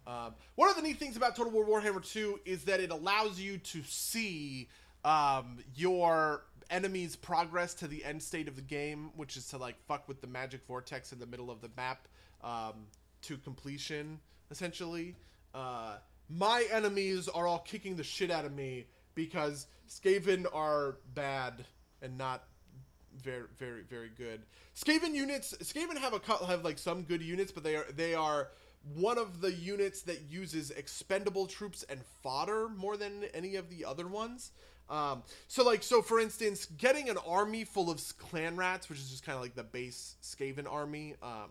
Um, 0.06 0.34
one 0.54 0.70
of 0.70 0.76
the 0.76 0.82
neat 0.82 0.98
things 0.98 1.16
about 1.16 1.36
Total 1.36 1.52
War 1.52 1.66
Warhammer 1.66 2.04
2 2.04 2.40
is 2.44 2.64
that 2.64 2.80
it 2.80 2.90
allows 2.90 3.40
you 3.40 3.58
to 3.58 3.82
see 3.82 4.68
um, 5.04 5.58
your 5.74 6.44
enemy's 6.70 7.16
progress 7.16 7.74
to 7.74 7.86
the 7.86 8.04
end 8.04 8.22
state 8.22 8.48
of 8.48 8.56
the 8.56 8.62
game, 8.62 9.10
which 9.16 9.36
is 9.36 9.48
to 9.48 9.58
like 9.58 9.76
fuck 9.86 10.08
with 10.08 10.20
the 10.20 10.26
magic 10.26 10.64
vortex 10.66 11.12
in 11.12 11.18
the 11.18 11.26
middle 11.26 11.50
of 11.50 11.60
the 11.60 11.70
map 11.76 12.08
um, 12.42 12.86
to 13.22 13.36
completion, 13.38 14.20
essentially. 14.50 15.16
Uh, 15.54 15.96
my 16.28 16.66
enemies 16.72 17.28
are 17.28 17.46
all 17.46 17.60
kicking 17.60 17.96
the 17.96 18.04
shit 18.04 18.30
out 18.30 18.44
of 18.44 18.52
me 18.52 18.86
because 19.14 19.66
Skaven 19.88 20.46
are 20.52 20.96
bad 21.14 21.64
and 22.02 22.18
not 22.18 22.44
very 23.22 23.44
very 23.58 23.82
very 23.82 24.10
good. 24.16 24.42
Skaven 24.74 25.14
units 25.14 25.54
Skaven 25.62 25.96
have 25.96 26.12
a 26.12 26.46
have 26.46 26.64
like 26.64 26.78
some 26.78 27.02
good 27.02 27.22
units, 27.22 27.52
but 27.52 27.64
they 27.64 27.76
are 27.76 27.86
they 27.94 28.14
are 28.14 28.48
one 28.94 29.18
of 29.18 29.40
the 29.40 29.52
units 29.52 30.02
that 30.02 30.22
uses 30.28 30.70
expendable 30.70 31.46
troops 31.46 31.84
and 31.88 32.00
fodder 32.22 32.68
more 32.68 32.96
than 32.96 33.24
any 33.34 33.56
of 33.56 33.70
the 33.70 33.84
other 33.84 34.06
ones. 34.06 34.52
Um, 34.88 35.24
so 35.48 35.64
like 35.64 35.82
so 35.82 36.02
for 36.02 36.20
instance, 36.20 36.66
getting 36.66 37.08
an 37.08 37.18
army 37.26 37.64
full 37.64 37.90
of 37.90 38.00
clan 38.18 38.56
rats, 38.56 38.88
which 38.88 38.98
is 38.98 39.10
just 39.10 39.24
kind 39.24 39.34
of 39.34 39.42
like 39.42 39.54
the 39.54 39.64
base 39.64 40.16
Skaven 40.22 40.70
army, 40.70 41.14
um, 41.22 41.50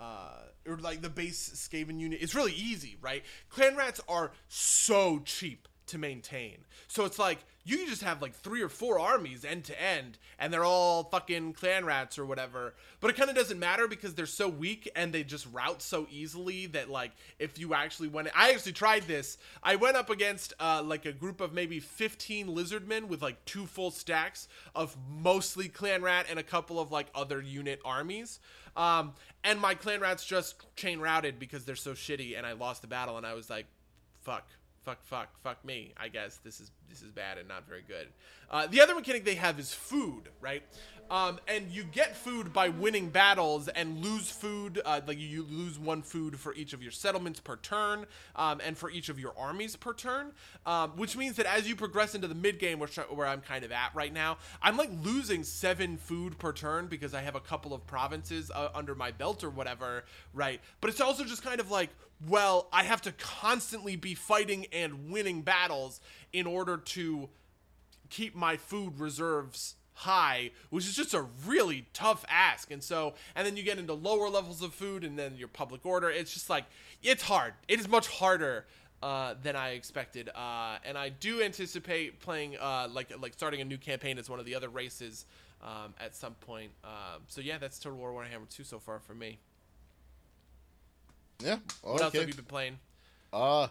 uh, 0.00 0.42
or 0.66 0.76
like 0.78 1.02
the 1.02 1.10
base 1.10 1.50
Skaven 1.54 1.98
unit. 1.98 2.20
It's 2.22 2.34
really 2.34 2.52
easy, 2.52 2.96
right? 3.00 3.22
Clan 3.48 3.76
rats 3.76 4.00
are 4.08 4.32
so 4.48 5.20
cheap 5.24 5.68
to 5.88 5.98
maintain. 5.98 6.58
So 6.86 7.04
it's 7.04 7.18
like 7.18 7.38
you 7.64 7.86
just 7.86 8.02
have 8.02 8.22
like 8.22 8.34
three 8.34 8.62
or 8.62 8.70
four 8.70 8.98
armies 8.98 9.44
end 9.44 9.64
to 9.64 9.82
end, 9.82 10.16
and 10.38 10.52
they're 10.52 10.64
all 10.64 11.04
fucking 11.04 11.52
clan 11.52 11.84
rats 11.84 12.18
or 12.18 12.24
whatever. 12.24 12.74
But 13.00 13.10
it 13.10 13.16
kind 13.16 13.28
of 13.28 13.36
doesn't 13.36 13.58
matter 13.58 13.86
because 13.86 14.14
they're 14.14 14.24
so 14.24 14.48
weak 14.48 14.90
and 14.96 15.12
they 15.12 15.22
just 15.22 15.46
route 15.52 15.82
so 15.82 16.06
easily 16.10 16.66
that 16.68 16.88
like 16.88 17.12
if 17.38 17.58
you 17.58 17.74
actually 17.74 18.08
went, 18.08 18.28
I 18.34 18.52
actually 18.52 18.72
tried 18.72 19.02
this. 19.02 19.36
I 19.62 19.76
went 19.76 19.96
up 19.96 20.08
against 20.08 20.54
uh, 20.58 20.82
like 20.82 21.04
a 21.04 21.12
group 21.12 21.42
of 21.42 21.52
maybe 21.52 21.78
15 21.78 22.48
lizardmen 22.48 23.08
with 23.08 23.20
like 23.20 23.44
two 23.44 23.66
full 23.66 23.90
stacks 23.90 24.48
of 24.74 24.96
mostly 25.20 25.68
clan 25.68 26.02
rat 26.02 26.24
and 26.30 26.38
a 26.38 26.44
couple 26.44 26.80
of 26.80 26.90
like 26.90 27.08
other 27.14 27.42
unit 27.42 27.80
armies. 27.84 28.40
Um, 28.76 29.12
and 29.44 29.60
my 29.60 29.74
clan 29.74 30.00
rats 30.00 30.24
just 30.24 30.54
chain 30.76 31.00
routed 31.00 31.38
because 31.38 31.64
they're 31.64 31.76
so 31.76 31.92
shitty, 31.92 32.36
and 32.38 32.46
I 32.46 32.52
lost 32.52 32.80
the 32.80 32.88
battle, 32.88 33.16
and 33.16 33.26
I 33.26 33.34
was 33.34 33.50
like, 33.50 33.66
fuck 34.20 34.46
fuck 34.88 35.04
fuck 35.04 35.28
fuck 35.42 35.64
me. 35.64 35.92
I 35.98 36.08
guess 36.08 36.38
this 36.38 36.60
is 36.60 36.70
this 36.88 37.02
is 37.02 37.10
bad 37.10 37.36
and 37.36 37.46
not 37.46 37.68
very 37.68 37.82
good. 37.86 38.08
Uh, 38.50 38.66
the 38.66 38.80
other 38.80 38.94
mechanic 38.94 39.24
they 39.24 39.34
have 39.34 39.58
is 39.58 39.74
food 39.74 40.30
right? 40.40 40.62
Um, 41.10 41.40
and 41.48 41.70
you 41.70 41.84
get 41.84 42.14
food 42.14 42.52
by 42.52 42.68
winning 42.68 43.08
battles 43.08 43.68
and 43.68 44.04
lose 44.04 44.30
food 44.30 44.82
uh, 44.84 45.00
like 45.06 45.18
you 45.18 45.46
lose 45.50 45.78
one 45.78 46.02
food 46.02 46.38
for 46.38 46.54
each 46.54 46.74
of 46.74 46.82
your 46.82 46.92
settlements 46.92 47.40
per 47.40 47.56
turn 47.56 48.04
um, 48.36 48.60
and 48.62 48.76
for 48.76 48.90
each 48.90 49.08
of 49.08 49.18
your 49.18 49.32
armies 49.38 49.74
per 49.74 49.94
turn 49.94 50.32
um, 50.66 50.90
which 50.96 51.16
means 51.16 51.36
that 51.36 51.46
as 51.46 51.66
you 51.66 51.74
progress 51.74 52.14
into 52.14 52.28
the 52.28 52.34
mid 52.34 52.58
game 52.58 52.78
which 52.78 52.96
where 52.96 53.26
i'm 53.26 53.40
kind 53.40 53.64
of 53.64 53.72
at 53.72 53.94
right 53.94 54.12
now 54.12 54.36
i'm 54.60 54.76
like 54.76 54.90
losing 55.02 55.42
seven 55.44 55.96
food 55.96 56.38
per 56.38 56.52
turn 56.52 56.88
because 56.88 57.14
i 57.14 57.22
have 57.22 57.34
a 57.34 57.40
couple 57.40 57.72
of 57.72 57.86
provinces 57.86 58.50
uh, 58.54 58.68
under 58.74 58.94
my 58.94 59.10
belt 59.10 59.42
or 59.42 59.48
whatever 59.48 60.04
right? 60.34 60.60
But 60.80 60.90
it's 60.90 61.00
also 61.00 61.24
just 61.24 61.42
kind 61.42 61.60
of 61.60 61.70
like 61.70 61.90
well, 62.26 62.68
I 62.72 62.82
have 62.82 63.02
to 63.02 63.12
constantly 63.12 63.96
be 63.96 64.14
fighting 64.14 64.66
and 64.72 65.10
winning 65.10 65.42
battles 65.42 66.00
in 66.32 66.46
order 66.46 66.76
to 66.76 67.28
keep 68.10 68.34
my 68.34 68.56
food 68.56 68.98
reserves 68.98 69.76
high, 69.92 70.50
which 70.70 70.86
is 70.86 70.94
just 70.94 71.12
a 71.12 71.26
really 71.46 71.86
tough 71.92 72.24
ask. 72.28 72.70
And 72.70 72.82
so, 72.82 73.14
and 73.34 73.46
then 73.46 73.56
you 73.56 73.62
get 73.62 73.78
into 73.78 73.94
lower 73.94 74.28
levels 74.28 74.62
of 74.62 74.74
food, 74.74 75.04
and 75.04 75.18
then 75.18 75.36
your 75.36 75.48
public 75.48 75.84
order. 75.84 76.10
It's 76.10 76.32
just 76.32 76.48
like 76.50 76.64
it's 77.02 77.22
hard. 77.22 77.54
It 77.66 77.80
is 77.80 77.88
much 77.88 78.08
harder 78.08 78.66
uh, 79.02 79.34
than 79.42 79.56
I 79.56 79.70
expected. 79.70 80.28
Uh, 80.34 80.78
and 80.84 80.96
I 80.96 81.08
do 81.08 81.42
anticipate 81.42 82.20
playing 82.20 82.56
uh, 82.58 82.88
like 82.92 83.12
like 83.20 83.32
starting 83.34 83.60
a 83.60 83.64
new 83.64 83.78
campaign 83.78 84.18
as 84.18 84.30
one 84.30 84.38
of 84.38 84.46
the 84.46 84.54
other 84.54 84.68
races 84.68 85.26
um, 85.62 85.94
at 86.00 86.14
some 86.14 86.34
point. 86.34 86.72
Um, 86.84 87.22
so 87.26 87.40
yeah, 87.40 87.58
that's 87.58 87.78
Total 87.78 87.98
War 87.98 88.12
Warhammer 88.12 88.48
2 88.48 88.64
so 88.64 88.78
far 88.78 89.00
for 89.00 89.14
me. 89.14 89.38
Yeah. 91.42 91.58
What 91.82 92.02
else 92.02 92.08
okay. 92.08 92.18
have 92.18 92.28
you 92.28 92.34
been 92.34 92.44
playing? 92.44 92.78
Uh, 93.32 93.68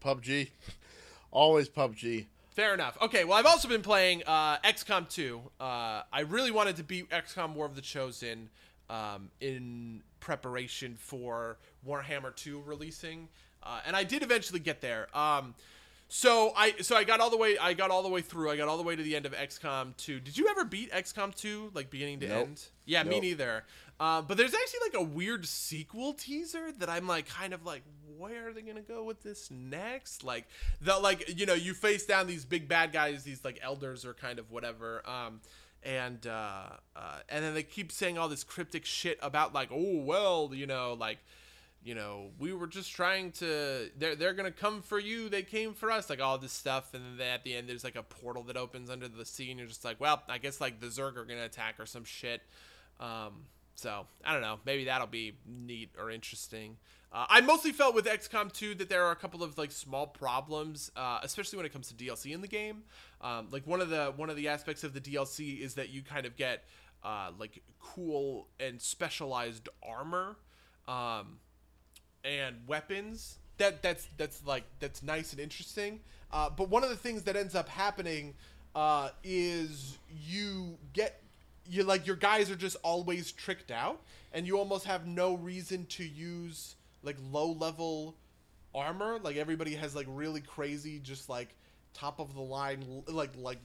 PUBG. 0.00 0.50
Always 1.32 1.68
PUBG. 1.68 2.26
Fair 2.50 2.72
enough. 2.74 2.96
Okay, 3.02 3.24
well, 3.24 3.36
I've 3.36 3.46
also 3.46 3.66
been 3.66 3.82
playing 3.82 4.22
uh, 4.24 4.58
XCOM 4.58 5.08
2. 5.08 5.40
Uh, 5.58 6.02
I 6.12 6.20
really 6.20 6.52
wanted 6.52 6.76
to 6.76 6.84
beat 6.84 7.10
XCOM 7.10 7.54
War 7.54 7.66
of 7.66 7.74
the 7.74 7.80
Chosen 7.80 8.48
um, 8.88 9.30
in 9.40 10.02
preparation 10.20 10.94
for 10.96 11.58
Warhammer 11.86 12.34
2 12.36 12.62
releasing, 12.64 13.26
uh, 13.64 13.80
and 13.84 13.96
I 13.96 14.04
did 14.04 14.22
eventually 14.22 14.60
get 14.60 14.80
there. 14.80 15.08
Um, 15.16 15.54
so 16.08 16.52
I 16.56 16.74
so 16.80 16.94
I 16.96 17.02
got 17.02 17.18
all 17.18 17.30
the 17.30 17.36
way 17.36 17.58
I 17.58 17.72
got 17.72 17.90
all 17.90 18.04
the 18.04 18.08
way 18.08 18.20
through. 18.20 18.50
I 18.50 18.56
got 18.56 18.68
all 18.68 18.76
the 18.76 18.84
way 18.84 18.94
to 18.94 19.02
the 19.02 19.16
end 19.16 19.26
of 19.26 19.32
XCOM 19.32 19.96
2. 19.96 20.20
Did 20.20 20.38
you 20.38 20.46
ever 20.48 20.64
beat 20.64 20.92
XCOM 20.92 21.34
2 21.34 21.72
like 21.74 21.90
beginning 21.90 22.20
to 22.20 22.28
Nope. 22.28 22.46
end? 22.46 22.62
Yeah, 22.84 23.02
me 23.02 23.18
neither. 23.18 23.64
Uh, 24.00 24.22
but 24.22 24.36
there's 24.36 24.54
actually 24.54 24.80
like 24.86 24.94
a 24.94 25.02
weird 25.02 25.46
sequel 25.46 26.14
teaser 26.14 26.72
that 26.78 26.90
I'm 26.90 27.06
like 27.06 27.28
kind 27.28 27.52
of 27.52 27.64
like 27.64 27.82
where 28.18 28.48
are 28.48 28.52
they 28.52 28.62
gonna 28.62 28.80
go 28.80 29.04
with 29.04 29.22
this 29.22 29.50
next? 29.50 30.24
Like 30.24 30.46
the 30.80 30.98
like 30.98 31.38
you 31.38 31.46
know 31.46 31.54
you 31.54 31.74
face 31.74 32.04
down 32.04 32.26
these 32.26 32.44
big 32.44 32.68
bad 32.68 32.92
guys, 32.92 33.22
these 33.22 33.44
like 33.44 33.58
elders 33.62 34.04
or 34.04 34.14
kind 34.14 34.38
of 34.38 34.50
whatever. 34.50 35.02
Um, 35.08 35.40
and 35.82 36.26
uh, 36.26 36.70
uh, 36.96 37.18
and 37.28 37.44
then 37.44 37.54
they 37.54 37.62
keep 37.62 37.92
saying 37.92 38.18
all 38.18 38.28
this 38.28 38.44
cryptic 38.44 38.84
shit 38.84 39.18
about 39.22 39.54
like 39.54 39.68
oh 39.70 39.98
well 39.98 40.50
you 40.52 40.66
know 40.66 40.96
like 40.98 41.18
you 41.84 41.94
know, 41.94 42.30
we 42.38 42.54
were 42.54 42.66
just 42.66 42.90
trying 42.92 43.30
to 43.32 43.90
they're 43.98 44.16
they're 44.16 44.32
gonna 44.32 44.50
come 44.50 44.80
for 44.80 44.98
you, 44.98 45.28
they 45.28 45.42
came 45.42 45.74
for 45.74 45.90
us, 45.90 46.08
like 46.08 46.20
all 46.20 46.38
this 46.38 46.52
stuff, 46.52 46.94
and 46.94 47.18
then 47.18 47.28
at 47.28 47.44
the 47.44 47.54
end 47.54 47.68
there's 47.68 47.84
like 47.84 47.94
a 47.94 48.02
portal 48.02 48.42
that 48.44 48.56
opens 48.56 48.88
under 48.88 49.06
the 49.06 49.26
sea, 49.26 49.50
and 49.50 49.60
you're 49.60 49.68
just 49.68 49.84
like, 49.84 50.00
well, 50.00 50.22
I 50.26 50.38
guess 50.38 50.62
like 50.62 50.80
the 50.80 50.86
Zerg 50.86 51.18
are 51.18 51.26
gonna 51.26 51.44
attack 51.44 51.74
or 51.78 51.84
some 51.84 52.04
shit. 52.04 52.40
Um, 52.98 53.44
so 53.74 54.06
I 54.24 54.32
don't 54.32 54.42
know, 54.42 54.58
maybe 54.64 54.84
that'll 54.84 55.06
be 55.06 55.36
neat 55.46 55.90
or 55.98 56.10
interesting. 56.10 56.76
Uh, 57.12 57.26
I 57.28 57.40
mostly 57.42 57.70
felt 57.70 57.94
with 57.94 58.06
XCOM 58.06 58.52
2 58.52 58.74
that 58.76 58.88
there 58.88 59.04
are 59.04 59.12
a 59.12 59.16
couple 59.16 59.44
of 59.44 59.56
like 59.56 59.70
small 59.70 60.06
problems, 60.06 60.90
uh, 60.96 61.20
especially 61.22 61.58
when 61.58 61.66
it 61.66 61.72
comes 61.72 61.88
to 61.88 61.94
DLC 61.94 62.32
in 62.32 62.40
the 62.40 62.48
game. 62.48 62.82
Um, 63.20 63.48
like 63.50 63.66
one 63.66 63.80
of 63.80 63.88
the 63.88 64.12
one 64.16 64.30
of 64.30 64.36
the 64.36 64.48
aspects 64.48 64.82
of 64.82 64.94
the 64.94 65.00
DLC 65.00 65.60
is 65.60 65.74
that 65.74 65.90
you 65.90 66.02
kind 66.02 66.26
of 66.26 66.36
get 66.36 66.64
uh, 67.04 67.30
like 67.38 67.62
cool 67.80 68.48
and 68.58 68.82
specialized 68.82 69.68
armor. 69.82 70.36
Um, 70.88 71.38
and 72.24 72.56
weapons 72.66 73.38
that 73.58 73.82
that's 73.82 74.08
that's 74.16 74.44
like 74.46 74.64
that's 74.80 75.02
nice 75.02 75.32
and 75.32 75.40
interesting 75.40 76.00
uh, 76.32 76.50
but 76.50 76.68
one 76.68 76.82
of 76.82 76.90
the 76.90 76.96
things 76.96 77.22
that 77.24 77.36
ends 77.36 77.54
up 77.54 77.68
happening 77.68 78.34
uh, 78.74 79.10
is 79.22 79.98
you 80.08 80.78
get 80.92 81.22
you 81.68 81.82
like 81.82 82.06
your 82.06 82.16
guys 82.16 82.50
are 82.50 82.56
just 82.56 82.76
always 82.82 83.32
tricked 83.32 83.70
out 83.70 84.00
and 84.32 84.46
you 84.46 84.58
almost 84.58 84.84
have 84.86 85.06
no 85.06 85.34
reason 85.36 85.86
to 85.86 86.04
use 86.04 86.76
like 87.02 87.16
low 87.30 87.52
level 87.52 88.16
armor 88.74 89.18
like 89.22 89.36
everybody 89.36 89.74
has 89.74 89.94
like 89.94 90.06
really 90.08 90.40
crazy 90.40 90.98
just 90.98 91.28
like 91.28 91.54
top 91.94 92.18
of 92.18 92.34
the 92.34 92.40
line 92.40 92.84
like 93.06 93.30
like 93.36 93.58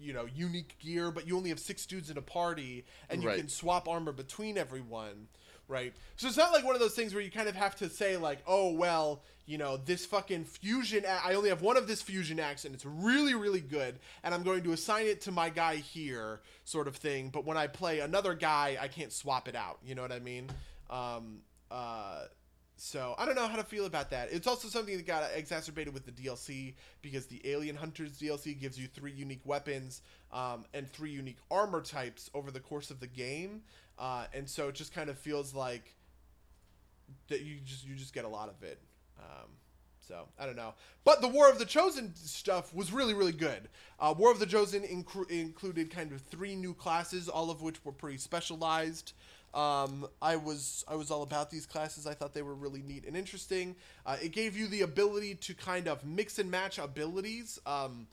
you 0.00 0.12
know 0.12 0.26
unique 0.34 0.76
gear 0.78 1.10
but 1.10 1.26
you 1.26 1.36
only 1.36 1.48
have 1.50 1.58
six 1.58 1.84
dudes 1.86 2.08
in 2.08 2.16
a 2.16 2.22
party 2.22 2.84
and 3.10 3.20
you 3.22 3.28
Right. 3.28 3.38
can 3.38 3.48
swap 3.48 3.88
armor 3.88 4.12
between 4.12 4.56
everyone 4.56 5.26
right? 5.68 5.92
So 6.16 6.26
it's 6.26 6.36
not 6.36 6.52
like 6.52 6.64
one 6.64 6.74
of 6.74 6.80
those 6.80 6.94
things 6.94 7.14
where 7.14 7.22
you 7.22 7.30
kind 7.30 7.48
of 7.48 7.54
have 7.54 7.76
to 7.76 7.88
say 7.88 8.16
like 8.16 8.38
oh 8.46 8.72
well 8.72 9.22
you 9.46 9.56
know 9.56 9.76
this 9.78 10.04
fucking 10.04 10.44
fusion 10.44 11.04
a- 11.06 11.20
i 11.26 11.34
only 11.34 11.48
have 11.48 11.62
one 11.62 11.76
of 11.78 11.86
this 11.86 12.02
fusion 12.02 12.38
axe 12.38 12.66
and 12.66 12.74
it's 12.74 12.84
really 12.84 13.34
really 13.34 13.60
good 13.60 13.98
and 14.22 14.34
i'm 14.34 14.42
going 14.42 14.62
to 14.62 14.72
assign 14.72 15.06
it 15.06 15.22
to 15.22 15.32
my 15.32 15.48
guy 15.48 15.76
here 15.76 16.40
sort 16.64 16.86
of 16.86 16.96
thing 16.96 17.30
but 17.30 17.46
when 17.46 17.56
i 17.56 17.66
play 17.66 18.00
another 18.00 18.34
guy 18.34 18.76
i 18.80 18.88
can't 18.88 19.12
swap 19.12 19.48
it 19.48 19.54
out. 19.54 19.78
You 19.82 19.94
know 19.94 20.02
what 20.02 20.12
i 20.12 20.18
mean? 20.18 20.48
Um 20.90 21.38
uh 21.70 22.24
so 22.80 23.14
I 23.18 23.26
don't 23.26 23.34
know 23.34 23.48
how 23.48 23.56
to 23.56 23.64
feel 23.64 23.86
about 23.86 24.10
that. 24.10 24.28
It's 24.30 24.46
also 24.46 24.68
something 24.68 24.96
that 24.96 25.06
got 25.06 25.24
exacerbated 25.34 25.92
with 25.92 26.06
the 26.06 26.12
DLC 26.12 26.74
because 27.02 27.26
the 27.26 27.40
Alien 27.44 27.76
Hunters 27.76 28.18
DLC 28.18 28.58
gives 28.58 28.78
you 28.78 28.86
three 28.86 29.10
unique 29.10 29.40
weapons 29.44 30.02
um, 30.32 30.64
and 30.72 30.90
three 30.90 31.10
unique 31.10 31.38
armor 31.50 31.80
types 31.80 32.30
over 32.34 32.50
the 32.50 32.60
course 32.60 32.90
of 32.90 33.00
the 33.00 33.06
game, 33.06 33.62
uh, 33.98 34.26
and 34.32 34.48
so 34.48 34.68
it 34.68 34.76
just 34.76 34.94
kind 34.94 35.10
of 35.10 35.18
feels 35.18 35.54
like 35.54 35.94
that 37.28 37.42
you 37.42 37.56
just 37.64 37.84
you 37.84 37.94
just 37.94 38.14
get 38.14 38.24
a 38.24 38.28
lot 38.28 38.48
of 38.48 38.62
it. 38.62 38.78
Um, 39.18 39.48
so 40.06 40.28
I 40.38 40.46
don't 40.46 40.56
know, 40.56 40.74
but 41.04 41.20
the 41.20 41.28
War 41.28 41.50
of 41.50 41.58
the 41.58 41.66
Chosen 41.66 42.14
stuff 42.14 42.72
was 42.72 42.92
really 42.92 43.12
really 43.12 43.32
good. 43.32 43.68
Uh, 43.98 44.14
War 44.16 44.30
of 44.30 44.38
the 44.38 44.46
Chosen 44.46 44.82
incru- 44.82 45.28
included 45.30 45.90
kind 45.90 46.12
of 46.12 46.20
three 46.22 46.54
new 46.54 46.74
classes, 46.74 47.28
all 47.28 47.50
of 47.50 47.60
which 47.60 47.84
were 47.84 47.92
pretty 47.92 48.18
specialized. 48.18 49.12
Um, 49.54 50.06
I 50.20 50.36
was 50.36 50.84
I 50.88 50.94
was 50.94 51.10
all 51.10 51.22
about 51.22 51.50
these 51.50 51.66
classes. 51.66 52.06
I 52.06 52.14
thought 52.14 52.34
they 52.34 52.42
were 52.42 52.54
really 52.54 52.82
neat 52.82 53.06
and 53.06 53.16
interesting. 53.16 53.76
Uh, 54.04 54.16
it 54.22 54.32
gave 54.32 54.56
you 54.56 54.66
the 54.68 54.82
ability 54.82 55.36
to 55.36 55.54
kind 55.54 55.88
of 55.88 56.04
mix 56.04 56.38
and 56.38 56.50
match 56.50 56.78
abilities. 56.78 57.58
Um, 57.66 58.06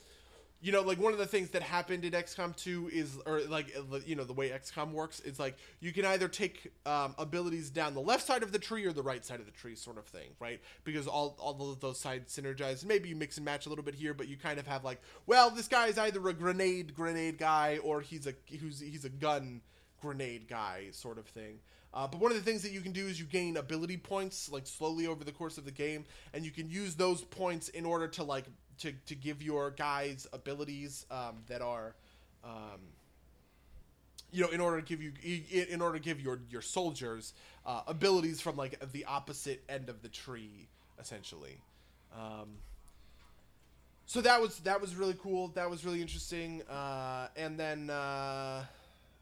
you 0.66 0.72
know, 0.72 0.82
like 0.82 1.00
one 1.00 1.14
of 1.14 1.20
the 1.20 1.28
things 1.28 1.52
that 1.52 1.62
happened 1.62 2.06
in 2.06 2.14
XCOM 2.14 2.56
2 2.56 2.90
is, 2.92 3.18
or 3.28 3.42
like, 3.42 3.76
uh, 3.78 4.00
you 4.04 4.16
know, 4.16 4.24
the 4.24 4.34
way 4.34 4.50
XCOM 4.50 4.94
works 4.94 5.20
is 5.20 5.40
like 5.40 5.58
you 5.80 5.94
can 5.94 6.06
either 6.06 6.28
take 6.28 6.72
um, 6.88 7.14
abilities 7.20 7.70
down 7.70 7.94
the 7.94 8.02
left 8.02 8.26
side 8.26 8.42
of 8.42 8.52
the 8.52 8.58
tree 8.58 8.84
or 8.84 8.92
the 8.92 9.04
right 9.04 9.24
side 9.24 9.40
of 9.40 9.46
the 9.46 9.52
tree, 9.52 9.76
sort 9.76 10.00
of 10.00 10.06
thing, 10.06 10.30
right? 10.40 10.60
Because 10.84 11.06
all, 11.06 11.38
all 11.40 11.72
of 11.72 11.82
those 11.82 12.00
sides 12.00 12.36
synergize. 12.36 12.84
Maybe 12.84 13.10
you 13.10 13.16
mix 13.16 13.38
and 13.38 13.46
match 13.46 13.68
a 13.68 13.70
little 13.70 13.84
bit 13.84 13.94
here, 13.94 14.16
but 14.16 14.28
you 14.28 14.38
kind 14.38 14.58
of 14.58 14.66
have 14.66 14.84
like, 14.84 15.00
well, 15.28 15.52
this 15.52 15.68
guy 15.68 15.86
is 15.86 16.00
either 16.00 16.28
a 16.28 16.34
grenade 16.34 16.96
grenade 16.96 17.38
guy 17.38 17.78
or 17.84 18.02
he's 18.02 18.26
a 18.26 18.34
he's, 18.46 18.80
he's 18.80 19.06
a 19.06 19.10
gun 19.10 19.62
grenade 20.06 20.48
guy, 20.48 20.88
sort 20.92 21.18
of 21.18 21.26
thing. 21.26 21.60
Uh, 21.94 22.06
but 22.08 22.20
one 22.20 22.32
of 22.32 22.38
the 22.38 22.44
things 22.44 22.62
that 22.62 22.72
you 22.72 22.82
can 22.82 22.92
do 22.92 23.08
is 23.08 23.20
you 23.20 23.26
gain 23.26 23.58
ability 23.58 23.98
points 23.98 24.52
like 24.52 24.68
slowly 24.68 25.08
over 25.08 25.24
the 25.24 25.32
course 25.32 25.58
of 25.58 25.66
the 25.66 25.72
game, 25.72 26.06
and 26.34 26.46
you 26.46 26.52
can 26.52 26.70
use 26.70 26.96
those 26.96 27.22
points 27.22 27.70
in 27.70 27.86
order 27.86 28.08
to 28.08 28.24
like 28.24 28.46
to, 28.80 28.92
to 29.08 29.16
give 29.16 29.42
your 29.42 29.72
guys 29.72 30.28
abilities 30.34 31.06
um, 31.10 31.38
that 31.48 31.62
are, 31.62 31.96
um, 32.44 32.82
you 34.32 34.42
know, 34.42 34.50
in 34.50 34.60
order 34.60 34.82
to 34.82 34.86
give 34.86 35.02
you 35.02 35.14
in 35.72 35.82
order 35.82 35.98
to 35.98 36.04
give 36.04 36.20
your 36.20 36.40
your 36.50 36.62
soldiers 36.62 37.34
uh, 37.66 37.82
abilities 37.88 38.42
from 38.42 38.58
like 38.58 38.78
the 38.92 39.06
opposite 39.06 39.64
end 39.70 39.90
of 39.90 40.02
the 40.02 40.10
tree, 40.10 40.68
essentially. 41.00 41.58
Um, 42.14 42.58
so 44.06 44.22
that 44.22 44.42
was 44.42 44.60
that 44.60 44.82
was 44.82 44.96
really 44.96 45.16
cool. 45.24 45.48
That 45.50 45.70
was 45.70 45.86
really 45.86 46.02
interesting. 46.02 46.62
Uh, 46.70 47.30
and 47.38 47.58
then 47.58 47.90
uh, 47.90 48.66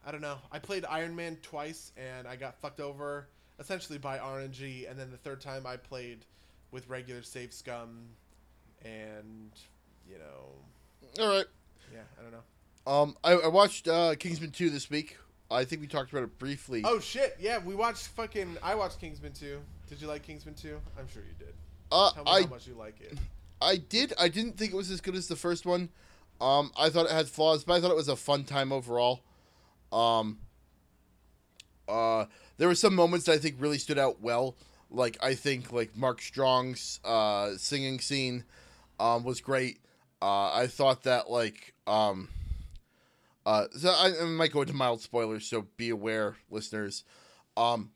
I 0.06 0.10
don't 0.12 0.20
know. 0.20 0.38
I 0.52 0.58
played 0.58 0.84
Iron 0.84 1.16
Man 1.16 1.36
twice, 1.42 1.92
and 1.96 2.26
I 2.28 2.36
got 2.36 2.60
fucked 2.60 2.80
over 2.80 3.28
essentially 3.58 3.98
by 3.98 4.18
RNG. 4.18 4.90
And 4.90 4.98
then 4.98 5.10
the 5.10 5.16
third 5.16 5.40
time 5.40 5.66
I 5.66 5.76
played 5.76 6.24
with 6.70 6.88
regular 6.88 7.22
save 7.22 7.52
scum, 7.52 8.00
and 8.84 9.50
you 10.08 10.16
know, 10.18 11.22
All 11.24 11.36
right. 11.36 11.46
yeah, 11.92 12.00
I 12.18 12.22
don't 12.22 12.32
know. 12.32 12.92
Um, 12.92 13.16
I, 13.24 13.32
I 13.32 13.48
watched 13.48 13.88
uh, 13.88 14.14
Kingsman 14.16 14.50
2 14.50 14.68
this 14.70 14.90
week. 14.90 15.16
I 15.50 15.64
think 15.64 15.80
we 15.80 15.86
talked 15.86 16.10
about 16.12 16.24
it 16.24 16.38
briefly. 16.38 16.82
Oh 16.84 16.98
shit! 17.00 17.36
Yeah, 17.38 17.58
we 17.58 17.74
watched 17.74 18.08
fucking. 18.08 18.56
I 18.62 18.74
watched 18.74 19.00
Kingsman 19.00 19.32
2. 19.32 19.58
Did 19.88 20.00
you 20.00 20.08
like 20.08 20.22
Kingsman 20.22 20.54
2? 20.54 20.78
I'm 20.98 21.06
sure 21.08 21.22
you 21.22 21.34
did. 21.38 21.54
uh, 21.92 22.10
Tell 22.12 22.24
me 22.24 22.30
I 22.30 22.40
how 22.42 22.48
much 22.48 22.66
you 22.66 22.74
like 22.74 23.00
it. 23.00 23.16
I 23.62 23.76
did. 23.76 24.12
I 24.18 24.28
didn't 24.28 24.58
think 24.58 24.72
it 24.72 24.76
was 24.76 24.90
as 24.90 25.00
good 25.00 25.14
as 25.14 25.28
the 25.28 25.36
first 25.36 25.64
one. 25.64 25.90
Um, 26.40 26.72
I 26.76 26.88
thought 26.90 27.06
it 27.06 27.12
had 27.12 27.28
flaws, 27.28 27.62
but 27.64 27.74
I 27.74 27.80
thought 27.80 27.90
it 27.90 27.96
was 27.96 28.08
a 28.08 28.16
fun 28.16 28.44
time 28.44 28.72
overall. 28.72 29.22
Um, 29.94 30.38
uh, 31.88 32.26
there 32.56 32.68
were 32.68 32.74
some 32.74 32.94
moments 32.94 33.26
that 33.26 33.32
I 33.32 33.38
think 33.38 33.56
really 33.58 33.78
stood 33.78 33.98
out 33.98 34.20
well. 34.20 34.56
Like 34.90 35.16
I 35.22 35.34
think 35.34 35.72
like 35.72 35.96
Mark 35.96 36.20
Strong's 36.20 37.00
uh, 37.04 37.52
singing 37.56 38.00
scene 38.00 38.44
um, 39.00 39.24
was 39.24 39.40
great. 39.40 39.78
Uh, 40.20 40.52
I 40.52 40.66
thought 40.66 41.04
that 41.04 41.30
like 41.30 41.74
um, 41.86 42.28
uh, 43.46 43.66
so 43.76 43.90
I, 43.90 44.12
I 44.22 44.24
might 44.24 44.52
go 44.52 44.62
into 44.62 44.72
mild 44.72 45.00
spoilers, 45.00 45.46
so 45.46 45.66
be 45.76 45.90
aware, 45.90 46.36
listeners. 46.50 47.04
Um, 47.56 47.90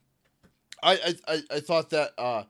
I 0.82 1.14
I, 1.26 1.42
I, 1.50 1.60
thought 1.60 1.90
that 1.90 2.12
uh, 2.18 2.44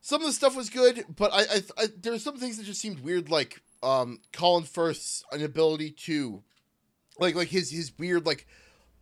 some 0.00 0.20
of 0.20 0.26
the 0.26 0.32
stuff 0.32 0.56
was 0.56 0.70
good, 0.70 1.04
but 1.14 1.32
I, 1.32 1.40
I, 1.40 1.62
I 1.78 1.86
there 2.00 2.12
were 2.12 2.18
some 2.18 2.38
things 2.38 2.58
that 2.58 2.64
just 2.64 2.80
seemed 2.80 3.00
weird, 3.00 3.28
like 3.30 3.60
um, 3.82 4.20
Colin 4.32 4.64
Firth's 4.64 5.24
inability 5.32 5.90
to, 5.90 6.42
like 7.18 7.34
like 7.34 7.48
his 7.48 7.70
his 7.70 7.92
weird 7.98 8.26
like 8.26 8.46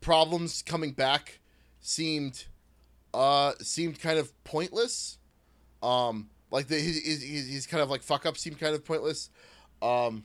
problems 0.00 0.62
coming 0.62 0.92
back 0.92 1.40
seemed 1.80 2.44
uh 3.12 3.52
seemed 3.60 4.00
kind 4.00 4.18
of 4.18 4.32
pointless. 4.44 5.18
Um, 5.82 6.30
like 6.50 6.68
the 6.68 6.76
his 6.76 7.02
his, 7.04 7.48
his, 7.48 7.66
kind 7.66 7.82
of 7.82 7.90
like 7.90 8.02
fuck 8.02 8.26
up 8.26 8.36
seemed 8.36 8.58
kind 8.58 8.74
of 8.74 8.84
pointless. 8.84 9.30
Um, 9.82 10.24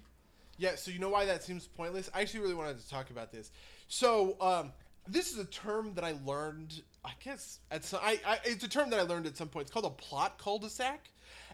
Yeah, 0.58 0.76
so 0.76 0.92
you 0.92 1.00
know 1.00 1.10
why 1.10 1.26
that 1.26 1.44
seems 1.44 1.68
pointless? 1.68 2.10
I 2.14 2.22
actually 2.22 2.42
really 2.42 2.54
wanted 2.54 2.80
to 2.80 2.90
talk 2.90 3.10
about 3.10 3.32
this. 3.32 3.52
So, 3.88 4.36
um, 4.40 4.72
this 5.08 5.32
is 5.32 5.40
a 5.40 5.46
term 5.46 5.94
that 5.96 6.04
I 6.04 6.16
learned, 6.26 6.82
I 7.04 7.12
guess, 7.24 7.60
at 7.72 7.84
some, 7.84 8.00
I, 8.04 8.20
I, 8.26 8.40
it's 8.44 8.64
a 8.64 8.68
term 8.68 8.90
that 8.92 9.00
I 9.00 9.04
learned 9.04 9.26
at 9.26 9.36
some 9.36 9.48
point. 9.48 9.64
It's 9.64 9.72
called 9.72 9.86
a 9.86 9.90
plot 9.90 10.38
cul-de-sac. 10.38 11.10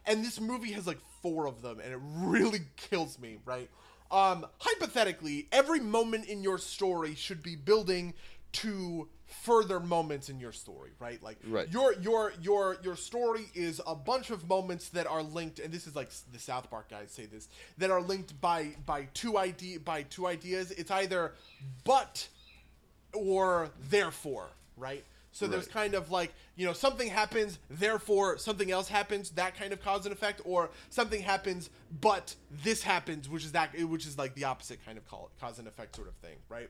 And 0.05 0.23
this 0.23 0.39
movie 0.39 0.71
has 0.73 0.85
like 0.85 0.99
four 1.21 1.47
of 1.47 1.61
them, 1.61 1.79
and 1.79 1.93
it 1.93 1.99
really 2.03 2.61
kills 2.75 3.17
me, 3.17 3.37
right? 3.45 3.69
Um, 4.11 4.45
hypothetically, 4.59 5.47
every 5.51 5.79
moment 5.79 6.25
in 6.27 6.43
your 6.43 6.57
story 6.57 7.15
should 7.15 7.41
be 7.41 7.55
building 7.55 8.13
to 8.53 9.09
further 9.43 9.79
moments 9.79 10.29
in 10.29 10.39
your 10.39 10.51
story, 10.51 10.91
right? 10.99 11.21
Like 11.21 11.37
Right. 11.47 11.69
your 11.71 11.93
your 11.95 12.31
your 12.41 12.77
your 12.83 12.95
story 12.95 13.47
is 13.55 13.81
a 13.85 13.95
bunch 13.95 14.29
of 14.29 14.47
moments 14.47 14.89
that 14.89 15.07
are 15.07 15.23
linked, 15.23 15.59
and 15.59 15.73
this 15.73 15.87
is 15.87 15.95
like 15.95 16.09
the 16.31 16.39
South 16.39 16.69
Park 16.69 16.89
guys 16.89 17.11
say 17.11 17.25
this 17.25 17.49
that 17.79 17.89
are 17.89 18.01
linked 18.01 18.39
by 18.39 18.75
by 18.85 19.07
two 19.13 19.37
idea 19.37 19.79
by 19.79 20.03
two 20.03 20.27
ideas. 20.27 20.71
It's 20.71 20.91
either 20.91 21.33
but 21.83 22.27
or 23.13 23.71
therefore, 23.89 24.49
right? 24.77 25.03
So 25.35 25.47
there's 25.47 25.67
kind 25.67 25.95
of 25.95 26.11
like 26.11 26.33
you 26.55 26.65
know 26.65 26.71
something 26.71 27.09
happens, 27.09 27.59
therefore 27.69 28.37
something 28.37 28.71
else 28.71 28.87
happens, 28.87 29.31
that 29.31 29.57
kind 29.57 29.73
of 29.73 29.83
cause 29.83 30.05
and 30.05 30.13
effect, 30.13 30.41
or 30.45 30.69
something 30.89 31.21
happens, 31.21 31.69
but 31.99 32.33
this 32.63 32.81
happens, 32.81 33.27
which 33.27 33.43
is 33.43 33.51
that 33.51 33.77
which 33.77 34.07
is 34.07 34.17
like 34.17 34.33
the 34.35 34.45
opposite 34.45 34.83
kind 34.85 34.97
of 34.97 35.05
call, 35.09 35.29
cause 35.41 35.59
and 35.59 35.67
effect 35.67 35.97
sort 35.97 36.07
of 36.07 36.15
thing, 36.15 36.37
right? 36.47 36.69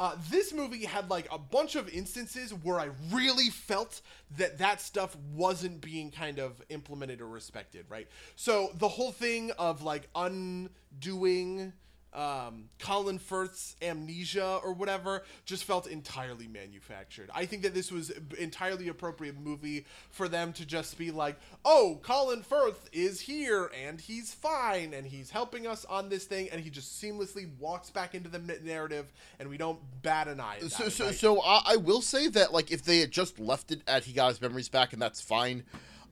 Uh, 0.00 0.16
this 0.28 0.52
movie 0.52 0.84
had 0.86 1.08
like 1.08 1.28
a 1.30 1.38
bunch 1.38 1.76
of 1.76 1.88
instances 1.90 2.52
where 2.52 2.80
I 2.80 2.88
really 3.12 3.48
felt 3.48 4.00
that 4.38 4.58
that 4.58 4.80
stuff 4.80 5.16
wasn't 5.32 5.80
being 5.80 6.10
kind 6.10 6.40
of 6.40 6.60
implemented 6.68 7.20
or 7.20 7.28
respected, 7.28 7.84
right? 7.88 8.08
So 8.34 8.70
the 8.74 8.88
whole 8.88 9.12
thing 9.12 9.52
of 9.52 9.82
like 9.84 10.08
undoing 10.16 11.74
um, 12.12 12.64
Colin 12.78 13.18
Firth's 13.18 13.76
amnesia 13.80 14.60
or 14.64 14.72
whatever 14.72 15.22
just 15.44 15.64
felt 15.64 15.86
entirely 15.86 16.48
manufactured. 16.48 17.30
I 17.34 17.46
think 17.46 17.62
that 17.62 17.72
this 17.72 17.92
was 17.92 18.10
entirely 18.38 18.88
appropriate 18.88 19.38
movie 19.38 19.86
for 20.10 20.28
them 20.28 20.52
to 20.54 20.66
just 20.66 20.98
be 20.98 21.10
like, 21.10 21.36
"Oh, 21.64 22.00
Colin 22.02 22.42
Firth 22.42 22.88
is 22.92 23.20
here 23.20 23.70
and 23.86 24.00
he's 24.00 24.34
fine 24.34 24.92
and 24.92 25.06
he's 25.06 25.30
helping 25.30 25.66
us 25.66 25.84
on 25.84 26.08
this 26.08 26.24
thing," 26.24 26.48
and 26.50 26.60
he 26.60 26.70
just 26.70 27.00
seamlessly 27.00 27.48
walks 27.58 27.90
back 27.90 28.14
into 28.14 28.28
the 28.28 28.38
narrative, 28.38 29.12
and 29.38 29.48
we 29.48 29.56
don't 29.56 29.78
bat 30.02 30.26
an 30.26 30.40
eye. 30.40 30.56
At 30.56 30.72
So, 30.72 30.88
so, 30.88 31.06
right? 31.06 31.14
so 31.14 31.40
I, 31.42 31.62
I 31.66 31.76
will 31.76 32.02
say 32.02 32.26
that 32.28 32.52
like 32.52 32.72
if 32.72 32.82
they 32.82 32.98
had 32.98 33.12
just 33.12 33.38
left 33.38 33.70
it 33.70 33.82
at 33.86 34.04
he 34.04 34.12
got 34.12 34.28
his 34.30 34.40
memories 34.40 34.68
back 34.68 34.92
and 34.92 35.00
that's 35.00 35.20
fine, 35.20 35.62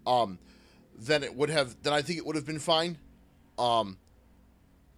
um, 0.07 0.39
then 0.97 1.25
it 1.25 1.35
would 1.35 1.51
have. 1.51 1.77
Then 1.83 1.93
I 1.93 2.03
think 2.03 2.19
it 2.19 2.27
would 2.27 2.37
have 2.37 2.47
been 2.47 2.59
fine. 2.61 2.99
Um, 3.59 3.99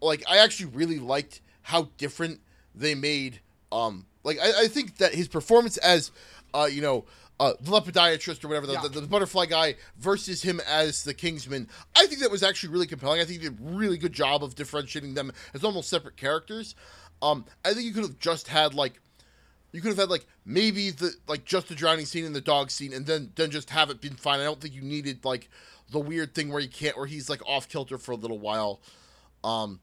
like 0.00 0.22
I 0.28 0.38
actually 0.38 0.70
really 0.70 0.98
liked 0.98 1.40
how 1.62 1.88
different 1.98 2.40
they 2.74 2.94
made. 2.94 3.40
Um, 3.72 4.06
like 4.24 4.38
I, 4.40 4.64
I 4.64 4.68
think 4.68 4.96
that 4.98 5.14
his 5.14 5.28
performance 5.28 5.76
as, 5.78 6.10
uh, 6.54 6.68
you 6.70 6.82
know. 6.82 7.04
Uh, 7.38 7.54
the 7.62 7.70
lepodiatrist 7.70 8.44
or 8.44 8.48
whatever, 8.48 8.66
the, 8.66 8.74
Yeah. 8.74 8.82
the, 8.82 9.00
the 9.00 9.06
butterfly 9.06 9.46
guy 9.46 9.76
versus 9.96 10.42
him 10.42 10.60
as 10.68 11.04
the 11.04 11.14
Kingsman. 11.14 11.68
I 11.96 12.06
think 12.06 12.20
that 12.20 12.30
was 12.30 12.42
actually 12.42 12.70
really 12.70 12.86
compelling. 12.86 13.18
I 13.18 13.24
think 13.24 13.40
he 13.40 13.48
did 13.48 13.58
a 13.58 13.62
really 13.62 13.96
good 13.96 14.12
job 14.12 14.44
of 14.44 14.54
differentiating 14.54 15.14
them 15.14 15.32
as 15.54 15.64
almost 15.64 15.88
separate 15.88 16.18
characters. 16.18 16.74
Um, 17.22 17.46
I 17.64 17.72
think 17.72 17.86
you 17.86 17.94
could 17.94 18.02
have 18.02 18.18
just 18.18 18.48
had 18.48 18.74
like 18.74 19.00
you 19.72 19.80
could 19.80 19.88
have 19.88 19.96
had 19.96 20.10
like 20.10 20.26
maybe 20.44 20.90
the 20.90 21.14
like 21.28 21.46
just 21.46 21.68
the 21.68 21.74
drowning 21.74 22.04
scene 22.04 22.26
and 22.26 22.36
the 22.36 22.42
dog 22.42 22.70
scene, 22.70 22.92
and 22.92 23.06
then 23.06 23.32
then 23.36 23.50
just 23.50 23.70
have 23.70 23.88
it 23.88 24.02
been 24.02 24.16
fine. 24.16 24.40
I 24.40 24.44
don't 24.44 24.60
think 24.60 24.74
you 24.74 24.82
needed 24.82 25.24
like 25.24 25.48
the 25.90 25.98
weird 25.98 26.34
thing 26.34 26.50
where 26.52 26.60
you 26.60 26.68
can't, 26.68 26.94
where 26.94 27.06
he's 27.06 27.30
like 27.30 27.40
off 27.46 27.70
kilter 27.70 27.96
for 27.96 28.12
a 28.12 28.16
little 28.16 28.38
while. 28.38 28.82
Um, 29.42 29.80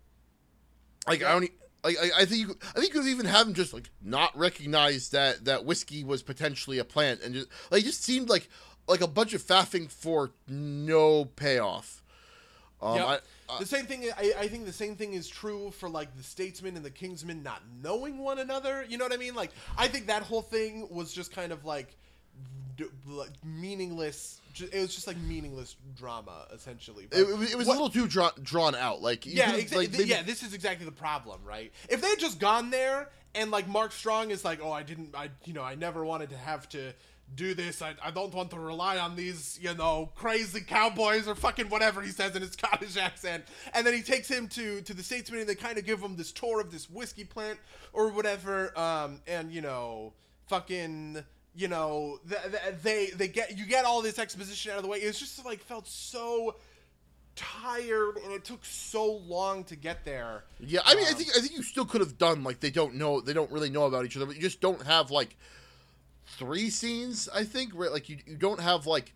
like 1.08 1.24
I 1.24 1.32
don't. 1.32 1.52
Like, 1.84 1.98
I, 2.02 2.22
I 2.22 2.26
think 2.26 2.40
you, 2.42 2.48
could- 2.48 2.58
I 2.76 2.80
think 2.80 2.94
you 2.94 3.02
could 3.02 3.10
even 3.10 3.26
have 3.28 3.48
him 3.48 3.54
just 3.54 3.74
like 3.74 3.90
not 4.02 4.38
recognize 4.38 5.10
that 5.10 5.46
that 5.46 5.64
whiskey 5.64 6.04
was 6.04 6.22
potentially 6.24 6.80
a 6.80 6.84
plant, 6.84 7.22
and 7.22 7.34
just 7.36 7.48
like 7.72 7.82
it 7.84 7.86
just 7.86 8.04
seemed 8.04 8.30
like 8.30 8.50
like 8.88 9.02
a 9.02 9.08
bunch 9.08 9.34
of 9.34 9.42
faffing 9.44 9.90
for 9.92 10.32
no 10.48 11.26
payoff. 11.26 12.04
Um, 12.82 12.96
Yep. 12.98 13.06
I, 13.08 13.20
I, 13.50 13.60
the 13.60 13.66
same 13.66 13.86
thing. 13.86 14.10
I, 14.18 14.34
I 14.40 14.48
think 14.48 14.66
the 14.66 14.74
same 14.74 14.96
thing 14.96 15.14
is 15.14 15.28
true 15.30 15.72
for 15.72 15.88
like 15.90 16.16
the 16.18 16.24
statesman 16.24 16.76
and 16.76 16.84
the 16.84 16.92
kingsman 16.92 17.42
not 17.44 17.62
knowing 17.82 18.18
one 18.18 18.40
another. 18.40 18.86
You 18.88 18.98
know 18.98 19.06
what 19.06 19.14
I 19.14 19.18
mean? 19.18 19.36
Like 19.36 19.52
I 19.78 19.88
think 19.88 20.08
that 20.08 20.24
whole 20.24 20.42
thing 20.42 20.88
was 20.90 21.14
just 21.14 21.32
kind 21.32 21.52
of 21.52 21.64
like 21.64 21.96
meaningless. 23.44 24.42
It 24.60 24.74
was 24.80 24.94
just 24.96 25.08
like 25.08 25.18
meaningless 25.18 25.76
drama 25.96 26.48
essentially. 26.54 27.08
But 27.10 27.20
it, 27.20 27.28
it 27.52 27.56
was- 27.58 27.68
what- 27.68 27.78
a 27.78 27.82
little 27.82 27.90
too 27.90 28.08
drawn 28.08 28.32
drawn 28.42 28.76
out. 28.76 29.02
Like 29.02 29.26
yeah, 29.26 29.52
exa- 29.54 29.76
like, 29.76 29.92
maybe- 29.92 30.06
yeah. 30.06 30.24
This 30.24 30.44
is 30.44 30.54
exactly 30.54 30.86
the 30.86 30.92
problem, 30.92 31.42
right? 31.46 31.72
If 31.90 32.02
they 32.02 32.10
had 32.10 32.20
just 32.20 32.40
gone 32.40 32.70
there 32.72 33.10
and 33.36 33.52
like 33.52 33.68
Mark 33.68 33.92
Strong 33.92 34.32
is 34.32 34.44
like, 34.44 34.60
oh, 34.64 34.72
I 34.72 34.84
didn't, 34.84 35.16
I 35.16 35.30
you 35.46 35.54
know, 35.54 35.64
I 35.64 35.76
never 35.76 36.04
wanted 36.06 36.30
to 36.32 36.38
have 36.38 36.68
to 36.70 36.94
do 37.36 37.54
this. 37.54 37.82
I, 37.82 37.94
I 38.02 38.10
don't 38.10 38.34
want 38.34 38.52
to 38.52 38.60
rely 38.60 38.98
on 39.00 39.18
these, 39.18 39.60
you 39.62 39.74
know, 39.76 40.10
crazy 40.16 40.62
cowboys 40.62 41.28
or 41.28 41.36
fucking 41.36 41.68
whatever 41.70 42.02
he 42.02 42.10
says 42.12 42.34
in 42.36 42.42
his 42.42 42.52
Scottish 42.54 42.96
accent. 42.98 43.44
And 43.74 43.86
then 43.86 43.94
he 43.94 44.02
takes 44.02 44.28
him 44.30 44.48
to 44.50 44.82
to 44.82 44.94
the 44.94 45.04
statesman 45.04 45.42
and 45.42 45.50
they 45.50 45.56
kind 45.56 45.78
of 45.78 45.86
give 45.86 46.00
him 46.00 46.16
this 46.16 46.32
tour 46.32 46.62
of 46.62 46.72
this 46.72 46.90
whiskey 46.90 47.26
plant 47.26 47.60
or 47.94 48.10
whatever. 48.12 48.78
Um, 48.80 49.22
and 49.28 49.52
you 49.52 49.62
know, 49.62 50.14
fucking. 50.48 51.24
You 51.58 51.68
know, 51.68 52.20
th- 52.30 52.42
th- 52.44 52.76
they 52.84 53.08
they 53.08 53.28
get 53.28 53.58
you 53.58 53.66
get 53.66 53.84
all 53.84 54.04
this 54.04 54.20
exposition 54.20 54.72
out 54.72 54.78
of 54.78 54.84
the 54.84 54.90
way. 54.90 55.00
It's 55.00 55.18
just 55.20 55.44
like 55.44 55.60
felt 55.60 55.88
so 55.88 56.56
tired 57.36 58.18
and 58.24 58.32
it 58.32 58.44
took 58.46 58.64
so 58.64 59.14
long 59.28 59.64
to 59.66 59.76
get 59.76 60.06
there. 60.06 60.44
Yeah, 60.60 60.82
I 60.86 60.94
mean, 60.96 61.06
I 61.06 61.10
Um, 61.10 61.16
think 61.16 61.30
I 61.36 61.40
think 61.40 61.54
you 61.54 61.64
still 61.64 61.86
could 61.86 62.02
have 62.02 62.18
done 62.18 62.44
like 62.44 62.60
they 62.60 62.70
don't 62.70 62.96
know, 62.96 63.22
they 63.22 63.34
don't 63.34 63.52
really 63.52 63.70
know 63.72 63.86
about 63.86 64.06
each 64.06 64.16
other, 64.16 64.26
but 64.28 64.36
you 64.36 64.42
just 64.42 64.62
don't 64.62 64.84
have 64.86 65.10
like 65.10 65.36
three 66.26 66.70
scenes. 66.70 67.28
I 67.34 67.44
think 67.44 67.74
where 67.74 67.90
like 67.90 68.08
you 68.08 68.18
you 68.28 68.36
don't 68.38 68.60
have 68.62 68.86
like 68.86 69.14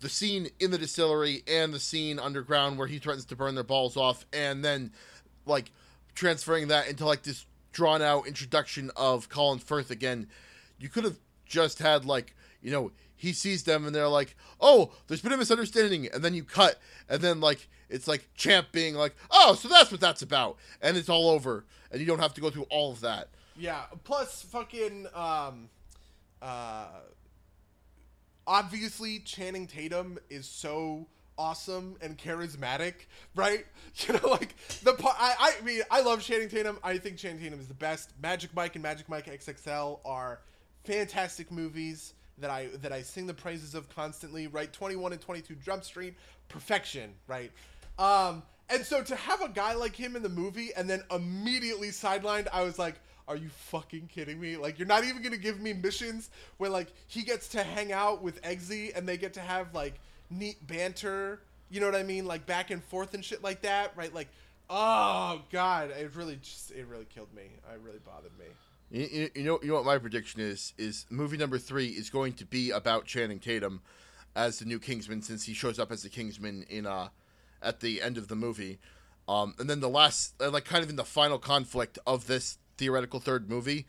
the 0.00 0.08
scene 0.08 0.50
in 0.60 0.70
the 0.70 0.78
distillery 0.78 1.42
and 1.48 1.72
the 1.74 1.80
scene 1.80 2.18
underground 2.18 2.78
where 2.78 2.88
he 2.88 2.98
threatens 2.98 3.24
to 3.26 3.36
burn 3.36 3.54
their 3.56 3.64
balls 3.64 3.96
off, 3.96 4.24
and 4.32 4.64
then 4.64 4.92
like 5.46 5.72
transferring 6.14 6.68
that 6.68 6.88
into 6.88 7.06
like 7.06 7.22
this 7.22 7.44
drawn 7.72 8.02
out 8.02 8.26
introduction 8.28 8.90
of 8.96 9.28
Colin 9.28 9.58
Firth 9.58 9.90
again. 9.90 10.28
You 10.78 10.88
could 10.88 11.04
have 11.04 11.18
just 11.52 11.78
had 11.78 12.04
like 12.04 12.34
you 12.62 12.72
know 12.72 12.90
he 13.14 13.32
sees 13.32 13.62
them 13.62 13.86
and 13.86 13.94
they're 13.94 14.08
like, 14.08 14.34
oh, 14.60 14.92
there's 15.06 15.22
been 15.22 15.32
a 15.32 15.36
misunderstanding, 15.36 16.08
and 16.12 16.24
then 16.24 16.34
you 16.34 16.42
cut, 16.42 16.80
and 17.08 17.22
then 17.22 17.40
like 17.40 17.68
it's 17.88 18.08
like 18.08 18.28
Champ 18.34 18.68
being 18.72 18.94
like, 18.94 19.14
oh, 19.30 19.54
so 19.54 19.68
that's 19.68 19.92
what 19.92 20.00
that's 20.00 20.22
about, 20.22 20.56
and 20.80 20.96
it's 20.96 21.08
all 21.08 21.28
over, 21.28 21.64
and 21.92 22.00
you 22.00 22.06
don't 22.06 22.18
have 22.18 22.34
to 22.34 22.40
go 22.40 22.50
through 22.50 22.66
all 22.70 22.90
of 22.90 23.00
that. 23.02 23.28
Yeah. 23.56 23.82
Plus, 24.04 24.42
fucking, 24.42 25.06
um, 25.14 25.68
uh, 26.40 26.86
obviously 28.46 29.20
Channing 29.20 29.66
Tatum 29.66 30.18
is 30.30 30.46
so 30.46 31.06
awesome 31.38 31.96
and 32.00 32.18
charismatic, 32.18 32.94
right? 33.34 33.66
You 34.08 34.14
know, 34.14 34.30
like 34.30 34.56
the 34.82 34.94
part. 34.94 35.16
I, 35.18 35.52
I 35.60 35.64
mean, 35.64 35.82
I 35.90 36.00
love 36.00 36.22
Channing 36.22 36.48
Tatum. 36.48 36.78
I 36.82 36.96
think 36.96 37.18
Channing 37.18 37.40
Tatum 37.40 37.60
is 37.60 37.68
the 37.68 37.74
best. 37.74 38.10
Magic 38.22 38.48
Mike 38.54 38.74
and 38.74 38.82
Magic 38.82 39.06
Mike 39.06 39.26
XXL 39.26 40.00
are 40.06 40.40
fantastic 40.84 41.50
movies 41.50 42.14
that 42.38 42.50
I 42.50 42.68
that 42.80 42.92
I 42.92 43.02
sing 43.02 43.26
the 43.26 43.34
praises 43.34 43.74
of 43.74 43.88
constantly. 43.94 44.46
Right, 44.46 44.72
Twenty 44.72 44.96
One 44.96 45.12
and 45.12 45.20
Twenty 45.20 45.40
Two 45.40 45.54
Jump 45.54 45.84
Street, 45.84 46.14
perfection. 46.48 47.14
Right. 47.26 47.50
Um, 47.98 48.42
and 48.68 48.84
so 48.84 49.02
to 49.02 49.14
have 49.14 49.42
a 49.42 49.48
guy 49.48 49.74
like 49.74 49.94
him 49.94 50.16
in 50.16 50.22
the 50.22 50.28
movie 50.28 50.70
and 50.74 50.88
then 50.88 51.02
immediately 51.10 51.88
sidelined, 51.88 52.48
I 52.52 52.62
was 52.62 52.78
like, 52.78 52.94
are 53.28 53.36
you 53.36 53.48
fucking 53.48 54.08
kidding 54.12 54.40
me? 54.40 54.56
Like, 54.56 54.78
you're 54.78 54.88
not 54.88 55.04
even 55.04 55.22
gonna 55.22 55.36
give 55.36 55.60
me 55.60 55.72
missions 55.72 56.30
where 56.56 56.70
like 56.70 56.88
he 57.06 57.22
gets 57.22 57.48
to 57.48 57.62
hang 57.62 57.92
out 57.92 58.22
with 58.22 58.40
Eggsy 58.42 58.96
and 58.96 59.08
they 59.08 59.16
get 59.16 59.34
to 59.34 59.40
have 59.40 59.74
like 59.74 60.00
neat 60.30 60.66
banter. 60.66 61.40
You 61.70 61.80
know 61.80 61.86
what 61.86 61.94
I 61.94 62.02
mean? 62.02 62.26
Like 62.26 62.46
back 62.46 62.70
and 62.70 62.82
forth 62.82 63.14
and 63.14 63.24
shit 63.24 63.42
like 63.42 63.62
that, 63.62 63.92
right? 63.96 64.12
Like, 64.12 64.28
oh 64.68 65.42
god, 65.50 65.90
it 65.90 66.14
really 66.16 66.36
just 66.36 66.70
it 66.70 66.86
really 66.86 67.06
killed 67.06 67.32
me. 67.34 67.42
It 67.72 67.80
really 67.82 68.00
bothered 68.04 68.36
me. 68.38 68.46
You, 68.92 69.30
you, 69.34 69.42
know 69.44 69.58
you 69.62 69.68
know 69.68 69.74
what 69.76 69.86
my 69.86 69.96
prediction 69.96 70.42
is 70.42 70.74
is 70.76 71.06
movie 71.08 71.38
number 71.38 71.56
three 71.56 71.86
is 71.86 72.10
going 72.10 72.34
to 72.34 72.44
be 72.44 72.70
about 72.70 73.06
Channing 73.06 73.38
Tatum 73.38 73.80
as 74.36 74.58
the 74.58 74.66
new 74.66 74.78
Kingsman 74.78 75.22
since 75.22 75.44
he 75.44 75.54
shows 75.54 75.78
up 75.78 75.90
as 75.90 76.02
the 76.02 76.10
Kingsman 76.10 76.66
in 76.68 76.86
uh 76.86 77.08
at 77.62 77.80
the 77.80 78.02
end 78.02 78.18
of 78.18 78.28
the 78.28 78.36
movie, 78.36 78.78
um 79.26 79.54
and 79.58 79.70
then 79.70 79.80
the 79.80 79.88
last 79.88 80.34
uh, 80.42 80.50
like 80.50 80.66
kind 80.66 80.84
of 80.84 80.90
in 80.90 80.96
the 80.96 81.04
final 81.04 81.38
conflict 81.38 81.98
of 82.06 82.26
this 82.26 82.58
theoretical 82.76 83.18
third 83.18 83.48
movie, 83.48 83.86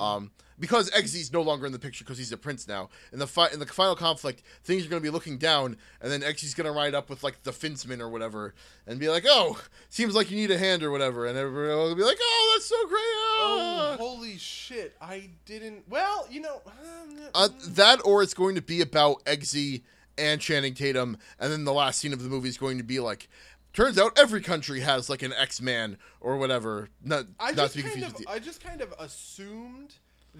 um 0.00 0.30
because 0.58 0.90
Eggsy's 0.92 1.32
no 1.32 1.42
longer 1.42 1.66
in 1.66 1.72
the 1.72 1.78
picture 1.78 2.04
because 2.04 2.18
he's 2.18 2.30
a 2.32 2.36
prince 2.36 2.68
now. 2.68 2.88
In 3.12 3.18
the 3.18 3.26
fi- 3.26 3.48
in 3.48 3.58
the 3.58 3.66
final 3.66 3.96
conflict, 3.96 4.42
things 4.62 4.86
are 4.86 4.88
going 4.88 5.02
to 5.02 5.06
be 5.06 5.10
looking 5.10 5.36
down, 5.36 5.76
and 6.00 6.12
then 6.12 6.20
Eggsy's 6.20 6.54
going 6.54 6.66
to 6.66 6.72
ride 6.72 6.94
up 6.94 7.10
with 7.10 7.24
like 7.24 7.42
the 7.42 7.50
Finsman 7.50 8.00
or 8.00 8.08
whatever, 8.08 8.54
and 8.86 9.00
be 9.00 9.08
like, 9.08 9.24
"Oh, 9.26 9.60
seems 9.88 10.14
like 10.14 10.30
you 10.30 10.36
need 10.36 10.50
a 10.50 10.58
hand 10.58 10.82
or 10.82 10.90
whatever," 10.90 11.26
and 11.26 11.36
everyone 11.36 11.76
will 11.76 11.94
be 11.96 12.02
like, 12.02 12.18
"Oh, 12.20 12.52
that's 12.54 12.66
so 12.66 12.86
great!" 12.86 13.00
Oh, 13.00 13.78
ah." 13.92 13.96
holy 13.98 14.38
shit! 14.38 14.94
I 15.00 15.30
didn't. 15.44 15.88
Well, 15.88 16.26
you 16.30 16.40
know. 16.40 16.62
um, 16.66 17.18
Uh, 17.34 17.48
that 17.68 18.00
or 18.04 18.22
it's 18.22 18.34
going 18.34 18.54
to 18.54 18.62
be 18.62 18.80
about 18.80 19.24
Eggsy 19.24 19.82
and 20.16 20.40
Channing 20.40 20.74
Tatum, 20.74 21.16
and 21.40 21.52
then 21.52 21.64
the 21.64 21.72
last 21.72 21.98
scene 21.98 22.12
of 22.12 22.22
the 22.22 22.28
movie 22.28 22.48
is 22.48 22.58
going 22.58 22.78
to 22.78 22.84
be 22.84 23.00
like 23.00 23.28
turns 23.74 23.98
out 23.98 24.18
every 24.18 24.40
country 24.40 24.80
has 24.80 25.10
like 25.10 25.22
an 25.22 25.32
X-Man 25.32 25.98
or 26.20 26.38
whatever. 26.38 26.88
Not 27.02 27.26
I 27.38 27.48
not 27.50 27.56
just 27.56 27.72
to 27.74 27.78
be 27.78 27.82
confused. 27.82 28.14
of, 28.14 28.22
the- 28.22 28.30
I 28.30 28.38
just 28.38 28.62
kind 28.64 28.80
of 28.80 28.94
assumed 28.98 29.94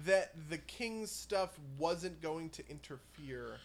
that 0.05 0.33
the 0.49 0.57
king's 0.57 1.11
stuff 1.11 1.51
wasn't 1.77 2.21
going 2.21 2.49
to 2.51 2.63
interfere. 2.69 3.57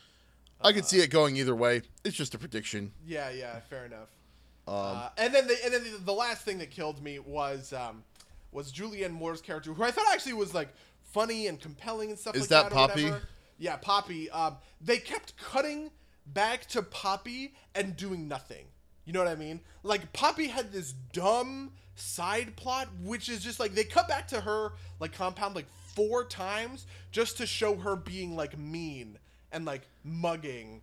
I 0.60 0.72
could 0.72 0.84
see 0.84 0.98
it 0.98 1.08
going 1.08 1.36
either 1.36 1.56
way. 1.56 1.82
It's 2.04 2.14
just 2.16 2.34
a 2.34 2.38
prediction. 2.38 2.92
Yeah, 3.06 3.30
yeah, 3.30 3.60
fair 3.60 3.86
enough. 3.86 4.10
Um, 4.68 4.74
uh, 4.76 5.08
and 5.16 5.34
then, 5.34 5.46
the, 5.46 5.56
and 5.64 5.72
then 5.72 5.82
the, 5.84 5.98
the 6.04 6.12
last 6.12 6.44
thing 6.44 6.58
that 6.58 6.70
killed 6.70 7.02
me 7.02 7.18
was 7.18 7.72
um, 7.72 8.04
was 8.52 8.70
Julianne 8.70 9.12
Moore's 9.12 9.40
character, 9.40 9.72
who 9.72 9.82
I 9.82 9.90
thought 9.90 10.04
actually 10.12 10.34
was 10.34 10.54
like 10.54 10.68
funny 11.02 11.46
and 11.46 11.58
compelling 11.58 12.10
and 12.10 12.18
stuff 12.18 12.34
Is 12.36 12.42
like 12.42 12.50
that 12.50 12.62
that. 12.64 12.72
Poppy? 12.72 13.10
Yeah, 13.58 13.76
Poppy. 13.76 14.30
Um, 14.30 14.56
they 14.80 14.98
kept 14.98 15.36
cutting 15.38 15.90
back 16.26 16.66
to 16.68 16.82
Poppy 16.82 17.54
and 17.74 17.96
doing 17.96 18.28
nothing. 18.28 18.66
You 19.10 19.14
know 19.14 19.24
what 19.24 19.32
I 19.32 19.34
mean? 19.34 19.58
Like 19.82 20.12
Poppy 20.12 20.46
had 20.46 20.70
this 20.70 20.92
dumb 21.12 21.72
side 21.96 22.54
plot, 22.54 22.86
which 23.02 23.28
is 23.28 23.42
just 23.42 23.58
like 23.58 23.74
they 23.74 23.82
cut 23.82 24.06
back 24.06 24.28
to 24.28 24.40
her 24.40 24.74
like 25.00 25.12
compound 25.12 25.56
like 25.56 25.66
four 25.96 26.22
times 26.24 26.86
just 27.10 27.36
to 27.38 27.44
show 27.44 27.74
her 27.74 27.96
being 27.96 28.36
like 28.36 28.56
mean 28.56 29.18
and 29.50 29.64
like 29.64 29.82
mugging 30.04 30.80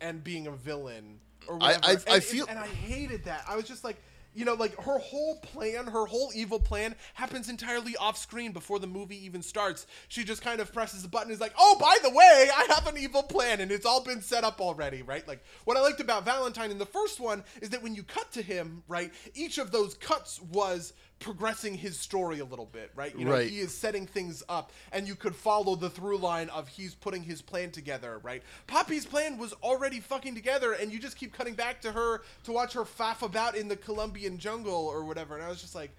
and 0.00 0.22
being 0.22 0.46
a 0.46 0.52
villain 0.52 1.18
or 1.48 1.56
I- 1.60 1.72
whatever. 1.72 1.84
I- 1.84 1.90
and, 1.94 2.04
I 2.08 2.14
and- 2.14 2.22
feel- 2.24 2.46
and 2.48 2.60
I 2.60 2.68
hated 2.68 3.24
that. 3.24 3.42
I 3.48 3.56
was 3.56 3.64
just 3.64 3.82
like, 3.82 3.96
you 4.38 4.44
know, 4.44 4.54
like 4.54 4.80
her 4.84 4.98
whole 4.98 5.34
plan, 5.40 5.88
her 5.88 6.06
whole 6.06 6.30
evil 6.32 6.60
plan 6.60 6.94
happens 7.14 7.48
entirely 7.48 7.96
off 7.96 8.16
screen 8.16 8.52
before 8.52 8.78
the 8.78 8.86
movie 8.86 9.24
even 9.26 9.42
starts. 9.42 9.84
She 10.06 10.22
just 10.22 10.42
kind 10.42 10.60
of 10.60 10.72
presses 10.72 11.04
a 11.04 11.08
button 11.08 11.32
is 11.32 11.40
like, 11.40 11.54
oh, 11.58 11.76
by 11.80 11.98
the 12.04 12.14
way, 12.14 12.48
I 12.56 12.66
have 12.68 12.86
an 12.86 12.96
evil 12.96 13.24
plan 13.24 13.60
and 13.60 13.72
it's 13.72 13.84
all 13.84 14.04
been 14.04 14.22
set 14.22 14.44
up 14.44 14.60
already, 14.60 15.02
right? 15.02 15.26
Like, 15.26 15.42
what 15.64 15.76
I 15.76 15.80
liked 15.80 15.98
about 15.98 16.24
Valentine 16.24 16.70
in 16.70 16.78
the 16.78 16.86
first 16.86 17.18
one 17.18 17.42
is 17.60 17.70
that 17.70 17.82
when 17.82 17.96
you 17.96 18.04
cut 18.04 18.30
to 18.32 18.42
him, 18.42 18.84
right, 18.86 19.12
each 19.34 19.58
of 19.58 19.72
those 19.72 19.94
cuts 19.94 20.40
was 20.40 20.92
progressing 21.20 21.74
his 21.74 21.98
story 21.98 22.38
a 22.38 22.44
little 22.44 22.66
bit, 22.66 22.90
right? 22.94 23.16
You 23.18 23.24
know, 23.24 23.32
Right. 23.32 23.50
he 23.50 23.58
is 23.60 23.76
setting 23.76 24.06
things 24.06 24.42
up 24.48 24.70
and 24.92 25.06
you 25.08 25.14
could 25.16 25.34
follow 25.34 25.74
the 25.74 25.90
through 25.90 26.18
line 26.18 26.48
of 26.50 26.68
he's 26.68 26.94
putting 26.94 27.22
his 27.24 27.42
plan 27.42 27.70
together, 27.72 28.20
right? 28.22 28.42
Poppy's 28.66 29.04
plan 29.04 29.36
was 29.36 29.52
already 29.54 29.98
fucking 30.00 30.34
together 30.34 30.72
and 30.72 30.92
you 30.92 30.98
just 31.00 31.16
keep 31.16 31.32
cutting 31.32 31.54
back 31.54 31.80
to 31.80 31.92
her 31.92 32.22
to 32.44 32.52
watch 32.52 32.72
her 32.74 32.84
faff 32.84 33.22
about 33.22 33.56
in 33.56 33.66
the 33.68 33.76
Colombian 33.76 34.38
jungle 34.38 34.72
or 34.86 35.04
whatever. 35.04 35.34
And 35.34 35.44
I 35.44 35.48
was 35.48 35.60
just 35.60 35.74
like, 35.74 35.90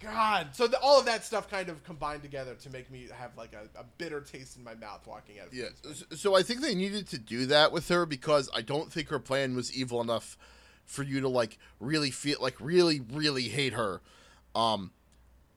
God. 0.00 0.48
So 0.52 0.66
the, 0.66 0.78
all 0.80 0.98
of 0.98 1.06
that 1.06 1.24
stuff 1.24 1.48
kind 1.48 1.68
of 1.68 1.82
combined 1.84 2.22
together 2.22 2.54
to 2.54 2.70
make 2.70 2.90
me 2.90 3.08
have 3.16 3.36
like 3.36 3.52
a, 3.54 3.78
a 3.78 3.84
bitter 3.98 4.20
taste 4.20 4.56
in 4.56 4.64
my 4.64 4.74
mouth 4.74 5.06
walking 5.06 5.38
out 5.40 5.48
of 5.48 5.54
Yeah. 5.54 5.66
So 6.16 6.34
I 6.36 6.42
think 6.42 6.60
they 6.60 6.74
needed 6.74 7.08
to 7.08 7.18
do 7.18 7.46
that 7.46 7.70
with 7.72 7.88
her 7.88 8.04
because 8.06 8.48
I 8.54 8.62
don't 8.62 8.92
think 8.92 9.08
her 9.08 9.18
plan 9.20 9.54
was 9.54 9.72
evil 9.72 10.00
enough 10.00 10.36
for 10.84 11.02
you 11.04 11.20
to 11.20 11.28
like 11.28 11.56
really 11.78 12.10
feel 12.10 12.38
like 12.40 12.56
really 12.60 13.00
really 13.00 13.44
hate 13.48 13.72
her. 13.74 14.00
Um 14.54 14.92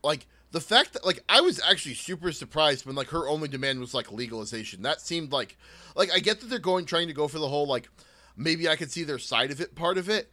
like 0.04 0.28
the 0.52 0.62
fact 0.62 0.94
that 0.94 1.06
like 1.06 1.24
I 1.28 1.42
was 1.42 1.60
actually 1.68 1.96
super 1.96 2.32
surprised 2.32 2.86
when 2.86 2.96
like 2.96 3.10
her 3.10 3.28
only 3.28 3.48
demand 3.48 3.80
was 3.80 3.94
like 3.94 4.12
legalization. 4.12 4.84
That 4.84 5.02
seemed 5.02 5.32
like 5.32 5.58
like 5.96 6.12
I 6.14 6.20
get 6.20 6.40
that 6.40 6.48
they're 6.48 6.60
going 6.60 6.86
trying 6.86 7.08
to 7.08 7.14
go 7.14 7.28
for 7.28 7.40
the 7.40 7.50
whole 7.50 7.68
like 7.68 7.90
maybe 8.38 8.70
I 8.70 8.76
could 8.76 8.92
see 8.92 9.04
their 9.04 9.20
side 9.20 9.52
of 9.52 9.60
it 9.60 9.76
part 9.76 9.98
of 9.98 10.10
it, 10.10 10.32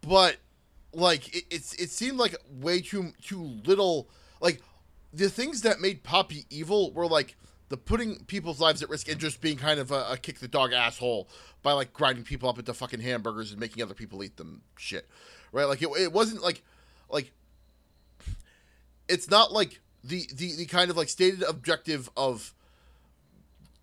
but 0.00 0.38
like 0.92 1.36
it, 1.36 1.44
it's 1.50 1.74
it 1.74 1.90
seemed 1.90 2.16
like 2.18 2.34
way 2.50 2.80
too 2.80 3.12
too 3.22 3.42
little 3.66 4.08
like 4.40 4.62
the 5.12 5.28
things 5.28 5.62
that 5.62 5.80
made 5.80 6.02
Poppy 6.02 6.46
evil 6.48 6.92
were 6.92 7.06
like 7.06 7.36
the 7.68 7.76
putting 7.76 8.24
people's 8.24 8.60
lives 8.60 8.82
at 8.82 8.88
risk 8.88 9.08
and 9.08 9.18
just 9.18 9.40
being 9.40 9.56
kind 9.56 9.80
of 9.80 9.90
a, 9.90 10.06
a 10.12 10.16
kick 10.16 10.38
the 10.38 10.48
dog 10.48 10.72
asshole 10.72 11.28
by 11.62 11.72
like 11.72 11.92
grinding 11.92 12.24
people 12.24 12.48
up 12.48 12.58
into 12.58 12.72
fucking 12.72 13.00
hamburgers 13.00 13.50
and 13.50 13.60
making 13.60 13.82
other 13.82 13.94
people 13.94 14.22
eat 14.22 14.36
them 14.36 14.62
shit 14.76 15.08
right 15.52 15.64
like 15.64 15.82
it, 15.82 15.88
it 15.98 16.12
wasn't 16.12 16.42
like 16.42 16.62
like 17.10 17.32
it's 19.08 19.30
not 19.30 19.52
like 19.52 19.80
the, 20.02 20.28
the 20.34 20.56
the 20.56 20.66
kind 20.66 20.90
of 20.90 20.96
like 20.96 21.08
stated 21.08 21.42
objective 21.42 22.10
of 22.16 22.54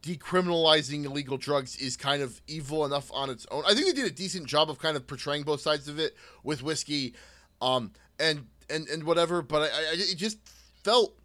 decriminalizing 0.02 1.06
illegal 1.06 1.38
drugs 1.38 1.76
is 1.76 1.95
kind 1.95 2.22
of 2.22 2.41
evil 2.48 2.85
enough 2.85 3.11
on 3.14 3.30
its 3.30 3.45
own. 3.52 3.64
I 3.68 3.73
think 3.73 3.85
they 3.88 3.93
did 3.93 4.11
a 4.11 4.14
decent 4.14 4.48
job 4.48 4.69
of 4.69 4.80
kind 4.80 4.98
of 4.98 5.06
portraying 5.07 5.43
both 5.43 5.61
sides 5.61 5.88
of 5.88 5.99
it 5.99 6.15
with 6.43 6.64
whiskey, 6.64 7.14
um, 7.61 7.91
and 8.19 8.48
and 8.69 8.88
and 8.88 9.03
whatever. 9.03 9.41
But 9.41 9.64
I, 9.64 9.65
I 9.65 9.93
it 9.93 10.18
just 10.18 10.39
felt, 10.84 11.15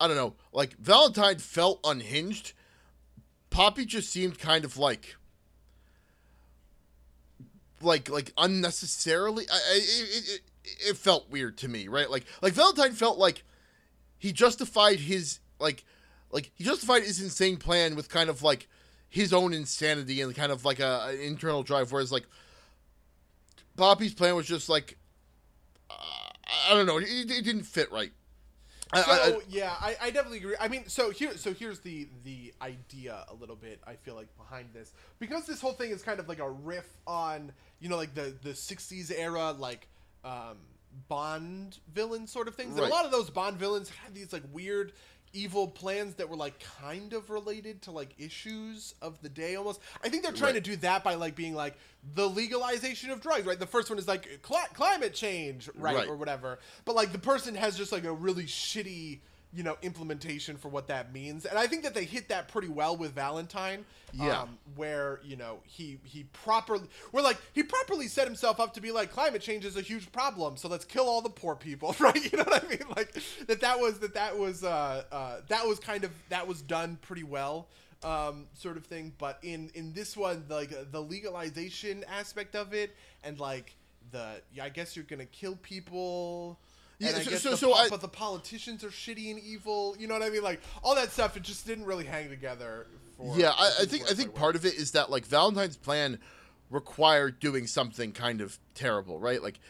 I 0.00 0.08
don't 0.08 0.16
know, 0.16 0.34
like 0.52 0.76
Valentine 0.78 1.38
felt 1.38 1.80
unhinged. 1.84 2.52
Poppy 3.50 3.84
just 3.84 4.10
seemed 4.10 4.38
kind 4.38 4.64
of 4.64 4.76
like, 4.76 5.14
like 7.80 8.10
like 8.10 8.32
unnecessarily. 8.36 9.46
I, 9.50 9.54
I 9.54 9.76
it, 9.76 10.28
it, 10.28 10.40
it 10.64 10.96
felt 10.96 11.30
weird 11.30 11.56
to 11.58 11.68
me, 11.68 11.88
right? 11.88 12.10
Like 12.10 12.24
like 12.42 12.52
Valentine 12.54 12.92
felt 12.92 13.18
like 13.18 13.42
he 14.18 14.32
justified 14.32 14.98
his 15.00 15.40
like 15.60 15.84
like 16.30 16.50
he 16.54 16.64
justified 16.64 17.02
his 17.02 17.20
insane 17.20 17.56
plan 17.56 17.94
with 17.96 18.08
kind 18.08 18.28
of 18.30 18.42
like 18.42 18.68
his 19.08 19.32
own 19.32 19.52
insanity 19.54 20.20
and 20.20 20.34
kind 20.34 20.50
of 20.50 20.64
like 20.64 20.80
a 20.80 21.06
an 21.10 21.20
internal 21.20 21.62
drive 21.62 21.92
whereas 21.92 22.10
like 22.10 22.26
Poppy's 23.76 24.14
plan 24.14 24.34
was 24.36 24.46
just 24.46 24.68
like 24.68 24.96
uh, 25.90 25.94
I 26.70 26.74
don't 26.74 26.86
know 26.86 26.98
it, 26.98 27.06
it 27.08 27.44
didn't 27.44 27.64
fit 27.64 27.90
right 27.92 28.12
So 28.94 29.02
I- 29.06 29.14
I- 29.28 29.38
yeah, 29.48 29.74
I, 29.80 29.96
I 30.00 30.10
definitely 30.10 30.38
agree. 30.38 30.54
I 30.60 30.68
mean, 30.68 30.84
so 30.88 31.10
here, 31.10 31.36
so 31.36 31.52
here's 31.52 31.80
the 31.80 32.08
the 32.24 32.52
idea 32.62 33.24
a 33.28 33.34
little 33.34 33.56
bit. 33.56 33.80
I 33.86 33.94
feel 33.94 34.14
like 34.14 34.28
behind 34.36 34.68
this 34.72 34.92
because 35.18 35.46
this 35.46 35.60
whole 35.60 35.72
thing 35.72 35.90
is 35.90 36.02
kind 36.02 36.20
of 36.20 36.28
like 36.28 36.38
a 36.38 36.48
riff 36.50 36.86
on 37.06 37.52
you 37.80 37.88
know 37.88 37.96
like 37.96 38.14
the 38.14 38.34
the 38.42 38.50
'60s 38.50 39.12
era 39.16 39.52
like 39.52 39.88
um, 40.24 40.56
Bond 41.08 41.78
villain 41.92 42.26
sort 42.26 42.48
of 42.48 42.54
things. 42.54 42.76
And 42.76 42.86
a 42.86 42.88
lot 42.88 43.04
of 43.04 43.10
those 43.10 43.30
Bond 43.30 43.56
villains 43.58 43.88
had 43.90 44.14
these 44.14 44.32
like 44.32 44.42
weird 44.52 44.92
evil 45.32 45.66
plans 45.66 46.14
that 46.14 46.28
were 46.28 46.36
like 46.36 46.54
kind 46.80 47.12
of 47.12 47.28
related 47.28 47.82
to 47.82 47.90
like 47.90 48.10
issues 48.18 48.94
of 49.02 49.20
the 49.20 49.28
day 49.28 49.56
almost. 49.56 49.80
I 50.02 50.08
think 50.08 50.22
they're 50.22 50.30
trying 50.30 50.54
Right. 50.54 50.64
to 50.64 50.70
do 50.70 50.76
that 50.76 51.02
by 51.02 51.14
like 51.14 51.34
being 51.34 51.54
like 51.54 51.74
the 52.14 52.28
legalization 52.28 53.10
of 53.10 53.20
drugs, 53.20 53.44
right? 53.44 53.58
The 53.58 53.66
first 53.66 53.90
one 53.90 53.98
is 53.98 54.06
like 54.06 54.42
cli- 54.42 54.58
climate 54.74 55.12
change, 55.12 55.68
right, 55.74 55.96
Right. 55.96 56.08
or 56.08 56.14
whatever. 56.16 56.60
But 56.84 56.94
like 56.94 57.10
the 57.10 57.18
person 57.18 57.56
has 57.56 57.76
just 57.76 57.90
like 57.90 58.04
a 58.04 58.12
really 58.12 58.44
shitty, 58.44 59.18
you 59.54 59.62
know, 59.62 59.76
implementation 59.82 60.56
for 60.56 60.68
what 60.68 60.88
that 60.88 61.12
means. 61.12 61.44
And 61.44 61.58
I 61.58 61.66
think 61.66 61.82
that 61.84 61.94
they 61.94 62.04
hit 62.04 62.28
that 62.28 62.48
pretty 62.48 62.68
well 62.68 62.96
with 62.96 63.12
Valentine. 63.12 63.84
Yeah. 64.12 64.42
Um, 64.42 64.58
where, 64.76 65.20
you 65.24 65.34
know, 65.34 65.58
he 65.64 65.98
he 66.04 66.22
properly 66.32 66.86
we're 67.10 67.22
like 67.22 67.36
he 67.52 67.64
properly 67.64 68.06
set 68.06 68.28
himself 68.28 68.60
up 68.60 68.72
to 68.74 68.80
be 68.80 68.92
like 68.92 69.10
climate 69.10 69.42
change 69.42 69.64
is 69.64 69.76
a 69.76 69.80
huge 69.80 70.12
problem, 70.12 70.56
so 70.56 70.68
let's 70.68 70.84
kill 70.84 71.08
all 71.08 71.20
the 71.20 71.30
poor 71.30 71.56
people, 71.56 71.96
right? 72.00 72.32
You 72.32 72.38
know 72.38 72.44
what 72.44 72.64
I 72.64 72.68
mean? 72.68 72.84
Like 72.96 73.12
that 73.48 73.60
that 73.60 73.80
was 73.80 73.98
that 73.98 74.14
that 74.14 74.38
was 74.38 74.62
uh, 74.62 75.02
uh 75.10 75.36
that 75.48 75.66
was 75.66 75.80
kind 75.80 76.04
of 76.04 76.12
that 76.28 76.46
was 76.46 76.62
done 76.62 76.96
pretty 77.02 77.24
well 77.24 77.66
um, 78.04 78.46
sort 78.54 78.76
of 78.76 78.84
thing. 78.84 79.12
But 79.18 79.38
in 79.42 79.70
in 79.74 79.92
this 79.92 80.16
one, 80.16 80.44
like 80.48 80.92
the 80.92 81.00
legalization 81.00 82.04
aspect 82.08 82.54
of 82.54 82.74
it, 82.74 82.94
and 83.24 83.40
like 83.40 83.74
the 84.12 84.42
yeah, 84.52 84.64
I 84.64 84.68
guess 84.68 84.94
you're 84.94 85.04
gonna 85.04 85.26
kill 85.26 85.56
people. 85.56 86.58
Yeah, 86.98 87.08
and 87.08 87.16
I 87.16 87.22
so- 87.22 87.30
guess 87.30 87.42
so- 87.42 87.50
the, 87.50 87.56
so 87.56 87.74
I- 87.74 87.88
but 87.88 88.00
the 88.00 88.08
politicians 88.08 88.84
are 88.84 88.88
shitty 88.88 89.30
and 89.30 89.40
evil. 89.40 89.96
You 89.98 90.06
know 90.06 90.14
what 90.14 90.22
I 90.22 90.30
mean? 90.30 90.42
Like 90.42 90.60
all 90.82 90.94
that 90.94 91.10
stuff. 91.12 91.36
It 91.36 91.42
just 91.42 91.66
didn't 91.66 91.84
really 91.84 92.04
hang 92.04 92.28
together. 92.28 92.86
For, 93.16 93.38
yeah 93.38 93.52
I, 93.56 93.72
I 93.82 93.84
think 93.84 94.10
I 94.10 94.14
think 94.14 94.34
part 94.34 94.56
of 94.56 94.64
it 94.64 94.74
is 94.74 94.90
that 94.92 95.08
like 95.08 95.24
Valentine's 95.24 95.76
plan 95.76 96.18
required 96.68 97.38
doing 97.38 97.68
something 97.68 98.10
kind 98.10 98.40
of 98.40 98.58
terrible 98.74 99.20
right 99.20 99.40
like 99.40 99.60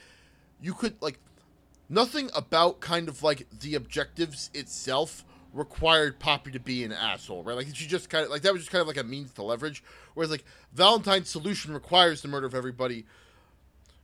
you 0.62 0.72
could 0.72 0.94
like 1.02 1.18
nothing 1.90 2.30
about 2.34 2.80
kind 2.80 3.06
of 3.06 3.22
like 3.22 3.46
the 3.60 3.74
objectives 3.74 4.50
itself 4.54 5.24
required 5.52 6.18
Poppy 6.18 6.50
to 6.50 6.58
be 6.58 6.82
an 6.84 6.92
asshole, 6.92 7.44
right? 7.44 7.56
Like 7.56 7.68
she 7.74 7.86
just 7.86 8.10
kind 8.10 8.24
of 8.24 8.30
like 8.30 8.42
that 8.42 8.52
was 8.52 8.62
just 8.62 8.72
kind 8.72 8.80
of 8.80 8.88
like 8.88 8.96
a 8.96 9.04
means 9.04 9.32
to 9.34 9.42
leverage. 9.42 9.82
Whereas 10.14 10.30
like 10.30 10.44
Valentine's 10.72 11.28
solution 11.30 11.72
requires 11.72 12.22
the 12.22 12.28
murder 12.28 12.46
of 12.46 12.54
everybody. 12.54 13.06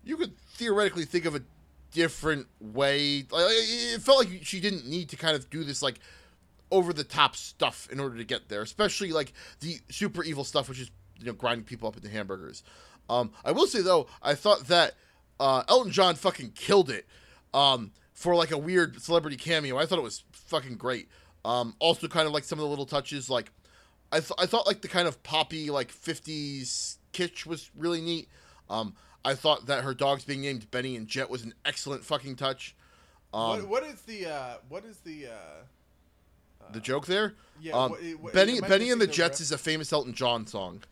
You 0.04 0.16
could 0.16 0.36
theoretically 0.54 1.04
think 1.04 1.24
of 1.24 1.34
a 1.34 1.42
different 1.92 2.46
way. 2.60 3.24
Like 3.30 3.44
it 3.48 4.02
felt 4.02 4.18
like 4.18 4.44
she 4.44 4.60
didn't 4.60 4.86
need 4.86 5.08
to 5.10 5.16
kind 5.16 5.36
of 5.36 5.50
do 5.50 5.64
this 5.64 5.82
like 5.82 5.98
over 6.70 6.92
the 6.92 7.04
top 7.04 7.36
stuff 7.36 7.88
in 7.90 8.00
order 8.00 8.16
to 8.16 8.24
get 8.24 8.48
there, 8.48 8.62
especially 8.62 9.12
like 9.12 9.32
the 9.60 9.78
super 9.90 10.22
evil 10.22 10.44
stuff, 10.44 10.68
which 10.68 10.80
is 10.80 10.90
you 11.18 11.26
know 11.26 11.32
grinding 11.32 11.64
people 11.64 11.88
up 11.88 11.96
into 11.96 12.08
hamburgers. 12.08 12.62
Um, 13.08 13.32
I 13.44 13.52
will 13.52 13.66
say 13.66 13.82
though, 13.82 14.06
I 14.22 14.34
thought 14.34 14.68
that 14.68 14.94
uh, 15.40 15.64
Elton 15.68 15.92
John 15.92 16.14
fucking 16.14 16.52
killed 16.52 16.90
it 16.90 17.06
um, 17.52 17.92
for 18.12 18.34
like 18.34 18.50
a 18.50 18.58
weird 18.58 19.00
celebrity 19.00 19.36
cameo. 19.36 19.78
I 19.78 19.86
thought 19.86 19.98
it 19.98 20.02
was 20.02 20.24
fucking 20.32 20.76
great. 20.76 21.08
Um, 21.44 21.74
also, 21.78 22.06
kind 22.06 22.26
of 22.26 22.32
like 22.32 22.44
some 22.44 22.58
of 22.58 22.64
the 22.64 22.68
little 22.68 22.86
touches, 22.86 23.30
like 23.30 23.50
I, 24.12 24.20
th- 24.20 24.32
I 24.38 24.46
thought 24.46 24.66
like 24.66 24.82
the 24.82 24.88
kind 24.88 25.08
of 25.08 25.22
poppy 25.22 25.70
like 25.70 25.88
50s 25.88 26.98
kitsch 27.12 27.46
was 27.46 27.70
really 27.76 28.00
neat. 28.00 28.28
Um, 28.68 28.94
I 29.24 29.34
thought 29.34 29.66
that 29.66 29.84
her 29.84 29.94
dogs 29.94 30.24
being 30.24 30.40
named 30.42 30.70
Benny 30.70 30.96
and 30.96 31.06
Jet 31.06 31.28
was 31.30 31.42
an 31.44 31.54
excellent 31.64 32.04
fucking 32.04 32.36
touch. 32.36 32.74
Um, 33.34 33.60
what, 33.60 33.68
what 33.68 33.82
is 33.84 34.00
the 34.02 34.26
uh, 34.26 34.54
what 34.68 34.84
is 34.84 34.96
the 34.98 35.26
uh, 35.28 36.68
the 36.72 36.80
joke 36.80 37.06
there. 37.06 37.34
yeah, 37.60 37.72
Um, 37.72 37.90
what- 37.92 38.00
what- 38.20 38.32
Benny 38.32 38.60
Benny 38.60 38.90
and 38.90 39.00
the 39.00 39.06
Jets 39.06 39.40
ref- 39.40 39.44
is 39.46 39.52
a 39.52 39.58
famous 39.58 39.92
Elton 39.92 40.14
John 40.14 40.46
song. 40.46 40.82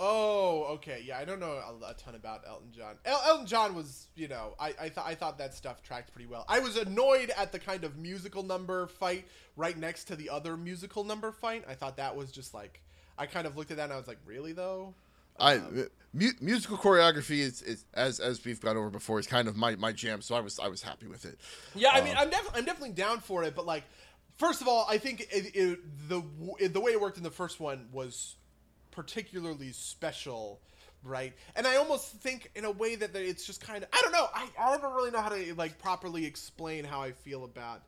Oh, 0.00 0.64
okay. 0.74 1.02
Yeah, 1.04 1.18
I 1.18 1.24
don't 1.24 1.40
know 1.40 1.52
a, 1.54 1.90
a 1.90 1.94
ton 1.94 2.14
about 2.14 2.44
Elton 2.46 2.70
John. 2.70 2.94
El- 3.04 3.20
Elton 3.26 3.46
John 3.46 3.74
was, 3.74 4.06
you 4.14 4.28
know, 4.28 4.54
I 4.60 4.68
I, 4.68 4.88
th- 4.88 4.98
I 5.04 5.14
thought 5.16 5.38
that 5.38 5.54
stuff 5.54 5.82
tracked 5.82 6.12
pretty 6.12 6.28
well. 6.28 6.44
I 6.48 6.60
was 6.60 6.76
annoyed 6.76 7.30
at 7.36 7.50
the 7.50 7.58
kind 7.58 7.82
of 7.82 7.96
musical 7.96 8.44
number 8.44 8.86
fight 8.86 9.26
right 9.56 9.76
next 9.76 10.04
to 10.04 10.14
the 10.16 10.30
other 10.30 10.56
musical 10.56 11.02
number 11.02 11.32
fight. 11.32 11.64
I 11.68 11.74
thought 11.74 11.96
that 11.96 12.14
was 12.14 12.30
just 12.30 12.54
like 12.54 12.80
I 13.18 13.26
kind 13.26 13.46
of 13.46 13.56
looked 13.56 13.72
at 13.72 13.78
that 13.78 13.84
and 13.84 13.92
I 13.92 13.96
was 13.96 14.06
like, 14.06 14.20
really 14.24 14.52
though. 14.52 14.94
I 15.38 15.60
mu- 16.12 16.32
musical 16.40 16.76
choreography 16.76 17.38
is, 17.38 17.62
is 17.62 17.84
as 17.94 18.20
as 18.20 18.44
we've 18.44 18.60
gone 18.60 18.76
over 18.76 18.90
before 18.90 19.18
is 19.18 19.26
kind 19.26 19.48
of 19.48 19.56
my, 19.56 19.76
my 19.76 19.92
jam, 19.92 20.22
so 20.22 20.34
I 20.34 20.40
was 20.40 20.58
I 20.58 20.68
was 20.68 20.82
happy 20.82 21.06
with 21.06 21.24
it. 21.24 21.38
Yeah, 21.74 21.90
I 21.92 22.02
mean, 22.02 22.14
I'm 22.16 22.30
def- 22.30 22.50
I'm 22.54 22.64
definitely 22.64 22.94
down 22.94 23.20
for 23.20 23.44
it, 23.44 23.54
but 23.54 23.66
like, 23.66 23.84
first 24.36 24.60
of 24.60 24.68
all, 24.68 24.86
I 24.88 24.98
think 24.98 25.20
it, 25.32 25.54
it, 25.54 26.08
the 26.08 26.20
w- 26.20 26.68
the 26.68 26.80
way 26.80 26.92
it 26.92 27.00
worked 27.00 27.16
in 27.16 27.22
the 27.22 27.30
first 27.30 27.60
one 27.60 27.88
was 27.92 28.36
particularly 28.90 29.72
special, 29.72 30.60
right? 31.04 31.32
And 31.54 31.66
I 31.66 31.76
almost 31.76 32.12
think 32.16 32.50
in 32.54 32.64
a 32.64 32.70
way 32.70 32.96
that 32.96 33.12
that 33.12 33.22
it's 33.22 33.46
just 33.46 33.60
kind 33.60 33.82
of 33.82 33.88
I 33.92 34.00
don't 34.02 34.12
know. 34.12 34.26
I, 34.34 34.48
I 34.58 34.76
don't 34.78 34.94
really 34.94 35.10
know 35.10 35.20
how 35.20 35.30
to 35.30 35.54
like 35.54 35.78
properly 35.78 36.24
explain 36.26 36.84
how 36.84 37.02
I 37.02 37.12
feel 37.12 37.44
about 37.44 37.82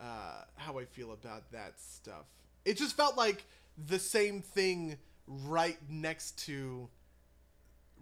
uh, 0.00 0.42
how 0.56 0.78
I 0.78 0.84
feel 0.84 1.12
about 1.12 1.50
that 1.52 1.74
stuff. 1.78 2.24
It 2.64 2.78
just 2.78 2.96
felt 2.96 3.16
like 3.16 3.44
the 3.86 3.98
same 3.98 4.40
thing 4.40 4.96
right 5.26 5.78
next 5.88 6.38
to 6.46 6.88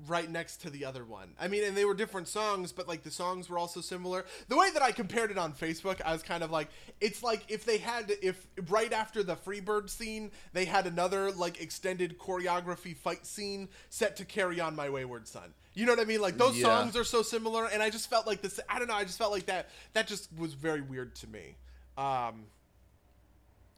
right 0.08 0.28
next 0.30 0.62
to 0.62 0.70
the 0.70 0.84
other 0.84 1.04
one. 1.04 1.34
I 1.38 1.48
mean, 1.48 1.62
and 1.64 1.76
they 1.76 1.84
were 1.84 1.94
different 1.94 2.26
songs, 2.26 2.72
but 2.72 2.88
like 2.88 3.02
the 3.02 3.10
songs 3.10 3.48
were 3.48 3.58
also 3.58 3.80
similar. 3.80 4.24
The 4.48 4.56
way 4.56 4.70
that 4.72 4.82
I 4.82 4.90
compared 4.90 5.30
it 5.30 5.38
on 5.38 5.52
Facebook, 5.52 6.00
I 6.04 6.12
was 6.12 6.22
kind 6.22 6.42
of 6.42 6.50
like, 6.50 6.68
it's 7.00 7.22
like 7.22 7.44
if 7.48 7.64
they 7.64 7.78
had, 7.78 8.10
if 8.22 8.44
right 8.68 8.92
after 8.92 9.22
the 9.22 9.36
Freebird 9.36 9.90
scene, 9.90 10.32
they 10.52 10.64
had 10.64 10.86
another 10.86 11.30
like 11.30 11.60
extended 11.60 12.18
choreography 12.18 12.96
fight 12.96 13.26
scene 13.26 13.68
set 13.90 14.16
to 14.16 14.24
carry 14.24 14.60
on 14.60 14.74
My 14.74 14.88
Wayward 14.88 15.28
Son. 15.28 15.54
You 15.74 15.86
know 15.86 15.92
what 15.92 16.00
I 16.00 16.04
mean? 16.04 16.20
Like 16.20 16.36
those 16.36 16.56
Yeah. 16.56 16.64
songs 16.64 16.96
are 16.96 17.04
so 17.04 17.22
similar, 17.22 17.66
and 17.66 17.82
I 17.82 17.90
just 17.90 18.10
felt 18.10 18.26
like 18.26 18.42
this. 18.42 18.58
I 18.68 18.78
don't 18.78 18.88
know. 18.88 18.94
I 18.94 19.04
just 19.04 19.18
felt 19.18 19.30
like 19.30 19.46
that. 19.46 19.70
That 19.92 20.06
just 20.06 20.28
was 20.36 20.54
very 20.54 20.80
weird 20.80 21.14
to 21.16 21.26
me. 21.28 21.56
Um, 21.96 22.46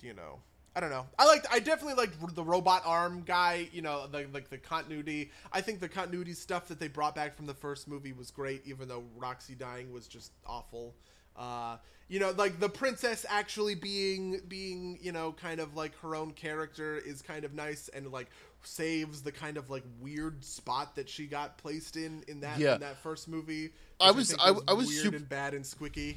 you 0.01 0.15
know. 0.15 0.41
I 0.76 0.80
don't 0.80 0.90
know. 0.90 1.06
I 1.18 1.26
liked. 1.26 1.46
I 1.52 1.60
definitely 1.60 1.94
liked 1.94 2.34
the 2.34 2.42
robot 2.42 2.82
arm 2.84 3.22
guy. 3.24 3.68
You 3.72 3.82
know, 3.82 4.06
the, 4.09 4.26
like 4.32 4.51
the 4.51 4.59
continuity. 4.59 5.30
I 5.52 5.60
think 5.60 5.80
the 5.80 5.88
continuity 5.88 6.32
stuff 6.32 6.66
that 6.68 6.80
they 6.80 6.88
brought 6.88 7.14
back 7.14 7.36
from 7.36 7.46
the 7.46 7.55
first 7.55 7.86
movie 7.86 8.12
was 8.12 8.30
great, 8.30 8.62
even 8.66 8.88
though 8.88 9.05
Roxy 9.16 9.55
dying 9.55 9.92
was 9.92 10.09
just 10.09 10.32
awful. 10.46 10.94
Uh, 11.36 11.76
you 12.09 12.20
know, 12.20 12.30
like 12.36 12.59
the 12.60 12.68
princess 12.68 13.24
actually 13.28 13.74
being 13.76 14.40
being 14.48 14.98
you 15.01 15.12
know 15.12 15.32
kind 15.32 15.60
of 15.60 15.76
like 15.76 15.96
her 16.01 16.14
own 16.16 16.32
character 16.32 16.96
is 16.98 17.22
kind 17.22 17.44
of 17.44 17.55
nice 17.55 17.88
and 17.94 18.10
like 18.12 18.28
saves 18.62 19.22
the 19.22 19.32
kind 19.32 19.56
of 19.56 19.70
like 19.70 19.84
weird 20.01 20.44
spot 20.44 20.96
that 20.96 21.09
she 21.09 21.26
got 21.26 21.56
placed 21.59 21.96
in 21.96 22.24
in 22.28 22.40
that 22.40 22.59
Yeah. 22.59 22.74
in 22.74 22.80
that 22.80 22.98
first 22.98 23.28
movie. 23.28 23.70
I 24.01 24.10
was- 24.10 24.34
I- 24.40 24.55
I 24.68 24.72
was 24.72 24.88
weird 24.88 25.05
sup- 25.05 25.14
and 25.14 25.28
bad 25.28 25.55
and 25.55 25.64
squicky. 25.64 26.16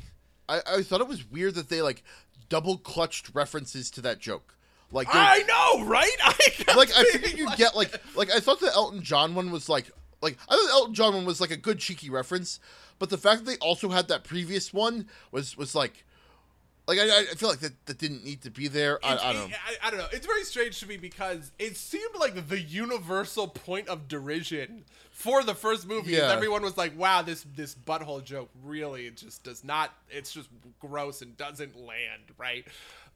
I, 0.49 0.61
I 0.65 0.81
thought 0.81 1.01
it 1.01 1.07
was 1.07 1.29
weird 1.29 1.55
that 1.55 1.67
they 1.67 1.81
like 1.81 2.03
double 2.49 2.77
clutched 2.77 3.31
references 3.33 3.89
to 3.91 4.01
that 4.01 4.19
joke. 4.19 4.55
Like 4.91 5.07
I 5.11 5.39
know, 5.39 5.85
right? 5.85 6.15
I 6.21 6.75
like 6.75 6.89
I 6.97 7.03
figured 7.03 7.37
you'd 7.37 7.47
like- 7.47 7.57
get 7.57 7.75
like 7.75 7.91
like 8.15 8.31
I 8.31 8.39
thought 8.39 8.59
the 8.59 8.71
Elton 8.73 9.01
John 9.03 9.35
one 9.35 9.51
was 9.51 9.67
like 9.67 9.91
like 10.21 10.37
I 10.49 10.55
thought 10.55 10.65
the 10.65 10.71
Elton 10.71 10.93
John 10.93 11.13
one 11.13 11.25
was 11.25 11.41
like 11.41 11.51
a 11.51 11.57
good 11.57 11.79
cheeky 11.79 12.09
reference, 12.09 12.59
but 12.99 13.09
the 13.09 13.17
fact 13.17 13.43
that 13.45 13.51
they 13.51 13.57
also 13.57 13.89
had 13.89 14.07
that 14.07 14.23
previous 14.23 14.73
one 14.73 15.07
was 15.31 15.57
was 15.57 15.75
like 15.75 16.05
like 16.87 16.99
I, 16.99 17.19
I 17.19 17.23
feel 17.35 17.49
like 17.49 17.59
that, 17.59 17.85
that 17.85 17.97
didn't 17.97 18.23
need 18.23 18.41
to 18.43 18.49
be 18.49 18.67
there. 18.67 18.99
I, 19.03 19.17
I 19.17 19.33
don't 19.33 19.49
know. 19.49 19.55
I, 19.67 19.87
I 19.87 19.89
don't 19.89 19.99
know. 19.99 20.07
It's 20.11 20.25
very 20.25 20.43
strange 20.43 20.79
to 20.79 20.87
me 20.87 20.97
because 20.97 21.51
it 21.59 21.75
seemed 21.75 22.15
like 22.19 22.47
the 22.47 22.59
universal 22.59 23.47
point 23.47 23.89
of 23.89 24.07
derision 24.07 24.85
for 25.11 25.43
the 25.43 25.53
first 25.53 25.87
movie. 25.87 26.13
Yeah. 26.13 26.31
Everyone 26.31 26.61
was 26.61 26.77
like, 26.77 26.97
"Wow, 26.97 27.23
this 27.23 27.45
this 27.55 27.75
butthole 27.75 28.23
joke 28.23 28.49
really 28.63 29.09
just 29.11 29.43
does 29.43 29.63
not. 29.63 29.93
It's 30.09 30.31
just 30.31 30.49
gross 30.79 31.21
and 31.21 31.35
doesn't 31.37 31.75
land 31.75 32.23
right." 32.37 32.65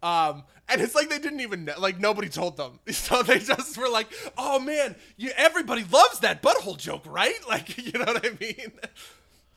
Um, 0.04 0.44
and 0.68 0.82
it's 0.82 0.96
like 0.96 1.10
they 1.10 1.20
didn't 1.20 1.42
even 1.42 1.66
know, 1.66 1.76
like 1.78 2.00
nobody 2.00 2.28
told 2.28 2.58
them, 2.58 2.80
so 2.90 3.22
they 3.24 3.40
just 3.40 3.78
were 3.78 3.90
like, 3.90 4.08
"Oh 4.38 4.60
man, 4.60 4.96
you 5.16 5.32
everybody 5.38 5.86
loves 5.90 6.20
that 6.20 6.42
butthole 6.42 6.78
joke, 6.78 7.04
right?" 7.06 7.36
Like, 7.48 7.78
you 7.78 7.94
know 7.94 8.06
what 8.06 8.26
I 8.26 8.30
mean? 8.40 8.72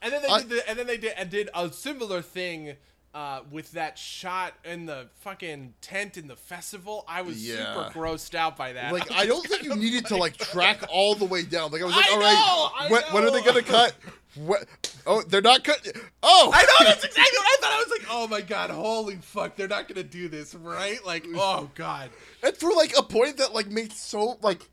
And 0.02 0.12
then 0.12 0.22
they 0.22 0.28
I- 0.28 0.40
did 0.40 0.48
the, 0.50 0.68
and 0.68 0.78
then 0.78 0.86
they 0.86 0.98
did 0.98 1.14
and 1.16 1.30
did 1.30 1.48
a 1.54 1.72
similar 1.72 2.20
thing 2.22 2.76
uh, 3.14 3.40
with 3.50 3.70
that 3.72 3.96
shot 3.96 4.54
in 4.64 4.86
the 4.86 5.06
fucking 5.20 5.72
tent 5.80 6.16
in 6.16 6.26
the 6.26 6.34
festival. 6.36 7.04
I 7.06 7.22
was 7.22 7.46
Yeah. 7.48 7.72
super 7.74 7.90
grossed 7.90 8.34
out 8.34 8.56
by 8.56 8.72
that. 8.72 8.92
Like 8.92 9.08
was 9.08 9.16
I 9.18 9.26
don't 9.26 9.46
think 9.46 9.62
you 9.62 9.74
needed 9.76 10.06
to 10.06 10.16
like 10.16 10.36
track 10.36 10.82
all 10.90 11.14
the 11.14 11.24
way 11.24 11.42
down. 11.44 11.70
Like 11.70 11.82
I 11.82 11.84
was 11.84 11.94
like, 11.94 12.06
I 12.10 12.12
all 12.12 12.18
know, 12.20 12.70
right, 12.80 12.90
when, 12.90 13.02
when 13.14 13.24
are 13.24 13.30
they 13.30 13.42
gonna 13.42 13.62
cut? 13.62 13.94
What? 14.34 14.66
Oh, 15.06 15.22
they're 15.22 15.40
not 15.40 15.62
cut. 15.62 15.86
Oh, 16.24 16.50
I 16.52 16.62
know 16.62 16.88
that's 16.88 17.04
exactly 17.04 17.38
what 17.38 17.46
I 17.46 17.56
thought. 17.60 17.72
I 17.72 17.84
was 17.86 17.90
like, 17.98 18.08
oh 18.10 18.26
my 18.26 18.40
god, 18.40 18.70
holy 18.70 19.14
fuck, 19.16 19.54
they're 19.54 19.68
not 19.68 19.86
gonna 19.86 20.02
do 20.02 20.28
this, 20.28 20.54
right? 20.56 20.98
Like, 21.06 21.24
oh 21.36 21.70
god. 21.76 22.10
and 22.42 22.56
for 22.56 22.72
like 22.72 22.94
a 22.98 23.02
point 23.04 23.36
that 23.36 23.54
like 23.54 23.68
made 23.68 23.92
so 23.92 24.38
like 24.42 24.68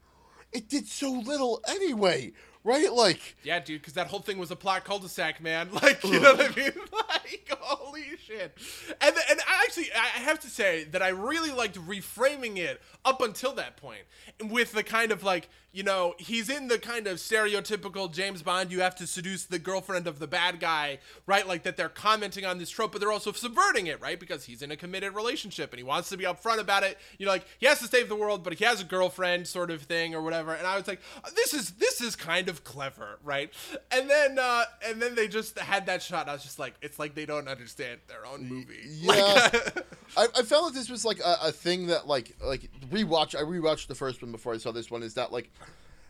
it 0.52 0.68
did 0.68 0.88
so 0.88 1.12
little 1.12 1.62
anyway, 1.68 2.34
right? 2.64 2.92
Like 2.92 3.36
Yeah, 3.44 3.60
dude, 3.60 3.82
because 3.82 3.94
that 3.94 4.08
whole 4.08 4.20
thing 4.20 4.38
was 4.38 4.52
a 4.52 4.56
plot 4.56 4.84
cul-de-sac, 4.84 5.42
man. 5.42 5.70
Like, 5.82 6.04
you 6.04 6.20
know 6.20 6.34
what 6.34 6.52
I 6.52 6.56
mean? 6.56 6.72
Like, 6.92 7.50
holy 7.60 8.04
shit. 8.18 8.58
And 9.00 9.16
and 9.30 9.40
I 9.48 9.64
actually, 9.66 9.92
I 9.94 10.20
have 10.20 10.40
to 10.42 10.50
say 10.50 10.86
that 10.86 11.02
I 11.02 11.10
really 11.10 11.52
liked 11.52 11.78
reframing 11.78 12.58
it 12.58 12.82
up 13.06 13.22
until 13.22 13.54
that 13.54 13.78
point, 13.78 14.04
with 14.44 14.72
the 14.72 14.84
kind 14.84 15.12
of 15.12 15.24
like, 15.24 15.50
you 15.72 15.84
know, 15.84 16.16
he's 16.18 16.50
in 16.50 16.68
the 16.68 16.78
kind 16.78 17.08
of 17.08 17.18
stereotypical 17.18 18.12
James 18.12 18.42
Bond. 18.42 18.72
You 18.72 18.82
have 18.82 18.96
to 18.96 19.08
seduce 19.08 19.46
the 19.46 19.60
girlfriend 19.60 20.08
of 20.08 20.20
the 20.20 20.28
bad 20.28 20.60
guy, 20.60 21.00
right? 21.26 21.48
Like 21.48 21.64
that 21.64 21.78
they're 21.78 21.90
commenting 21.90 22.46
on 22.46 22.58
this 22.58 22.70
trope, 22.70 22.92
but 22.92 23.02
they're 23.02 23.12
also 23.12 23.32
subverting 23.32 23.88
it, 23.88 24.02
right? 24.02 24.20
Because 24.20 24.46
he's 24.46 24.62
in 24.62 24.72
a 24.72 24.76
committed 24.76 25.14
relationship 25.14 25.72
and 25.72 25.78
he 25.78 25.84
wants 25.84 26.10
to 26.10 26.18
be 26.18 26.26
upfront 26.26 26.60
about 26.60 26.84
it. 26.84 26.98
You 27.18 27.26
know, 27.26 27.32
like 27.32 27.46
he 27.60 27.66
has 27.68 27.80
to 27.80 27.88
save 27.88 28.10
the 28.10 28.16
world, 28.16 28.44
but 28.44 28.54
he 28.54 28.66
has 28.66 28.82
a 28.82 28.86
girlfriend, 28.86 29.48
sort 29.48 29.72
of 29.72 29.84
thing, 29.84 30.14
or 30.14 30.22
whatever. 30.22 30.54
And 30.54 30.68
I 30.68 30.76
was 30.76 30.88
like, 30.88 31.02
uh, 31.24 31.30
this 31.36 31.54
is 31.54 31.72
this 31.72 32.02
is 32.02 32.16
kind 32.16 32.50
of 32.50 32.51
clever, 32.60 33.20
right? 33.24 33.52
And 33.92 34.10
then 34.10 34.38
uh 34.40 34.64
and 34.86 35.02
then 35.02 35.16
they 35.16 35.28
just 35.28 35.58
had 35.58 35.86
that 35.86 36.02
shot. 36.02 36.22
And 36.22 36.32
I 36.32 36.34
was 36.34 36.44
just 36.44 36.60
like, 36.60 36.76
it's 36.82 37.00
like 37.00 37.16
they 37.16 37.26
don't 37.26 37.48
understand 37.48 38.02
their 38.08 38.26
own 38.26 38.48
movie. 38.48 38.82
Yeah. 38.86 39.14
Like, 39.14 39.86
I, 40.18 40.28
I 40.40 40.42
felt 40.44 40.66
like 40.66 40.74
this 40.74 40.90
was 40.90 41.06
like 41.06 41.20
a, 41.20 41.38
a 41.44 41.52
thing 41.52 41.88
that 41.88 42.08
like 42.08 42.36
like 42.44 42.70
rewatch. 42.90 43.36
I 43.36 43.42
rewatched 43.42 43.88
the 43.88 43.96
first 43.96 44.22
one 44.22 44.32
before 44.32 44.54
I 44.54 44.58
saw 44.58 44.72
this 44.72 44.92
one. 44.92 45.04
Is 45.04 45.14
that 45.16 45.32
like 45.32 45.50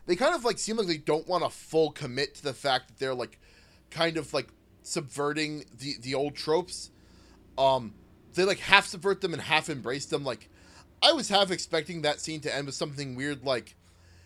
they 0.06 0.16
kind 0.16 0.36
of 0.36 0.44
like 0.44 0.58
seem 0.58 0.78
like 0.78 0.88
they 0.88 0.98
don't 0.98 1.28
want 1.28 1.44
to 1.44 1.50
full 1.50 1.92
commit 1.92 2.36
to 2.36 2.44
the 2.44 2.54
fact 2.54 2.88
that 2.88 3.00
they're 3.00 3.14
like 3.14 3.40
kind 3.90 4.18
of 4.18 4.34
like 4.34 4.50
subverting 4.84 5.66
the 5.78 5.96
the 6.02 6.16
old 6.16 6.36
tropes. 6.36 6.92
Um, 7.58 7.94
they 8.34 8.44
like 8.44 8.60
half 8.60 8.88
subvert 8.88 9.22
them 9.22 9.34
and 9.34 9.42
half 9.42 9.70
embrace 9.70 10.06
them. 10.06 10.24
Like 10.24 10.50
I 11.02 11.14
was 11.14 11.30
half 11.30 11.52
expecting 11.52 12.02
that 12.02 12.20
scene 12.20 12.42
to 12.42 12.56
end 12.56 12.66
with 12.66 12.76
something 12.76 13.16
weird 13.16 13.44
like 13.44 13.76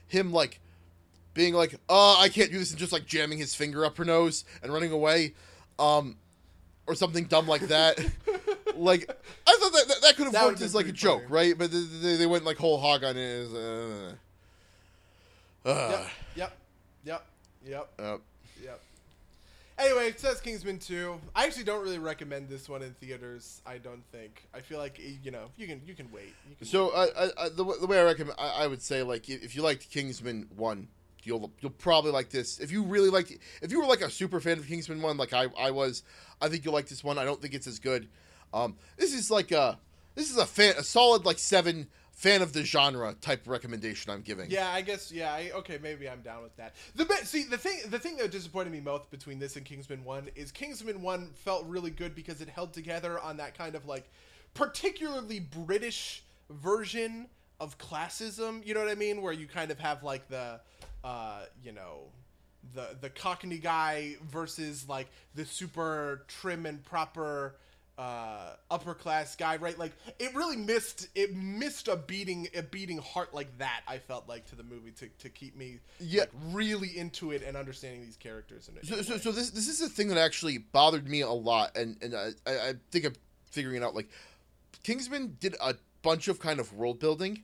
him 0.07 0.31
like 0.31 0.59
being 1.35 1.53
like, 1.53 1.75
"Uh, 1.87 2.17
I 2.17 2.29
can't 2.29 2.51
do 2.51 2.57
this," 2.57 2.71
and 2.71 2.79
just 2.79 2.91
like 2.91 3.05
jamming 3.05 3.37
his 3.37 3.53
finger 3.53 3.85
up 3.85 3.97
her 3.97 4.05
nose 4.05 4.43
and 4.63 4.73
running 4.73 4.91
away. 4.91 5.35
Um, 5.77 6.17
or 6.87 6.95
something 6.95 7.25
dumb 7.25 7.47
like 7.47 7.61
that. 7.61 7.99
like 8.75 9.09
I 9.47 9.57
thought 9.59 9.73
that 9.73 9.87
that, 9.87 10.01
that 10.01 10.15
could 10.15 10.33
have 10.33 10.43
worked 10.43 10.61
as 10.61 10.75
like 10.75 10.85
a 10.85 10.89
pretty 10.89 10.99
joke, 10.99 11.23
right? 11.29 11.57
But 11.57 11.71
they, 11.71 12.17
they, 12.17 12.25
went 12.25 12.45
like 12.45 12.57
whole 12.57 12.79
hog 12.79 13.03
on 13.03 13.17
it. 13.17 13.19
It 13.19 13.39
was, 13.39 13.53
uh, 13.53 14.13
uh, 15.69 16.07
yep, 16.35 16.53
yep, 17.03 17.25
yep, 17.65 17.89
yep, 17.99 18.21
yep. 18.63 18.81
Anyway, 19.77 20.07
it 20.07 20.19
says 20.19 20.39
Kingsman 20.39 20.79
2. 20.79 21.19
I 21.35 21.45
actually 21.45 21.65
don't 21.65 21.83
really 21.83 21.99
recommend 21.99 22.47
this 22.47 22.69
one 22.69 22.81
in 22.81 22.93
theaters. 22.93 23.61
I 23.65 23.77
don't 23.77 24.03
think. 24.11 24.47
I 24.53 24.61
feel 24.61 24.77
like 24.77 24.99
you 24.99 25.31
know 25.31 25.45
you 25.57 25.67
can 25.67 25.81
you 25.85 25.95
can 25.95 26.11
wait. 26.11 26.33
You 26.49 26.55
can 26.55 26.67
So 26.67 26.91
I, 26.91 27.05
I, 27.05 27.29
I, 27.37 27.49
the, 27.49 27.65
the 27.81 27.87
way 27.87 27.99
I 27.99 28.03
recommend, 28.03 28.37
I, 28.39 28.63
I 28.63 28.67
would 28.67 28.81
say 28.81 29.03
like 29.03 29.29
if 29.29 29.43
if 29.43 29.55
you 29.55 29.63
liked 29.63 29.89
Kingsman 29.89 30.47
one, 30.55 30.87
you'll 31.25 31.51
you'll 31.59 31.71
probably 31.71 32.11
like 32.11 32.29
this. 32.29 32.59
If 32.59 32.71
you 32.71 32.83
really 32.83 33.09
liked, 33.09 33.31
if 33.61 33.71
you 33.71 33.79
were 33.79 33.85
like 33.85 34.01
a 34.01 34.09
super 34.09 34.39
fan 34.39 34.57
of 34.57 34.67
Kingsman 34.67 35.01
one, 35.01 35.17
like 35.17 35.33
I, 35.33 35.47
I 35.57 35.71
was, 35.71 36.03
I 36.41 36.49
think 36.49 36.65
you'll 36.65 36.73
like 36.73 36.87
this 36.87 37.03
one. 37.03 37.17
I 37.17 37.25
don't 37.25 37.41
think 37.41 37.53
it's 37.53 37.67
as 37.67 37.79
good. 37.79 38.07
Um, 38.53 38.75
this 38.97 39.13
is 39.13 39.29
like 39.31 39.51
a 39.51 39.79
this 40.15 40.31
is 40.31 40.37
a 40.37 40.45
fan, 40.45 40.75
a 40.77 40.83
solid 40.83 41.25
like 41.25 41.39
seven 41.39 41.87
fan 42.11 42.41
of 42.41 42.53
the 42.53 42.63
genre 42.63 43.13
type 43.19 43.41
recommendation 43.45 44.11
I'm 44.11 44.21
giving. 44.21 44.49
Yeah, 44.49 44.69
I 44.69 44.81
guess. 44.81 45.11
Yeah, 45.11 45.33
I, 45.33 45.51
okay, 45.55 45.77
maybe 45.81 46.09
I'm 46.09 46.21
down 46.21 46.43
with 46.43 46.55
that. 46.55 46.73
The 46.95 47.05
see 47.23 47.43
the 47.43 47.57
thing, 47.57 47.79
the 47.89 47.99
thing 47.99 48.17
that 48.17 48.31
disappointed 48.31 48.71
me 48.71 48.79
most 48.79 49.11
between 49.11 49.39
this 49.39 49.57
and 49.57 49.65
Kingsman 49.65 50.03
One 50.03 50.29
is 50.35 50.51
Kingsman 50.51 51.01
One 51.01 51.31
felt 51.33 51.65
really 51.65 51.91
good 51.91 52.15
because 52.15 52.41
it 52.41 52.49
held 52.49 52.73
together 52.73 53.19
on 53.19 53.37
that 53.37 53.57
kind 53.57 53.75
of 53.75 53.85
like 53.85 54.09
particularly 54.53 55.39
British 55.39 56.23
version 56.49 57.27
of 57.59 57.77
classism. 57.77 58.65
You 58.65 58.73
know 58.73 58.79
what 58.79 58.89
I 58.89 58.95
mean? 58.95 59.21
Where 59.21 59.33
you 59.33 59.47
kind 59.47 59.71
of 59.71 59.79
have 59.79 60.03
like 60.03 60.27
the, 60.29 60.59
uh, 61.05 61.43
you 61.63 61.71
know. 61.71 61.99
The, 62.73 62.97
the 62.99 63.11
cockney 63.11 63.59
guy 63.59 64.15
versus 64.31 64.89
like 64.89 65.05
the 65.35 65.45
super 65.45 66.23
trim 66.27 66.65
and 66.65 66.83
proper 66.83 67.53
uh, 67.99 68.53
upper 68.71 68.95
class 68.95 69.35
guy, 69.35 69.57
right? 69.57 69.77
Like 69.77 69.91
it 70.17 70.33
really 70.33 70.57
missed 70.57 71.07
it 71.13 71.35
missed 71.35 71.87
a 71.87 71.95
beating 71.95 72.47
a 72.55 72.63
beating 72.63 72.97
heart 72.97 73.35
like 73.35 73.55
that. 73.59 73.81
I 73.87 73.99
felt 73.99 74.27
like 74.27 74.47
to 74.47 74.55
the 74.55 74.63
movie 74.63 74.89
to, 74.93 75.07
to 75.19 75.29
keep 75.29 75.55
me 75.55 75.77
Yeah. 75.99 76.21
like, 76.21 76.31
really 76.51 76.97
into 76.97 77.31
it 77.33 77.43
and 77.43 77.55
understanding 77.55 78.01
these 78.01 78.17
characters. 78.17 78.67
And 78.67 78.83
So, 78.83 79.03
so, 79.03 79.17
so 79.19 79.31
this 79.31 79.51
this 79.51 79.67
is 79.67 79.79
a 79.81 79.87
thing 79.87 80.07
that 80.07 80.17
actually 80.17 80.57
bothered 80.57 81.07
me 81.07 81.21
a 81.21 81.29
lot, 81.29 81.77
and 81.77 81.97
and 82.01 82.15
I, 82.15 82.29
I 82.47 82.69
I 82.69 82.73
think 82.89 83.05
I'm 83.05 83.13
figuring 83.51 83.77
it 83.79 83.85
out. 83.85 83.93
Like, 83.93 84.09
Kingsman 84.81 85.37
did 85.39 85.55
a 85.61 85.75
bunch 86.01 86.27
of 86.27 86.39
kind 86.39 86.59
of 86.59 86.73
world 86.73 86.99
building, 86.99 87.43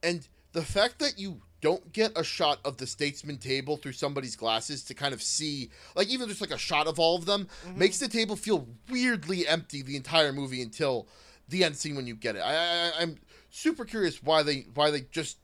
and 0.00 0.28
the 0.52 0.62
fact 0.62 1.00
that 1.00 1.18
you 1.18 1.42
don't 1.60 1.92
get 1.92 2.12
a 2.16 2.24
shot 2.24 2.58
of 2.64 2.76
the 2.78 2.86
statesman 2.86 3.38
table 3.38 3.76
through 3.76 3.92
somebody's 3.92 4.36
glasses 4.36 4.82
to 4.84 4.94
kind 4.94 5.12
of 5.12 5.22
see, 5.22 5.70
like 5.94 6.08
even 6.08 6.28
just 6.28 6.40
like 6.40 6.50
a 6.50 6.58
shot 6.58 6.86
of 6.86 6.98
all 6.98 7.16
of 7.16 7.26
them, 7.26 7.48
makes 7.74 7.98
the 7.98 8.08
table 8.08 8.36
feel 8.36 8.66
weirdly 8.90 9.46
empty 9.46 9.82
the 9.82 9.96
entire 9.96 10.32
movie 10.32 10.62
until 10.62 11.06
the 11.48 11.64
end 11.64 11.76
scene 11.76 11.96
when 11.96 12.06
you 12.06 12.14
get 12.14 12.36
it. 12.36 12.40
I, 12.40 12.54
I 12.54 12.92
I'm 13.00 13.18
super 13.50 13.84
curious 13.84 14.22
why 14.22 14.42
they 14.42 14.66
why 14.74 14.90
they 14.90 15.02
just 15.10 15.38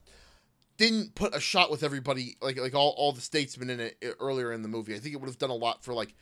didn't 0.77 1.15
put 1.15 1.35
a 1.35 1.39
shot 1.39 1.69
with 1.69 1.83
everybody 1.83 2.37
like 2.41 2.57
like 2.59 2.73
all, 2.73 2.93
all 2.97 3.11
the 3.11 3.21
statesmen 3.21 3.69
in 3.69 3.79
it 3.79 3.97
uh, 4.05 4.09
earlier 4.19 4.51
in 4.51 4.61
the 4.61 4.67
movie. 4.67 4.95
I 4.95 4.99
think 4.99 5.13
it 5.13 5.19
would 5.19 5.29
have 5.29 5.39
done 5.39 5.49
a 5.49 5.55
lot 5.55 5.83
for 5.83 5.93
like 5.93 6.15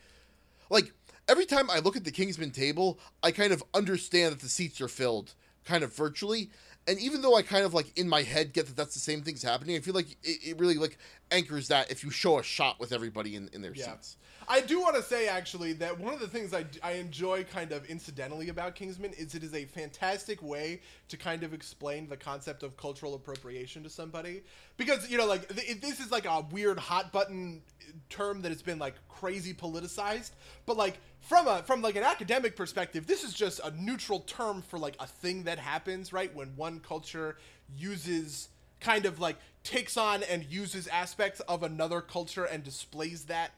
like 0.70 0.92
every 1.28 1.46
time 1.46 1.70
I 1.70 1.78
look 1.78 1.96
at 1.96 2.04
the 2.04 2.10
Kingsman 2.10 2.50
table, 2.50 2.98
I 3.22 3.30
kind 3.30 3.52
of 3.52 3.62
understand 3.74 4.32
that 4.32 4.40
the 4.40 4.48
seats 4.48 4.80
are 4.80 4.88
filled 4.88 5.34
kind 5.64 5.82
of 5.82 5.94
virtually. 5.94 6.50
And 6.88 6.98
even 7.00 7.20
though 7.22 7.36
I 7.36 7.42
kind 7.42 7.64
of 7.64 7.74
like 7.74 7.98
in 7.98 8.08
my 8.08 8.22
head 8.22 8.52
get 8.52 8.66
that 8.66 8.76
that's 8.76 8.94
the 8.94 9.00
same 9.00 9.22
things 9.22 9.42
happening, 9.42 9.76
I 9.76 9.80
feel 9.80 9.94
like 9.94 10.10
it, 10.22 10.38
it 10.50 10.58
really 10.58 10.76
like 10.76 10.98
anchors 11.30 11.68
that 11.68 11.90
if 11.90 12.04
you 12.04 12.10
show 12.10 12.38
a 12.38 12.42
shot 12.42 12.78
with 12.78 12.92
everybody 12.92 13.34
in, 13.36 13.48
in 13.52 13.62
their 13.62 13.74
Yeah. 13.74 13.92
seats. 13.92 14.16
I 14.48 14.60
do 14.60 14.80
want 14.80 14.94
to 14.94 15.02
say 15.02 15.26
actually 15.26 15.72
that 15.72 15.98
one 15.98 16.14
of 16.14 16.20
the 16.20 16.28
things 16.28 16.54
I, 16.54 16.66
I 16.80 16.92
enjoy 16.92 17.42
kind 17.42 17.72
of 17.72 17.84
incidentally 17.86 18.48
about 18.48 18.76
Kingsman 18.76 19.12
is 19.14 19.34
it 19.34 19.42
is 19.42 19.52
a 19.54 19.64
fantastic 19.64 20.40
way 20.40 20.82
to 21.08 21.16
kind 21.16 21.42
of 21.42 21.52
explain 21.52 22.08
the 22.08 22.16
concept 22.16 22.62
of 22.62 22.76
cultural 22.76 23.14
appropriation 23.14 23.82
to 23.82 23.90
somebody 23.90 24.44
because 24.76 25.10
you 25.10 25.18
know 25.18 25.26
like 25.26 25.48
th- 25.52 25.80
this 25.80 25.98
is 25.98 26.12
like 26.12 26.26
a 26.26 26.46
weird 26.52 26.78
hot 26.78 27.12
button 27.12 27.60
term 28.08 28.40
that 28.42 28.50
has 28.52 28.62
been 28.62 28.78
like 28.78 28.94
crazy 29.08 29.52
politicized 29.52 30.30
but 30.64 30.76
like 30.76 30.98
from 31.28 31.48
a 31.48 31.62
from 31.62 31.82
like 31.82 31.96
an 31.96 32.02
academic 32.02 32.56
perspective 32.56 33.06
this 33.06 33.24
is 33.24 33.34
just 33.34 33.60
a 33.64 33.70
neutral 33.72 34.20
term 34.20 34.62
for 34.62 34.78
like 34.78 34.96
a 35.00 35.06
thing 35.06 35.44
that 35.44 35.58
happens 35.58 36.12
right? 36.12 36.34
When 36.34 36.48
one 36.56 36.80
culture 36.80 37.36
uses 37.76 38.48
kind 38.80 39.06
of 39.06 39.18
like 39.18 39.36
takes 39.62 39.96
on 39.96 40.22
and 40.22 40.44
uses 40.44 40.86
aspects 40.86 41.40
of 41.40 41.62
another 41.62 42.00
culture 42.00 42.44
and 42.44 42.62
displays 42.62 43.24
that 43.24 43.50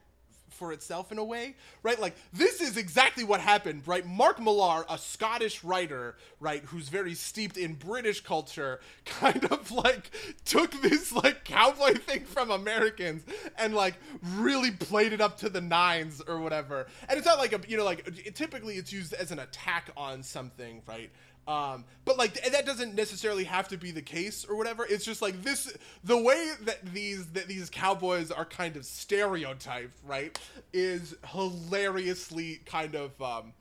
for 0.59 0.73
itself 0.73 1.13
in 1.13 1.19
a 1.19 1.25
way, 1.25 1.55
right? 1.83 1.99
Like 2.01 2.17
this 2.33 2.61
is 2.61 2.77
exactly 2.77 3.25
what 3.25 3.41
happened, 3.41 3.83
right? 3.87 4.05
Mark 4.07 4.41
Millar, 4.41 4.85
a 4.91 4.99
Scottish 4.99 5.63
writer, 5.65 6.17
right, 6.41 6.63
who's 6.67 6.89
very 6.89 7.15
steeped 7.15 7.57
in 7.57 7.75
British 7.75 8.21
culture, 8.21 8.81
kind 9.05 9.45
of 9.47 9.71
like 9.71 10.11
took 10.45 10.73
this 10.83 11.13
like 11.13 11.45
cowboy 11.45 11.95
thing 11.95 12.25
from 12.25 12.51
Americans 12.51 13.23
and 13.57 13.75
like 13.75 13.95
really 14.35 14.71
played 14.73 15.13
it 15.13 15.21
up 15.21 15.39
to 15.39 15.49
the 15.49 15.61
nines 15.61 16.21
or 16.27 16.39
whatever. 16.41 16.87
And 17.09 17.17
it's 17.17 17.27
not 17.27 17.39
like 17.39 17.53
a 17.53 17.61
you 17.69 17.77
know 17.77 17.85
like 17.85 18.07
it- 18.27 18.35
typically 18.35 18.75
it's 18.75 18.93
used 18.93 19.13
as 19.15 19.31
an 19.31 19.39
attack 19.39 19.91
on 19.97 20.23
something, 20.23 20.83
right? 20.87 21.11
Um, 21.49 21.87
but 22.05 22.19
like 22.19 22.35
th- 22.35 22.53
that 22.53 22.67
doesn't 22.67 22.95
necessarily 22.95 23.45
have 23.45 23.69
to 23.69 23.79
be 23.79 23.91
the 23.91 24.03
case 24.03 24.45
or 24.45 24.55
whatever. 24.55 24.85
It's 24.85 25.05
just 25.05 25.23
like 25.23 25.43
this, 25.43 25.75
the 26.05 26.19
way 26.19 26.53
that 26.63 26.85
these 26.93 27.27
that 27.29 27.49
these 27.49 27.71
cowboys 27.71 28.31
are 28.31 28.45
kind 28.45 28.77
of 28.77 28.85
stereotyped, 28.85 29.99
right, 30.07 30.39
is 30.75 31.17
hilariously 31.27 32.61
kind 32.67 32.95
of. 32.95 33.21
Um, 33.21 33.55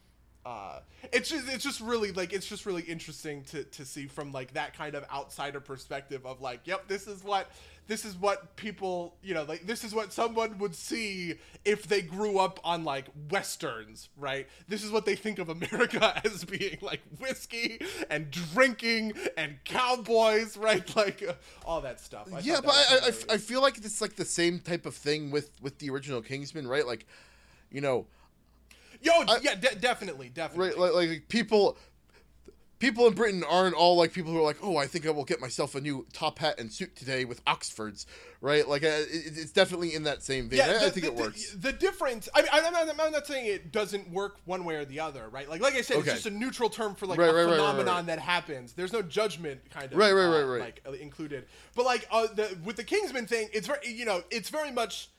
uh, 0.48 0.80
it's 1.12 1.30
just 1.30 1.50
it's 1.50 1.64
just 1.64 1.82
really 1.82 2.14
like 2.14 2.32
it's 2.32 2.48
just 2.48 2.66
really 2.66 2.84
interesting 2.84 3.44
to 3.44 3.66
to 3.66 3.84
see 3.84 4.08
from 4.08 4.32
like 4.32 4.54
that 4.54 4.74
kind 4.74 4.96
of 4.96 5.04
outsider 5.14 5.60
perspective 5.60 6.26
of 6.26 6.40
like, 6.40 6.62
yep, 6.64 6.88
this 6.88 7.06
is 7.06 7.22
what 7.22 7.52
this 7.88 8.06
is 8.06 8.16
what 8.16 8.56
people 8.56 9.16
you 9.22 9.34
know 9.34 9.44
like 9.44 9.68
this 9.68 9.84
is 9.84 9.94
what 9.94 10.14
someone 10.14 10.58
would 10.58 10.74
see 10.74 11.36
if 11.66 11.88
they 11.88 12.02
grew 12.02 12.40
up 12.40 12.62
on 12.64 12.86
like 12.86 13.08
westerns 13.30 14.08
right? 14.16 14.48
This 14.70 14.86
is 14.86 14.92
what 14.92 15.06
they 15.06 15.16
think 15.16 15.38
of 15.38 15.50
america 15.50 16.22
as 16.26 16.46
being 16.46 16.78
like 16.82 17.02
whiskey 17.20 17.82
and 18.10 18.32
drinking 18.32 19.14
and 19.36 19.58
cowboys 19.66 20.56
right? 20.56 20.84
Like 20.96 21.24
uh, 21.28 21.34
all 21.66 21.82
that 21.82 22.00
stuff. 22.00 22.28
I 22.34 22.40
yeah, 22.40 22.60
but 22.62 22.74
I, 22.74 23.00
I, 23.08 23.34
I 23.34 23.38
feel 23.38 23.62
like 23.62 23.78
it's 23.78 24.02
like 24.02 24.16
the 24.16 24.26
same 24.26 24.60
type 24.60 24.86
of 24.86 24.96
thing 24.96 25.30
with 25.30 25.52
with 25.62 25.78
the 25.80 25.90
original 25.90 26.22
Kingsman, 26.22 26.68
right? 26.68 26.88
Like, 26.88 27.06
you 27.70 27.82
know, 27.82 28.08
yo 29.02 29.12
yeah 29.42 29.56
de- 29.56 29.76
definitely 29.76 30.30
definitely 30.30 30.70
right? 30.70 30.78
Like, 30.78 30.94
like 31.10 31.28
people, 31.30 31.78
people 32.80 33.08
in 33.08 33.14
Britain 33.14 33.44
aren't 33.50 33.74
all 33.76 33.96
like 33.98 34.14
people 34.14 34.32
who 34.32 34.40
are 34.40 34.44
like, 34.44 34.58
oh, 34.62 34.78
I 34.78 34.86
think 34.86 35.08
I 35.08 35.10
will 35.12 35.26
get 35.26 35.42
myself 35.42 35.74
a 35.76 35.82
new 35.82 36.06
top 36.14 36.40
hat 36.40 36.60
and 36.60 36.72
suit 36.72 36.96
today 36.96 37.26
with 37.26 37.42
Oxfords, 37.48 38.06
right? 38.40 38.68
Like, 38.68 38.84
uh, 38.84 38.88
it, 38.88 39.08
it's 39.36 39.52
definitely 39.52 39.96
in 39.96 40.04
that 40.04 40.22
same 40.22 40.48
vein. 40.48 40.62
I, 40.62 40.64
I 40.64 40.74
the- 40.86 40.92
think 40.92 41.06
the, 41.08 41.12
it 41.12 41.16
works. 41.16 41.52
The, 41.54 41.58
the 41.58 41.74
difference, 41.74 42.30
I 42.36 42.42
mean, 42.44 42.50
I'm 42.54 42.72
not, 42.72 42.88
I'm 43.00 43.12
not 43.12 43.26
saying 43.26 43.48
it 43.48 43.72
doesn't 43.72 44.12
work 44.12 44.38
one 44.46 44.64
way 44.64 44.76
or 44.76 44.86
the 44.86 45.00
other, 45.00 45.28
right? 45.30 45.50
Like, 45.50 45.60
like 45.62 45.74
I 45.74 45.82
said, 45.82 45.98
Okay. 45.98 46.12
it's 46.12 46.24
just 46.24 46.26
a 46.28 46.38
neutral 46.38 46.70
term 46.70 46.94
for 46.94 47.08
like 47.08 47.18
Right, 47.18 47.30
a 47.30 47.34
right, 47.34 47.50
phenomenon 47.50 47.96
right. 47.96 48.06
that 48.08 48.20
happens. 48.20 48.74
There's 48.74 48.94
no 48.94 49.02
judgment 49.02 49.62
kind 49.72 49.92
of 49.92 49.98
Right, 49.98 50.12
right, 50.12 50.26
uh, 50.26 50.46
right, 50.46 50.60
right. 50.60 50.80
like 50.88 51.00
included. 51.02 51.46
But 51.76 51.86
like 51.86 52.08
uh, 52.12 52.28
the 52.28 52.58
with 52.64 52.76
the 52.76 52.84
Kingsman 52.84 53.26
thing, 53.26 53.50
it's 53.54 53.66
very 53.66 53.88
you 53.88 54.06
know, 54.06 54.22
it's 54.30 54.50
very 54.50 54.72
much. 54.72 55.10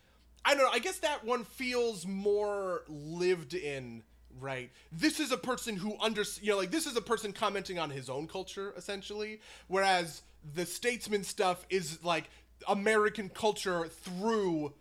I 0.45 0.55
don't 0.55 0.63
know. 0.65 0.71
I 0.73 0.79
guess 0.79 0.99
that 0.99 1.25
one 1.25 1.45
feels 1.45 2.07
more 2.07 2.83
lived 2.89 3.55
in. 3.55 4.03
Right. 4.41 4.71
This 4.93 5.19
is 5.19 5.33
a 5.33 5.37
person 5.37 5.75
who 5.77 5.97
under 6.01 6.23
you 6.41 6.53
know 6.53 6.59
like 6.59 6.71
this 6.71 6.87
is 6.87 6.97
a 6.97 7.01
person 7.01 7.33
commenting 7.33 7.79
on 7.79 7.91
his 7.91 8.09
own 8.09 8.29
culture 8.29 8.73
essentially, 8.77 9.41
whereas 9.67 10.23
the 10.55 10.65
statesman 10.65 11.25
stuff 11.25 11.67
is 11.71 12.03
like 12.05 12.31
American 12.69 13.29
culture 13.31 13.87
through 13.89 14.73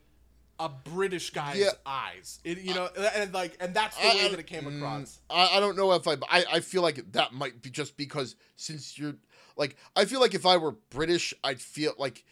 a 0.59 0.69
British 0.69 1.31
guy's 1.31 1.57
Yeah. 1.57 1.69
eyes. 1.85 2.39
It, 2.43 2.59
you 2.59 2.73
know, 2.75 2.87
and 3.15 3.33
like, 3.33 3.55
and 3.59 3.73
that's 3.73 3.95
the 3.97 4.07
I- 4.07 4.15
way 4.15 4.25
I- 4.25 4.29
that 4.29 4.39
it 4.39 4.47
came 4.47 4.63
mm, 4.65 4.77
across. 4.77 5.19
I, 5.29 5.57
I 5.57 5.59
don't 5.59 5.75
know 5.77 5.91
if 5.93 6.07
I, 6.07 6.13
I 6.29 6.45
I 6.53 6.59
feel 6.59 6.81
like 6.83 7.11
that 7.13 7.33
might 7.33 7.61
be 7.61 7.69
just 7.71 7.97
because 7.97 8.35
since 8.57 8.97
you're 8.99 9.15
like 9.55 9.75
I 9.95 10.05
feel 10.05 10.19
like 10.19 10.35
if 10.35 10.45
I 10.45 10.57
were 10.57 10.73
British 10.91 11.33
I'd 11.43 11.61
feel 11.61 11.93
like 11.97 12.23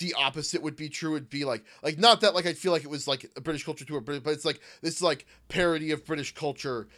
the 0.00 0.14
opposite 0.14 0.60
would 0.62 0.74
be 0.76 0.88
true. 0.88 1.14
It'd 1.14 1.30
be 1.30 1.44
like 1.44 1.62
like 1.82 1.96
not 1.98 2.22
that 2.22 2.34
like 2.34 2.46
I 2.46 2.52
feel 2.54 2.72
like 2.72 2.82
it 2.82 2.90
was 2.90 3.06
like 3.06 3.30
a 3.36 3.40
British 3.40 3.64
culture 3.64 3.84
to 3.84 3.96
a 3.96 4.00
British, 4.00 4.24
but 4.24 4.32
it's 4.32 4.44
like 4.44 4.60
this 4.82 4.96
is 4.96 5.02
like 5.02 5.26
parody 5.48 5.92
of 5.92 6.04
British 6.04 6.34
culture, 6.34 6.88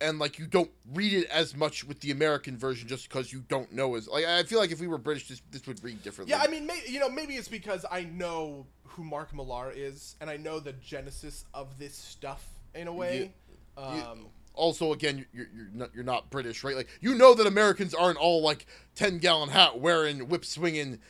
and 0.00 0.18
like 0.18 0.38
you 0.38 0.46
don't 0.46 0.70
read 0.92 1.12
it 1.12 1.26
as 1.30 1.56
much 1.56 1.84
with 1.84 2.00
the 2.00 2.10
American 2.12 2.56
version 2.56 2.86
just 2.86 3.08
because 3.08 3.32
you 3.32 3.42
don't 3.48 3.72
know 3.72 3.96
as 3.96 4.06
like 4.06 4.24
I 4.24 4.42
feel 4.44 4.58
like 4.60 4.70
if 4.70 4.80
we 4.80 4.86
were 4.86 4.98
British 4.98 5.28
this 5.28 5.42
this 5.50 5.66
would 5.66 5.82
read 5.82 6.02
differently. 6.02 6.30
Yeah, 6.36 6.42
I 6.42 6.48
mean, 6.48 6.66
may, 6.66 6.80
you 6.86 7.00
know, 7.00 7.08
maybe 7.10 7.34
it's 7.34 7.48
because 7.48 7.84
I 7.90 8.02
know 8.04 8.66
who 8.84 9.02
Mark 9.02 9.34
Millar 9.34 9.72
is, 9.74 10.14
and 10.20 10.30
I 10.30 10.36
know 10.36 10.60
the 10.60 10.72
genesis 10.72 11.44
of 11.52 11.78
this 11.78 11.94
stuff 11.96 12.46
in 12.74 12.86
a 12.86 12.92
way. 12.92 13.32
You- 13.76 13.82
um, 13.82 14.26
also 14.56 14.92
again 14.92 15.26
you're, 15.32 15.48
you're 15.52 15.66
not 15.74 15.90
you're 15.92 16.04
not 16.04 16.30
british 16.30 16.62
right 16.62 16.76
like 16.76 16.88
you 17.00 17.16
know 17.16 17.34
that 17.34 17.44
americans 17.44 17.92
aren't 17.92 18.16
all 18.18 18.40
like 18.40 18.66
10 18.94 19.18
gallon 19.18 19.48
hat 19.48 19.80
wearing 19.80 20.28
whip 20.28 20.44
swinging 20.44 21.00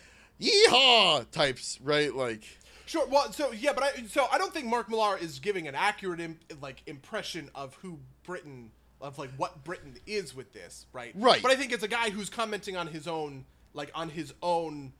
yeehaw 0.41 1.31
types 1.31 1.79
right 1.83 2.15
like 2.15 2.45
Sure. 2.87 3.07
Well, 3.07 3.33
so 3.33 3.51
yeah, 3.53 3.73
but 3.73 3.83
I 3.83 4.03
so 4.09 4.27
I 4.31 4.39
don't 4.39 4.53
think 4.53 4.67
Mark 4.67 4.91
Millar 4.91 5.17
is 5.17 5.39
giving 5.39 5.67
an 5.67 5.75
accurate 5.75 6.21
Im, 6.21 6.39
like 6.61 6.83
impression 6.87 7.51
of 7.55 7.75
who 7.77 7.99
Britain 8.25 8.71
of 9.01 9.19
like 9.19 9.31
what 9.37 9.65
Britain 9.65 9.95
is 10.07 10.35
with 10.35 10.53
this, 10.53 10.87
right? 10.93 11.13
Right. 11.15 11.43
But 11.43 11.51
I 11.51 11.57
think 11.57 11.73
it's 11.73 11.83
a 11.83 11.89
guy 11.89 12.11
who's 12.11 12.29
commenting 12.29 12.77
on 12.77 12.87
his 12.87 13.09
own 13.09 13.47
like 13.73 13.91
on 13.95 14.11
his 14.11 14.35
own 14.43 14.93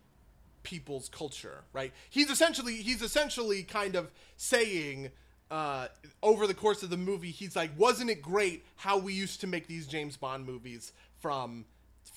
people's 0.63 1.09
culture, 1.09 1.65
right? 1.73 1.93
He's 2.11 2.31
essentially 2.31 2.77
he's 2.77 3.03
essentially 3.03 3.63
kind 3.63 3.97
of 3.97 4.11
saying 4.37 5.11
uh, 5.51 5.89
over 6.23 6.47
the 6.47 6.55
course 6.55 6.83
of 6.83 6.91
the 6.91 6.97
movie, 6.97 7.31
he's 7.31 7.55
like, 7.55 7.71
wasn't 7.77 8.11
it 8.11 8.23
great 8.23 8.65
how 8.77 8.99
we 8.99 9.13
used 9.13 9.41
to 9.43 9.47
make 9.47 9.67
these 9.67 9.87
James 9.87 10.17
Bond 10.17 10.47
movies 10.47 10.93
from 11.21 11.67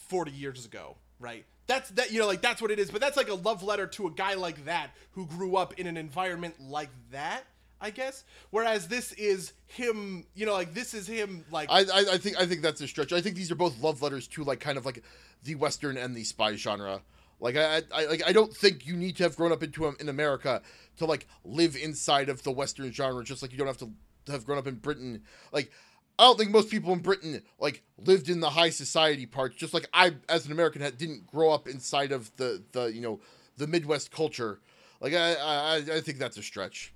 40 0.07 0.31
years 0.31 0.65
ago, 0.65 0.95
right? 1.19 1.45
That's 1.67 1.89
that 1.91 2.11
you 2.11 2.19
know 2.19 2.27
like 2.27 2.41
that's 2.41 2.61
what 2.61 2.71
it 2.71 2.79
is, 2.79 2.91
but 2.91 3.01
that's 3.01 3.17
like 3.17 3.29
a 3.29 3.35
love 3.35 3.61
letter 3.61 3.87
to 3.87 4.07
a 4.07 4.11
guy 4.11 4.35
like 4.35 4.65
that 4.65 4.91
who 5.11 5.25
grew 5.25 5.55
up 5.55 5.77
in 5.79 5.85
an 5.85 5.97
environment 5.97 6.55
like 6.59 6.89
that, 7.11 7.43
I 7.81 7.89
guess. 7.89 8.23
Whereas 8.49 8.87
this 8.87 9.11
is 9.13 9.53
him, 9.67 10.25
you 10.33 10.45
know, 10.45 10.53
like 10.53 10.73
this 10.73 10.93
is 10.93 11.07
him 11.07 11.43
like 11.51 11.69
I, 11.69 11.81
I 11.81 12.05
i 12.13 12.17
think 12.17 12.39
i 12.39 12.45
think 12.45 12.61
that's 12.61 12.79
a 12.79 12.87
stretch 12.87 13.11
i 13.11 13.19
think 13.19 13.35
these 13.35 13.51
are 13.51 13.55
both 13.55 13.81
love 13.81 14.01
letters 14.01 14.27
to 14.29 14.43
like 14.43 14.61
kind 14.61 14.77
of 14.77 14.85
like 14.85 15.03
the 15.43 15.55
western 15.55 15.97
and 15.97 16.15
the 16.15 16.23
spy 16.23 16.55
genre 16.55 17.01
like 17.39 17.55
I, 17.55 17.81
I 17.93 18.05
like 18.05 18.23
I 18.25 18.31
don't 18.31 18.55
think 18.55 18.87
you 18.87 18.95
need 18.95 19.17
to 19.17 19.23
have 19.23 19.35
grown 19.35 19.51
up 19.51 19.61
into 19.61 19.85
um, 19.85 19.95
in 19.99 20.09
America 20.09 20.61
to 20.97 21.05
like 21.05 21.27
live 21.43 21.75
inside 21.75 22.29
of 22.29 22.43
the 22.43 22.51
Western 22.51 22.91
genre. 22.91 23.23
Just 23.23 23.41
like 23.41 23.51
you 23.51 23.57
don't 23.57 23.67
have 23.67 23.77
to 23.77 23.91
have 24.27 24.45
grown 24.45 24.57
up 24.57 24.67
in 24.67 24.75
Britain. 24.75 25.21
Like 25.51 25.71
I 26.19 26.23
don't 26.23 26.37
think 26.37 26.51
most 26.51 26.69
people 26.69 26.93
in 26.93 26.99
Britain 26.99 27.41
like 27.59 27.83
lived 27.97 28.29
in 28.29 28.39
the 28.39 28.49
high 28.49 28.71
society 28.71 29.25
parts. 29.25 29.55
Just 29.55 29.73
like 29.73 29.87
I, 29.93 30.13
as 30.27 30.45
an 30.45 30.51
American, 30.51 30.81
had, 30.81 30.97
didn't 30.97 31.27
grow 31.27 31.51
up 31.51 31.67
inside 31.67 32.11
of 32.11 32.35
the 32.37 32.63
the 32.71 32.85
you 32.85 33.01
know 33.01 33.19
the 33.57 33.67
Midwest 33.67 34.11
culture. 34.11 34.59
Like 34.99 35.13
I 35.13 35.35
I, 35.35 35.75
I 35.75 36.01
think 36.01 36.17
that's 36.17 36.37
a 36.37 36.43
stretch. 36.43 36.93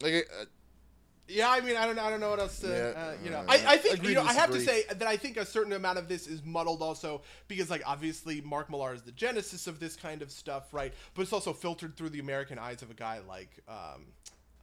Like 0.00 0.28
uh, 0.40 0.44
Yeah, 1.26 1.50
I 1.50 1.60
mean, 1.60 1.76
I 1.76 1.86
don't, 1.86 1.98
I 1.98 2.08
don't 2.08 2.20
know 2.20 2.30
what 2.30 2.38
else 2.40 2.60
to, 2.60 2.68
Yeah, 2.68 3.00
uh, 3.00 3.12
you 3.22 3.30
know. 3.30 3.38
uh, 3.38 3.44
I, 3.48 3.74
I 3.74 3.76
think, 3.76 4.02
you 4.02 4.14
know, 4.14 4.22
I 4.22 4.32
have 4.32 4.50
to 4.52 4.60
say 4.60 4.84
that 4.88 5.06
I 5.06 5.16
think 5.16 5.36
a 5.36 5.44
certain 5.44 5.72
amount 5.72 5.98
of 5.98 6.08
this 6.08 6.26
is 6.26 6.42
muddled 6.44 6.80
also 6.80 7.22
because, 7.48 7.68
like, 7.68 7.82
obviously 7.84 8.40
Mark 8.40 8.70
Millar 8.70 8.94
is 8.94 9.02
the 9.02 9.12
genesis 9.12 9.66
of 9.66 9.78
this 9.78 9.96
kind 9.96 10.22
of 10.22 10.30
stuff, 10.30 10.72
right? 10.72 10.94
But 11.14 11.22
it's 11.22 11.32
also 11.32 11.52
filtered 11.52 11.96
through 11.96 12.10
the 12.10 12.20
American 12.20 12.58
eyes 12.58 12.80
of 12.82 12.90
a 12.90 12.94
guy 12.94 13.20
like, 13.28 13.50
um, 13.68 14.06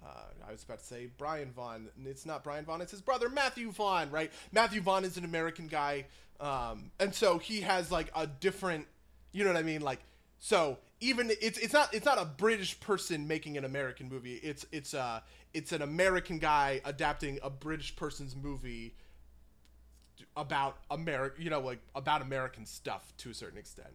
uh, 0.05 0.47
I 0.47 0.51
was 0.51 0.63
about 0.63 0.79
to 0.79 0.85
say 0.85 1.09
Brian 1.17 1.51
Vaughn. 1.51 1.87
It's 2.05 2.25
not 2.25 2.43
Brian 2.43 2.65
Vaughn. 2.65 2.81
It's 2.81 2.91
his 2.91 3.01
brother 3.01 3.29
Matthew 3.29 3.71
Vaughn, 3.71 4.11
right? 4.11 4.31
Matthew 4.51 4.81
Vaughn 4.81 5.03
is 5.03 5.17
an 5.17 5.25
American 5.25 5.67
guy, 5.67 6.05
um, 6.39 6.91
and 6.99 7.13
so 7.13 7.37
he 7.37 7.61
has 7.61 7.91
like 7.91 8.11
a 8.15 8.27
different, 8.27 8.87
you 9.31 9.43
know 9.43 9.51
what 9.51 9.59
I 9.59 9.63
mean? 9.63 9.81
Like, 9.81 9.99
so 10.39 10.77
even 10.99 11.31
it's 11.41 11.57
it's 11.57 11.73
not 11.73 11.93
it's 11.93 12.05
not 12.05 12.21
a 12.21 12.25
British 12.25 12.79
person 12.79 13.27
making 13.27 13.57
an 13.57 13.65
American 13.65 14.09
movie. 14.09 14.35
It's 14.35 14.65
it's 14.71 14.93
uh 14.93 15.21
it's 15.53 15.71
an 15.71 15.81
American 15.81 16.39
guy 16.39 16.81
adapting 16.85 17.39
a 17.41 17.49
British 17.49 17.95
person's 17.95 18.35
movie 18.35 18.93
about 20.37 20.77
America, 20.91 21.41
you 21.41 21.49
know, 21.49 21.59
like 21.59 21.79
about 21.95 22.21
American 22.21 22.65
stuff 22.65 23.13
to 23.17 23.29
a 23.29 23.33
certain 23.33 23.57
extent. 23.57 23.93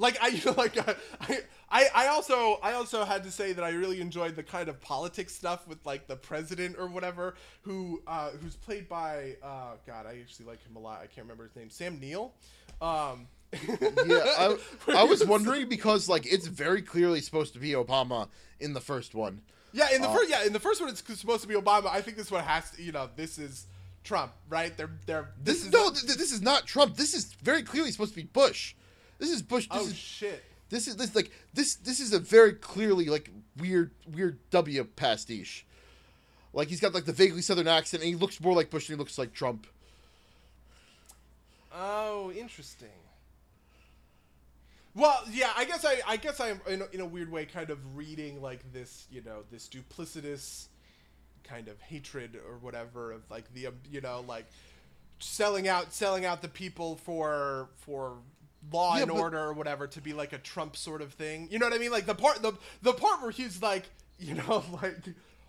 Like 0.00 0.20
I, 0.20 0.28
you 0.28 0.44
know, 0.46 0.52
like 0.52 0.76
uh, 0.76 0.94
I, 1.20 1.38
I, 1.70 1.86
I 1.94 2.06
also, 2.08 2.58
I 2.62 2.72
also 2.72 3.04
had 3.04 3.22
to 3.24 3.30
say 3.30 3.52
that 3.52 3.62
I 3.62 3.70
really 3.70 4.00
enjoyed 4.00 4.34
the 4.34 4.42
kind 4.42 4.68
of 4.68 4.80
politics 4.80 5.34
stuff 5.34 5.68
with 5.68 5.84
like 5.84 6.08
the 6.08 6.16
president 6.16 6.76
or 6.78 6.88
whatever, 6.88 7.34
who, 7.62 8.02
uh, 8.06 8.30
who's 8.30 8.56
played 8.56 8.88
by, 8.88 9.36
uh, 9.42 9.74
God, 9.86 10.06
I 10.06 10.18
actually 10.20 10.46
like 10.46 10.62
him 10.66 10.74
a 10.76 10.80
lot. 10.80 11.00
I 11.02 11.06
can't 11.06 11.26
remember 11.26 11.44
his 11.44 11.54
name, 11.54 11.70
Sam 11.70 12.00
Neill. 12.00 12.32
Um, 12.80 13.28
Yeah, 14.06 14.24
I, 14.38 14.56
I 14.88 15.04
was 15.04 15.24
wondering 15.24 15.68
because 15.68 16.08
like 16.08 16.24
it's 16.24 16.46
very 16.46 16.82
clearly 16.82 17.20
supposed 17.20 17.52
to 17.54 17.58
be 17.58 17.70
Obama 17.72 18.28
in 18.58 18.72
the 18.72 18.80
first 18.80 19.14
one. 19.14 19.42
Yeah, 19.72 19.88
in 19.94 20.02
the 20.02 20.08
Uh, 20.08 20.14
first, 20.14 20.30
yeah, 20.30 20.44
in 20.44 20.52
the 20.52 20.60
first 20.60 20.80
one, 20.80 20.88
it's 20.90 21.02
supposed 21.20 21.42
to 21.42 21.48
be 21.48 21.54
Obama. 21.54 21.86
I 21.86 22.00
think 22.00 22.16
this 22.16 22.30
one 22.30 22.42
has 22.44 22.70
to, 22.72 22.82
you 22.82 22.92
know, 22.92 23.08
this 23.16 23.38
is 23.38 23.66
Trump, 24.02 24.32
right? 24.48 24.76
They're, 24.76 24.90
they're. 25.06 25.30
This, 25.42 25.64
is 25.64 25.72
no, 25.72 25.90
th- 25.90 26.16
this 26.16 26.32
is 26.32 26.42
not 26.42 26.66
Trump. 26.66 26.96
This 26.96 27.14
is 27.14 27.34
very 27.42 27.62
clearly 27.62 27.90
supposed 27.92 28.12
to 28.12 28.16
be 28.16 28.24
Bush. 28.24 28.74
This 29.20 29.30
is 29.30 29.42
Bush. 29.42 29.68
This 29.68 29.82
Oh 29.82 29.86
is 29.86 29.96
shit. 29.96 30.42
this 30.70 30.88
is 30.88 30.96
this 30.96 31.14
like 31.14 31.30
this 31.54 31.76
this 31.76 32.00
is 32.00 32.12
a 32.12 32.18
very 32.18 32.54
clearly 32.54 33.04
like 33.04 33.30
weird 33.56 33.92
weird 34.12 34.38
W 34.50 34.82
pastiche. 34.96 35.64
Like 36.52 36.66
he's 36.68 36.80
got 36.80 36.94
like 36.94 37.04
the 37.04 37.12
vaguely 37.12 37.42
southern 37.42 37.68
accent, 37.68 38.02
and 38.02 38.08
he 38.08 38.16
looks 38.16 38.40
more 38.40 38.54
like 38.54 38.70
Bush 38.70 38.88
than 38.88 38.96
he 38.96 38.98
looks 38.98 39.18
like 39.18 39.32
Trump. 39.32 39.66
Oh, 41.72 42.32
interesting. 42.32 42.88
Well, 44.94 45.22
yeah, 45.30 45.50
I 45.56 45.64
guess 45.66 45.84
I, 45.84 46.00
I 46.06 46.16
guess 46.16 46.40
I'm 46.40 46.60
in 46.66 46.82
a, 46.82 46.86
in 46.92 47.00
a 47.00 47.06
weird 47.06 47.30
way 47.30 47.44
kind 47.46 47.70
of 47.70 47.96
reading 47.96 48.42
like 48.42 48.72
this, 48.72 49.06
you 49.10 49.22
know, 49.22 49.44
this 49.52 49.68
duplicitous 49.68 50.66
kind 51.44 51.68
of 51.68 51.80
hatred 51.80 52.36
or 52.48 52.58
whatever 52.58 53.12
of 53.12 53.22
like 53.30 53.52
the, 53.54 53.68
um, 53.68 53.74
you 53.88 54.00
know, 54.00 54.24
like 54.26 54.46
selling 55.20 55.68
out, 55.68 55.92
selling 55.92 56.24
out 56.24 56.42
the 56.42 56.48
people 56.48 56.96
for 56.96 57.68
for 57.76 58.16
law 58.72 58.96
Yeah, 58.96 59.02
and 59.02 59.10
but- 59.10 59.18
order 59.20 59.38
or 59.38 59.52
whatever 59.52 59.86
to 59.86 60.00
be 60.00 60.12
like 60.12 60.32
a 60.32 60.38
Trump 60.38 60.76
sort 60.76 61.02
of 61.02 61.12
thing. 61.14 61.48
You 61.50 61.58
know 61.58 61.66
what 61.66 61.74
I 61.74 61.78
mean? 61.78 61.90
Like 61.90 62.06
the 62.06 62.14
part, 62.14 62.42
the 62.42 62.52
the 62.82 62.92
part 62.92 63.22
where 63.22 63.30
he's 63.30 63.62
like, 63.62 63.84
you 64.18 64.34
know, 64.34 64.62
like 64.82 64.96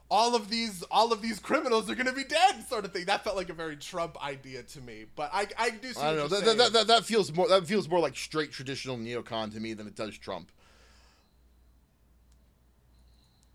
all 0.09 0.35
of 0.35 0.49
these 0.49 0.83
all 0.91 1.13
of 1.13 1.21
these 1.21 1.39
criminals 1.39 1.89
are 1.89 1.95
gonna 1.95 2.11
be 2.13 2.23
dead, 2.25 2.67
sort 2.67 2.83
of 2.85 2.91
thing. 2.91 3.05
That 3.05 3.23
felt 3.23 3.35
like 3.37 3.49
a 3.49 3.53
very 3.53 3.77
Trump 3.77 4.21
idea 4.23 4.63
to 4.63 4.81
me. 4.81 5.05
But 5.15 5.29
I 5.33 5.47
I 5.57 5.69
do. 5.69 5.93
See 5.93 6.01
I 6.01 6.13
don't 6.13 6.15
know. 6.15 6.21
what 6.23 6.29
That, 6.31 6.45
you're 6.45 6.53
that, 6.55 6.57
that, 6.57 6.73
that, 6.73 6.87
that 6.87 7.05
feels 7.05 7.33
more 7.33 7.47
that 7.47 7.65
feels 7.65 7.87
more 7.87 7.99
like 7.99 8.17
straight 8.17 8.51
traditional 8.51 8.97
neocon 8.97 9.53
to 9.53 9.59
me 9.59 9.73
than 9.73 9.87
it 9.87 9.95
does 9.95 10.17
Trump. 10.17 10.51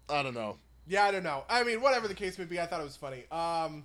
I 0.08 0.22
don't 0.22 0.34
know. 0.34 0.56
Yeah, 0.86 1.04
I 1.04 1.10
don't 1.10 1.24
know. 1.24 1.44
I 1.50 1.64
mean, 1.64 1.80
whatever 1.80 2.06
the 2.06 2.14
case 2.14 2.38
may 2.38 2.44
be, 2.44 2.60
I 2.60 2.66
thought 2.66 2.80
it 2.80 2.84
was 2.84 2.96
funny. 2.96 3.24
Um, 3.32 3.84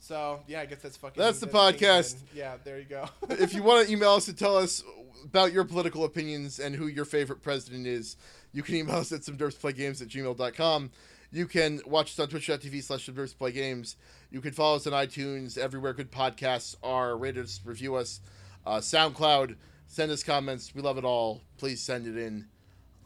so 0.00 0.40
yeah, 0.46 0.60
I 0.60 0.66
guess 0.66 0.80
that's 0.82 0.96
fucking. 0.98 1.20
That's 1.22 1.40
the 1.40 1.46
podcast. 1.46 2.16
Yeah, 2.34 2.56
there 2.62 2.78
you 2.78 2.84
go. 2.84 3.08
if 3.30 3.54
you 3.54 3.62
want 3.62 3.86
to 3.86 3.92
email 3.92 4.10
us 4.10 4.26
to 4.26 4.34
tell 4.34 4.56
us 4.58 4.82
about 5.24 5.52
your 5.52 5.64
political 5.64 6.04
opinions 6.04 6.58
and 6.58 6.74
who 6.74 6.86
your 6.86 7.04
favorite 7.04 7.42
president 7.42 7.86
is, 7.86 8.16
you 8.52 8.62
can 8.62 8.74
email 8.76 8.96
us 8.96 9.12
at 9.12 9.20
subderpsplaygames 9.22 10.02
at 10.02 10.08
gmail.com. 10.08 10.90
You 11.30 11.46
can 11.46 11.80
watch 11.86 12.12
us 12.12 12.18
on 12.18 12.28
twitch.tv 12.28 12.82
slash 12.82 13.08
subderpsplaygames. 13.08 13.96
You 14.30 14.40
can 14.40 14.52
follow 14.52 14.76
us 14.76 14.86
on 14.86 14.92
iTunes, 14.92 15.56
everywhere 15.56 15.94
good 15.94 16.10
podcasts 16.10 16.76
are. 16.82 17.16
Rate 17.16 17.38
us, 17.38 17.60
review 17.64 17.94
us. 17.94 18.20
Uh, 18.66 18.78
SoundCloud, 18.78 19.56
send 19.86 20.12
us 20.12 20.22
comments. 20.22 20.74
We 20.74 20.82
love 20.82 20.98
it 20.98 21.04
all. 21.04 21.40
Please 21.56 21.80
send 21.80 22.06
it 22.06 22.16
in. 22.16 22.46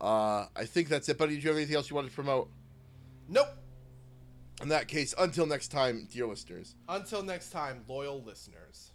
Uh, 0.00 0.46
I 0.54 0.64
think 0.64 0.88
that's 0.88 1.08
it. 1.08 1.18
Buddy, 1.18 1.36
do 1.36 1.42
you 1.42 1.48
have 1.48 1.56
anything 1.56 1.76
else 1.76 1.88
you 1.88 1.96
wanted 1.96 2.08
to 2.08 2.14
promote? 2.14 2.50
nope. 3.28 3.48
In 4.62 4.70
that 4.70 4.88
case, 4.88 5.14
until 5.18 5.46
next 5.46 5.68
time, 5.68 6.08
dear 6.10 6.26
listeners. 6.26 6.74
Until 6.88 7.22
next 7.22 7.50
time, 7.50 7.84
loyal 7.86 8.22
listeners. 8.22 8.92